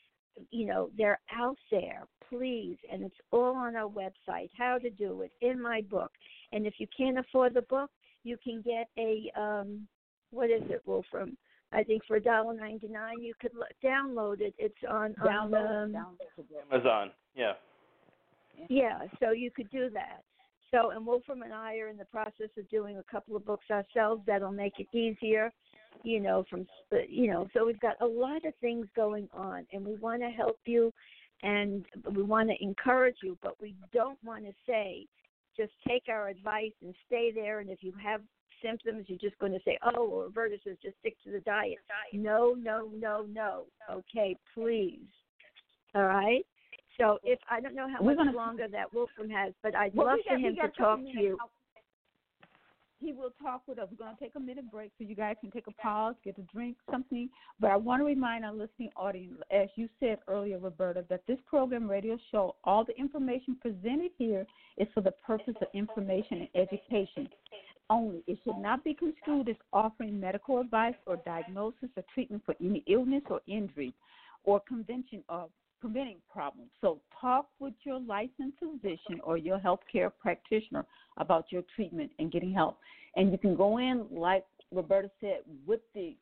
You 0.50 0.66
know 0.66 0.90
they're 0.96 1.20
out 1.34 1.58
there 1.70 2.06
please 2.28 2.76
and 2.90 3.02
it's 3.02 3.14
all 3.32 3.54
on 3.56 3.76
our 3.76 3.88
website 3.88 4.50
how 4.56 4.78
to 4.78 4.90
do 4.90 5.22
it 5.22 5.32
in 5.40 5.60
my 5.60 5.80
book. 5.82 6.10
And 6.52 6.66
if 6.66 6.74
you 6.78 6.86
can't 6.96 7.18
afford 7.18 7.54
the 7.54 7.62
book 7.62 7.90
you 8.24 8.36
can 8.42 8.62
get 8.62 8.88
a 8.98 9.30
um 9.40 9.86
what 10.30 10.50
is 10.50 10.62
it 10.68 10.82
wolfram? 10.86 11.36
I 11.72 11.82
think 11.82 12.02
for 12.06 12.16
a 12.16 12.22
dollar 12.22 12.54
ninety 12.54 12.88
nine 12.88 13.20
you 13.20 13.34
could 13.40 13.52
l- 13.56 13.66
download 13.84 14.40
it. 14.40 14.54
It's 14.58 14.74
on 14.88 15.14
download, 15.24 15.94
on 15.94 15.96
um, 15.96 16.16
amazon. 16.72 17.10
Yeah. 17.34 17.52
Yeah 18.68 18.98
so 19.20 19.30
you 19.30 19.50
could 19.50 19.70
do 19.70 19.90
that. 19.90 20.22
So 20.70 20.90
and 20.90 21.06
wolfram 21.06 21.42
and 21.42 21.54
i 21.54 21.76
are 21.76 21.88
in 21.88 21.96
the 21.96 22.04
process 22.06 22.50
of 22.58 22.68
doing 22.68 22.98
a 22.98 23.04
couple 23.10 23.36
of 23.36 23.44
books 23.44 23.66
ourselves 23.70 24.22
that'll 24.26 24.52
make 24.52 24.74
it 24.78 24.86
easier 24.92 25.52
you 26.04 26.20
know 26.20 26.44
from 26.48 26.66
you 27.08 27.30
know 27.30 27.48
so 27.52 27.66
we've 27.66 27.80
got 27.80 27.96
a 28.00 28.06
lot 28.06 28.44
of 28.44 28.54
things 28.60 28.86
going 28.94 29.28
on 29.32 29.66
and 29.72 29.84
we 29.84 29.96
want 29.96 30.22
to 30.22 30.28
help 30.28 30.58
you 30.64 30.92
and 31.42 31.84
we 32.14 32.22
want 32.22 32.48
to 32.48 32.54
encourage 32.62 33.16
you 33.22 33.36
but 33.42 33.54
we 33.60 33.74
don't 33.92 34.18
want 34.24 34.44
to 34.44 34.52
say 34.66 35.06
just 35.56 35.72
take 35.86 36.04
our 36.08 36.28
advice 36.28 36.72
and 36.82 36.94
stay 37.06 37.30
there 37.34 37.60
and 37.60 37.70
if 37.70 37.82
you 37.82 37.92
have 38.02 38.20
symptoms 38.62 39.04
you're 39.08 39.18
just 39.18 39.38
going 39.38 39.52
to 39.52 39.60
say 39.64 39.78
oh 39.82 40.08
well 40.08 40.22
roberta 40.22 40.56
says 40.64 40.76
just 40.82 40.96
stick 40.98 41.16
to 41.24 41.30
the 41.30 41.40
diet. 41.40 41.78
No 42.12 42.54
no 42.58 42.90
no 42.98 43.26
no. 43.30 43.64
Okay 43.90 44.36
please. 44.54 45.00
All 45.94 46.04
right? 46.04 46.44
So 46.98 47.18
if 47.22 47.38
i 47.50 47.60
don't 47.60 47.74
know 47.74 47.88
how 47.88 48.02
We're 48.02 48.14
much 48.14 48.26
gonna, 48.26 48.36
longer 48.36 48.66
that 48.70 48.92
wolfram 48.92 49.30
has 49.30 49.52
but 49.62 49.74
i'd 49.76 49.94
well, 49.94 50.08
love 50.08 50.18
for 50.26 50.36
him 50.36 50.56
to 50.56 50.68
talk 50.70 50.98
to 50.98 51.20
you 51.20 51.38
he 53.00 53.12
will 53.12 53.30
talk 53.42 53.62
with 53.66 53.78
us. 53.78 53.88
We're 53.90 54.04
going 54.04 54.16
to 54.16 54.20
take 54.20 54.34
a 54.34 54.40
minute 54.40 54.70
break 54.70 54.90
so 54.98 55.04
you 55.04 55.14
guys 55.14 55.36
can 55.40 55.50
take 55.50 55.66
a 55.66 55.72
pause, 55.72 56.14
get 56.24 56.38
a 56.38 56.42
drink, 56.52 56.76
something. 56.90 57.28
But 57.60 57.70
I 57.70 57.76
want 57.76 58.00
to 58.00 58.04
remind 58.04 58.44
our 58.44 58.52
listening 58.52 58.90
audience, 58.96 59.40
as 59.50 59.68
you 59.76 59.88
said 60.00 60.18
earlier, 60.26 60.58
Roberta, 60.58 61.04
that 61.08 61.22
this 61.26 61.38
program, 61.46 61.88
radio 61.88 62.18
show, 62.30 62.56
all 62.64 62.84
the 62.84 62.96
information 62.96 63.56
presented 63.60 64.10
here 64.18 64.46
is 64.76 64.88
for 64.94 65.00
the 65.00 65.12
purpose 65.24 65.54
of 65.60 65.68
information 65.74 66.48
and 66.54 66.68
education 66.68 67.28
only. 67.90 68.22
It 68.26 68.38
should 68.44 68.58
not 68.58 68.84
be 68.84 68.94
construed 68.94 69.48
as 69.48 69.56
offering 69.72 70.20
medical 70.20 70.60
advice 70.60 70.94
or 71.06 71.16
diagnosis 71.24 71.88
or 71.96 72.04
treatment 72.12 72.42
for 72.44 72.54
any 72.60 72.82
illness 72.86 73.22
or 73.30 73.40
injury 73.46 73.94
or 74.44 74.60
convention 74.60 75.22
of 75.28 75.50
preventing 75.80 76.18
problems. 76.30 76.70
So 76.80 77.00
talk 77.20 77.46
with 77.58 77.74
your 77.84 78.00
licensed 78.00 78.58
physician 78.58 79.20
or 79.22 79.36
your 79.36 79.58
healthcare 79.58 80.10
practitioner 80.18 80.84
about 81.16 81.46
your 81.50 81.62
treatment 81.74 82.10
and 82.18 82.30
getting 82.30 82.52
help. 82.52 82.78
And 83.16 83.32
you 83.32 83.38
can 83.38 83.56
go 83.56 83.78
in, 83.78 84.06
like 84.10 84.44
Roberta 84.72 85.10
said, 85.20 85.40
with 85.66 85.80
the 85.94 86.16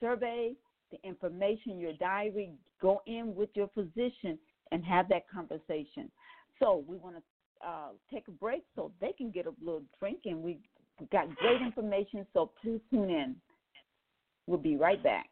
survey, 0.00 0.54
the 0.90 0.98
information, 1.06 1.78
your 1.78 1.92
diary, 1.94 2.52
go 2.80 3.02
in 3.06 3.34
with 3.34 3.50
your 3.54 3.68
physician 3.68 4.38
and 4.72 4.84
have 4.84 5.08
that 5.08 5.28
conversation. 5.28 6.10
So 6.58 6.84
we 6.86 6.96
want 6.96 7.16
to 7.16 7.22
uh, 7.66 7.88
take 8.12 8.28
a 8.28 8.32
break 8.32 8.64
so 8.74 8.92
they 9.00 9.12
can 9.12 9.30
get 9.30 9.46
a 9.46 9.52
little 9.62 9.82
drink, 9.98 10.20
and 10.24 10.42
we 10.42 10.58
got 11.12 11.34
great 11.36 11.60
information. 11.60 12.26
So 12.32 12.50
please 12.62 12.80
tune 12.90 13.10
in. 13.10 13.36
We'll 14.46 14.58
be 14.58 14.76
right 14.76 15.02
back. 15.02 15.28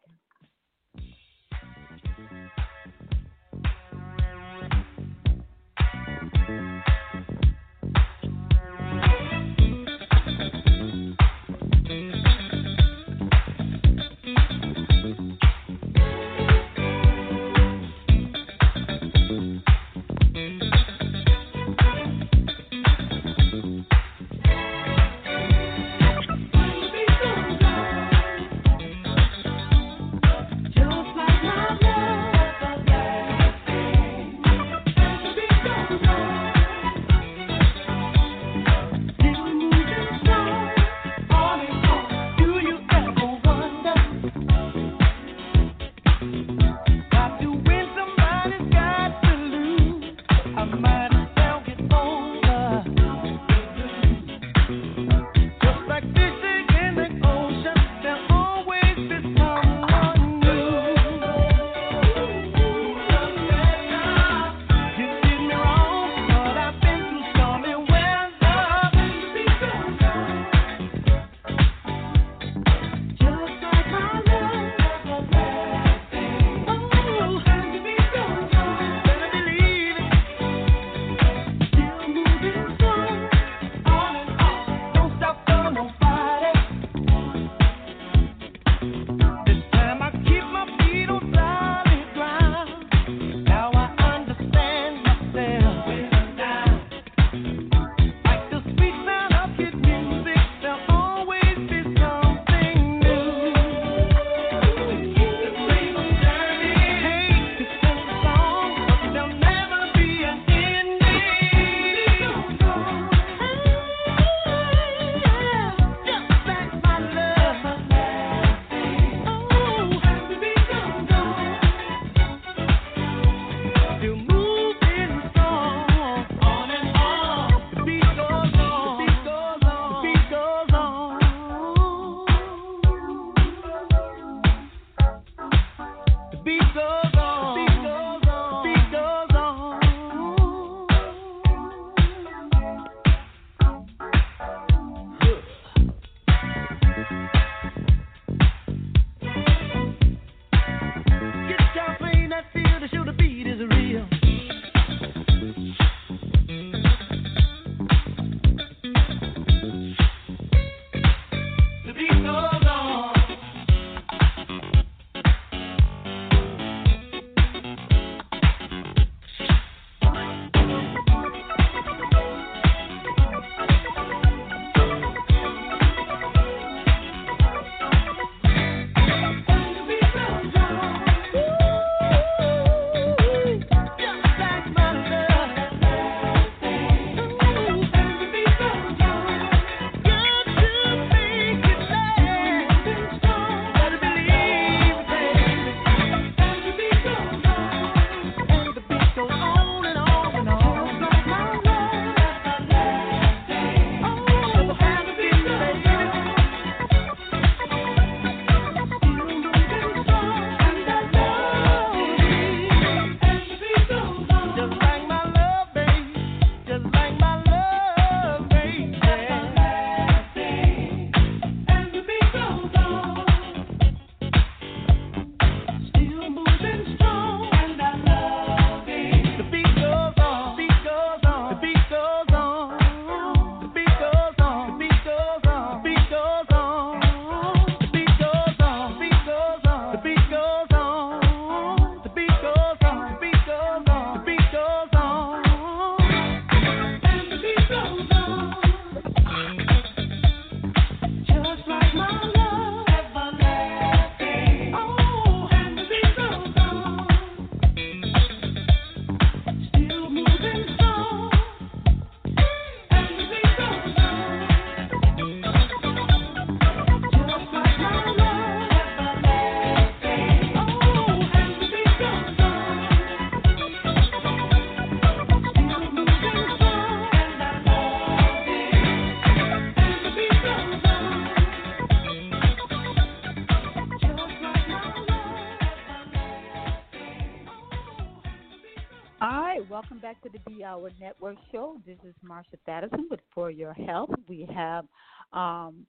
This 291.89 291.97
is 292.07 292.13
Marsha 292.23 292.55
Thadison 292.67 293.09
with 293.09 293.19
For 293.33 293.49
Your 293.49 293.73
Health. 293.73 294.11
We 294.27 294.47
have 294.53 294.85
um, 295.33 295.87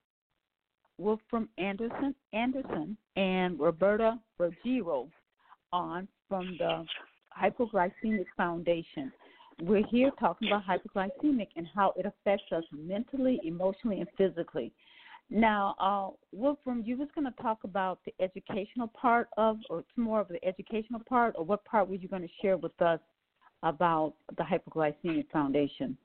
Wolfram 0.97 1.51
Anderson, 1.59 2.15
Anderson 2.33 2.97
and 3.17 3.61
Roberta 3.61 4.19
Ruggiero 4.39 5.11
on 5.75 6.09
from 6.27 6.57
the 6.59 6.87
Hypoglycemic 7.39 8.25
Foundation. 8.35 9.13
We're 9.61 9.87
here 9.89 10.11
talking 10.19 10.49
about 10.49 10.63
hypoglycemic 10.65 11.49
and 11.57 11.67
how 11.75 11.93
it 11.99 12.07
affects 12.07 12.51
us 12.51 12.65
mentally, 12.73 13.39
emotionally, 13.45 14.01
and 14.01 14.09
physically. 14.17 14.73
Now, 15.29 15.75
uh, 15.79 16.17
Wolfram, 16.33 16.83
you 16.83 16.97
was 16.97 17.09
going 17.15 17.31
to 17.31 17.43
talk 17.43 17.59
about 17.65 17.99
the 18.07 18.15
educational 18.25 18.89
part 18.89 19.29
of, 19.37 19.59
or 19.69 19.81
it's 19.81 19.89
more 19.97 20.23
of 20.23 20.29
the 20.29 20.43
educational 20.43 21.03
part, 21.07 21.35
or 21.37 21.45
what 21.45 21.63
part 21.67 21.91
were 21.91 21.97
you 21.97 22.09
going 22.09 22.23
to 22.23 22.35
share 22.41 22.57
with 22.57 22.81
us 22.81 23.01
about 23.63 24.15
the 24.37 24.45
Hypoglycemic 24.45 25.31
Foundation? 25.33 25.97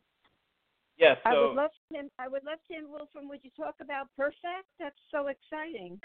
Yes. 0.98 1.18
I 1.26 1.34
so 1.34 1.48
would 1.48 1.56
love 1.56 1.72
him. 1.92 2.10
I 2.20 2.28
would 2.28 2.44
love 2.44 2.60
Tim 2.70 2.90
Wolfram. 2.90 3.28
Would 3.30 3.42
you 3.44 3.52
talk 3.58 3.76
about 3.82 4.08
Perfect? 4.16 4.68
That's 4.80 4.96
so 5.12 5.28
exciting. 5.28 6.00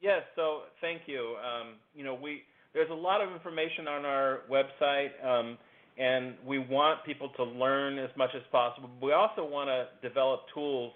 Yes, 0.00 0.22
so 0.36 0.62
thank 0.80 1.02
you. 1.06 1.36
Um, 1.42 1.74
you 1.94 2.04
know, 2.04 2.14
we 2.14 2.42
there's 2.74 2.90
a 2.90 2.94
lot 2.94 3.20
of 3.20 3.32
information 3.32 3.88
on 3.88 4.04
our 4.04 4.40
website, 4.50 5.10
um, 5.24 5.58
and 5.96 6.34
we 6.46 6.58
want 6.58 7.04
people 7.04 7.30
to 7.30 7.44
learn 7.44 7.98
as 7.98 8.10
much 8.16 8.30
as 8.36 8.42
possible. 8.52 8.90
We 9.02 9.12
also 9.12 9.44
want 9.44 9.68
to 9.68 9.88
develop 10.06 10.42
tools 10.54 10.92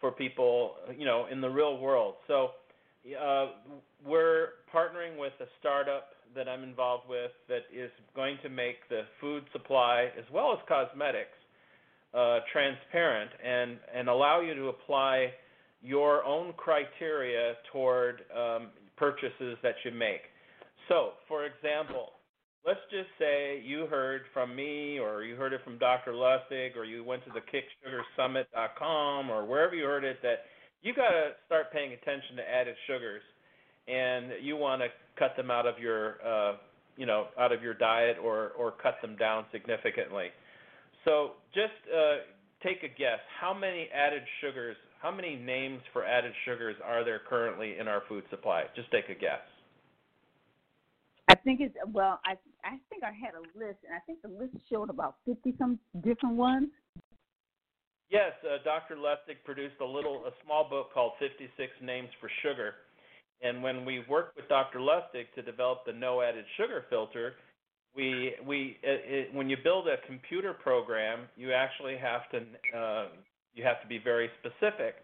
for 0.00 0.10
people, 0.10 0.76
you 0.96 1.04
know, 1.04 1.26
in 1.30 1.40
the 1.40 1.48
real 1.48 1.78
world. 1.78 2.14
So 2.26 2.50
uh, 3.22 3.48
we're 4.04 4.48
partnering 4.74 5.18
with 5.18 5.34
a 5.40 5.46
startup 5.60 6.08
that 6.34 6.48
I'm 6.48 6.62
involved 6.62 7.08
with 7.08 7.30
that 7.48 7.62
is 7.74 7.90
going 8.14 8.38
to 8.42 8.48
make 8.48 8.88
the 8.88 9.02
food 9.20 9.44
supply 9.52 10.08
as 10.18 10.24
well 10.32 10.52
as 10.52 10.58
cosmetics 10.68 11.36
uh, 12.14 12.38
transparent 12.52 13.30
and 13.44 13.78
and 13.94 14.08
allow 14.08 14.40
you 14.40 14.54
to 14.54 14.68
apply 14.68 15.32
your 15.82 16.24
own 16.24 16.52
criteria 16.56 17.54
toward 17.72 18.22
um, 18.34 18.68
purchases 18.96 19.56
that 19.62 19.74
you 19.84 19.90
make. 19.90 20.22
So, 20.88 21.12
for 21.28 21.44
example, 21.44 22.10
let's 22.66 22.80
just 22.90 23.08
say 23.18 23.62
you 23.64 23.86
heard 23.86 24.22
from 24.32 24.56
me 24.56 24.98
or 24.98 25.22
you 25.24 25.36
heard 25.36 25.52
it 25.52 25.60
from 25.64 25.78
Dr. 25.78 26.12
Lustig 26.12 26.76
or 26.76 26.84
you 26.84 27.04
went 27.04 27.24
to 27.24 27.30
the 27.30 27.40
kicksugarsummit.com 27.40 29.30
or 29.30 29.44
wherever 29.44 29.74
you 29.74 29.84
heard 29.84 30.04
it 30.04 30.18
that 30.22 30.44
you 30.82 30.94
got 30.94 31.10
to 31.10 31.32
start 31.46 31.72
paying 31.72 31.92
attention 31.92 32.36
to 32.36 32.42
added 32.42 32.74
sugars 32.86 33.22
and 33.88 34.32
you 34.42 34.56
want 34.56 34.80
to 34.80 34.88
cut 35.18 35.36
them 35.36 35.50
out 35.50 35.66
of 35.66 35.78
your 35.78 36.16
uh, 36.26 36.56
you 36.96 37.06
know 37.06 37.26
out 37.38 37.52
of 37.52 37.62
your 37.62 37.74
diet 37.74 38.16
or 38.22 38.50
or 38.50 38.72
cut 38.72 38.96
them 39.02 39.16
down 39.16 39.44
significantly. 39.52 40.28
So 41.04 41.32
just 41.54 41.72
uh, 41.92 42.24
take 42.62 42.82
a 42.82 42.88
guess. 42.88 43.20
How 43.40 43.54
many 43.54 43.88
added 43.94 44.22
sugars? 44.40 44.76
How 45.00 45.10
many 45.10 45.36
names 45.36 45.82
for 45.92 46.04
added 46.04 46.32
sugars 46.46 46.76
are 46.82 47.04
there 47.04 47.20
currently 47.28 47.76
in 47.78 47.88
our 47.88 48.02
food 48.08 48.24
supply? 48.30 48.64
Just 48.74 48.90
take 48.90 49.08
a 49.10 49.18
guess. 49.18 49.44
I 51.28 51.34
think 51.34 51.60
it's 51.60 51.74
well. 51.92 52.20
I 52.24 52.32
I 52.64 52.78
think 52.88 53.02
I 53.02 53.12
had 53.12 53.34
a 53.34 53.42
list, 53.58 53.78
and 53.84 53.94
I 53.94 54.00
think 54.06 54.22
the 54.22 54.28
list 54.28 54.56
showed 54.70 54.90
about 54.90 55.16
fifty 55.26 55.54
some 55.58 55.78
different 56.02 56.36
ones. 56.36 56.68
Yes, 58.10 58.32
uh, 58.44 58.62
Dr. 58.62 58.96
Lustig 58.96 59.42
produced 59.44 59.80
a 59.80 59.84
little, 59.84 60.22
a 60.26 60.30
small 60.44 60.68
book 60.68 60.92
called 60.92 61.12
56 61.18 61.50
Names 61.82 62.08
for 62.20 62.30
Sugar, 62.42 62.74
and 63.42 63.62
when 63.62 63.84
we 63.84 64.04
worked 64.08 64.36
with 64.36 64.48
Dr. 64.48 64.78
Lustig 64.78 65.26
to 65.34 65.42
develop 65.42 65.84
the 65.86 65.92
no 65.92 66.22
added 66.22 66.44
sugar 66.56 66.84
filter, 66.88 67.34
we 67.94 68.32
we 68.46 68.78
it, 68.82 69.28
it, 69.30 69.34
when 69.34 69.48
you 69.48 69.56
build 69.62 69.86
a 69.88 69.96
computer 70.06 70.52
program, 70.52 71.20
you 71.36 71.52
actually 71.52 71.96
have 71.96 72.22
to 72.30 72.78
uh, 72.78 73.06
you 73.54 73.64
have 73.64 73.80
to 73.82 73.88
be 73.88 73.98
very 73.98 74.30
specific. 74.40 74.96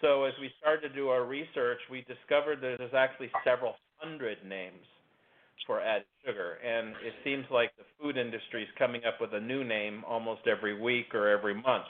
So 0.00 0.24
as 0.24 0.32
we 0.40 0.50
started 0.60 0.88
to 0.88 0.94
do 0.94 1.08
our 1.08 1.24
research, 1.24 1.78
we 1.90 2.02
discovered 2.02 2.60
that 2.60 2.76
there's 2.78 2.94
actually 2.94 3.30
several 3.44 3.74
hundred 3.98 4.38
names 4.46 4.84
for 5.66 5.80
added 5.80 6.06
sugar. 6.24 6.58
And 6.64 6.90
it 7.04 7.14
seems 7.24 7.44
like 7.50 7.72
the 7.76 7.84
food 8.00 8.16
industry 8.16 8.62
is 8.62 8.68
coming 8.78 9.02
up 9.04 9.20
with 9.20 9.34
a 9.34 9.40
new 9.40 9.64
name 9.64 10.04
almost 10.06 10.42
every 10.46 10.80
week 10.80 11.14
or 11.14 11.28
every 11.28 11.54
month. 11.54 11.84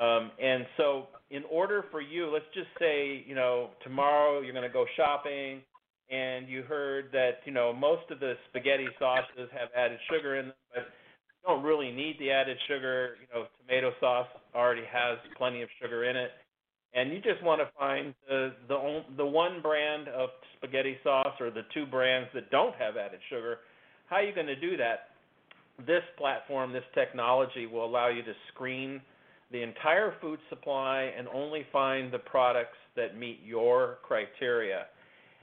Um, 0.00 0.30
and 0.42 0.64
so, 0.76 1.08
in 1.30 1.44
order 1.50 1.84
for 1.90 2.00
you, 2.00 2.30
let's 2.32 2.46
just 2.54 2.68
say, 2.78 3.24
you 3.26 3.34
know, 3.34 3.70
tomorrow 3.84 4.40
you're 4.40 4.54
going 4.54 4.66
to 4.66 4.72
go 4.72 4.86
shopping 4.96 5.60
and 6.10 6.48
you 6.48 6.62
heard 6.62 7.10
that, 7.12 7.38
you 7.44 7.52
know, 7.52 7.72
most 7.72 8.10
of 8.10 8.18
the 8.18 8.34
spaghetti 8.48 8.88
sauces 8.98 9.48
have 9.52 9.68
added 9.76 9.98
sugar 10.10 10.38
in 10.38 10.46
them, 10.46 10.54
but 10.74 10.82
you 10.82 11.54
don't 11.54 11.62
really 11.62 11.92
need 11.92 12.16
the 12.18 12.30
added 12.30 12.56
sugar. 12.66 13.16
You 13.20 13.40
know, 13.40 13.46
tomato 13.60 13.92
sauce 14.00 14.26
already 14.54 14.82
has 14.90 15.18
plenty 15.36 15.62
of 15.62 15.68
sugar 15.80 16.04
in 16.04 16.16
it 16.16 16.30
and 16.94 17.12
you 17.12 17.20
just 17.20 17.42
want 17.42 17.60
to 17.60 17.68
find 17.78 18.14
the 18.28 18.52
the 18.68 19.02
the 19.16 19.26
one 19.26 19.62
brand 19.62 20.08
of 20.08 20.30
spaghetti 20.56 20.96
sauce 21.02 21.34
or 21.40 21.50
the 21.50 21.62
two 21.72 21.86
brands 21.86 22.28
that 22.34 22.50
don't 22.50 22.74
have 22.76 22.96
added 22.96 23.20
sugar, 23.28 23.58
how 24.08 24.16
are 24.16 24.22
you 24.22 24.34
going 24.34 24.46
to 24.46 24.58
do 24.60 24.76
that? 24.76 25.10
This 25.86 26.02
platform, 26.18 26.72
this 26.72 26.84
technology 26.94 27.66
will 27.66 27.84
allow 27.84 28.08
you 28.08 28.22
to 28.22 28.32
screen 28.52 29.00
the 29.52 29.62
entire 29.62 30.14
food 30.20 30.38
supply 30.48 31.10
and 31.16 31.26
only 31.28 31.66
find 31.72 32.12
the 32.12 32.18
products 32.18 32.78
that 32.96 33.18
meet 33.18 33.40
your 33.44 33.98
criteria. 34.02 34.86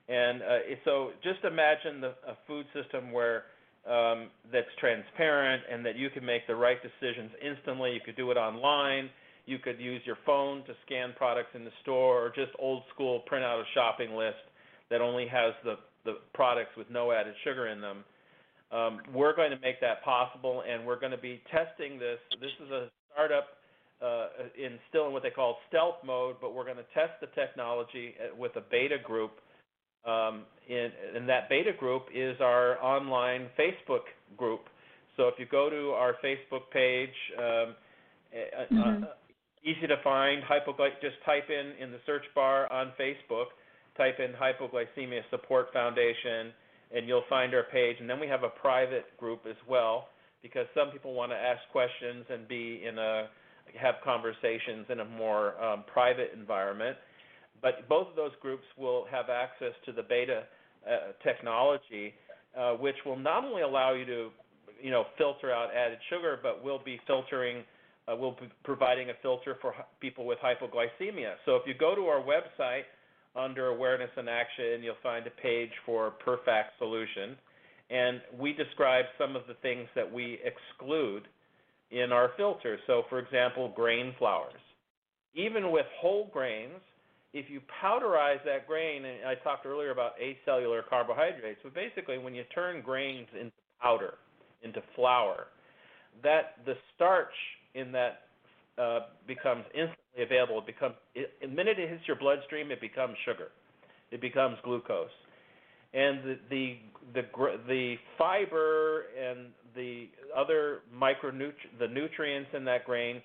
And 0.08 0.42
uh, 0.42 0.46
so 0.86 1.12
just 1.24 1.44
imagine 1.44 2.00
the, 2.00 2.10
a 2.28 2.38
food 2.48 2.66
system 2.74 3.12
where 3.12 3.44
um, 3.90 4.30
that's 4.52 4.68
transparent 4.80 5.64
and 5.72 5.86
that 5.86 5.98
you 5.98 6.10
can 6.10 6.26
make 6.26 6.48
the 6.48 6.56
right 6.56 6.78
decisions 6.82 7.32
instantly. 7.44 7.94
You 7.94 8.00
could 8.06 8.16
do 8.16 8.32
it 8.32 8.38
online 8.38 9.10
you 9.48 9.58
could 9.58 9.80
use 9.80 10.02
your 10.06 10.18
phone 10.26 10.64
to 10.66 10.74
scan 10.86 11.14
products 11.18 11.52
in 11.56 11.64
the 11.64 11.72
store, 11.82 12.24
or 12.24 12.30
just 12.30 12.52
old 12.60 12.84
school 12.94 13.22
print 13.26 13.44
out 13.46 13.60
a 13.60 13.64
shopping 13.74 14.14
list 14.14 14.44
that 14.92 15.02
only 15.02 15.26
has 15.26 15.54
the, 15.64 15.76
the 16.04 16.18
products 16.34 16.72
with 16.78 16.88
no 16.92 17.14
added 17.14 17.34
sugar 17.44 17.68
in 17.68 17.82
them. 17.82 18.04
Um, 18.72 19.00
we're 19.16 19.36
going 19.36 19.52
to 19.52 19.60
make 19.60 19.80
that 19.80 20.04
possible, 20.04 20.64
and 20.70 20.86
we're 20.86 21.00
going 21.00 21.14
to 21.14 21.18
be 21.18 21.42
testing 21.50 21.98
this. 21.98 22.20
This 22.42 22.52
is 22.64 22.70
a 22.72 22.90
startup 23.14 23.57
uh, 24.04 24.28
in 24.58 24.78
still 24.90 25.08
in 25.08 25.14
what 25.14 25.24
they 25.24 25.30
call 25.30 25.58
stealth 25.70 25.96
mode, 26.06 26.36
but 26.42 26.54
we're 26.54 26.64
going 26.64 26.78
to 26.78 26.86
test 26.94 27.14
the 27.22 27.28
technology 27.28 28.16
with 28.38 28.56
a 28.56 28.62
beta 28.62 28.98
group. 29.04 29.32
Um, 30.06 30.44
in, 30.70 30.90
and 31.16 31.28
that 31.28 31.50
beta 31.50 31.72
group 31.78 32.04
is 32.14 32.38
our 32.40 32.82
online 32.82 33.48
Facebook 33.60 34.08
group. 34.38 34.62
So 35.18 35.28
if 35.28 35.34
you 35.40 35.46
go 35.50 35.70
to 35.70 35.92
our 35.92 36.16
Facebook 36.24 36.70
page, 36.72 37.10
um, 37.38 37.44
uh, 37.44 38.74
mm-hmm. 38.74 39.04
uh, 39.04 39.08
easy 39.64 39.88
to 39.88 39.98
find. 40.04 40.44
Hypogly- 40.44 41.02
just 41.02 41.16
type 41.26 41.50
in 41.50 41.84
in 41.84 41.92
the 41.92 42.00
search 42.06 42.24
bar 42.36 42.72
on 42.72 42.94
Facebook, 43.00 43.48
type 43.98 44.20
in 44.20 44.32
Hypoglycemia 44.34 45.22
Support 45.32 45.74
Foundation, 45.74 46.54
and 46.96 47.08
you'll 47.08 47.26
find 47.28 47.54
our 47.54 47.64
page. 47.64 47.98
And 48.00 48.10
then 48.10 48.20
we 48.20 48.28
have 48.28 48.44
a 48.44 48.50
private 48.50 49.06
group 49.18 49.42
as 49.50 49.58
well 49.68 50.10
because 50.42 50.68
some 50.74 50.92
people 50.92 51.14
want 51.14 51.32
to 51.32 51.36
ask 51.36 51.60
questions 51.72 52.26
and 52.30 52.48
be 52.48 52.84
in 52.88 52.98
a 52.98 53.28
have 53.80 53.96
conversations 54.04 54.86
in 54.90 55.00
a 55.00 55.06
more 55.06 55.62
um, 55.64 55.84
private 55.92 56.32
environment. 56.36 56.98
But 57.62 57.90
both 57.90 58.08
of 58.08 58.16
those 58.16 58.32
groups 58.42 58.64
will 58.78 59.06
have 59.10 59.30
access 59.30 59.74
to 59.86 59.92
the 59.92 60.04
beta 60.04 60.44
uh, 60.86 61.12
technology, 61.24 62.14
uh, 62.58 62.74
which 62.74 62.96
will 63.06 63.18
not 63.18 63.44
only 63.44 63.64
allow 63.64 63.94
you 63.94 64.06
to, 64.06 64.30
you 64.82 64.92
know, 64.92 65.06
filter 65.18 65.52
out 65.52 65.70
added 65.76 65.98
sugar, 66.10 66.40
but 66.42 66.64
will 66.64 66.82
be 66.84 67.00
filtering 67.08 67.64
uh, 68.08 68.16
we'll 68.16 68.32
be 68.32 68.50
providing 68.64 69.10
a 69.10 69.14
filter 69.22 69.58
for 69.62 69.74
people 70.00 70.26
with 70.26 70.38
hypoglycemia. 70.40 71.34
So 71.46 71.56
if 71.56 71.64
you 71.66 71.74
go 71.74 71.94
to 71.96 72.04
our 72.04 72.22
website 72.22 72.84
under 73.36 73.68
Awareness 73.68 74.10
and 74.16 74.30
Action, 74.30 74.82
you'll 74.82 74.96
find 75.04 75.28
a 75.28 75.42
page 75.42 75.72
for 75.86 76.14
PerFact 76.26 76.78
Solution, 76.80 77.36
and 77.90 78.22
we 78.40 78.54
describe 78.54 79.06
some 79.18 79.36
of 79.36 79.44
the 79.48 79.56
things 79.56 79.88
that 79.96 80.12
we 80.12 80.40
exclude 80.44 81.28
in 81.92 82.12
our 82.12 82.32
filter. 82.38 82.78
So, 82.88 83.04
for 83.10 83.20
example, 83.20 83.72
grain 83.76 84.14
flours. 84.18 84.54
Even 85.34 85.72
with 85.72 85.86
whole 86.00 86.30
grains, 86.34 86.82
if 87.34 87.50
you 87.50 87.62
powderize 87.84 88.44
that 88.46 88.68
grain, 88.68 89.06
and 89.06 89.28
I 89.28 89.36
talked 89.36 89.66
earlier 89.66 89.92
about 89.92 90.14
acellular 90.20 90.82
carbohydrates, 90.90 91.60
but 91.64 91.74
basically 91.76 92.18
when 92.18 92.34
you 92.34 92.44
turn 92.56 92.82
grains 92.82 93.28
into 93.40 93.52
powder, 93.82 94.16
into 94.64 94.82
flour, 94.96 95.48
that 96.24 96.56
the 96.66 96.74
starch 96.96 97.34
in 97.76 97.92
that 97.92 98.22
uh, 98.78 99.00
becomes 99.28 99.64
instantly 99.74 100.24
available. 100.24 100.60
It 100.60 100.66
becomes 100.66 100.96
it, 101.16 101.32
the 101.42 101.48
minute 101.48 101.80
it 101.80 101.90
hits 101.90 102.04
your 102.08 102.18
bloodstream, 102.18 102.72
it 102.72 102.82
becomes 102.82 103.16
sugar. 103.26 103.50
It 104.12 104.22
becomes 104.22 104.58
glucose, 104.64 105.10
and 105.94 106.20
the 106.24 106.38
the 106.50 106.78
the, 107.14 107.22
the 107.68 107.96
fiber 108.18 109.04
and 109.20 109.48
the 109.76 110.08
other 110.36 110.80
micronutri- 110.96 111.72
the 111.80 111.88
nutrients 111.88 112.50
in 112.54 112.66
that 112.66 112.86
grain. 112.86 113.22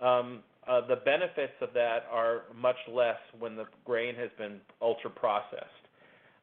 Um, 0.00 0.40
uh, 0.68 0.86
the 0.88 0.96
benefits 0.96 1.54
of 1.60 1.72
that 1.74 2.06
are 2.10 2.42
much 2.54 2.76
less 2.92 3.18
when 3.38 3.56
the 3.56 3.64
grain 3.84 4.14
has 4.16 4.30
been 4.36 4.60
ultra 4.82 5.10
processed. 5.10 5.64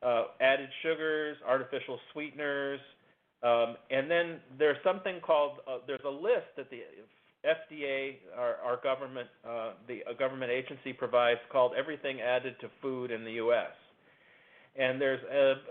Uh, 0.01 0.25
added 0.41 0.69
sugars, 0.81 1.37
artificial 1.47 1.99
sweeteners, 2.13 2.79
Um, 3.43 3.75
and 3.91 4.09
then 4.09 4.39
there's 4.57 4.77
something 4.83 5.19
called 5.19 5.59
uh, 5.67 5.79
there's 5.85 6.05
a 6.05 6.09
list 6.09 6.47
that 6.55 6.69
the 6.69 6.81
FDA, 7.45 8.15
our, 8.37 8.55
our 8.63 8.79
government, 8.81 9.27
uh, 9.45 9.71
the 9.87 10.01
government 10.17 10.49
agency 10.49 10.93
provides 10.93 11.41
called 11.51 11.73
Everything 11.77 12.21
Added 12.21 12.55
to 12.61 12.69
Food 12.81 13.11
in 13.11 13.25
the 13.25 13.33
U.S. 13.33 13.75
And 14.75 14.99
there's 14.99 15.19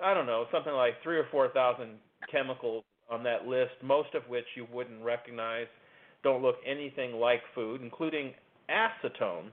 I 0.02 0.14
don't 0.14 0.26
know 0.26 0.46
something 0.52 0.72
like 0.72 0.94
three 1.02 1.18
or 1.18 1.26
four 1.30 1.48
thousand 1.48 1.98
chemicals 2.30 2.84
on 3.10 3.22
that 3.24 3.46
list, 3.46 3.72
most 3.82 4.14
of 4.14 4.22
which 4.28 4.44
you 4.56 4.66
wouldn't 4.72 5.02
recognize, 5.02 5.66
don't 6.22 6.42
look 6.42 6.56
anything 6.66 7.14
like 7.14 7.40
food, 7.54 7.82
including 7.82 8.32
acetone. 8.70 9.50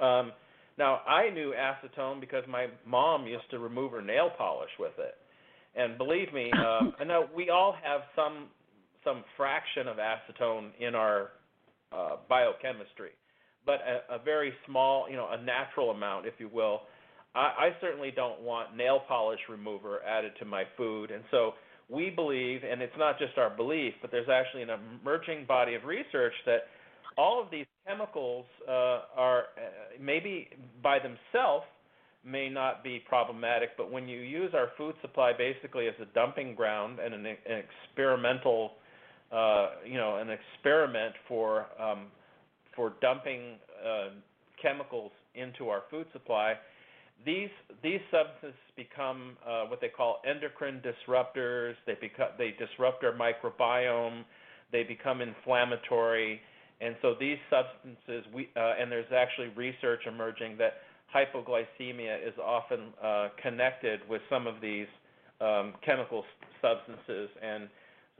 Um, 0.00 0.32
now 0.78 1.00
I 1.06 1.30
knew 1.30 1.52
acetone 1.52 2.20
because 2.20 2.44
my 2.48 2.66
mom 2.86 3.26
used 3.26 3.50
to 3.50 3.58
remove 3.58 3.92
her 3.92 4.02
nail 4.02 4.30
polish 4.36 4.70
with 4.78 4.92
it. 4.98 5.14
And 5.74 5.98
believe 5.98 6.32
me, 6.32 6.50
uh, 6.56 6.90
I 7.00 7.04
know 7.04 7.28
we 7.34 7.50
all 7.50 7.74
have 7.82 8.02
some 8.14 8.48
some 9.04 9.24
fraction 9.36 9.88
of 9.88 9.96
acetone 9.96 10.70
in 10.78 10.94
our 10.94 11.30
uh, 11.92 12.16
biochemistry, 12.28 13.10
but 13.64 13.80
a, 13.80 14.16
a 14.16 14.18
very 14.22 14.52
small, 14.66 15.08
you 15.08 15.16
know, 15.16 15.28
a 15.30 15.42
natural 15.42 15.90
amount, 15.90 16.26
if 16.26 16.34
you 16.38 16.50
will. 16.52 16.82
I, 17.34 17.38
I 17.38 17.76
certainly 17.80 18.10
don't 18.10 18.40
want 18.40 18.76
nail 18.76 19.00
polish 19.06 19.40
remover 19.48 20.00
added 20.02 20.32
to 20.38 20.44
my 20.44 20.64
food, 20.76 21.10
and 21.10 21.22
so 21.30 21.52
we 21.88 22.10
believe, 22.10 22.60
and 22.68 22.80
it's 22.80 22.96
not 22.98 23.18
just 23.18 23.36
our 23.36 23.50
belief, 23.50 23.94
but 24.00 24.10
there's 24.10 24.28
actually 24.28 24.62
an 24.62 24.70
emerging 25.02 25.44
body 25.46 25.74
of 25.74 25.84
research 25.84 26.34
that 26.46 26.68
all 27.18 27.42
of 27.42 27.50
these 27.50 27.66
chemicals 27.86 28.46
uh, 28.68 29.00
are 29.16 29.38
uh, 29.56 29.60
maybe 30.00 30.48
by 30.82 30.98
themselves 30.98 31.64
may 32.24 32.48
not 32.48 32.84
be 32.84 33.02
problematic, 33.08 33.70
but 33.76 33.90
when 33.90 34.06
you 34.06 34.20
use 34.20 34.52
our 34.54 34.68
food 34.76 34.94
supply 35.00 35.32
basically 35.36 35.88
as 35.88 35.94
a 36.00 36.04
dumping 36.14 36.54
ground 36.54 36.98
and 36.98 37.14
an, 37.14 37.26
an 37.26 37.62
experimental, 37.88 38.72
uh, 39.32 39.70
you 39.84 39.94
know, 39.94 40.18
an 40.18 40.28
experiment 40.30 41.14
for 41.26 41.66
um, 41.80 42.06
for 42.76 42.92
dumping 43.00 43.56
uh, 43.84 44.10
chemicals 44.62 45.10
into 45.34 45.68
our 45.68 45.82
food 45.90 46.06
supply, 46.12 46.54
these 47.24 47.50
these 47.82 48.00
substances 48.10 48.58
become 48.76 49.36
uh, 49.46 49.64
what 49.64 49.80
they 49.80 49.88
call 49.88 50.20
endocrine 50.28 50.80
disruptors. 50.80 51.74
They 51.86 51.96
become 52.00 52.28
they 52.38 52.54
disrupt 52.58 53.04
our 53.04 53.12
microbiome. 53.12 54.24
They 54.72 54.84
become 54.84 55.20
inflammatory, 55.20 56.40
and 56.80 56.94
so 57.02 57.14
these 57.18 57.38
substances 57.50 58.24
we 58.34 58.48
uh, 58.56 58.74
and 58.80 58.90
there's 58.90 59.12
actually 59.14 59.48
research 59.56 60.00
emerging 60.06 60.56
that 60.58 60.74
hypoglycemia 61.14 62.26
is 62.26 62.34
often 62.42 62.92
uh, 63.02 63.28
connected 63.42 64.00
with 64.08 64.22
some 64.30 64.46
of 64.46 64.60
these 64.60 64.86
um, 65.40 65.74
chemical 65.84 66.24
substances, 66.62 67.28
and 67.42 67.68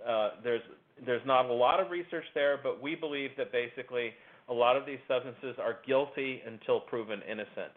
uh, 0.06 0.31
there's 0.43 0.62
there's 1.06 1.24
not 1.27 1.47
a 1.47 1.52
lot 1.52 1.81
of 1.81 1.90
research 1.90 2.24
there, 2.35 2.59
but 2.62 2.82
we 2.82 2.94
believe 2.94 3.31
that 3.39 3.52
basically 3.52 4.12
a 4.48 4.52
lot 4.52 4.77
of 4.77 4.85
these 4.85 4.98
substances 5.06 5.56
are 5.59 5.78
guilty 5.86 6.43
until 6.47 6.81
proven 6.81 7.20
innocent. 7.31 7.72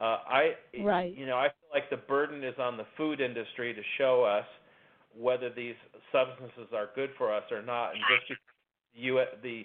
Uh, 0.00 0.18
I, 0.28 0.50
right. 0.84 1.16
you 1.16 1.26
know, 1.26 1.36
I 1.36 1.48
feel 1.48 1.70
like 1.74 1.90
the 1.90 1.96
burden 1.96 2.44
is 2.44 2.54
on 2.58 2.76
the 2.76 2.86
food 2.96 3.20
industry 3.20 3.74
to 3.74 3.82
show 3.98 4.22
us 4.22 4.46
whether 5.16 5.50
these 5.50 5.74
substances 6.12 6.72
are 6.72 6.90
good 6.94 7.10
for 7.18 7.34
us 7.34 7.42
or 7.50 7.62
not, 7.62 7.90
and 7.90 8.00
just 8.28 8.40
you, 8.94 9.20
the 9.42 9.64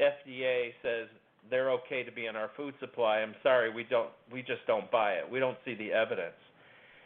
FDA 0.00 0.70
says 0.82 1.06
they're 1.50 1.70
okay 1.70 2.02
to 2.02 2.12
be 2.12 2.26
in 2.26 2.36
our 2.36 2.50
food 2.56 2.74
supply. 2.80 3.18
I'm 3.18 3.34
sorry, 3.42 3.72
we 3.72 3.84
don't 3.84 4.10
we 4.32 4.40
just 4.40 4.66
don't 4.66 4.90
buy 4.90 5.12
it. 5.12 5.30
We 5.30 5.38
don't 5.38 5.58
see 5.64 5.74
the 5.74 5.92
evidence. 5.92 6.36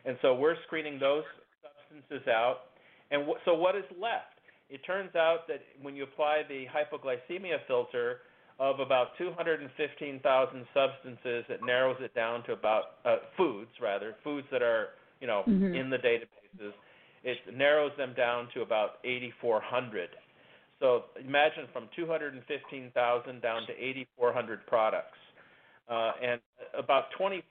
And 0.04 0.16
so 0.22 0.34
we're 0.34 0.56
screening 0.66 0.98
those 0.98 1.24
substances 1.62 2.26
out. 2.28 2.72
And 3.10 3.22
w- 3.22 3.38
so 3.44 3.54
what 3.54 3.76
is 3.76 3.84
left? 4.00 4.40
It 4.70 4.80
turns 4.86 5.14
out 5.14 5.46
that 5.48 5.60
when 5.82 5.94
you 5.94 6.04
apply 6.04 6.42
the 6.48 6.64
hypoglycemia 6.66 7.58
filter 7.68 8.18
of 8.62 8.78
about 8.78 9.08
215,000 9.18 10.66
substances, 10.72 11.44
it 11.48 11.60
narrows 11.64 11.96
it 12.00 12.14
down 12.14 12.44
to 12.44 12.52
about 12.52 12.84
uh, 13.04 13.16
foods 13.36 13.70
rather, 13.82 14.14
foods 14.22 14.46
that 14.52 14.62
are, 14.62 14.90
you 15.20 15.26
know, 15.26 15.42
mm-hmm. 15.48 15.74
in 15.74 15.90
the 15.90 15.98
databases. 15.98 16.72
It 17.24 17.38
narrows 17.56 17.92
them 17.98 18.14
down 18.14 18.48
to 18.54 18.62
about 18.62 18.98
8400 19.04 20.08
so 20.82 21.04
imagine 21.24 21.70
from 21.72 21.86
215,000 21.94 22.42
down 23.40 23.66
to 23.70 23.72
8,400 23.72 24.66
products. 24.66 25.16
Uh, 25.88 26.10
and 26.20 26.40
about 26.76 27.04
25% 27.18 27.46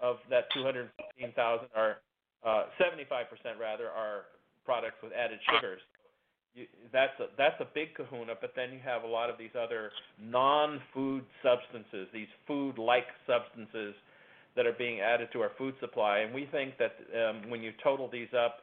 of 0.00 0.16
that 0.30 0.48
215,000 0.56 1.68
are, 1.76 1.98
uh, 2.46 2.64
75% 2.80 3.28
rather, 3.60 3.90
are 3.90 4.32
products 4.64 4.96
with 5.02 5.12
added 5.12 5.38
sugars. 5.44 5.80
You, 6.58 6.66
that's 6.92 7.18
a 7.20 7.26
that's 7.36 7.60
a 7.60 7.66
big 7.72 7.94
kahuna, 7.94 8.34
but 8.40 8.52
then 8.56 8.72
you 8.72 8.80
have 8.84 9.04
a 9.04 9.06
lot 9.06 9.30
of 9.30 9.38
these 9.38 9.54
other 9.56 9.90
non-food 10.20 11.24
substances, 11.42 12.08
these 12.12 12.32
food-like 12.46 13.06
substances 13.26 13.94
that 14.56 14.66
are 14.66 14.72
being 14.72 15.00
added 15.00 15.28
to 15.34 15.40
our 15.40 15.52
food 15.56 15.74
supply, 15.78 16.18
and 16.18 16.34
we 16.34 16.48
think 16.50 16.74
that 16.78 16.96
um, 17.14 17.48
when 17.50 17.62
you 17.62 17.72
total 17.82 18.08
these 18.10 18.32
up, 18.34 18.62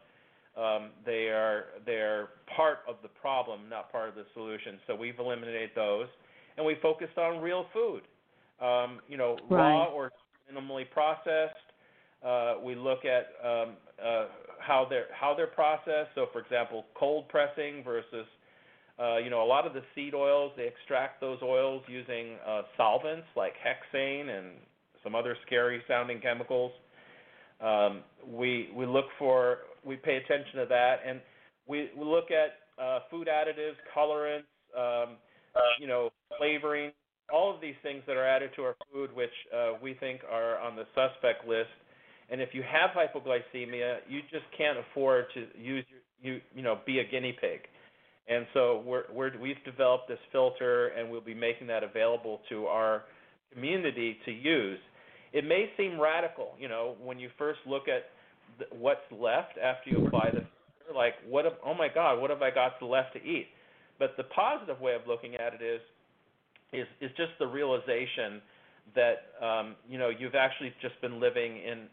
um, 0.61 0.89
they 1.05 1.29
are 1.29 1.65
they're 1.85 2.29
part 2.55 2.79
of 2.87 2.95
the 3.01 3.07
problem, 3.07 3.61
not 3.69 3.91
part 3.91 4.09
of 4.09 4.15
the 4.15 4.25
solution. 4.33 4.77
So 4.87 4.95
we've 4.95 5.19
eliminated 5.19 5.71
those, 5.75 6.07
and 6.57 6.65
we 6.65 6.75
focused 6.81 7.17
on 7.17 7.41
real 7.41 7.65
food. 7.73 8.01
Um, 8.61 8.99
you 9.07 9.17
know, 9.17 9.37
right. 9.49 9.71
raw 9.71 9.85
or 9.85 10.11
minimally 10.51 10.89
processed. 10.89 11.55
Uh, 12.25 12.55
we 12.63 12.75
look 12.75 13.05
at 13.05 13.27
um, 13.45 13.75
uh, 14.03 14.25
how 14.65 14.85
they're 14.89 15.07
how 15.13 15.33
they're 15.35 15.47
processed. 15.47 16.09
So, 16.15 16.27
for 16.31 16.39
example, 16.39 16.85
cold 16.95 17.27
pressing 17.29 17.83
versus 17.83 18.25
uh, 18.99 19.17
you 19.17 19.29
know 19.29 19.43
a 19.43 19.45
lot 19.47 19.67
of 19.67 19.73
the 19.73 19.83
seed 19.93 20.13
oils 20.13 20.51
they 20.57 20.67
extract 20.67 21.21
those 21.21 21.39
oils 21.43 21.83
using 21.87 22.37
uh, 22.47 22.63
solvents 22.77 23.27
like 23.35 23.53
hexane 23.53 24.29
and 24.29 24.47
some 25.03 25.15
other 25.15 25.37
scary 25.45 25.81
sounding 25.87 26.19
chemicals. 26.19 26.71
Um, 27.61 28.01
we 28.27 28.69
we 28.75 28.85
look 28.85 29.05
for 29.19 29.59
we 29.85 29.95
pay 29.95 30.17
attention 30.17 30.59
to 30.59 30.65
that, 30.67 30.97
and 31.07 31.21
we, 31.67 31.91
we 31.95 32.05
look 32.05 32.29
at 32.31 32.83
uh, 32.83 32.99
food 33.09 33.27
additives, 33.27 33.75
colorants, 33.95 34.49
um, 34.77 35.17
you 35.79 35.87
know, 35.87 36.09
flavoring, 36.37 36.91
all 37.31 37.53
of 37.53 37.61
these 37.61 37.75
things 37.81 38.03
that 38.07 38.17
are 38.17 38.27
added 38.27 38.51
to 38.55 38.63
our 38.63 38.75
food, 38.91 39.15
which 39.15 39.31
uh, 39.55 39.73
we 39.81 39.93
think 39.93 40.21
are 40.29 40.59
on 40.59 40.75
the 40.75 40.85
suspect 40.93 41.47
list. 41.47 41.69
And 42.29 42.41
if 42.41 42.49
you 42.53 42.63
have 42.63 42.91
hypoglycemia, 42.91 43.97
you 44.09 44.21
just 44.31 44.45
can't 44.57 44.77
afford 44.79 45.25
to 45.33 45.45
use 45.59 45.85
you 46.21 46.41
you 46.55 46.63
know 46.63 46.79
be 46.85 46.99
a 46.99 47.03
guinea 47.03 47.37
pig. 47.39 47.61
And 48.27 48.47
so 48.53 48.83
we're, 48.85 49.03
we're 49.13 49.39
we've 49.39 49.63
developed 49.63 50.07
this 50.07 50.19
filter, 50.31 50.87
and 50.87 51.09
we'll 51.09 51.21
be 51.21 51.35
making 51.35 51.67
that 51.67 51.83
available 51.83 52.41
to 52.49 52.65
our 52.65 53.03
community 53.53 54.17
to 54.25 54.31
use. 54.31 54.79
It 55.33 55.45
may 55.45 55.69
seem 55.77 55.99
radical, 55.99 56.53
you 56.59 56.67
know, 56.67 56.95
when 57.03 57.19
you 57.19 57.29
first 57.37 57.59
look 57.67 57.83
at 57.87 58.05
what's 58.71 59.01
left 59.11 59.57
after 59.61 59.89
you 59.89 60.05
apply 60.05 60.29
the 60.31 60.39
filter. 60.39 60.95
Like, 60.95 61.13
what? 61.27 61.45
Oh 61.65 61.73
my 61.73 61.87
God, 61.93 62.19
what 62.19 62.29
have 62.29 62.41
I 62.41 62.51
got 62.51 62.81
left 62.81 63.13
to 63.13 63.19
eat? 63.19 63.47
But 63.99 64.15
the 64.17 64.23
positive 64.23 64.79
way 64.81 64.93
of 64.93 65.01
looking 65.07 65.35
at 65.35 65.53
it 65.53 65.61
is, 65.61 65.81
is 66.73 66.87
is 67.01 67.11
just 67.17 67.31
the 67.39 67.47
realization 67.47 68.41
that 68.95 69.33
um, 69.43 69.75
you 69.89 69.97
know 69.97 70.09
you've 70.09 70.35
actually 70.35 70.73
just 70.81 70.99
been 71.01 71.19
living 71.19 71.57
in. 71.57 71.87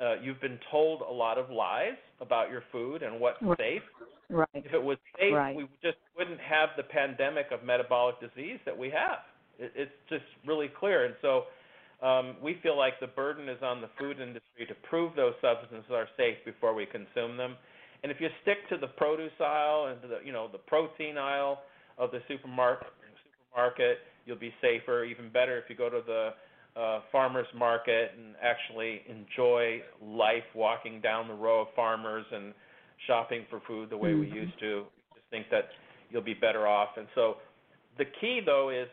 Uh, 0.00 0.14
you've 0.22 0.40
been 0.40 0.58
told 0.70 1.02
a 1.02 1.12
lot 1.12 1.38
of 1.38 1.50
lies 1.50 1.96
about 2.20 2.50
your 2.50 2.62
food 2.72 3.02
and 3.02 3.20
what's 3.20 3.40
right. 3.42 3.58
safe. 3.58 3.82
Right. 4.28 4.48
If 4.54 4.72
it 4.72 4.82
was 4.82 4.98
safe, 5.18 5.34
right. 5.34 5.54
we 5.54 5.64
just 5.82 5.98
wouldn't 6.16 6.40
have 6.40 6.70
the 6.76 6.82
pandemic 6.82 7.46
of 7.52 7.64
metabolic 7.64 8.16
disease 8.20 8.58
that 8.64 8.76
we 8.76 8.90
have. 8.90 9.20
It, 9.58 9.72
it's 9.76 9.92
just 10.08 10.24
really 10.46 10.68
clear, 10.68 11.04
and 11.04 11.14
so 11.22 11.44
um, 12.02 12.36
we 12.42 12.58
feel 12.62 12.76
like 12.76 13.00
the 13.00 13.06
burden 13.06 13.48
is 13.48 13.58
on 13.62 13.80
the 13.80 13.88
food 13.98 14.20
industry 14.20 14.66
to 14.66 14.74
prove 14.88 15.14
those 15.16 15.34
substances 15.40 15.90
are 15.90 16.08
safe 16.16 16.36
before 16.44 16.74
we 16.74 16.86
consume 16.86 17.36
them. 17.36 17.56
And 18.02 18.12
if 18.12 18.20
you 18.20 18.28
stick 18.42 18.58
to 18.68 18.76
the 18.76 18.88
produce 18.88 19.32
aisle 19.40 19.88
and 19.90 20.02
to 20.02 20.08
the 20.08 20.18
you 20.24 20.32
know 20.32 20.48
the 20.50 20.58
protein 20.58 21.16
aisle 21.16 21.60
of 21.98 22.10
the 22.10 22.20
supermarket, 22.28 22.88
supermarket, 23.48 23.98
you'll 24.26 24.38
be 24.38 24.52
safer. 24.60 25.04
Even 25.04 25.30
better 25.30 25.58
if 25.58 25.64
you 25.68 25.76
go 25.76 25.88
to 25.88 26.02
the 26.06 26.30
uh, 26.78 27.00
farmers 27.10 27.46
market 27.56 28.12
and 28.16 28.34
actually 28.42 29.02
enjoy 29.08 29.80
life 30.02 30.44
walking 30.54 31.00
down 31.00 31.28
the 31.28 31.34
row 31.34 31.62
of 31.62 31.68
farmers 31.74 32.24
and 32.32 32.52
shopping 33.06 33.44
for 33.48 33.60
food 33.66 33.90
the 33.90 33.96
way 33.96 34.10
mm-hmm. 34.10 34.20
we 34.20 34.40
used 34.40 34.58
to. 34.60 34.84
Just 35.14 35.26
think 35.30 35.46
that 35.50 35.68
you'll 36.10 36.22
be 36.22 36.34
better 36.34 36.66
off. 36.66 36.90
And 36.96 37.06
so 37.14 37.36
the 37.98 38.04
key 38.20 38.40
though 38.44 38.70
is 38.70 38.88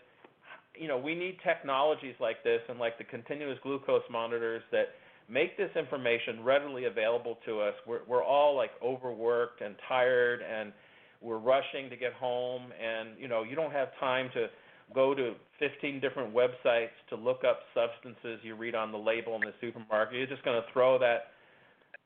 you 0.79 0.87
know, 0.87 0.97
we 0.97 1.15
need 1.15 1.37
technologies 1.43 2.15
like 2.19 2.43
this 2.43 2.61
and 2.69 2.79
like 2.79 2.97
the 2.97 3.03
continuous 3.03 3.57
glucose 3.63 4.03
monitors 4.11 4.63
that 4.71 4.89
make 5.29 5.57
this 5.57 5.69
information 5.75 6.43
readily 6.43 6.85
available 6.85 7.37
to 7.45 7.59
us. 7.61 7.73
We're, 7.87 8.01
we're 8.07 8.23
all 8.23 8.55
like 8.55 8.71
overworked 8.83 9.61
and 9.61 9.75
tired 9.87 10.41
and 10.41 10.73
we're 11.21 11.37
rushing 11.37 11.89
to 11.89 11.95
get 11.95 12.13
home 12.13 12.63
and, 12.81 13.09
you 13.19 13.27
know, 13.27 13.43
you 13.43 13.55
don't 13.55 13.71
have 13.71 13.89
time 13.99 14.29
to 14.33 14.47
go 14.93 15.13
to 15.13 15.33
15 15.59 15.99
different 15.99 16.33
websites 16.33 16.95
to 17.09 17.15
look 17.15 17.43
up 17.47 17.59
substances 17.73 18.39
you 18.43 18.55
read 18.55 18.75
on 18.75 18.91
the 18.91 18.97
label 18.97 19.35
in 19.35 19.41
the 19.41 19.53
supermarket. 19.61 20.17
You're 20.17 20.27
just 20.27 20.43
going 20.43 20.61
to 20.61 20.67
throw 20.73 20.99
that 20.99 21.31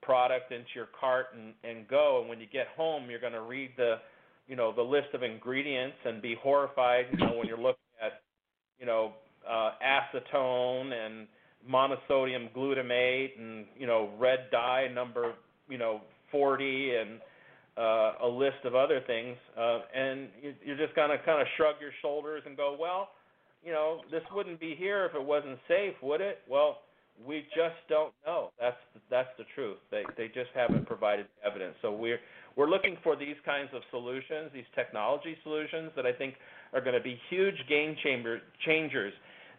product 0.02 0.52
into 0.52 0.68
your 0.76 0.88
cart 1.00 1.28
and, 1.36 1.54
and 1.64 1.88
go. 1.88 2.20
And 2.22 2.30
when 2.30 2.40
you 2.40 2.48
get 2.52 2.68
home, 2.76 3.10
you're 3.10 3.20
going 3.20 3.34
to 3.34 3.42
read 3.42 3.72
the, 3.78 3.96
you 4.48 4.56
know, 4.56 4.74
the 4.74 4.82
list 4.82 5.08
of 5.14 5.24
ingredients 5.24 5.98
and 6.06 6.22
be 6.22 6.36
horrified. 6.42 7.06
You 7.12 7.26
know, 7.26 7.38
when 7.38 7.48
you're 7.48 7.58
looking 7.58 7.78
at, 8.02 8.22
you 8.80 8.86
know, 8.86 9.14
uh, 9.50 9.72
acetone 9.84 10.94
and 10.94 11.28
monosodium 11.70 12.52
glutamate 12.54 13.32
and 13.40 13.66
you 13.78 13.88
know 13.88 14.10
red 14.18 14.48
dye 14.52 14.88
number 14.94 15.34
you 15.70 15.78
know 15.78 16.02
40 16.32 16.96
and 16.96 17.20
uh, 17.78 18.14
a 18.24 18.28
list 18.28 18.66
of 18.66 18.76
other 18.76 19.02
things, 19.06 19.38
uh, 19.58 19.80
and 19.96 20.30
you're 20.66 20.78
just 20.78 20.96
gonna 20.96 21.18
kind 21.26 21.42
of 21.42 21.48
shrug 21.56 21.76
your 21.80 21.92
shoulders 22.02 22.44
and 22.46 22.58
go, 22.58 22.76
well, 22.80 23.10
you 23.64 23.72
know, 23.72 24.02
this 24.12 24.24
wouldn't 24.34 24.60
be 24.60 24.76
here 24.76 25.06
if 25.06 25.16
it 25.16 25.24
wasn't 25.24 25.60
safe, 25.68 25.94
would 26.02 26.22
it? 26.22 26.40
Well, 26.50 26.80
we 27.26 27.46
just 27.56 27.76
don't 27.90 28.14
know. 28.26 28.52
That's 28.60 28.78
that's 29.10 29.30
the 29.38 29.46
truth. 29.56 29.78
They 29.90 30.04
they 30.18 30.28
just 30.28 30.50
haven't 30.54 30.86
provided 30.86 31.26
evidence. 31.46 31.76
So 31.82 31.92
we're 31.92 32.20
we're 32.56 32.70
looking 32.70 32.98
for 33.04 33.16
these 33.16 33.36
kinds 33.46 33.70
of 33.74 33.82
solutions, 33.92 34.52
these 34.54 34.70
technology 34.76 35.36
solutions 35.44 35.92
that 35.96 36.06
I 36.06 36.14
think 36.14 36.36
are 36.74 36.82
going 36.82 36.96
to 36.96 37.02
be 37.02 37.20
huge 37.30 37.56
game 37.68 37.96
chamber 38.04 38.40
changers. 38.66 39.14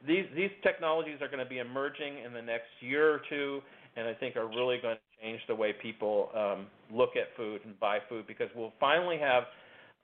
These 0.06 0.26
these 0.36 0.50
technologies 0.62 1.20
are 1.20 1.28
going 1.28 1.42
to 1.42 1.48
be 1.48 1.58
emerging 1.58 2.18
in 2.24 2.32
the 2.32 2.42
next 2.42 2.70
year 2.80 3.12
or 3.12 3.20
two, 3.28 3.60
and 3.98 4.06
I 4.06 4.14
think 4.14 4.36
are 4.36 4.46
really 4.46 4.78
going 4.80 4.96
to 4.96 5.22
change 5.22 5.40
the 5.48 5.54
way 5.54 5.72
people 5.72 6.30
um, 6.34 6.66
look 6.92 7.10
at 7.16 7.36
food 7.36 7.60
and 7.64 7.78
buy 7.80 7.98
food 8.08 8.26
because 8.26 8.48
we'll 8.54 8.72
finally 8.78 9.18
have 9.18 9.44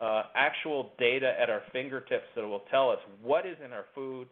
uh, 0.01 0.25
actual 0.35 0.91
data 0.99 1.33
at 1.41 1.49
our 1.49 1.63
fingertips 1.73 2.25
that 2.35 2.47
will 2.47 2.65
tell 2.71 2.91
us 2.91 2.99
what 3.23 3.47
is 3.47 3.57
in 3.65 3.73
our 3.73 3.85
food 3.95 4.27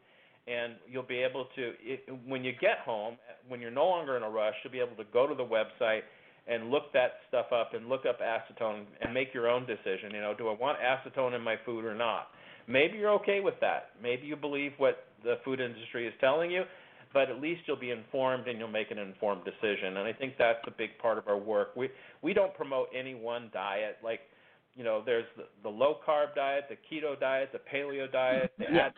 and 0.48 0.74
you'll 0.90 1.04
be 1.04 1.18
able 1.18 1.46
to 1.54 1.72
it, 1.80 2.00
when 2.26 2.42
you 2.42 2.52
get 2.60 2.78
home 2.84 3.16
when 3.46 3.60
you're 3.60 3.70
no 3.70 3.86
longer 3.86 4.16
in 4.16 4.24
a 4.24 4.28
rush 4.28 4.54
you'll 4.64 4.72
be 4.72 4.80
able 4.80 4.96
to 4.96 5.08
go 5.12 5.28
to 5.28 5.36
the 5.36 5.44
website 5.44 6.00
and 6.48 6.68
look 6.68 6.92
that 6.92 7.12
stuff 7.28 7.46
up 7.54 7.74
and 7.74 7.88
look 7.88 8.02
up 8.04 8.18
acetone 8.20 8.82
and 9.00 9.14
make 9.14 9.32
your 9.32 9.48
own 9.48 9.64
decision 9.64 10.10
you 10.12 10.20
know 10.20 10.34
do 10.36 10.48
i 10.48 10.52
want 10.52 10.76
acetone 10.80 11.36
in 11.36 11.40
my 11.40 11.54
food 11.64 11.84
or 11.84 11.94
not? 11.94 12.28
Maybe 12.68 12.98
you're 12.98 13.10
okay 13.14 13.40
with 13.40 13.54
that. 13.60 13.90
Maybe 14.00 14.26
you 14.26 14.36
believe 14.36 14.72
what 14.78 15.04
the 15.24 15.34
food 15.44 15.60
industry 15.60 16.06
is 16.06 16.14
telling 16.20 16.50
you 16.50 16.62
but 17.12 17.30
at 17.30 17.40
least 17.40 17.62
you'll 17.66 17.76
be 17.76 17.90
informed 17.90 18.48
and 18.48 18.58
you'll 18.58 18.68
make 18.68 18.90
an 18.90 18.98
informed 18.98 19.42
decision 19.44 19.96
and 19.96 20.06
i 20.06 20.12
think 20.12 20.34
that's 20.38 20.58
a 20.66 20.70
big 20.70 20.96
part 20.98 21.18
of 21.18 21.28
our 21.28 21.38
work 21.38 21.74
we 21.76 21.88
we 22.22 22.32
don't 22.32 22.54
promote 22.54 22.88
any 22.94 23.14
one 23.14 23.50
diet 23.52 23.98
like 24.02 24.20
you 24.74 24.84
know 24.84 25.02
there's 25.04 25.26
the, 25.36 25.44
the 25.62 25.68
low 25.68 25.96
carb 26.06 26.34
diet 26.34 26.64
the 26.68 26.76
keto 26.76 27.18
diet 27.18 27.50
the 27.52 27.60
paleo 27.72 28.10
diet 28.10 28.52
the 28.58 28.64
yes 28.72 28.92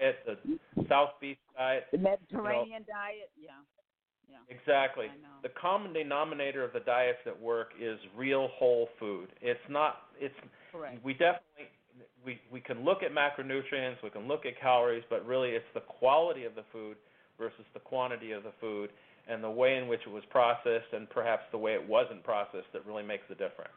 diet, 0.00 0.16
the 0.26 0.84
South 0.88 1.10
Beach 1.20 1.38
diet, 1.56 1.84
the 1.92 1.98
Mediterranean 1.98 2.66
you 2.66 2.72
know, 2.72 2.84
diet. 2.86 3.30
Yeah. 3.40 3.50
Yeah. 4.28 4.56
Exactly. 4.56 5.06
The 5.42 5.50
common 5.60 5.92
denominator 5.92 6.64
of 6.64 6.72
the 6.72 6.80
diets 6.80 7.18
that 7.24 7.38
work 7.38 7.68
is 7.80 7.98
real 8.16 8.48
whole 8.54 8.88
food. 8.98 9.28
It's 9.40 9.60
not. 9.68 9.96
It's. 10.18 10.34
Correct. 10.72 11.04
We 11.04 11.12
definitely. 11.12 11.70
We 12.24 12.40
we 12.50 12.60
can 12.60 12.84
look 12.84 13.02
at 13.02 13.12
macronutrients. 13.12 14.02
We 14.02 14.10
can 14.10 14.26
look 14.26 14.46
at 14.46 14.58
calories, 14.60 15.04
but 15.08 15.24
really 15.26 15.50
it's 15.50 15.64
the 15.74 15.80
quality 15.80 16.44
of 16.44 16.54
the 16.54 16.64
food 16.72 16.96
versus 17.38 17.64
the 17.74 17.80
quantity 17.80 18.32
of 18.32 18.42
the 18.42 18.52
food 18.60 18.90
and 19.28 19.42
the 19.42 19.50
way 19.50 19.76
in 19.76 19.88
which 19.88 20.00
it 20.06 20.10
was 20.10 20.22
processed 20.30 20.92
and 20.92 21.08
perhaps 21.10 21.42
the 21.50 21.58
way 21.58 21.72
it 21.72 21.88
wasn't 21.88 22.22
processed 22.22 22.70
that 22.72 22.84
really 22.86 23.02
makes 23.02 23.24
the 23.28 23.34
difference 23.34 23.72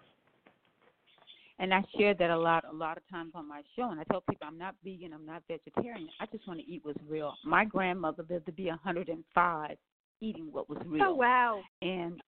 and 1.60 1.74
I 1.74 1.84
share 1.98 2.14
that 2.14 2.30
a 2.30 2.38
lot 2.38 2.66
a 2.70 2.74
lot 2.74 2.98
of 2.98 3.04
times 3.10 3.32
on 3.36 3.48
my 3.48 3.62
show 3.76 3.90
and 3.90 4.00
I 4.00 4.04
tell 4.06 4.22
people 4.22 4.48
I'm 4.48 4.58
not 4.58 4.76
vegan, 4.84 5.14
I'm 5.14 5.26
not 5.26 5.44
vegetarian. 5.48 6.10
I 6.20 6.26
just 6.28 6.48
want 6.48 6.60
to 6.60 6.66
eat 6.72 6.82
what's 6.84 7.00
real. 7.08 7.34
My 7.44 7.66
grandmother 7.66 8.24
lived 8.30 8.46
to 8.48 8.52
be 8.52 8.68
105 8.68 9.78
eating 10.20 10.48
what 10.52 10.70
was 10.70 10.80
real. 10.86 11.04
Oh 11.04 11.16
wow. 11.16 11.62
And 11.82 12.22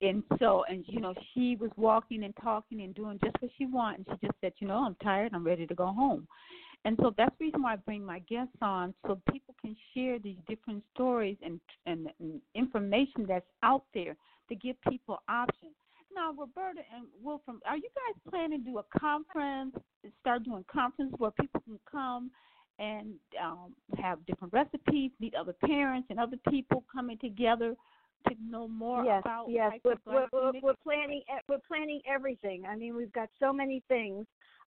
and 0.00 0.22
so 0.38 0.64
and 0.68 0.84
you 0.88 1.00
know 1.00 1.14
she 1.34 1.56
was 1.56 1.70
walking 1.76 2.24
and 2.24 2.34
talking 2.42 2.82
and 2.82 2.94
doing 2.94 3.18
just 3.24 3.36
what 3.40 3.50
she 3.58 3.66
wanted 3.66 4.06
and 4.06 4.18
she 4.20 4.26
just 4.26 4.40
said, 4.40 4.52
"You 4.58 4.68
know, 4.68 4.78
I'm 4.78 4.96
tired, 5.02 5.32
I'm 5.34 5.44
ready 5.44 5.66
to 5.66 5.74
go 5.74 5.86
home." 5.86 6.26
And 6.84 6.96
so 7.02 7.12
that's 7.16 7.34
the 7.38 7.46
reason 7.46 7.62
why 7.62 7.74
I 7.74 7.76
bring 7.76 8.04
my 8.04 8.20
guests 8.20 8.56
on 8.62 8.94
so 9.06 9.20
people 9.30 9.54
can 9.60 9.76
share 9.94 10.18
these 10.18 10.38
different 10.48 10.82
stories 10.94 11.36
and 11.42 11.60
and, 11.86 12.08
and 12.20 12.40
information 12.54 13.26
that's 13.26 13.46
out 13.62 13.84
there 13.94 14.16
to 14.48 14.54
give 14.54 14.76
people 14.88 15.18
options 15.28 15.74
now, 16.18 16.32
Roberta 16.32 16.80
and 16.94 17.06
Wolfram, 17.22 17.60
are 17.66 17.76
you 17.76 17.88
guys 17.94 18.20
planning 18.28 18.64
to 18.64 18.70
do 18.70 18.78
a 18.78 18.98
conference, 18.98 19.74
start 20.20 20.44
doing 20.44 20.64
conference 20.70 21.14
where 21.18 21.30
people 21.30 21.60
can 21.60 21.78
come 21.90 22.30
and 22.78 23.14
um, 23.42 23.72
have 23.96 24.24
different 24.26 24.52
recipes, 24.52 25.10
meet 25.20 25.34
other 25.34 25.54
parents 25.64 26.08
and 26.10 26.18
other 26.18 26.36
people 26.50 26.84
coming 26.92 27.18
together 27.18 27.74
to 28.28 28.34
know 28.44 28.66
more 28.66 29.04
yes, 29.04 29.22
about 29.24 29.46
yes. 29.48 29.72
We're, 29.84 29.94
we're, 30.06 30.26
we're, 30.32 30.52
we're 30.60 30.74
planning 30.82 31.22
we're 31.48 31.58
planning 31.66 32.00
everything. 32.08 32.64
I 32.68 32.74
mean, 32.74 32.96
we've 32.96 33.12
got 33.12 33.28
so 33.38 33.52
many 33.52 33.82
things. 33.88 34.26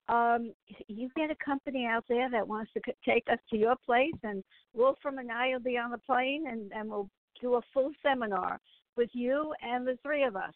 Um, 0.09 0.53
you 0.87 1.09
get 1.15 1.31
a 1.31 1.35
company 1.43 1.85
out 1.85 2.03
there 2.09 2.29
that 2.29 2.47
wants 2.47 2.71
to 2.73 2.81
take 3.05 3.23
us 3.31 3.39
to 3.49 3.57
your 3.57 3.75
place, 3.85 4.13
and 4.23 4.43
Wolfram 4.73 5.19
and 5.19 5.31
I 5.31 5.49
will 5.49 5.59
be 5.59 5.77
on 5.77 5.91
the 5.91 5.97
plane, 5.99 6.45
and, 6.47 6.71
and 6.73 6.89
we'll 6.89 7.09
do 7.39 7.55
a 7.55 7.61
full 7.73 7.91
seminar 8.03 8.59
with 8.97 9.09
you 9.13 9.53
and 9.61 9.87
the 9.87 9.97
three 10.03 10.23
of 10.23 10.35
us. 10.35 10.53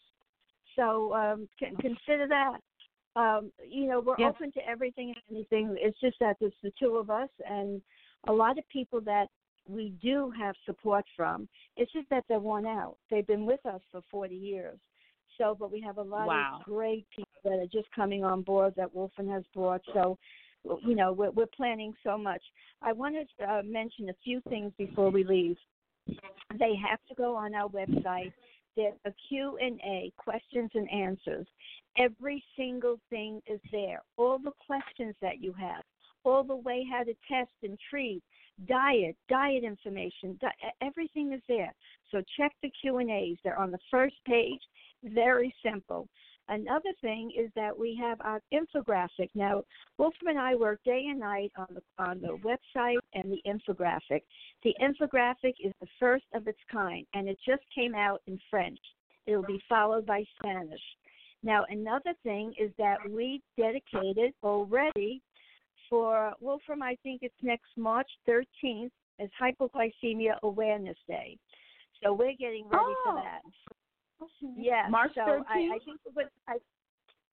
So 0.75 1.13
um, 1.13 1.47
can 1.57 1.75
consider 1.77 2.27
that. 2.27 2.57
Um, 3.15 3.51
you 3.65 3.87
know, 3.87 4.01
we're 4.01 4.15
yes. 4.19 4.33
open 4.35 4.51
to 4.53 4.67
everything 4.67 5.13
and 5.15 5.37
anything. 5.37 5.75
It's 5.79 5.99
just 6.01 6.17
that 6.19 6.35
it's 6.41 6.55
the 6.61 6.71
two 6.77 6.97
of 6.97 7.09
us 7.09 7.29
and 7.49 7.81
a 8.27 8.33
lot 8.33 8.57
of 8.57 8.67
people 8.67 8.99
that 9.01 9.27
we 9.67 9.93
do 10.01 10.31
have 10.37 10.55
support 10.65 11.05
from. 11.15 11.47
It's 11.77 11.91
just 11.93 12.09
that 12.09 12.25
they're 12.27 12.39
worn 12.39 12.65
out. 12.65 12.97
They've 13.09 13.25
been 13.25 13.45
with 13.45 13.65
us 13.65 13.81
for 13.91 14.01
40 14.11 14.35
years. 14.35 14.79
So, 15.37 15.55
but 15.59 15.71
we 15.71 15.81
have 15.81 15.97
a 15.97 16.01
lot 16.01 16.27
wow. 16.27 16.57
of 16.59 16.65
great 16.65 17.05
people 17.15 17.31
that 17.43 17.59
are 17.59 17.67
just 17.71 17.87
coming 17.95 18.23
on 18.23 18.41
board 18.41 18.73
that 18.77 18.93
Wolfram 18.93 19.29
has 19.29 19.43
brought. 19.53 19.81
So, 19.93 20.17
you 20.63 20.95
know, 20.95 21.11
we're, 21.11 21.31
we're 21.31 21.45
planning 21.47 21.93
so 22.03 22.17
much. 22.17 22.41
I 22.81 22.93
want 22.93 23.15
to 23.15 23.45
uh, 23.45 23.61
mention 23.63 24.09
a 24.09 24.15
few 24.23 24.41
things 24.49 24.71
before 24.77 25.09
we 25.11 25.23
leave. 25.23 25.57
They 26.07 26.73
have 26.89 26.99
to 27.09 27.15
go 27.15 27.35
on 27.35 27.53
our 27.55 27.69
website 27.69 28.31
There's 28.75 28.93
a 29.05 29.11
Q&A, 29.27 30.11
questions 30.17 30.71
and 30.73 30.89
answers. 30.91 31.47
Every 31.97 32.43
single 32.57 32.99
thing 33.09 33.41
is 33.47 33.59
there. 33.71 34.01
All 34.17 34.37
the 34.37 34.51
questions 34.65 35.15
that 35.21 35.41
you 35.41 35.53
have, 35.53 35.83
all 36.23 36.43
the 36.43 36.55
way 36.55 36.85
how 36.89 37.03
to 37.03 37.13
test 37.29 37.51
and 37.63 37.77
treat, 37.89 38.21
diet, 38.67 39.15
diet 39.29 39.63
information, 39.63 40.37
di- 40.39 40.73
everything 40.81 41.33
is 41.33 41.41
there. 41.47 41.73
So 42.11 42.21
check 42.37 42.53
the 42.61 42.71
Q&As. 42.81 43.37
They're 43.43 43.59
on 43.59 43.71
the 43.71 43.79
first 43.91 44.15
page. 44.25 44.61
Very 45.03 45.53
simple. 45.63 46.07
Another 46.47 46.91
thing 47.01 47.31
is 47.37 47.49
that 47.55 47.77
we 47.77 47.97
have 47.99 48.21
our 48.21 48.39
infographic. 48.53 49.29
Now, 49.33 49.63
Wolfram 49.97 50.27
and 50.29 50.39
I 50.39 50.53
work 50.53 50.79
day 50.85 51.05
and 51.09 51.19
night 51.19 51.51
on 51.57 51.67
the 51.73 51.81
on 51.97 52.21
the 52.21 52.37
website 52.43 52.99
and 53.13 53.31
the 53.31 53.41
infographic. 53.47 54.21
The 54.63 54.75
infographic 54.79 55.55
is 55.63 55.73
the 55.81 55.87
first 55.99 56.25
of 56.35 56.47
its 56.47 56.59
kind, 56.71 57.05
and 57.15 57.27
it 57.27 57.37
just 57.47 57.63
came 57.73 57.95
out 57.95 58.21
in 58.27 58.39
French. 58.51 58.77
It 59.25 59.35
will 59.35 59.43
be 59.43 59.61
followed 59.67 60.05
by 60.05 60.23
Spanish. 60.37 60.81
Now, 61.41 61.65
another 61.69 62.13
thing 62.23 62.53
is 62.59 62.71
that 62.77 62.97
we 63.09 63.41
dedicated 63.57 64.33
already 64.43 65.21
for 65.89 66.33
Wolfram. 66.39 66.81
I 66.81 66.97
think 67.03 67.21
it's 67.23 67.35
next 67.41 67.69
March 67.77 68.09
13th 68.27 68.91
is 69.19 69.29
Hypoglycemia 69.41 70.39
Awareness 70.43 70.97
Day. 71.07 71.37
So 72.03 72.13
we're 72.13 72.35
getting 72.37 72.65
ready 72.69 72.83
oh. 72.83 73.01
for 73.05 73.15
that. 73.15 73.41
Yes. 74.57 74.87
March 74.89 75.11
so 75.15 75.21
13th? 75.21 75.43
I, 75.49 75.75
I 75.75 75.79
think 75.85 75.99
it 76.05 76.13
was 76.15 76.27
I, 76.47 76.57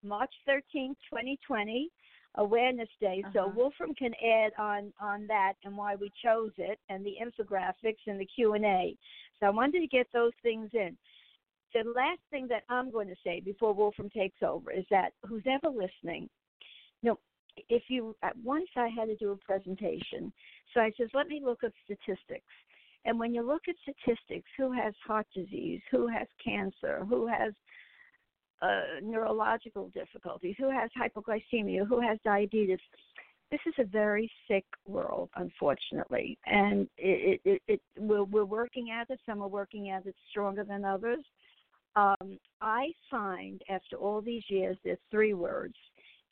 March 0.03 0.33
13th, 0.49 0.97
2020, 1.11 1.89
Awareness 2.37 2.89
Day. 3.01 3.23
Uh-huh. 3.25 3.33
So 3.33 3.53
Wolfram 3.55 3.95
can 3.95 4.13
add 4.15 4.53
on 4.59 4.93
on 5.01 5.27
that 5.27 5.55
and 5.65 5.77
why 5.77 5.95
we 5.97 6.11
chose 6.25 6.53
it 6.57 6.79
and 6.89 7.05
the 7.05 7.15
infographics 7.23 8.07
and 8.07 8.19
the 8.19 8.27
Q 8.27 8.55
and 8.55 8.65
A. 8.65 8.97
So 9.39 9.47
I 9.47 9.51
wanted 9.51 9.81
to 9.81 9.87
get 9.87 10.07
those 10.13 10.33
things 10.43 10.71
in. 10.73 10.97
The 11.75 11.91
last 11.95 12.21
thing 12.31 12.49
that 12.49 12.65
I'm 12.69 12.91
going 12.91 13.09
to 13.09 13.17
say 13.25 13.41
before 13.41 13.73
Wolfram 13.73 14.11
takes 14.11 14.43
over 14.43 14.71
is 14.71 14.85
that 14.91 15.13
who's 15.27 15.45
ever 15.47 15.73
listening, 15.73 16.29
you 17.03 17.11
know, 17.11 17.19
if 17.69 17.85
you 17.89 18.17
once 18.43 18.69
I 18.77 18.89
had 18.89 19.07
to 19.07 19.17
do 19.17 19.33
a 19.33 19.37
presentation, 19.37 20.33
so 20.73 20.81
I 20.81 20.93
says 20.97 21.09
let 21.15 21.29
me 21.29 21.41
look 21.45 21.65
at 21.65 21.73
statistics 21.85 22.45
and 23.05 23.19
when 23.19 23.35
you 23.35 23.43
look 23.43 23.63
at 23.69 23.75
statistics, 23.83 24.49
who 24.57 24.73
has 24.73 24.95
heart 25.05 25.27
disease, 25.35 25.81
who 25.91 26.07
has 26.07 26.27
cancer, 26.43 27.05
who 27.09 27.27
has 27.27 27.53
uh, 28.61 29.01
neurological 29.03 29.89
difficulties, 29.89 30.55
who 30.59 30.71
has 30.71 30.91
hypoglycemia, 30.97 31.87
who 31.87 32.01
has 32.01 32.19
diabetes, 32.25 32.79
this 33.51 33.61
is 33.67 33.75
a 33.79 33.85
very 33.85 34.31
sick 34.49 34.65
world, 34.87 35.29
unfortunately, 35.37 36.39
and 36.47 36.89
it, 36.97 37.41
it, 37.45 37.63
it, 37.69 37.81
we're, 37.99 38.25
we're 38.25 38.45
working 38.45 38.91
at 38.91 39.11
it. 39.11 39.21
Some 39.27 39.43
are 39.43 39.49
working 39.49 39.91
at 39.91 40.07
it 40.07 40.15
stronger 40.31 40.65
than 40.65 40.85
others. 40.85 41.23
Um, 41.95 42.39
I 42.63 42.93
find 43.11 43.61
after 43.69 43.97
all 43.97 44.23
these 44.23 44.45
years, 44.49 44.79
there's 44.85 44.97
three 45.11 45.35
words: 45.35 45.75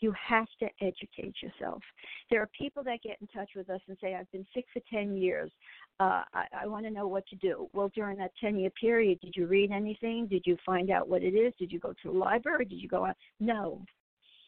You 0.00 0.12
have 0.28 0.46
to 0.60 0.68
educate 0.80 1.34
yourself. 1.42 1.82
There 2.30 2.40
are 2.40 2.48
people 2.58 2.82
that 2.84 3.02
get 3.02 3.18
in 3.20 3.26
touch 3.28 3.50
with 3.54 3.68
us 3.70 3.80
and 3.88 3.96
say, 4.00 4.14
I've 4.14 4.30
been 4.32 4.46
sick 4.54 4.64
for 4.72 4.80
10 4.90 5.16
years. 5.16 5.50
Uh, 5.98 6.22
I, 6.32 6.44
I 6.62 6.66
want 6.66 6.86
to 6.86 6.90
know 6.90 7.06
what 7.06 7.26
to 7.28 7.36
do. 7.36 7.68
Well, 7.72 7.90
during 7.94 8.16
that 8.18 8.32
10 8.40 8.58
year 8.58 8.70
period, 8.80 9.20
did 9.20 9.34
you 9.36 9.46
read 9.46 9.70
anything? 9.70 10.26
Did 10.26 10.42
you 10.46 10.56
find 10.64 10.90
out 10.90 11.08
what 11.08 11.22
it 11.22 11.34
is? 11.34 11.52
Did 11.58 11.70
you 11.70 11.78
go 11.78 11.90
to 11.90 12.12
the 12.12 12.18
library? 12.18 12.64
Did 12.64 12.80
you 12.80 12.88
go 12.88 13.04
out? 13.06 13.16
No. 13.38 13.84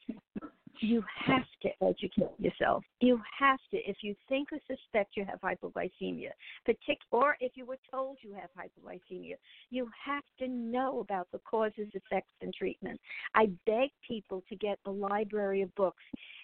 you 0.82 1.04
have 1.26 1.44
to 1.62 1.68
educate 1.82 2.30
yourself. 2.38 2.84
You 3.00 3.20
have 3.38 3.58
to. 3.70 3.76
If 3.78 3.98
you 4.02 4.14
think 4.28 4.48
or 4.52 4.58
suspect 4.66 5.16
you 5.16 5.24
have 5.24 5.40
hypoglycemia, 5.40 6.30
partic- 6.68 6.98
or 7.10 7.36
if 7.40 7.52
you 7.54 7.64
were 7.64 7.78
told 7.90 8.18
you 8.20 8.34
have 8.34 8.50
hypoglycemia, 8.58 9.34
you 9.70 9.88
have 10.04 10.24
to 10.38 10.48
know 10.48 11.00
about 11.00 11.28
the 11.32 11.38
causes, 11.38 11.88
effects, 11.94 12.32
and 12.40 12.52
treatment. 12.52 13.00
I 13.34 13.46
beg 13.66 13.90
people 14.06 14.42
to 14.48 14.56
get 14.56 14.78
a 14.86 14.90
library 14.90 15.62
of 15.62 15.74
books. 15.74 16.02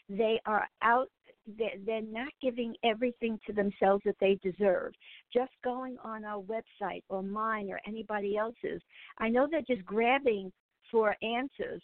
They 0.09 0.40
are 0.47 0.69
out. 0.82 1.10
They're 1.56 2.02
not 2.02 2.32
giving 2.43 2.74
everything 2.85 3.40
to 3.47 3.52
themselves 3.55 4.02
that 4.05 4.16
they 4.20 4.39
deserve. 4.43 4.93
Just 5.32 5.52
going 5.65 5.97
on 6.05 6.24
our 6.24 6.43
website 6.43 7.02
or 7.09 7.23
mine 7.23 7.70
or 7.70 7.81
anybody 7.86 8.36
else's, 8.36 8.82
I 9.19 9.31
know 9.31 9.48
they're 9.51 9.62
just 9.62 9.85
grabbing 9.85 10.52
for 10.90 11.16
answers 11.23 11.82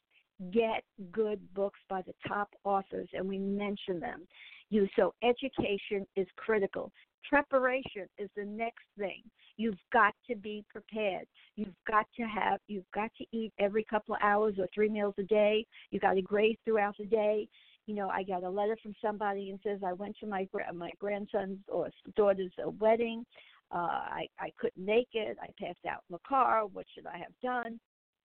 get 0.52 0.82
good 1.12 1.40
books 1.54 1.78
by 1.88 2.02
the 2.02 2.14
top 2.26 2.48
authors 2.64 3.08
and 3.12 3.26
we 3.26 3.38
mention 3.38 4.00
them. 4.00 4.26
You 4.70 4.88
so 4.96 5.14
education 5.22 6.06
is 6.16 6.26
critical. 6.36 6.90
Preparation 7.28 8.06
is 8.18 8.28
the 8.36 8.44
next 8.44 8.84
thing. 8.98 9.22
You've 9.56 9.78
got 9.92 10.14
to 10.28 10.36
be 10.36 10.64
prepared. 10.68 11.26
You've 11.56 11.74
got 11.88 12.06
to 12.16 12.22
have 12.24 12.60
you've 12.66 12.90
got 12.94 13.10
to 13.18 13.24
eat 13.32 13.52
every 13.58 13.84
couple 13.84 14.14
of 14.14 14.20
hours 14.22 14.54
or 14.58 14.68
three 14.74 14.88
meals 14.88 15.14
a 15.18 15.22
day. 15.22 15.64
You 15.90 16.00
got 16.00 16.14
to 16.14 16.22
graze 16.22 16.56
throughout 16.64 16.96
the 16.98 17.06
day. 17.06 17.48
You 17.86 17.94
know, 17.94 18.08
I 18.08 18.22
got 18.22 18.42
a 18.42 18.50
letter 18.50 18.76
from 18.82 18.94
somebody 19.02 19.50
and 19.50 19.60
says 19.62 19.80
I 19.86 19.92
went 19.92 20.16
to 20.20 20.26
my 20.26 20.48
my 20.74 20.90
grandson's 20.98 21.58
or 21.68 21.90
daughter's 22.16 22.52
wedding. 22.78 23.24
Uh, 23.70 23.76
I 23.78 24.26
I 24.38 24.50
couldn't 24.58 24.84
make 24.84 25.08
it. 25.12 25.38
I 25.40 25.46
passed 25.62 25.86
out 25.88 26.02
in 26.08 26.14
the 26.14 26.28
car. 26.28 26.66
What 26.66 26.86
should 26.94 27.06
I 27.06 27.18
have 27.18 27.32
done? 27.42 27.78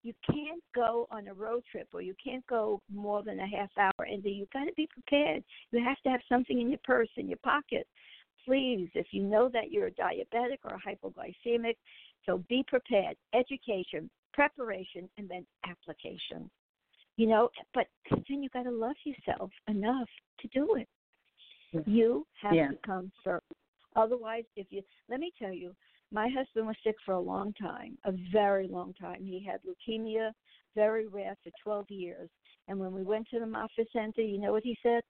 You 0.03 0.13
can't 0.25 0.63
go 0.73 1.07
on 1.11 1.27
a 1.27 1.33
road 1.33 1.63
trip 1.71 1.87
or 1.93 2.01
you 2.01 2.13
can't 2.23 2.45
go 2.47 2.81
more 2.93 3.23
than 3.23 3.39
a 3.39 3.47
half 3.47 3.69
hour 3.77 4.05
and 4.07 4.23
then 4.23 4.33
you've 4.33 4.49
got 4.51 4.65
to 4.65 4.73
be 4.75 4.87
prepared. 4.91 5.43
You 5.71 5.83
have 5.83 5.99
to 6.03 6.09
have 6.09 6.21
something 6.29 6.59
in 6.59 6.69
your 6.69 6.79
purse 6.83 7.09
in 7.17 7.27
your 7.27 7.39
pocket. 7.43 7.85
Please 8.45 8.89
if 8.93 9.07
you 9.11 9.23
know 9.23 9.49
that 9.53 9.71
you're 9.71 9.87
a 9.87 9.91
diabetic 9.91 10.59
or 10.63 10.75
a 10.75 10.79
hypoglycemic 10.79 11.75
so 12.25 12.43
be 12.49 12.63
prepared. 12.67 13.15
Education 13.33 14.09
preparation 14.33 15.09
and 15.17 15.27
then 15.27 15.45
application. 15.67 16.49
You 17.17 17.27
know 17.27 17.49
but 17.73 17.87
then 18.09 18.41
you've 18.41 18.53
got 18.53 18.63
to 18.63 18.71
love 18.71 18.95
yourself 19.03 19.51
enough 19.67 20.07
to 20.39 20.47
do 20.47 20.75
it. 20.75 20.87
You 21.85 22.25
have 22.41 22.55
yeah. 22.55 22.69
to 22.69 22.77
come 22.85 23.11
first. 23.23 23.43
Otherwise 23.95 24.45
if 24.55 24.67
you 24.69 24.81
let 25.09 25.19
me 25.19 25.31
tell 25.37 25.53
you 25.53 25.75
my 26.11 26.27
husband 26.29 26.67
was 26.67 26.75
sick 26.83 26.95
for 27.05 27.13
a 27.13 27.19
long 27.19 27.53
time, 27.53 27.97
a 28.05 28.13
very 28.31 28.67
long 28.67 28.93
time. 28.93 29.23
He 29.23 29.45
had 29.45 29.59
leukemia, 29.63 30.31
very 30.75 31.07
rare, 31.07 31.35
for 31.43 31.51
12 31.63 31.85
years. 31.89 32.29
And 32.67 32.79
when 32.79 32.93
we 32.93 33.03
went 33.03 33.27
to 33.29 33.39
the 33.39 33.45
Moffitt 33.45 33.87
Center, 33.93 34.21
you 34.21 34.39
know 34.39 34.51
what 34.51 34.63
he 34.63 34.77
said? 34.81 35.01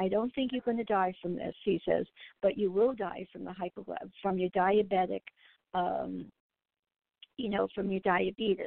I 0.00 0.08
don't 0.08 0.32
think 0.34 0.52
you're 0.52 0.62
going 0.62 0.76
to 0.76 0.84
die 0.84 1.12
from 1.20 1.34
this, 1.34 1.54
he 1.64 1.80
says, 1.84 2.06
but 2.40 2.56
you 2.56 2.70
will 2.70 2.94
die 2.94 3.26
from 3.32 3.44
the 3.44 3.50
hypoglycemia, 3.50 4.10
from 4.22 4.38
your 4.38 4.50
diabetic, 4.50 5.22
um, 5.74 6.26
you 7.36 7.48
know, 7.48 7.66
from 7.74 7.90
your 7.90 8.00
diabetes. 8.00 8.66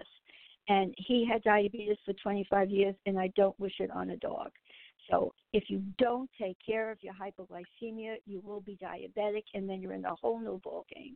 And 0.68 0.93
he 0.98 1.26
had 1.30 1.41
diabetes 1.43 1.98
for 2.06 2.14
25 2.22 2.69
years, 2.69 2.95
and 3.06 3.18
I 3.18 3.31
don't 3.35 3.57
wish 3.60 3.73
it 3.80 3.91
on 3.91 4.11
a 4.11 4.18
dog. 4.18 4.52
So 5.10 5.34
if 5.53 5.64
you 5.69 5.81
don't 5.98 6.30
take 6.39 6.57
care 6.65 6.91
of 6.91 6.98
your 7.02 7.14
hypoglycemia, 7.14 8.18
you 8.26 8.41
will 8.43 8.61
be 8.61 8.77
diabetic, 8.81 9.43
and 9.53 9.69
then 9.69 9.81
you're 9.81 9.93
in 9.93 10.06
a 10.06 10.15
whole 10.15 10.39
new 10.39 10.60
ball 10.64 10.85
game 10.93 11.15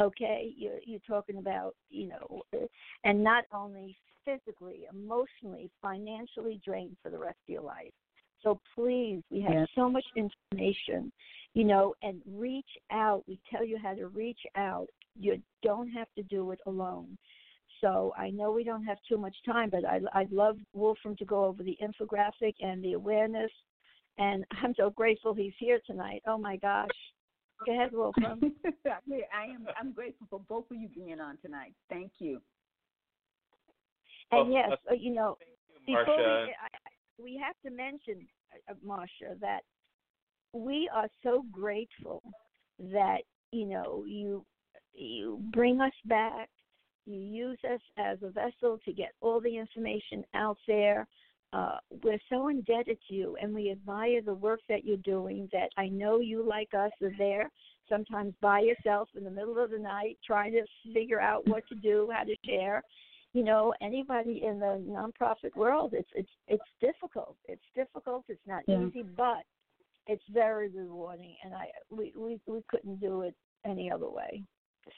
okay 0.00 0.52
you're 0.56 0.78
you're 0.84 1.00
talking 1.06 1.38
about 1.38 1.74
you 1.90 2.08
know 2.08 2.42
uh, 2.54 2.66
and 3.04 3.22
not 3.22 3.44
only 3.52 3.96
physically 4.24 4.86
emotionally 4.92 5.70
financially 5.80 6.60
drained 6.64 6.96
for 7.02 7.10
the 7.10 7.18
rest 7.18 7.36
of 7.48 7.52
your 7.52 7.62
life 7.62 7.92
so 8.42 8.58
please 8.74 9.22
we 9.30 9.40
have 9.40 9.66
so 9.74 9.88
much 9.88 10.04
information 10.16 11.12
you 11.54 11.64
know 11.64 11.94
and 12.02 12.20
reach 12.26 12.64
out 12.90 13.22
we 13.26 13.38
tell 13.50 13.64
you 13.64 13.78
how 13.82 13.92
to 13.94 14.08
reach 14.08 14.40
out 14.56 14.86
you 15.18 15.40
don't 15.62 15.88
have 15.88 16.08
to 16.16 16.22
do 16.22 16.50
it 16.52 16.58
alone 16.66 17.18
so 17.82 18.12
I 18.16 18.30
know 18.30 18.52
we 18.52 18.64
don't 18.64 18.84
have 18.84 18.98
too 19.08 19.18
much 19.18 19.34
time, 19.44 19.68
but 19.68 19.84
I, 19.84 20.00
I'd 20.14 20.30
love 20.30 20.56
Wolfram 20.72 21.16
to 21.16 21.24
go 21.24 21.44
over 21.44 21.62
the 21.62 21.76
infographic 21.82 22.54
and 22.60 22.82
the 22.82 22.92
awareness. 22.92 23.50
And 24.18 24.44
I'm 24.62 24.74
so 24.76 24.90
grateful 24.90 25.34
he's 25.34 25.52
here 25.58 25.80
tonight. 25.84 26.22
Oh 26.26 26.38
my 26.38 26.56
gosh. 26.56 26.88
Go 27.66 27.72
ahead, 27.72 27.90
Wolfram. 27.92 28.40
I 28.86 29.44
am. 29.44 29.66
I'm 29.78 29.92
grateful 29.92 30.26
for 30.30 30.40
both 30.48 30.64
of 30.70 30.76
you 30.76 30.88
being 30.88 31.20
on 31.20 31.38
tonight. 31.38 31.74
Thank 31.88 32.12
you. 32.18 32.40
And 34.30 34.52
yes, 34.52 34.72
uh, 34.90 34.94
you 34.94 35.12
know, 35.12 35.36
you, 35.86 35.96
before 35.98 36.16
we, 36.16 36.24
I, 36.24 36.48
we 37.18 37.40
have 37.44 37.54
to 37.64 37.70
mention, 37.70 38.26
uh, 38.68 38.74
Marsha, 38.86 39.38
that 39.40 39.60
we 40.52 40.88
are 40.94 41.08
so 41.22 41.44
grateful 41.50 42.22
that 42.78 43.18
you 43.50 43.66
know 43.66 44.04
you 44.06 44.44
you 44.94 45.40
bring 45.52 45.80
us 45.80 45.92
back. 46.06 46.48
You 47.04 47.18
use 47.18 47.58
us 47.70 47.80
as 47.98 48.18
a 48.22 48.30
vessel 48.30 48.78
to 48.84 48.92
get 48.92 49.12
all 49.20 49.40
the 49.40 49.56
information 49.56 50.24
out 50.34 50.58
there 50.68 51.06
uh, 51.52 51.76
we're 52.02 52.18
so 52.30 52.48
indebted 52.48 52.98
to 53.08 53.14
you 53.14 53.36
and 53.40 53.54
we 53.54 53.70
admire 53.70 54.22
the 54.22 54.34
work 54.34 54.60
that 54.68 54.84
you're 54.84 54.96
doing 54.98 55.48
that 55.52 55.68
I 55.76 55.88
know 55.88 56.20
you 56.20 56.46
like 56.46 56.70
us 56.74 56.92
are 57.02 57.12
there 57.18 57.50
sometimes 57.88 58.34
by 58.40 58.60
yourself 58.60 59.08
in 59.16 59.24
the 59.24 59.30
middle 59.30 59.62
of 59.62 59.70
the 59.70 59.78
night 59.78 60.18
trying 60.24 60.52
to 60.52 60.62
figure 60.92 61.20
out 61.20 61.46
what 61.46 61.66
to 61.68 61.74
do, 61.74 62.08
how 62.12 62.24
to 62.24 62.34
share. 62.46 62.82
You 63.34 63.44
know, 63.44 63.72
anybody 63.80 64.42
in 64.44 64.58
the 64.58 64.82
nonprofit 64.86 65.54
world, 65.56 65.94
it's 65.94 66.08
it's 66.14 66.28
it's 66.48 66.62
difficult. 66.80 67.36
It's 67.48 67.62
difficult. 67.74 68.24
It's 68.28 68.46
not 68.46 68.62
yeah. 68.66 68.86
easy, 68.86 69.04
but 69.16 69.42
it's 70.06 70.22
very 70.32 70.68
rewarding, 70.68 71.34
and 71.42 71.54
I 71.54 71.66
we 71.90 72.12
we 72.16 72.38
we 72.46 72.62
couldn't 72.68 73.00
do 73.00 73.22
it 73.22 73.34
any 73.64 73.90
other 73.90 74.10
way. 74.10 74.42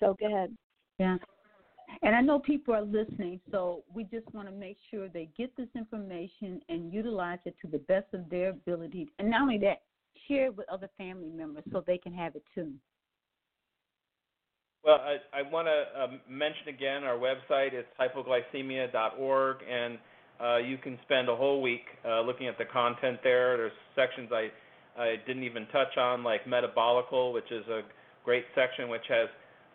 So 0.01 0.17
go 0.19 0.27
ahead. 0.27 0.57
Yeah. 0.99 1.19
And 2.03 2.15
I 2.15 2.21
know 2.21 2.39
people 2.39 2.75
are 2.75 2.83
listening, 2.83 3.41
so 3.51 3.85
we 3.93 4.05
just 4.05 4.33
want 4.35 4.49
to 4.49 4.55
make 4.55 4.77
sure 4.91 5.09
they 5.09 5.29
get 5.37 5.57
this 5.57 5.69
information 5.75 6.61
and 6.69 6.93
utilize 6.93 7.39
it 7.45 7.55
to 7.63 7.69
the 7.69 7.79
best 7.79 8.07
of 8.13 8.29
their 8.31 8.51
ability. 8.51 9.09
And 9.19 9.31
not 9.31 9.43
only 9.43 9.59
that, 9.59 9.83
share 10.29 10.47
it 10.47 10.57
with 10.57 10.69
other 10.69 10.89
family 10.97 11.31
members 11.31 11.65
so 11.73 11.83
they 11.87 11.99
can 11.99 12.13
have 12.13 12.37
it 12.37 12.45
too. 12.55 12.73
Well, 14.85 15.01
I, 15.01 15.39
I 15.39 15.43
want 15.51 15.67
to 15.67 16.03
um, 16.03 16.21
mention 16.29 16.69
again 16.69 17.05
our 17.05 17.17
website. 17.17 17.73
It's 17.73 17.89
hypoglycemia.org, 17.99 19.57
and 19.71 19.99
uh, 20.39 20.59
you 20.59 20.77
can 20.77 20.99
spend 21.05 21.31
a 21.31 21.37
whole 21.37 21.63
week 21.63 21.85
uh, 22.07 22.21
looking 22.21 22.49
at 22.49 22.59
the 22.59 22.67
content 22.67 23.19
there. 23.25 23.57
There's 23.57 23.73
sections 23.97 24.29
I, 24.31 24.51
I 25.01 25.17
didn't 25.27 25.45
even 25.45 25.67
touch 25.73 25.97
on, 25.97 26.23
like 26.23 26.45
metabolical, 26.45 27.33
which 27.33 27.51
is 27.51 27.67
a 27.69 27.81
great 28.25 28.45
section 28.55 28.89
which 28.89 29.05
has 29.09 29.29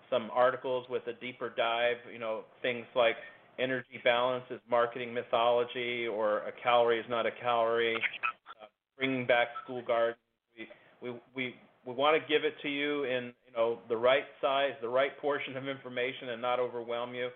some 0.10 0.30
articles 0.34 0.86
with 0.90 1.04
a 1.08 1.14
deeper 1.14 1.54
dive, 1.56 1.98
you 2.12 2.20
know, 2.20 2.42
things 2.62 2.86
like 2.96 3.16
energy 3.60 4.00
balance 4.04 4.46
is 4.50 4.60
marketing 4.70 5.14
mythology 5.14 6.08
or 6.08 6.40
a 6.40 6.52
calorie 6.64 7.00
is 7.00 7.06
not 7.10 7.26
a 7.26 7.32
calorie, 7.42 7.96
uh, 7.96 8.66
bringing 8.98 9.26
back 9.26 9.50
school 9.64 9.84
gardens. 9.86 10.18
We, 10.58 10.68
we, 11.02 11.20
we, 11.36 11.56
we 11.86 11.94
want 11.94 12.22
to 12.22 12.28
give 12.28 12.44
it 12.46 12.54
to 12.62 12.70
you 12.70 13.04
in, 13.04 13.34
you 13.46 13.54
know, 13.56 13.80
the 13.90 13.98
right 13.98 14.24
size, 14.42 14.72
the 14.82 14.90
right 14.90 15.18
portion 15.20 15.58
of 15.58 15.68
information 15.68 16.30
and 16.30 16.42
not 16.42 16.60
overwhelm 16.60 17.14
you. 17.14 17.30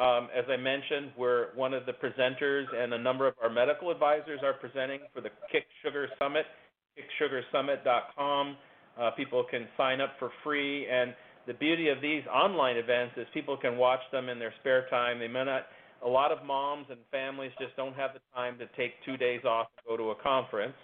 Um, 0.00 0.28
as 0.34 0.44
I 0.48 0.56
mentioned, 0.56 1.12
we're 1.18 1.48
one 1.54 1.74
of 1.74 1.84
the 1.84 1.92
presenters, 1.92 2.64
and 2.74 2.94
a 2.94 2.98
number 2.98 3.26
of 3.26 3.34
our 3.42 3.50
medical 3.50 3.90
advisors 3.90 4.40
are 4.42 4.54
presenting 4.54 5.00
for 5.12 5.20
the 5.20 5.30
Kick 5.50 5.64
Sugar 5.82 6.08
Summit, 6.18 6.46
kicksugarsummit.com. 6.96 8.56
Uh, 8.98 9.10
people 9.12 9.44
can 9.50 9.66
sign 9.76 10.00
up 10.00 10.10
for 10.18 10.30
free, 10.44 10.86
and 10.88 11.14
the 11.46 11.54
beauty 11.54 11.88
of 11.88 12.00
these 12.00 12.22
online 12.32 12.76
events 12.76 13.14
is 13.16 13.26
people 13.32 13.56
can 13.56 13.76
watch 13.76 14.00
them 14.12 14.28
in 14.28 14.38
their 14.38 14.52
spare 14.60 14.86
time. 14.88 15.18
They 15.18 15.28
may 15.28 15.44
not. 15.44 15.66
A 16.02 16.08
lot 16.08 16.32
of 16.32 16.44
moms 16.46 16.86
and 16.88 16.98
families 17.10 17.50
just 17.60 17.76
don't 17.76 17.94
have 17.94 18.12
the 18.14 18.20
time 18.34 18.56
to 18.58 18.66
take 18.74 18.92
two 19.04 19.18
days 19.18 19.44
off 19.44 19.66
to 19.76 19.82
go 19.86 19.96
to 19.98 20.10
a 20.10 20.14
conference, 20.22 20.76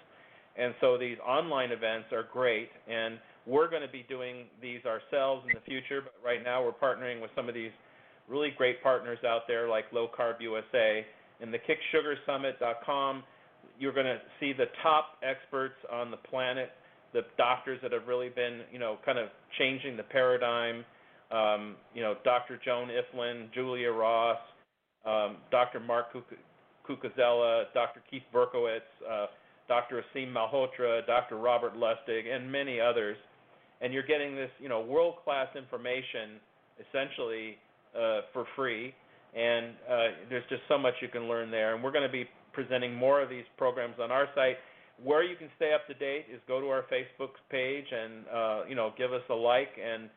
and 0.59 0.75
so 0.81 0.99
these 0.99 1.17
online 1.27 1.73
events 1.73 2.13
are 2.13 2.25
great. 2.31 2.69
And 2.87 3.19
we're 3.47 3.71
going 3.71 3.83
to 3.83 3.89
be 3.89 4.05
doing 4.09 4.45
these 4.61 4.81
ourselves 4.85 5.47
in 5.49 5.55
the 5.55 5.65
future, 5.65 6.03
but 6.03 6.15
right 6.23 6.43
now 6.45 6.63
we're 6.63 6.73
partnering 6.73 7.23
with 7.23 7.31
some 7.35 7.49
of 7.49 7.55
these 7.55 7.71
really 8.29 8.51
great 8.59 8.83
partners 8.83 9.19
out 9.27 9.43
there 9.47 9.69
like 9.69 9.85
Low 9.93 10.09
Carb 10.09 10.41
USA. 10.41 11.07
and 11.41 11.53
the 11.53 11.59
KickSugarSummit.com, 11.59 13.23
you're 13.79 13.93
going 13.93 14.07
to 14.07 14.19
see 14.41 14.53
the 14.53 14.67
top 14.83 15.19
experts 15.23 15.77
on 15.91 16.11
the 16.11 16.17
planet 16.17 16.71
the 17.13 17.23
doctors 17.37 17.79
that 17.83 17.93
have 17.93 18.07
really 18.07 18.29
been, 18.29 18.63
you 18.73 18.79
know, 18.79 18.99
kind 19.05 19.19
of 19.19 19.29
changing 19.59 19.97
the 19.97 20.03
paradigm. 20.03 20.85
Um, 21.31 21.77
you 21.95 22.03
know, 22.03 22.15
Dr. 22.25 22.59
Joan 22.65 22.89
Ifland, 22.89 23.53
Julia 23.53 23.91
Ross, 23.91 24.39
um, 25.05 25.39
Dr. 25.51 25.81
Mark 25.81 26.07
Cucuzzella, 26.89 27.65
Dr. 27.75 28.03
Keith 28.11 28.23
Berkowitz, 28.33 28.81
uh, 29.09 29.27
Dr. 29.69 30.03
Aseem 30.03 30.33
Malhotra, 30.33 31.05
Dr. 31.07 31.37
Robert 31.37 31.75
Lustig, 31.75 32.33
and 32.33 32.51
many 32.51 32.81
others. 32.81 33.17
And 33.81 33.93
you're 33.93 34.07
getting 34.07 34.37
this, 34.37 34.51
you 34.61 34.69
know, 34.69 34.81
world-class 34.81 35.49
information 35.57 36.41
essentially 36.89 37.57
uh, 37.95 38.21
for 38.33 38.47
free. 38.55 38.95
And 39.35 39.75
uh, 39.91 40.07
there's 40.31 40.45
just 40.49 40.63
so 40.69 40.79
much 40.79 40.95
you 41.03 41.09
can 41.09 41.29
learn 41.29 41.51
there. 41.51 41.75
And 41.75 41.83
we're 41.83 41.93
going 41.93 42.07
to 42.07 42.13
be 42.13 42.27
presenting 42.53 42.95
more 42.95 43.21
of 43.21 43.29
these 43.29 43.45
programs 43.59 43.97
on 44.01 44.11
our 44.11 44.29
site. 44.35 44.57
Where 45.03 45.23
you 45.23 45.37
can 45.37 45.49
stay 45.57 45.73
up 45.75 45.87
to 45.89 45.95
date 45.95 46.27
is 46.33 46.41
go 46.49 46.61
to 46.61 46.69
our 46.69 46.85
Facebook 46.93 47.37
page 47.51 47.87
and 47.93 48.25
uh, 48.33 48.61
you 48.69 48.75
know 48.75 48.93
give 48.97 49.13
us 49.13 49.23
a 49.31 49.35
like 49.35 49.71
and 49.83 50.09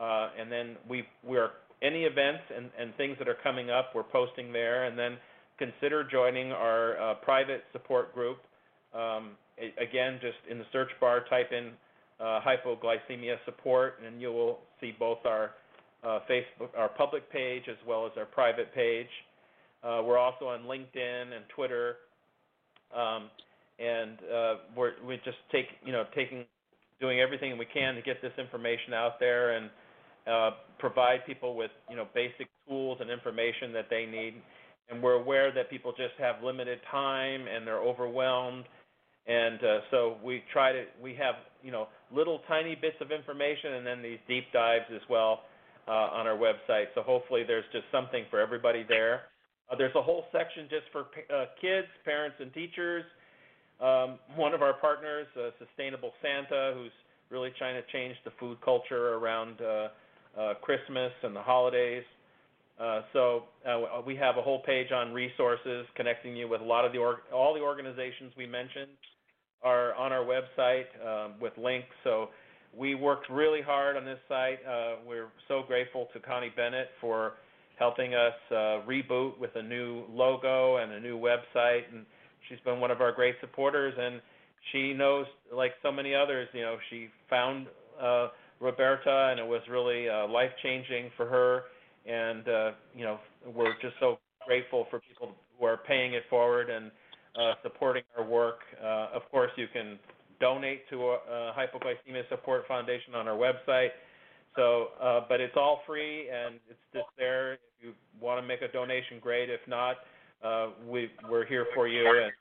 uh, 0.00 0.30
and 0.38 0.50
then 0.50 0.76
we 0.88 1.04
we 1.26 1.38
are 1.38 1.52
any 1.82 2.04
events 2.04 2.42
and, 2.54 2.70
and 2.78 2.94
things 2.96 3.16
that 3.18 3.28
are 3.28 3.36
coming 3.42 3.70
up 3.70 3.90
we're 3.94 4.02
posting 4.02 4.52
there 4.52 4.84
and 4.84 4.98
then 4.98 5.16
consider 5.58 6.04
joining 6.04 6.52
our 6.52 7.00
uh, 7.00 7.14
private 7.14 7.64
support 7.72 8.14
group. 8.14 8.38
Um, 8.94 9.30
again, 9.80 10.18
just 10.20 10.36
in 10.50 10.58
the 10.58 10.64
search 10.72 10.90
bar, 11.00 11.24
type 11.28 11.50
in 11.52 11.72
uh, 12.20 12.40
hypoglycemia 12.40 13.36
support, 13.44 13.94
and 14.06 14.20
you 14.20 14.32
will 14.32 14.58
see 14.80 14.92
both 14.98 15.18
our 15.24 15.52
uh, 16.04 16.20
Facebook, 16.30 16.68
our 16.76 16.88
public 16.88 17.30
page, 17.30 17.64
as 17.68 17.76
well 17.86 18.06
as 18.06 18.12
our 18.16 18.26
private 18.26 18.74
page. 18.74 19.08
Uh, 19.82 20.02
we're 20.04 20.18
also 20.18 20.46
on 20.46 20.62
LinkedIn 20.62 21.34
and 21.34 21.44
Twitter, 21.54 21.96
um, 22.94 23.30
and 23.78 24.18
uh, 24.32 24.54
we're 24.76 24.92
we 25.06 25.16
just 25.24 25.38
take 25.52 25.66
you 25.84 25.92
know 25.92 26.04
taking 26.14 26.44
doing 27.00 27.20
everything 27.20 27.56
we 27.58 27.66
can 27.66 27.94
to 27.94 28.02
get 28.02 28.22
this 28.22 28.32
information 28.38 28.94
out 28.94 29.20
there 29.20 29.56
and 29.56 29.70
uh, 30.26 30.50
provide 30.78 31.24
people 31.26 31.56
with 31.56 31.70
you 31.90 31.96
know 31.96 32.06
basic 32.14 32.48
tools 32.68 32.98
and 33.00 33.10
information 33.10 33.72
that 33.72 33.86
they 33.90 34.06
need. 34.06 34.34
And 34.88 35.02
we're 35.02 35.14
aware 35.14 35.52
that 35.52 35.68
people 35.68 35.92
just 35.92 36.14
have 36.18 36.36
limited 36.44 36.78
time 36.90 37.46
and 37.48 37.66
they're 37.66 37.82
overwhelmed. 37.82 38.64
And 39.26 39.58
uh, 39.62 39.80
so 39.90 40.16
we 40.22 40.42
try 40.52 40.72
to 40.72 40.84
we 41.02 41.14
have 41.16 41.34
you 41.62 41.72
know 41.72 41.88
little 42.14 42.40
tiny 42.48 42.74
bits 42.74 42.96
of 43.00 43.10
information 43.10 43.74
and 43.74 43.86
then 43.86 44.02
these 44.02 44.18
deep 44.28 44.44
dives 44.52 44.86
as 44.94 45.02
well 45.10 45.42
uh, 45.88 45.90
on 45.90 46.26
our 46.26 46.36
website. 46.36 46.86
So 46.94 47.02
hopefully 47.02 47.42
there's 47.46 47.64
just 47.72 47.84
something 47.92 48.24
for 48.30 48.40
everybody 48.40 48.84
there. 48.88 49.22
Uh, 49.70 49.76
there's 49.76 49.94
a 49.96 50.02
whole 50.02 50.24
section 50.32 50.68
just 50.70 50.86
for 50.92 51.06
uh, 51.34 51.46
kids 51.60 51.88
parents 52.04 52.36
and 52.40 52.52
teachers 52.54 53.04
um, 53.80 54.18
one 54.36 54.54
of 54.54 54.62
our 54.62 54.74
partners 54.74 55.26
uh, 55.36 55.50
sustainable 55.58 56.12
santa 56.22 56.72
who's 56.74 56.92
really 57.30 57.50
trying 57.58 57.74
to 57.74 57.82
change 57.92 58.16
the 58.24 58.30
food 58.38 58.58
culture 58.64 59.14
around 59.14 59.60
uh, 59.60 59.88
uh, 60.38 60.54
christmas 60.62 61.12
and 61.22 61.34
the 61.34 61.42
holidays 61.42 62.04
uh, 62.78 63.00
so 63.12 63.44
uh, 63.66 64.02
we 64.06 64.14
have 64.16 64.36
a 64.36 64.42
whole 64.42 64.60
page 64.60 64.92
on 64.92 65.12
resources 65.12 65.86
connecting 65.94 66.36
you 66.36 66.46
with 66.46 66.60
a 66.60 66.64
lot 66.64 66.84
of 66.84 66.92
the 66.92 66.98
org- 66.98 67.20
all 67.32 67.54
the 67.54 67.60
organizations 67.60 68.32
we 68.36 68.46
mentioned 68.46 68.90
are 69.62 69.94
on 69.94 70.12
our 70.12 70.24
website 70.24 70.84
um, 71.04 71.34
with 71.40 71.54
links. 71.56 71.88
So 72.04 72.28
we 72.76 72.94
worked 72.94 73.30
really 73.30 73.62
hard 73.62 73.96
on 73.96 74.04
this 74.04 74.18
site. 74.28 74.58
Uh, 74.68 74.96
we're 75.06 75.28
so 75.48 75.62
grateful 75.66 76.08
to 76.12 76.20
Connie 76.20 76.52
Bennett 76.54 76.88
for 77.00 77.34
helping 77.78 78.14
us 78.14 78.34
uh, 78.50 78.84
reboot 78.86 79.38
with 79.38 79.50
a 79.56 79.62
new 79.62 80.04
logo 80.10 80.76
and 80.76 80.92
a 80.92 81.00
new 81.00 81.18
website, 81.18 81.82
and 81.92 82.04
she's 82.48 82.60
been 82.64 82.80
one 82.80 82.90
of 82.90 83.00
our 83.00 83.12
great 83.12 83.36
supporters. 83.40 83.94
And 83.98 84.20
she 84.72 84.92
knows, 84.92 85.26
like 85.52 85.72
so 85.82 85.92
many 85.92 86.14
others, 86.14 86.48
you 86.52 86.62
know, 86.62 86.76
she 86.90 87.08
found 87.28 87.66
uh, 88.00 88.28
Roberta, 88.60 89.28
and 89.30 89.38
it 89.40 89.46
was 89.46 89.62
really 89.70 90.08
uh, 90.08 90.26
life 90.28 90.50
changing 90.62 91.10
for 91.16 91.26
her 91.26 91.64
and 92.06 92.48
uh, 92.48 92.70
you 92.94 93.04
know 93.04 93.18
we're 93.54 93.74
just 93.82 93.94
so 94.00 94.18
grateful 94.46 94.86
for 94.90 95.00
people 95.00 95.34
who 95.58 95.66
are 95.66 95.78
paying 95.88 96.14
it 96.14 96.22
forward 96.30 96.70
and 96.70 96.90
uh, 97.36 97.54
supporting 97.62 98.02
our 98.16 98.24
work. 98.24 98.60
Uh, 98.82 99.08
of 99.14 99.22
course, 99.30 99.50
you 99.56 99.66
can 99.72 99.98
donate 100.40 100.88
to 100.88 101.02
a, 101.02 101.14
a 101.14 101.54
Hypoglycemia 101.56 102.28
Support 102.28 102.66
Foundation 102.68 103.14
on 103.14 103.26
our 103.26 103.36
website. 103.36 103.90
So, 104.54 104.88
uh, 105.02 105.20
but 105.28 105.40
it's 105.40 105.56
all 105.56 105.80
free 105.86 106.28
and 106.30 106.54
it's 106.70 106.78
just 106.94 107.06
there. 107.18 107.54
If 107.54 107.60
you 107.80 107.92
want 108.20 108.40
to 108.40 108.46
make 108.46 108.62
a 108.62 108.72
donation, 108.72 109.18
great. 109.20 109.50
If 109.50 109.60
not, 109.68 109.96
uh, 110.42 110.68
we 110.86 111.10
we're 111.30 111.46
here 111.46 111.66
for 111.74 111.88
you, 111.88 112.06
and 112.06 112.32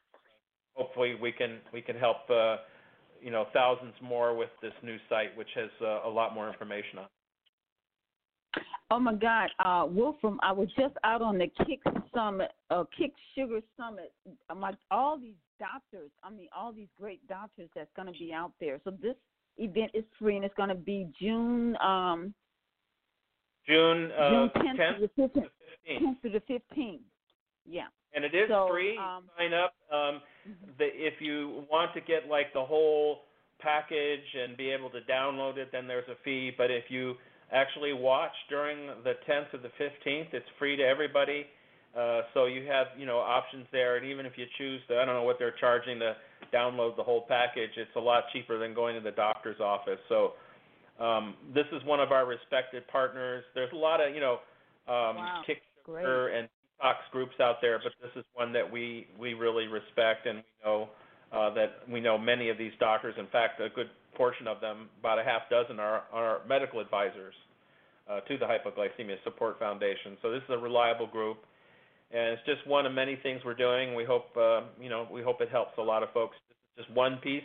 hopefully 0.74 1.16
we 1.16 1.32
can 1.32 1.60
we 1.74 1.82
can 1.82 1.96
help 1.96 2.30
uh, 2.30 2.58
you 3.22 3.32
know 3.32 3.48
thousands 3.54 3.94
more 4.02 4.36
with 4.36 4.50
this 4.62 4.74
new 4.84 4.98
site, 5.10 5.36
which 5.38 5.50
has 5.56 5.70
uh, 5.82 6.08
a 6.08 6.10
lot 6.10 6.34
more 6.34 6.48
information 6.48 7.00
on. 7.00 7.06
Oh 8.92 9.00
my 9.00 9.16
God, 9.16 9.50
uh, 9.64 9.86
Wolfram! 9.88 10.40
I 10.44 10.52
was 10.52 10.70
just 10.78 10.96
out 11.04 11.22
on 11.22 11.38
the 11.38 11.48
Kick 11.66 11.82
Summit, 12.14 12.52
uh, 12.70 12.84
Kick 12.98 13.14
Sugar 13.36 13.60
Summit. 13.78 14.14
I'm 14.50 14.62
like 14.62 14.76
all 14.92 15.18
these 15.18 15.36
doctors. 15.60 16.12
I 16.24 16.30
mean, 16.30 16.48
all 16.56 16.72
these 16.72 16.88
great 17.00 17.26
doctors 17.28 17.70
that's 17.76 17.90
going 17.96 18.12
to 18.12 18.18
be 18.18 18.32
out 18.32 18.52
there. 18.60 18.80
So 18.84 18.92
this 18.92 19.16
event 19.58 19.92
is 19.94 20.04
free, 20.20 20.36
and 20.36 20.46
it's 20.46 20.56
going 20.56 20.70
to 20.70 20.76
be 20.76 21.08
June. 21.20 21.76
Um, 21.78 22.34
June 23.68 24.12
uh, 24.12 24.30
June 24.30 24.52
10th, 24.56 24.80
10th 24.80 25.00
to 25.00 25.02
the 25.02 25.22
15th. 25.22 25.46
15th. 25.90 26.02
10th 26.02 26.22
to 26.22 26.30
the 26.30 26.54
15th. 26.54 27.00
Yeah. 27.66 27.88
And 28.14 28.24
it 28.24 28.34
is 28.34 28.48
So, 28.50 28.68
free. 28.72 28.98
um, 28.98 29.24
Sign 29.38 29.54
up. 29.54 29.74
Um, 29.92 30.22
the, 30.78 30.86
if 30.86 31.20
you 31.20 31.66
want 31.72 31.94
to 31.94 32.02
get 32.02 32.28
like 32.30 32.54
the 32.54 32.64
whole 32.64 33.24
package 33.60 34.24
and 34.42 34.56
be 34.56 34.70
able 34.70 34.90
to 34.92 35.02
download 35.02 35.58
it, 35.58 35.70
then 35.72 35.88
there's 35.88 36.08
a 36.08 36.16
fee. 36.24 36.52
But 36.58 36.72
if 36.72 36.86
you 36.90 37.16
actually 37.52 37.94
watch 37.94 38.32
during 38.50 38.88
the 39.04 39.14
10th 39.30 39.52
to 39.52 39.58
the 39.58 39.70
15th. 39.80 40.34
It's 40.34 40.46
free 40.60 40.76
to 40.76 40.84
everybody. 40.84 41.46
Uh, 41.98 42.22
so 42.34 42.46
you 42.46 42.68
have, 42.68 42.88
you 42.98 43.06
know, 43.06 43.20
options 43.20 43.66
there. 43.72 43.98
And 43.98 44.06
even 44.06 44.26
if 44.26 44.34
you 44.36 44.46
choose 44.58 44.82
to, 44.90 44.98
I 45.00 45.06
don't 45.06 45.16
know 45.16 45.24
what 45.24 45.38
they're 45.40 45.56
charging 45.60 46.00
to 46.00 46.16
download 46.54 46.98
the 46.98 47.04
whole 47.04 47.26
package, 47.28 47.72
it's 47.78 47.96
a 47.96 48.00
lot 48.00 48.26
cheaper 48.34 48.58
than 48.60 48.74
going 48.74 48.96
to 48.96 49.02
the 49.02 49.12
doctor's 49.12 49.60
office. 49.60 50.00
So 50.10 50.34
um, 51.00 51.36
this 51.54 51.66
is 51.72 51.84
one 51.86 52.00
of 52.00 52.12
our 52.12 52.26
respected 52.26 52.88
partners. 52.88 53.44
There's 53.54 53.72
a 53.74 53.78
lot 53.78 54.06
of, 54.06 54.14
you 54.14 54.22
know, 54.22 54.40
um, 54.88 55.16
Wow. 55.18 55.42
Kickstarter 55.48 56.38
and 56.38 56.50
detox 56.82 56.96
groups 57.12 57.36
out 57.42 57.58
there, 57.62 57.80
but 57.84 57.94
this 58.02 58.12
is 58.16 58.26
one 58.34 58.54
that 58.54 58.70
we 58.70 59.08
we 59.20 59.34
really 59.34 59.68
respect, 59.68 60.26
and 60.26 60.38
we 60.38 60.70
know 60.70 60.90
uh, 61.32 61.54
that 61.54 61.80
we 61.90 62.00
know 62.00 62.18
many 62.18 62.50
of 62.50 62.58
these 62.58 62.72
doctors. 62.80 63.16
In 63.18 63.28
fact, 63.28 63.60
a 63.60 63.70
good 63.70 63.90
portion 64.16 64.48
of 64.48 64.62
them, 64.62 64.90
about 65.00 65.20
a 65.20 65.24
half 65.24 65.44
dozen, 65.50 65.80
are 65.80 66.04
are 66.12 66.40
medical 66.48 66.80
advisors 66.80 67.34
uh, 68.10 68.20
to 68.22 68.38
the 68.38 68.46
Hypoglycemia 68.46 69.16
Support 69.24 69.60
Foundation. 69.60 70.18
So 70.22 70.32
this 70.32 70.42
is 70.44 70.50
a 70.50 70.58
reliable 70.58 71.08
group, 71.08 71.38
and 72.12 72.34
it's 72.34 72.46
just 72.46 72.66
one 72.68 72.86
of 72.86 72.94
many 72.94 73.18
things 73.24 73.42
we're 73.46 73.54
doing. 73.54 73.96
We 73.96 74.06
hope 74.06 74.36
uh, 74.38 74.62
you 74.80 74.90
know 74.90 75.08
we 75.12 75.22
hope 75.22 75.42
it 75.42 75.50
helps 75.50 75.78
a 75.78 75.82
lot 75.82 76.04
of 76.04 76.12
folks. 76.14 76.36
This 76.50 76.56
is 76.56 76.86
just 76.86 76.98
one 76.98 77.18
piece, 77.18 77.44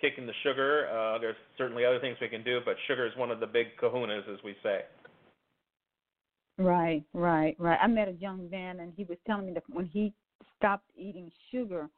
kicking 0.00 0.26
the 0.26 0.36
sugar. 0.42 0.88
Uh, 0.88 1.18
there's 1.18 1.36
certainly 1.58 1.84
other 1.84 2.00
things 2.00 2.16
we 2.20 2.28
can 2.28 2.44
do, 2.44 2.60
but 2.64 2.76
sugar 2.86 3.06
is 3.06 3.12
one 3.16 3.30
of 3.30 3.40
the 3.40 3.46
big 3.46 3.76
kahunas, 3.80 4.28
as 4.32 4.38
we 4.44 4.54
say. 4.62 4.80
Right, 6.58 7.04
right, 7.12 7.54
right. 7.58 7.78
I 7.82 7.86
met 7.86 8.08
a 8.08 8.12
young 8.12 8.48
man, 8.48 8.80
and 8.80 8.92
he 8.96 9.04
was 9.04 9.18
telling 9.26 9.46
me 9.46 9.52
that 9.54 9.64
when 9.68 9.86
he 9.86 10.14
stopped 10.56 10.90
eating 10.96 11.30
sugar, 11.50 11.90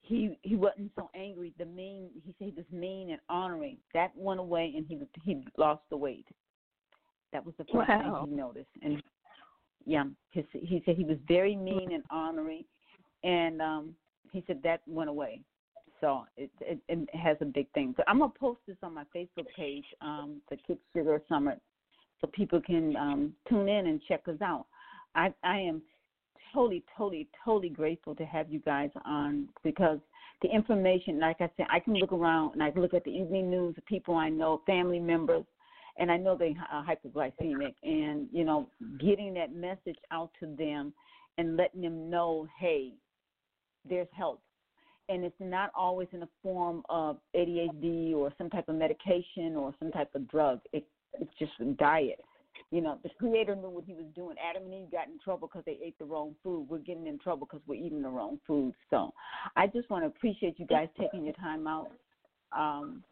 he 0.00 0.38
he 0.42 0.56
wasn't 0.56 0.90
so 0.96 1.10
angry. 1.14 1.52
The 1.58 1.66
mean, 1.66 2.08
he 2.24 2.34
said 2.38 2.46
he 2.48 2.54
was 2.56 2.64
mean 2.72 3.10
and 3.10 3.20
honoring. 3.28 3.76
That 3.92 4.12
went 4.16 4.40
away, 4.40 4.72
and 4.74 4.86
he 4.86 4.98
he 5.24 5.44
lost 5.58 5.82
the 5.90 5.96
weight. 5.96 6.26
That 7.32 7.44
was 7.44 7.54
the 7.58 7.64
first 7.64 7.88
Wow. 7.88 8.20
thing 8.20 8.30
he 8.30 8.36
noticed. 8.36 8.70
And 8.82 9.02
yeah, 9.84 10.04
his, 10.30 10.44
he 10.52 10.82
said 10.84 10.96
he 10.96 11.04
was 11.04 11.18
very 11.28 11.54
mean 11.54 11.92
and 11.92 12.04
honoring, 12.10 12.64
and 13.22 13.60
um 13.60 13.94
he 14.32 14.42
said 14.46 14.62
that 14.62 14.80
went 14.86 15.10
away. 15.10 15.42
So 16.00 16.24
it, 16.38 16.50
it 16.60 16.80
it 16.88 17.14
has 17.14 17.36
a 17.42 17.44
big 17.44 17.70
thing. 17.72 17.94
So 17.98 18.02
I'm 18.08 18.20
gonna 18.20 18.32
post 18.32 18.60
this 18.66 18.76
on 18.82 18.94
my 18.94 19.04
Facebook 19.14 19.46
page, 19.54 19.84
um, 20.00 20.40
the 20.48 20.56
Kick 20.56 20.78
Sugar 20.94 21.20
Summit, 21.28 21.60
so 22.20 22.26
people 22.32 22.60
can 22.60 22.96
um 22.96 23.32
tune 23.48 23.68
in 23.68 23.86
and 23.86 24.00
check 24.08 24.22
us 24.28 24.40
out. 24.42 24.66
I 25.14 25.32
I 25.42 25.58
am 25.58 25.82
totally, 26.52 26.84
totally, 26.96 27.28
totally 27.44 27.68
grateful 27.68 28.14
to 28.14 28.24
have 28.24 28.50
you 28.50 28.60
guys 28.60 28.90
on 29.04 29.48
because 29.62 29.98
the 30.42 30.48
information, 30.48 31.20
like 31.20 31.36
I 31.40 31.50
said, 31.56 31.66
I 31.70 31.80
can 31.80 31.94
look 31.94 32.12
around 32.12 32.54
and 32.54 32.62
I 32.62 32.70
can 32.70 32.80
look 32.82 32.94
at 32.94 33.04
the 33.04 33.10
evening 33.10 33.50
news 33.50 33.76
of 33.76 33.84
people 33.86 34.14
I 34.14 34.30
know, 34.30 34.62
family 34.66 34.98
members, 34.98 35.44
and 35.98 36.10
I 36.10 36.16
know 36.16 36.36
they 36.36 36.56
are 36.72 36.84
hypoglycemic, 36.84 37.74
and 37.82 38.26
you 38.32 38.44
know, 38.44 38.68
getting 38.98 39.34
that 39.34 39.54
message 39.54 39.98
out 40.10 40.30
to 40.40 40.46
them 40.56 40.92
and 41.36 41.56
letting 41.56 41.82
them 41.82 42.08
know, 42.10 42.46
hey, 42.58 42.92
there's 43.88 44.08
help. 44.12 44.42
And 45.08 45.24
it's 45.24 45.34
not 45.40 45.70
always 45.76 46.08
in 46.12 46.20
the 46.20 46.28
form 46.42 46.82
of 46.88 47.18
ADHD 47.34 48.14
or 48.14 48.32
some 48.38 48.48
type 48.48 48.68
of 48.68 48.76
medication 48.76 49.56
or 49.56 49.74
some 49.78 49.90
type 49.90 50.14
of 50.14 50.28
drug. 50.28 50.60
It, 50.72 50.86
it's 51.14 51.30
just 51.38 51.52
a 51.60 51.64
diet. 51.64 52.20
You 52.70 52.80
know, 52.80 52.98
the 53.02 53.10
Creator 53.18 53.56
knew 53.56 53.70
what 53.70 53.84
He 53.84 53.94
was 53.94 54.06
doing. 54.14 54.36
Adam 54.38 54.64
and 54.64 54.74
Eve 54.74 54.92
got 54.92 55.08
in 55.08 55.18
trouble 55.18 55.48
because 55.48 55.64
they 55.64 55.78
ate 55.84 55.98
the 55.98 56.04
wrong 56.04 56.34
food. 56.42 56.68
We're 56.68 56.78
getting 56.78 57.06
in 57.06 57.18
trouble 57.18 57.46
because 57.46 57.62
we're 57.66 57.84
eating 57.84 58.02
the 58.02 58.08
wrong 58.08 58.38
food. 58.46 58.74
So, 58.90 59.12
I 59.56 59.66
just 59.66 59.90
want 59.90 60.04
to 60.04 60.06
appreciate 60.08 60.58
you 60.58 60.66
guys 60.66 60.88
taking 60.98 61.24
your 61.24 61.34
time 61.34 61.66
out 61.66 61.90
um, 62.56 63.02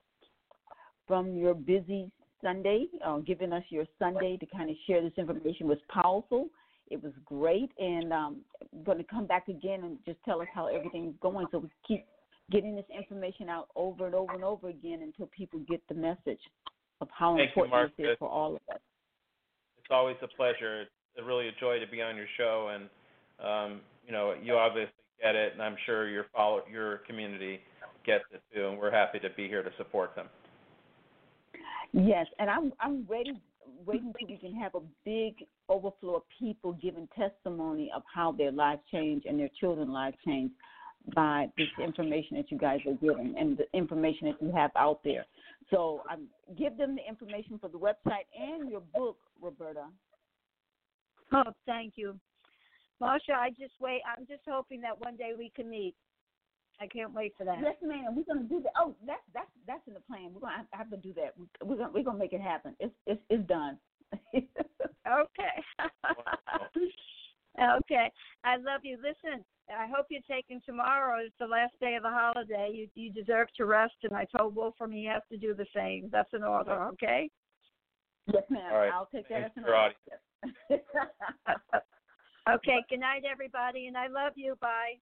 from 1.07 1.35
your 1.35 1.55
busy 1.55 2.11
Sunday, 2.43 2.87
uh, 3.05 3.19
giving 3.19 3.53
us 3.53 3.65
your 3.70 3.85
Sunday 3.99 4.37
to 4.37 4.47
kind 4.47 4.70
of 4.70 4.77
share 4.87 5.03
this 5.03 5.12
information 5.16 5.66
was 5.66 5.79
powerful. 5.89 6.49
It 6.91 7.03
was 7.03 7.12
great, 7.25 7.70
and 7.79 8.12
um, 8.12 8.37
going 8.85 8.99
to 8.99 9.05
come 9.05 9.27
back 9.27 9.49
again 9.49 9.85
and 9.85 9.99
just 10.07 10.19
tell 10.25 10.41
us 10.41 10.49
how 10.55 10.66
everything's 10.66 11.15
going, 11.20 11.47
so 11.51 11.59
we 11.59 11.69
keep 11.87 12.07
getting 12.51 12.75
this 12.75 12.87
information 12.97 13.49
out 13.49 13.69
over 13.77 14.07
and 14.07 14.15
over 14.15 14.33
and 14.33 14.45
over 14.45 14.69
again 14.69 15.01
until 15.03 15.27
people 15.27 15.61
get 15.69 15.83
the 15.89 15.95
message 15.95 16.41
of 17.01 17.09
how 17.16 17.37
Thank 17.37 17.51
you, 17.57 17.65
important 17.65 17.97
Marsha. 17.97 18.05
it 18.05 18.11
is 18.12 18.19
for 18.19 18.29
all 18.29 18.57
of 18.57 18.62
us. 18.75 18.81
It's 19.79 19.91
always 19.91 20.16
a 20.23 20.29
pleasure. 20.29 20.83
It's 20.83 21.27
really 21.27 21.49
a 21.49 21.53
joy 21.61 21.79
to 21.79 21.87
be 21.91 22.03
on 22.03 22.16
your 22.16 22.27
show, 22.37 22.70
and 22.75 22.89
um, 23.45 23.81
you 24.07 24.12
know, 24.12 24.35
you 24.43 24.55
obviously 24.55 24.93
get 25.23 25.35
it, 25.35 25.53
and 25.53 25.62
I'm 25.62 25.77
sure 25.87 26.09
your 26.09 26.27
follow 26.35 26.62
your 26.70 26.99
community 26.99 27.61
gets 28.05 28.25
it 28.33 28.43
too, 28.55 28.69
and 28.69 28.79
we're 28.79 28.91
happy 28.91 29.19
to 29.20 29.29
be 29.37 29.49
here 29.49 29.62
to 29.62 29.70
support 29.77 30.15
them. 30.15 30.27
Yes, 31.93 32.27
and 32.39 32.51
I'm 32.51 32.73
I'm 32.81 33.07
ready 33.09 33.41
waiting 33.87 34.12
till 34.19 34.29
we 34.29 34.37
can 34.37 34.55
have 34.55 34.75
a 34.75 34.81
big 35.05 35.47
overflow 35.69 36.16
of 36.16 36.23
people 36.39 36.73
giving 36.75 37.09
testimony 37.16 37.91
of 37.95 38.03
how 38.12 38.33
their 38.33 38.53
lives 38.53 38.81
changed 38.91 39.27
and 39.27 39.39
their 39.39 39.51
children's 39.61 39.91
lives 39.91 40.16
changed 40.25 40.55
by 41.15 41.47
this 41.57 41.69
information 41.83 42.37
that 42.37 42.51
you 42.51 42.59
guys 42.59 42.81
are 42.87 42.95
giving 42.95 43.35
and 43.39 43.57
the 43.57 43.65
information 43.77 44.29
that 44.29 44.43
you 44.45 44.53
have 44.53 44.70
out 44.77 45.01
there. 45.05 45.25
So 45.70 46.02
um, 46.10 46.28
give 46.56 46.76
them 46.76 46.97
the 46.97 47.06
information 47.06 47.59
for 47.59 47.68
the 47.68 47.78
website 47.78 48.26
and 48.39 48.70
your 48.70 48.80
book, 48.80 49.18
Roberta. 49.40 49.85
Oh, 51.32 51.52
thank 51.66 51.94
you. 51.97 52.18
Marsha, 53.02 53.35
I 53.36 53.51
just 53.51 53.74
wait 53.80 54.01
I'm 54.06 54.26
just 54.26 54.43
hoping 54.48 54.80
that 54.80 54.98
one 54.98 55.16
day 55.16 55.32
we 55.36 55.52
can 55.55 55.68
meet. 55.70 55.94
I 56.80 56.86
can't 56.86 57.12
wait 57.12 57.35
for 57.36 57.44
that. 57.44 57.59
Yes, 57.60 57.74
ma'am. 57.82 58.14
We're 58.16 58.32
gonna 58.32 58.47
do 58.47 58.60
that. 58.62 58.72
Oh, 58.76 58.94
that's 59.06 59.22
that's 59.35 59.51
that's 59.66 59.86
in 59.89 59.94
the 59.94 60.01
plan. 60.01 60.30
We're 60.32 60.40
gonna 60.40 60.56
have, 60.56 60.66
have 60.72 60.90
to 60.90 60.97
do 60.97 61.12
that. 61.14 61.35
We- 61.36 61.47
We're 61.68 61.76
gonna 61.76 61.90
we're 61.93 62.05
gonna 62.05 62.18
make 62.18 62.32
it 62.32 62.40
happen. 62.40 62.74
It's 62.80 62.94
it's 63.06 63.20
it's 63.30 63.47
done. 63.48 63.78
Okay. 64.35 65.56
okay. 67.60 68.12
I 68.44 68.56
love 68.56 68.82
you. 68.85 68.97
Listen, 68.97 69.44
I 69.77 69.86
hope 69.95 70.07
you're 70.11 70.20
taking 70.28 70.61
tomorrow. 70.65 71.19
It's 71.24 71.35
the 71.39 71.47
last 71.47 71.74
day 71.81 71.95
of 71.97 72.03
the 72.03 72.11
holiday. 72.11 72.70
You 72.73 72.89
you 72.95 73.12
deserve 73.12 73.49
to 73.57 73.66
rest, 73.66 73.95
and 74.03 74.12
I 74.15 74.27
told 74.36 74.55
Wolfram 74.55 74.90
he 74.93 75.05
has 75.07 75.23
to 75.31 75.36
do 75.36 75.55
the 75.55 75.66
same. 75.74 76.09
That's 76.11 76.32
an 76.32 76.43
order, 76.43 76.85
okay? 76.95 77.31
yes, 78.32 78.45
ma'am. 78.51 78.73
All 78.73 78.78
right. 78.78 78.93
I'll 78.93 79.09
take 79.15 79.28
that 79.28 79.53
Thanks 79.55 79.59
as 79.59 79.65
an 79.65 79.70
order. 79.70 80.82
Okay. 82.49 82.78
Good 82.89 83.01
night, 83.01 83.24
everybody, 83.31 83.89
and 83.89 83.97
I 83.97 84.07
love 84.09 84.32
you. 84.36 84.55
Bye. 84.61 84.95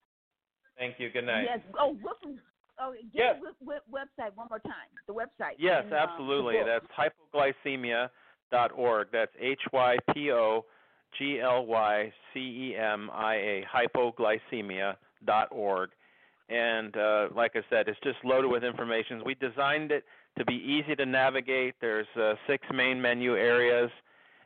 Thank 0.76 0.98
you. 0.98 1.10
Good 1.10 1.26
night. 1.26 1.44
Yes. 1.44 1.60
Oh, 1.78 1.96
Wilson. 2.02 2.40
Oh, 2.78 2.92
give 2.92 3.04
Yes. 3.14 3.36
the 3.40 3.52
w- 3.64 3.80
w- 3.80 3.80
website 3.90 4.34
one 4.34 4.48
more 4.50 4.58
time. 4.58 4.90
The 5.06 5.14
website. 5.14 5.54
Yes, 5.58 5.84
and, 5.84 5.92
uh, 5.94 5.96
the 5.96 6.02
absolutely. 6.02 6.56
book. 6.56 6.66
That's 6.66 6.86
hypoglycemia.org. 7.32 9.08
That's 9.12 9.32
H 9.38 9.60
Y 9.72 9.96
P 10.12 10.32
O 10.32 10.64
G 11.18 11.40
L 11.40 11.66
Y 11.66 12.12
C 12.32 12.40
E 12.40 12.76
M 12.76 13.10
I 13.12 13.34
A, 13.34 13.66
hypoglycemia.org. 13.72 15.90
And 16.48 16.96
uh, 16.96 17.28
like 17.34 17.56
I 17.56 17.62
said, 17.68 17.88
it's 17.88 17.98
just 18.04 18.18
loaded 18.24 18.48
with 18.48 18.62
information. 18.62 19.20
We 19.24 19.34
designed 19.34 19.90
it 19.90 20.04
to 20.38 20.44
be 20.44 20.54
easy 20.54 20.94
to 20.94 21.06
navigate. 21.06 21.74
There's 21.80 22.06
uh, 22.20 22.34
six 22.46 22.64
main 22.72 23.02
menu 23.02 23.36
areas, 23.36 23.90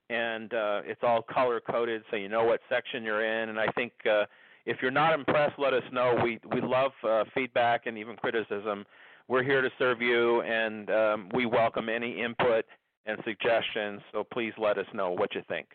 and 0.08 0.52
uh, 0.54 0.80
it's 0.84 1.02
all 1.02 1.22
color 1.22 1.60
coded 1.60 2.02
so 2.10 2.16
you 2.16 2.28
know 2.28 2.44
what 2.44 2.60
section 2.68 3.02
you're 3.02 3.24
in. 3.24 3.50
And 3.50 3.60
I 3.60 3.66
think 3.72 3.92
uh, 4.10 4.24
if 4.64 4.78
you're 4.80 4.90
not 4.90 5.12
impressed, 5.12 5.58
let 5.58 5.74
us 5.74 5.82
know. 5.92 6.18
We 6.22 6.40
we 6.52 6.60
love 6.60 6.92
uh, 7.06 7.24
feedback 7.34 7.86
and 7.86 7.98
even 7.98 8.16
criticism. 8.16 8.86
We're 9.28 9.44
here 9.44 9.62
to 9.62 9.70
serve 9.78 10.00
you, 10.00 10.40
and 10.42 10.90
um, 10.90 11.28
we 11.34 11.46
welcome 11.46 11.88
any 11.88 12.20
input 12.20 12.64
and 13.06 13.18
suggestions. 13.24 14.00
So 14.12 14.24
please 14.24 14.52
let 14.58 14.78
us 14.78 14.86
know 14.94 15.10
what 15.10 15.34
you 15.34 15.42
think. 15.48 15.66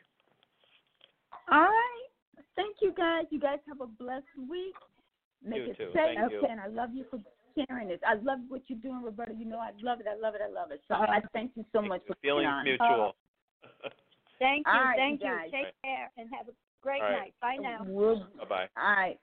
All 1.52 1.62
right. 1.62 2.08
Thank 2.56 2.78
you, 2.82 2.94
guys. 2.96 3.26
You 3.32 3.40
guys 3.40 3.60
have 3.68 3.82
a 3.82 3.88
blessed 3.88 4.26
week. 4.50 4.74
Make 5.44 5.58
You 5.66 5.72
it 5.72 5.78
too. 5.78 5.90
safe. 5.94 6.16
Thank 6.18 6.32
you. 6.32 6.42
And 6.50 6.60
I 6.60 6.68
love 6.68 6.90
you 6.94 7.06
for 7.12 7.20
sharing 7.56 7.88
this. 7.90 8.00
I 8.08 8.16
love 8.16 8.40
what 8.48 8.62
you're 8.68 8.80
doing, 8.80 9.02
Roberta. 9.04 9.34
You 9.38 9.46
know 9.46 9.60
I 9.60 9.72
love 9.82 10.00
it. 10.00 10.08
I 10.10 10.16
love 10.20 10.36
it. 10.36 10.42
I 10.44 10.50
love 10.52 10.72
it. 10.72 10.82
So 10.88 10.96
I 10.96 11.22
thank 11.34 11.52
you 11.56 11.66
so 11.74 11.82
much 11.82 12.02
for 12.08 12.16
being 12.22 12.34
Feelings 12.36 12.48
on. 12.50 12.64
mutual. 12.64 13.16
Thank 14.40 14.66
you. 14.68 14.74
All 14.74 14.84
right, 14.84 14.98
Thank 14.98 15.22
you 15.22 15.28
you. 15.30 15.34
guys. 15.36 15.50
Take 15.52 15.74
care 15.84 16.12
and 16.18 16.30
have 16.38 16.48
a 16.50 16.52
great 16.82 17.02
All 17.02 17.10
right. 17.10 17.20
night. 17.20 17.34
Bye 17.42 17.58
now. 17.62 17.86
We'll- 17.86 18.28
bye 18.40 18.46
bye. 18.50 18.68
All 18.78 18.96
right. 18.96 19.20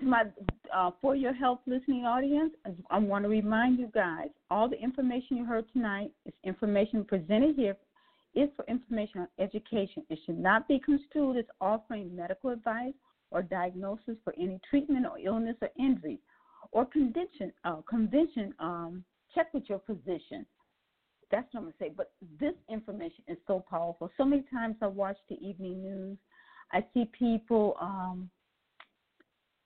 To 0.00 0.04
my 0.06 0.24
uh, 0.74 0.90
for 1.02 1.16
your 1.16 1.34
health 1.34 1.60
listening 1.66 2.04
audience, 2.06 2.52
I- 2.64 2.96
I 2.96 2.98
want 2.98 3.24
to 3.24 3.28
remind 3.28 3.78
you 3.78 3.88
guys 3.92 4.28
all 4.50 4.68
the 4.68 4.80
information 4.80 5.36
you 5.36 5.44
heard 5.44 5.64
tonight 5.72 6.12
is 6.24 6.32
information 6.44 7.04
presented 7.04 7.56
here 7.56 7.76
is 8.38 8.48
for 8.54 8.64
information 8.66 9.22
on 9.22 9.28
education. 9.38 10.04
It 10.08 10.18
should 10.24 10.38
not 10.38 10.68
be 10.68 10.78
construed 10.78 11.38
as 11.38 11.44
offering 11.60 12.14
medical 12.14 12.50
advice 12.50 12.94
or 13.30 13.42
diagnosis 13.42 14.16
for 14.22 14.32
any 14.38 14.60
treatment 14.70 15.06
or 15.06 15.18
illness 15.18 15.56
or 15.60 15.70
injury 15.78 16.20
or 16.72 16.86
condition. 16.86 17.52
Uh, 17.64 17.76
convention. 17.88 18.54
Um, 18.60 19.04
check 19.34 19.52
with 19.52 19.64
your 19.68 19.80
physician. 19.86 20.46
That's 21.30 21.52
what 21.52 21.60
I'm 21.60 21.64
gonna 21.64 21.74
say. 21.78 21.92
But 21.94 22.12
this 22.40 22.54
information 22.70 23.24
is 23.26 23.38
so 23.46 23.64
powerful. 23.68 24.10
So 24.16 24.24
many 24.24 24.44
times 24.52 24.76
I 24.80 24.86
watch 24.86 25.16
the 25.28 25.36
evening 25.46 25.82
news. 25.82 26.16
I 26.72 26.84
see 26.94 27.10
people 27.18 27.76
um, 27.80 28.30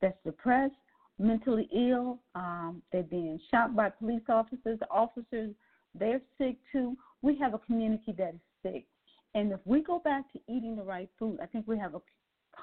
that's 0.01 0.17
depressed, 0.25 0.75
mentally 1.19 1.69
ill. 1.75 2.21
Um, 2.35 2.83
they're 2.91 3.03
being 3.03 3.39
shot 3.51 3.77
by 3.77 3.91
police 3.91 4.23
officers. 4.29 4.79
The 4.81 4.91
officers, 4.91 5.55
they're 5.95 6.23
sick 6.39 6.57
too. 6.73 6.97
We 7.23 7.37
have 7.39 7.55
a 7.55 7.59
community 7.59 8.13
that 8.19 8.35
is 8.35 8.41
sick. 8.63 8.87
And 9.35 9.53
if 9.53 9.61
we 9.65 9.83
go 9.83 9.99
back 9.99 10.31
to 10.33 10.41
eating 10.49 10.77
the 10.77 10.83
right 10.83 11.09
food, 11.19 11.39
I 11.43 11.47
think 11.47 11.67
we 11.67 11.79
have 11.79 11.95
a 11.95 12.01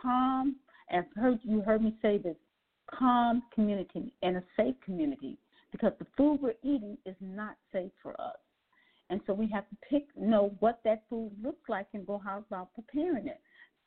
calm, 0.02 0.56
and 0.90 1.06
heard 1.16 1.40
you 1.44 1.62
heard 1.62 1.82
me 1.82 1.96
say 2.02 2.18
this, 2.18 2.36
calm 2.98 3.44
community 3.54 4.14
and 4.24 4.38
a 4.38 4.44
safe 4.58 4.76
community 4.84 5.38
because 5.72 5.94
the 6.00 6.08
food 6.18 6.40
we're 6.42 6.54
eating 6.64 6.98
is 7.06 7.16
not 7.22 7.56
safe 7.72 7.92
for 8.02 8.20
us. 8.20 8.38
And 9.10 9.22
so 9.26 9.34
we 9.34 9.48
have 9.50 9.68
to 9.70 9.76
pick, 9.90 10.06
know 10.16 10.56
what 10.60 10.80
that 10.86 11.04
food 11.10 11.32
looks 11.42 11.68
like 11.68 11.88
and 11.94 12.06
go 12.06 12.22
how 12.24 12.44
about 12.48 12.74
preparing 12.74 13.28
it. 13.28 13.42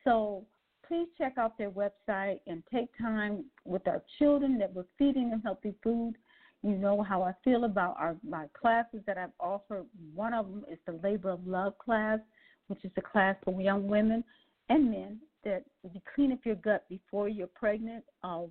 So 0.05 0.44
please 0.86 1.06
check 1.16 1.39
out 1.39 1.56
their 1.59 1.70
website 1.70 2.40
and 2.47 2.62
take 2.72 2.89
time 2.98 3.44
with 3.64 3.86
our 3.86 4.02
children 4.18 4.59
that 4.59 4.72
we're 4.74 4.84
feeding 4.98 5.30
them 5.30 5.43
healthy 5.44 5.74
food. 5.82 6.14
You 6.62 6.76
know 6.76 7.02
how 7.02 7.22
I 7.22 7.34
feel 7.43 7.64
about 7.64 7.97
our 7.98 8.16
my 8.28 8.47
classes 8.59 9.01
that 9.06 9.18
I've 9.18 9.30
offered. 9.40 9.84
One 10.14 10.32
of 10.32 10.47
them 10.47 10.64
is 10.70 10.78
the 10.86 10.98
Labor 11.02 11.30
of 11.30 11.47
Love 11.47 11.76
class, 11.78 12.20
which 12.68 12.84
is 12.84 12.93
a 12.97 13.02
class 13.02 13.36
for 13.44 13.60
young 13.60 13.89
women 13.89 14.22
and 14.68 14.90
men 14.90 15.18
that 15.44 15.64
you 15.82 16.01
clean 16.14 16.32
up 16.32 16.39
your 16.44 16.55
gut 16.55 16.84
before 16.89 17.28
you're 17.28 17.48
pregnant, 17.48 18.05
uh, 18.22 18.43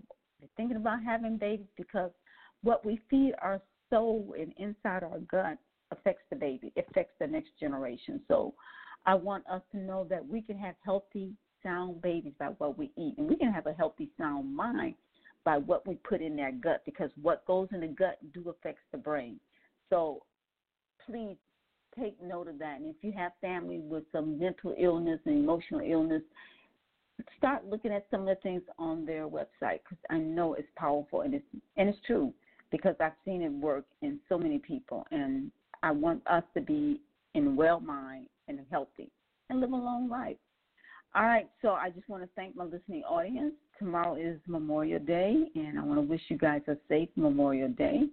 thinking 0.58 0.76
about 0.76 1.02
having 1.04 1.38
babies, 1.38 1.68
because 1.78 2.12
what 2.64 2.86
we 2.86 3.00
feed 3.10 3.34
our 3.42 3.62
soul 3.90 4.36
and 4.38 4.54
inside 4.58 5.04
our 5.04 5.20
gut 5.32 5.58
affects 5.92 6.24
the 6.30 6.36
baby, 6.36 6.74
affects 6.78 7.14
the 7.20 7.28
next 7.28 7.52
generation. 7.60 8.22
So 8.28 8.54
I 9.06 9.16
want 9.16 9.48
us 9.48 9.62
to 9.72 9.78
know 9.78 10.06
that 10.10 10.26
we 10.28 10.42
can 10.42 10.58
have 10.58 10.76
healthy, 10.84 11.32
sound 11.64 12.02
babies 12.02 12.34
by 12.38 12.48
what 12.58 12.78
we 12.78 12.92
eat, 12.98 13.16
and 13.18 13.28
we 13.28 13.38
can 13.38 13.54
have 13.54 13.68
a 13.68 13.74
healthy, 13.74 14.10
sound 14.18 14.54
mind 14.54 14.96
by 15.44 15.58
what 15.58 15.88
we 15.88 15.96
put 15.96 16.22
in 16.22 16.36
their 16.36 16.52
gut, 16.52 16.82
because 16.86 17.10
what 17.22 17.46
goes 17.46 17.68
in 17.72 17.82
the 17.82 17.88
gut 17.88 18.18
do 18.34 18.50
affects 18.50 18.84
the 18.92 18.98
brain. 18.98 19.40
So 19.90 20.24
please 21.06 21.38
take 21.98 22.22
note 22.22 22.48
of 22.48 22.60
that. 22.60 22.80
And 22.80 22.88
if 22.88 22.96
you 23.02 23.12
have 23.14 23.32
family 23.42 23.80
with 23.80 24.04
some 24.12 24.40
mental 24.40 24.76
illness 24.78 25.20
and 25.26 25.44
emotional 25.44 25.82
illness, 25.82 26.22
start 27.38 27.66
looking 27.66 27.92
at 27.92 28.06
some 28.10 28.22
of 28.22 28.28
the 28.28 28.36
things 28.36 28.62
on 28.78 29.06
their 29.06 29.28
website 29.28 29.80
because 29.84 29.98
I 30.10 30.18
know 30.18 30.54
it's 30.54 30.68
powerful 30.76 31.22
and 31.22 31.34
it's 31.34 31.46
and 31.78 31.90
it's 31.90 31.98
true 32.06 32.34
because 32.72 32.96
I've 33.00 33.12
seen 33.26 33.42
it 33.42 33.52
work 33.52 33.86
in 34.02 34.20
so 34.30 34.38
many 34.38 34.58
people, 34.58 35.06
and 35.12 35.52
I 35.84 35.92
want 35.92 36.26
us 36.26 36.44
to 36.54 36.62
be 36.62 37.02
in 37.34 37.56
well 37.56 37.80
mind 37.80 38.28
and 38.48 38.60
healthy 38.70 39.10
and 39.50 39.60
live 39.60 39.72
a 39.72 39.76
long 39.76 40.10
life. 40.10 40.38
All 41.14 41.24
right, 41.24 41.50
so 41.62 41.72
I 41.72 41.90
just 41.90 42.08
want 42.08 42.24
to 42.24 42.30
thank 42.38 42.56
my 42.56 42.64
listening 42.64 43.04
audience. 43.04 43.54
Tomorrow 43.78 44.16
is 44.16 44.40
Memorial 44.48 45.00
Day, 45.00 45.44
and 45.56 45.78
I 45.78 45.84
want 45.84 45.98
to 45.98 46.02
wish 46.04 46.22
you 46.30 46.38
guys 46.38 46.62
a 46.70 46.78
safe 46.88 47.10
Memorial 47.18 47.68
Day. 47.68 48.04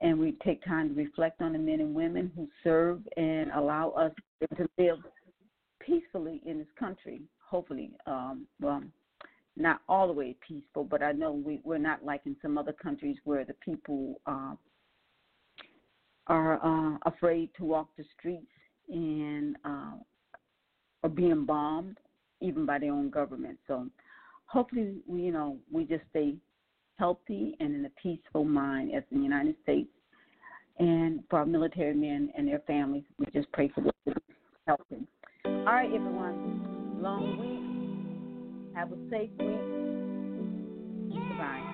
And 0.00 0.18
we 0.18 0.32
take 0.42 0.64
time 0.64 0.88
to 0.88 0.94
reflect 0.94 1.42
on 1.42 1.52
the 1.52 1.58
men 1.58 1.80
and 1.80 1.94
women 1.94 2.32
who 2.34 2.48
serve 2.64 3.00
and 3.18 3.50
allow 3.50 3.90
us 3.90 4.12
to 4.56 4.66
live 4.78 5.00
peacefully 5.78 6.40
in 6.46 6.56
this 6.58 6.68
country. 6.78 7.20
Hopefully, 7.50 7.90
um, 8.06 8.46
well, 8.62 8.82
not 9.54 9.82
all 9.86 10.06
the 10.06 10.14
way 10.14 10.34
peaceful, 10.46 10.84
but 10.84 11.02
I 11.02 11.12
know 11.12 11.32
we, 11.32 11.60
we're 11.64 11.76
not 11.76 12.02
like 12.02 12.22
in 12.24 12.34
some 12.40 12.56
other 12.56 12.72
countries 12.72 13.18
where 13.24 13.44
the 13.44 13.54
people 13.62 14.22
uh, 14.26 14.54
are 16.28 16.64
uh, 16.64 16.96
afraid 17.04 17.50
to 17.58 17.64
walk 17.66 17.88
the 17.98 18.04
streets 18.18 18.46
and 18.88 19.56
uh, 19.66 19.92
are 21.02 21.10
being 21.10 21.44
bombed 21.44 21.98
even 22.42 22.66
by 22.66 22.78
their 22.78 22.92
own 22.92 23.10
government. 23.10 23.58
So 23.66 23.88
hopefully, 24.46 24.96
we, 25.06 25.22
you 25.22 25.32
know, 25.32 25.56
we 25.70 25.84
just 25.84 26.02
stay 26.10 26.34
healthy 26.98 27.56
and 27.60 27.74
in 27.74 27.84
a 27.86 27.90
peaceful 28.00 28.44
mind 28.44 28.94
as 28.94 29.02
in 29.10 29.18
the 29.18 29.24
United 29.24 29.56
States. 29.62 29.88
And 30.78 31.22
for 31.28 31.38
our 31.40 31.46
military 31.46 31.94
men 31.94 32.30
and 32.36 32.48
their 32.48 32.60
families, 32.66 33.04
we 33.18 33.26
just 33.32 33.50
pray 33.52 33.70
for 33.74 33.82
them 33.82 33.92
healthy. 34.66 35.06
All 35.44 35.64
right, 35.64 35.92
everyone. 35.92 36.98
Long 37.00 37.38
week. 37.38 38.76
Have 38.76 38.92
a 38.92 38.96
safe 39.10 39.30
week. 39.38 41.28
Goodbye. 41.28 41.71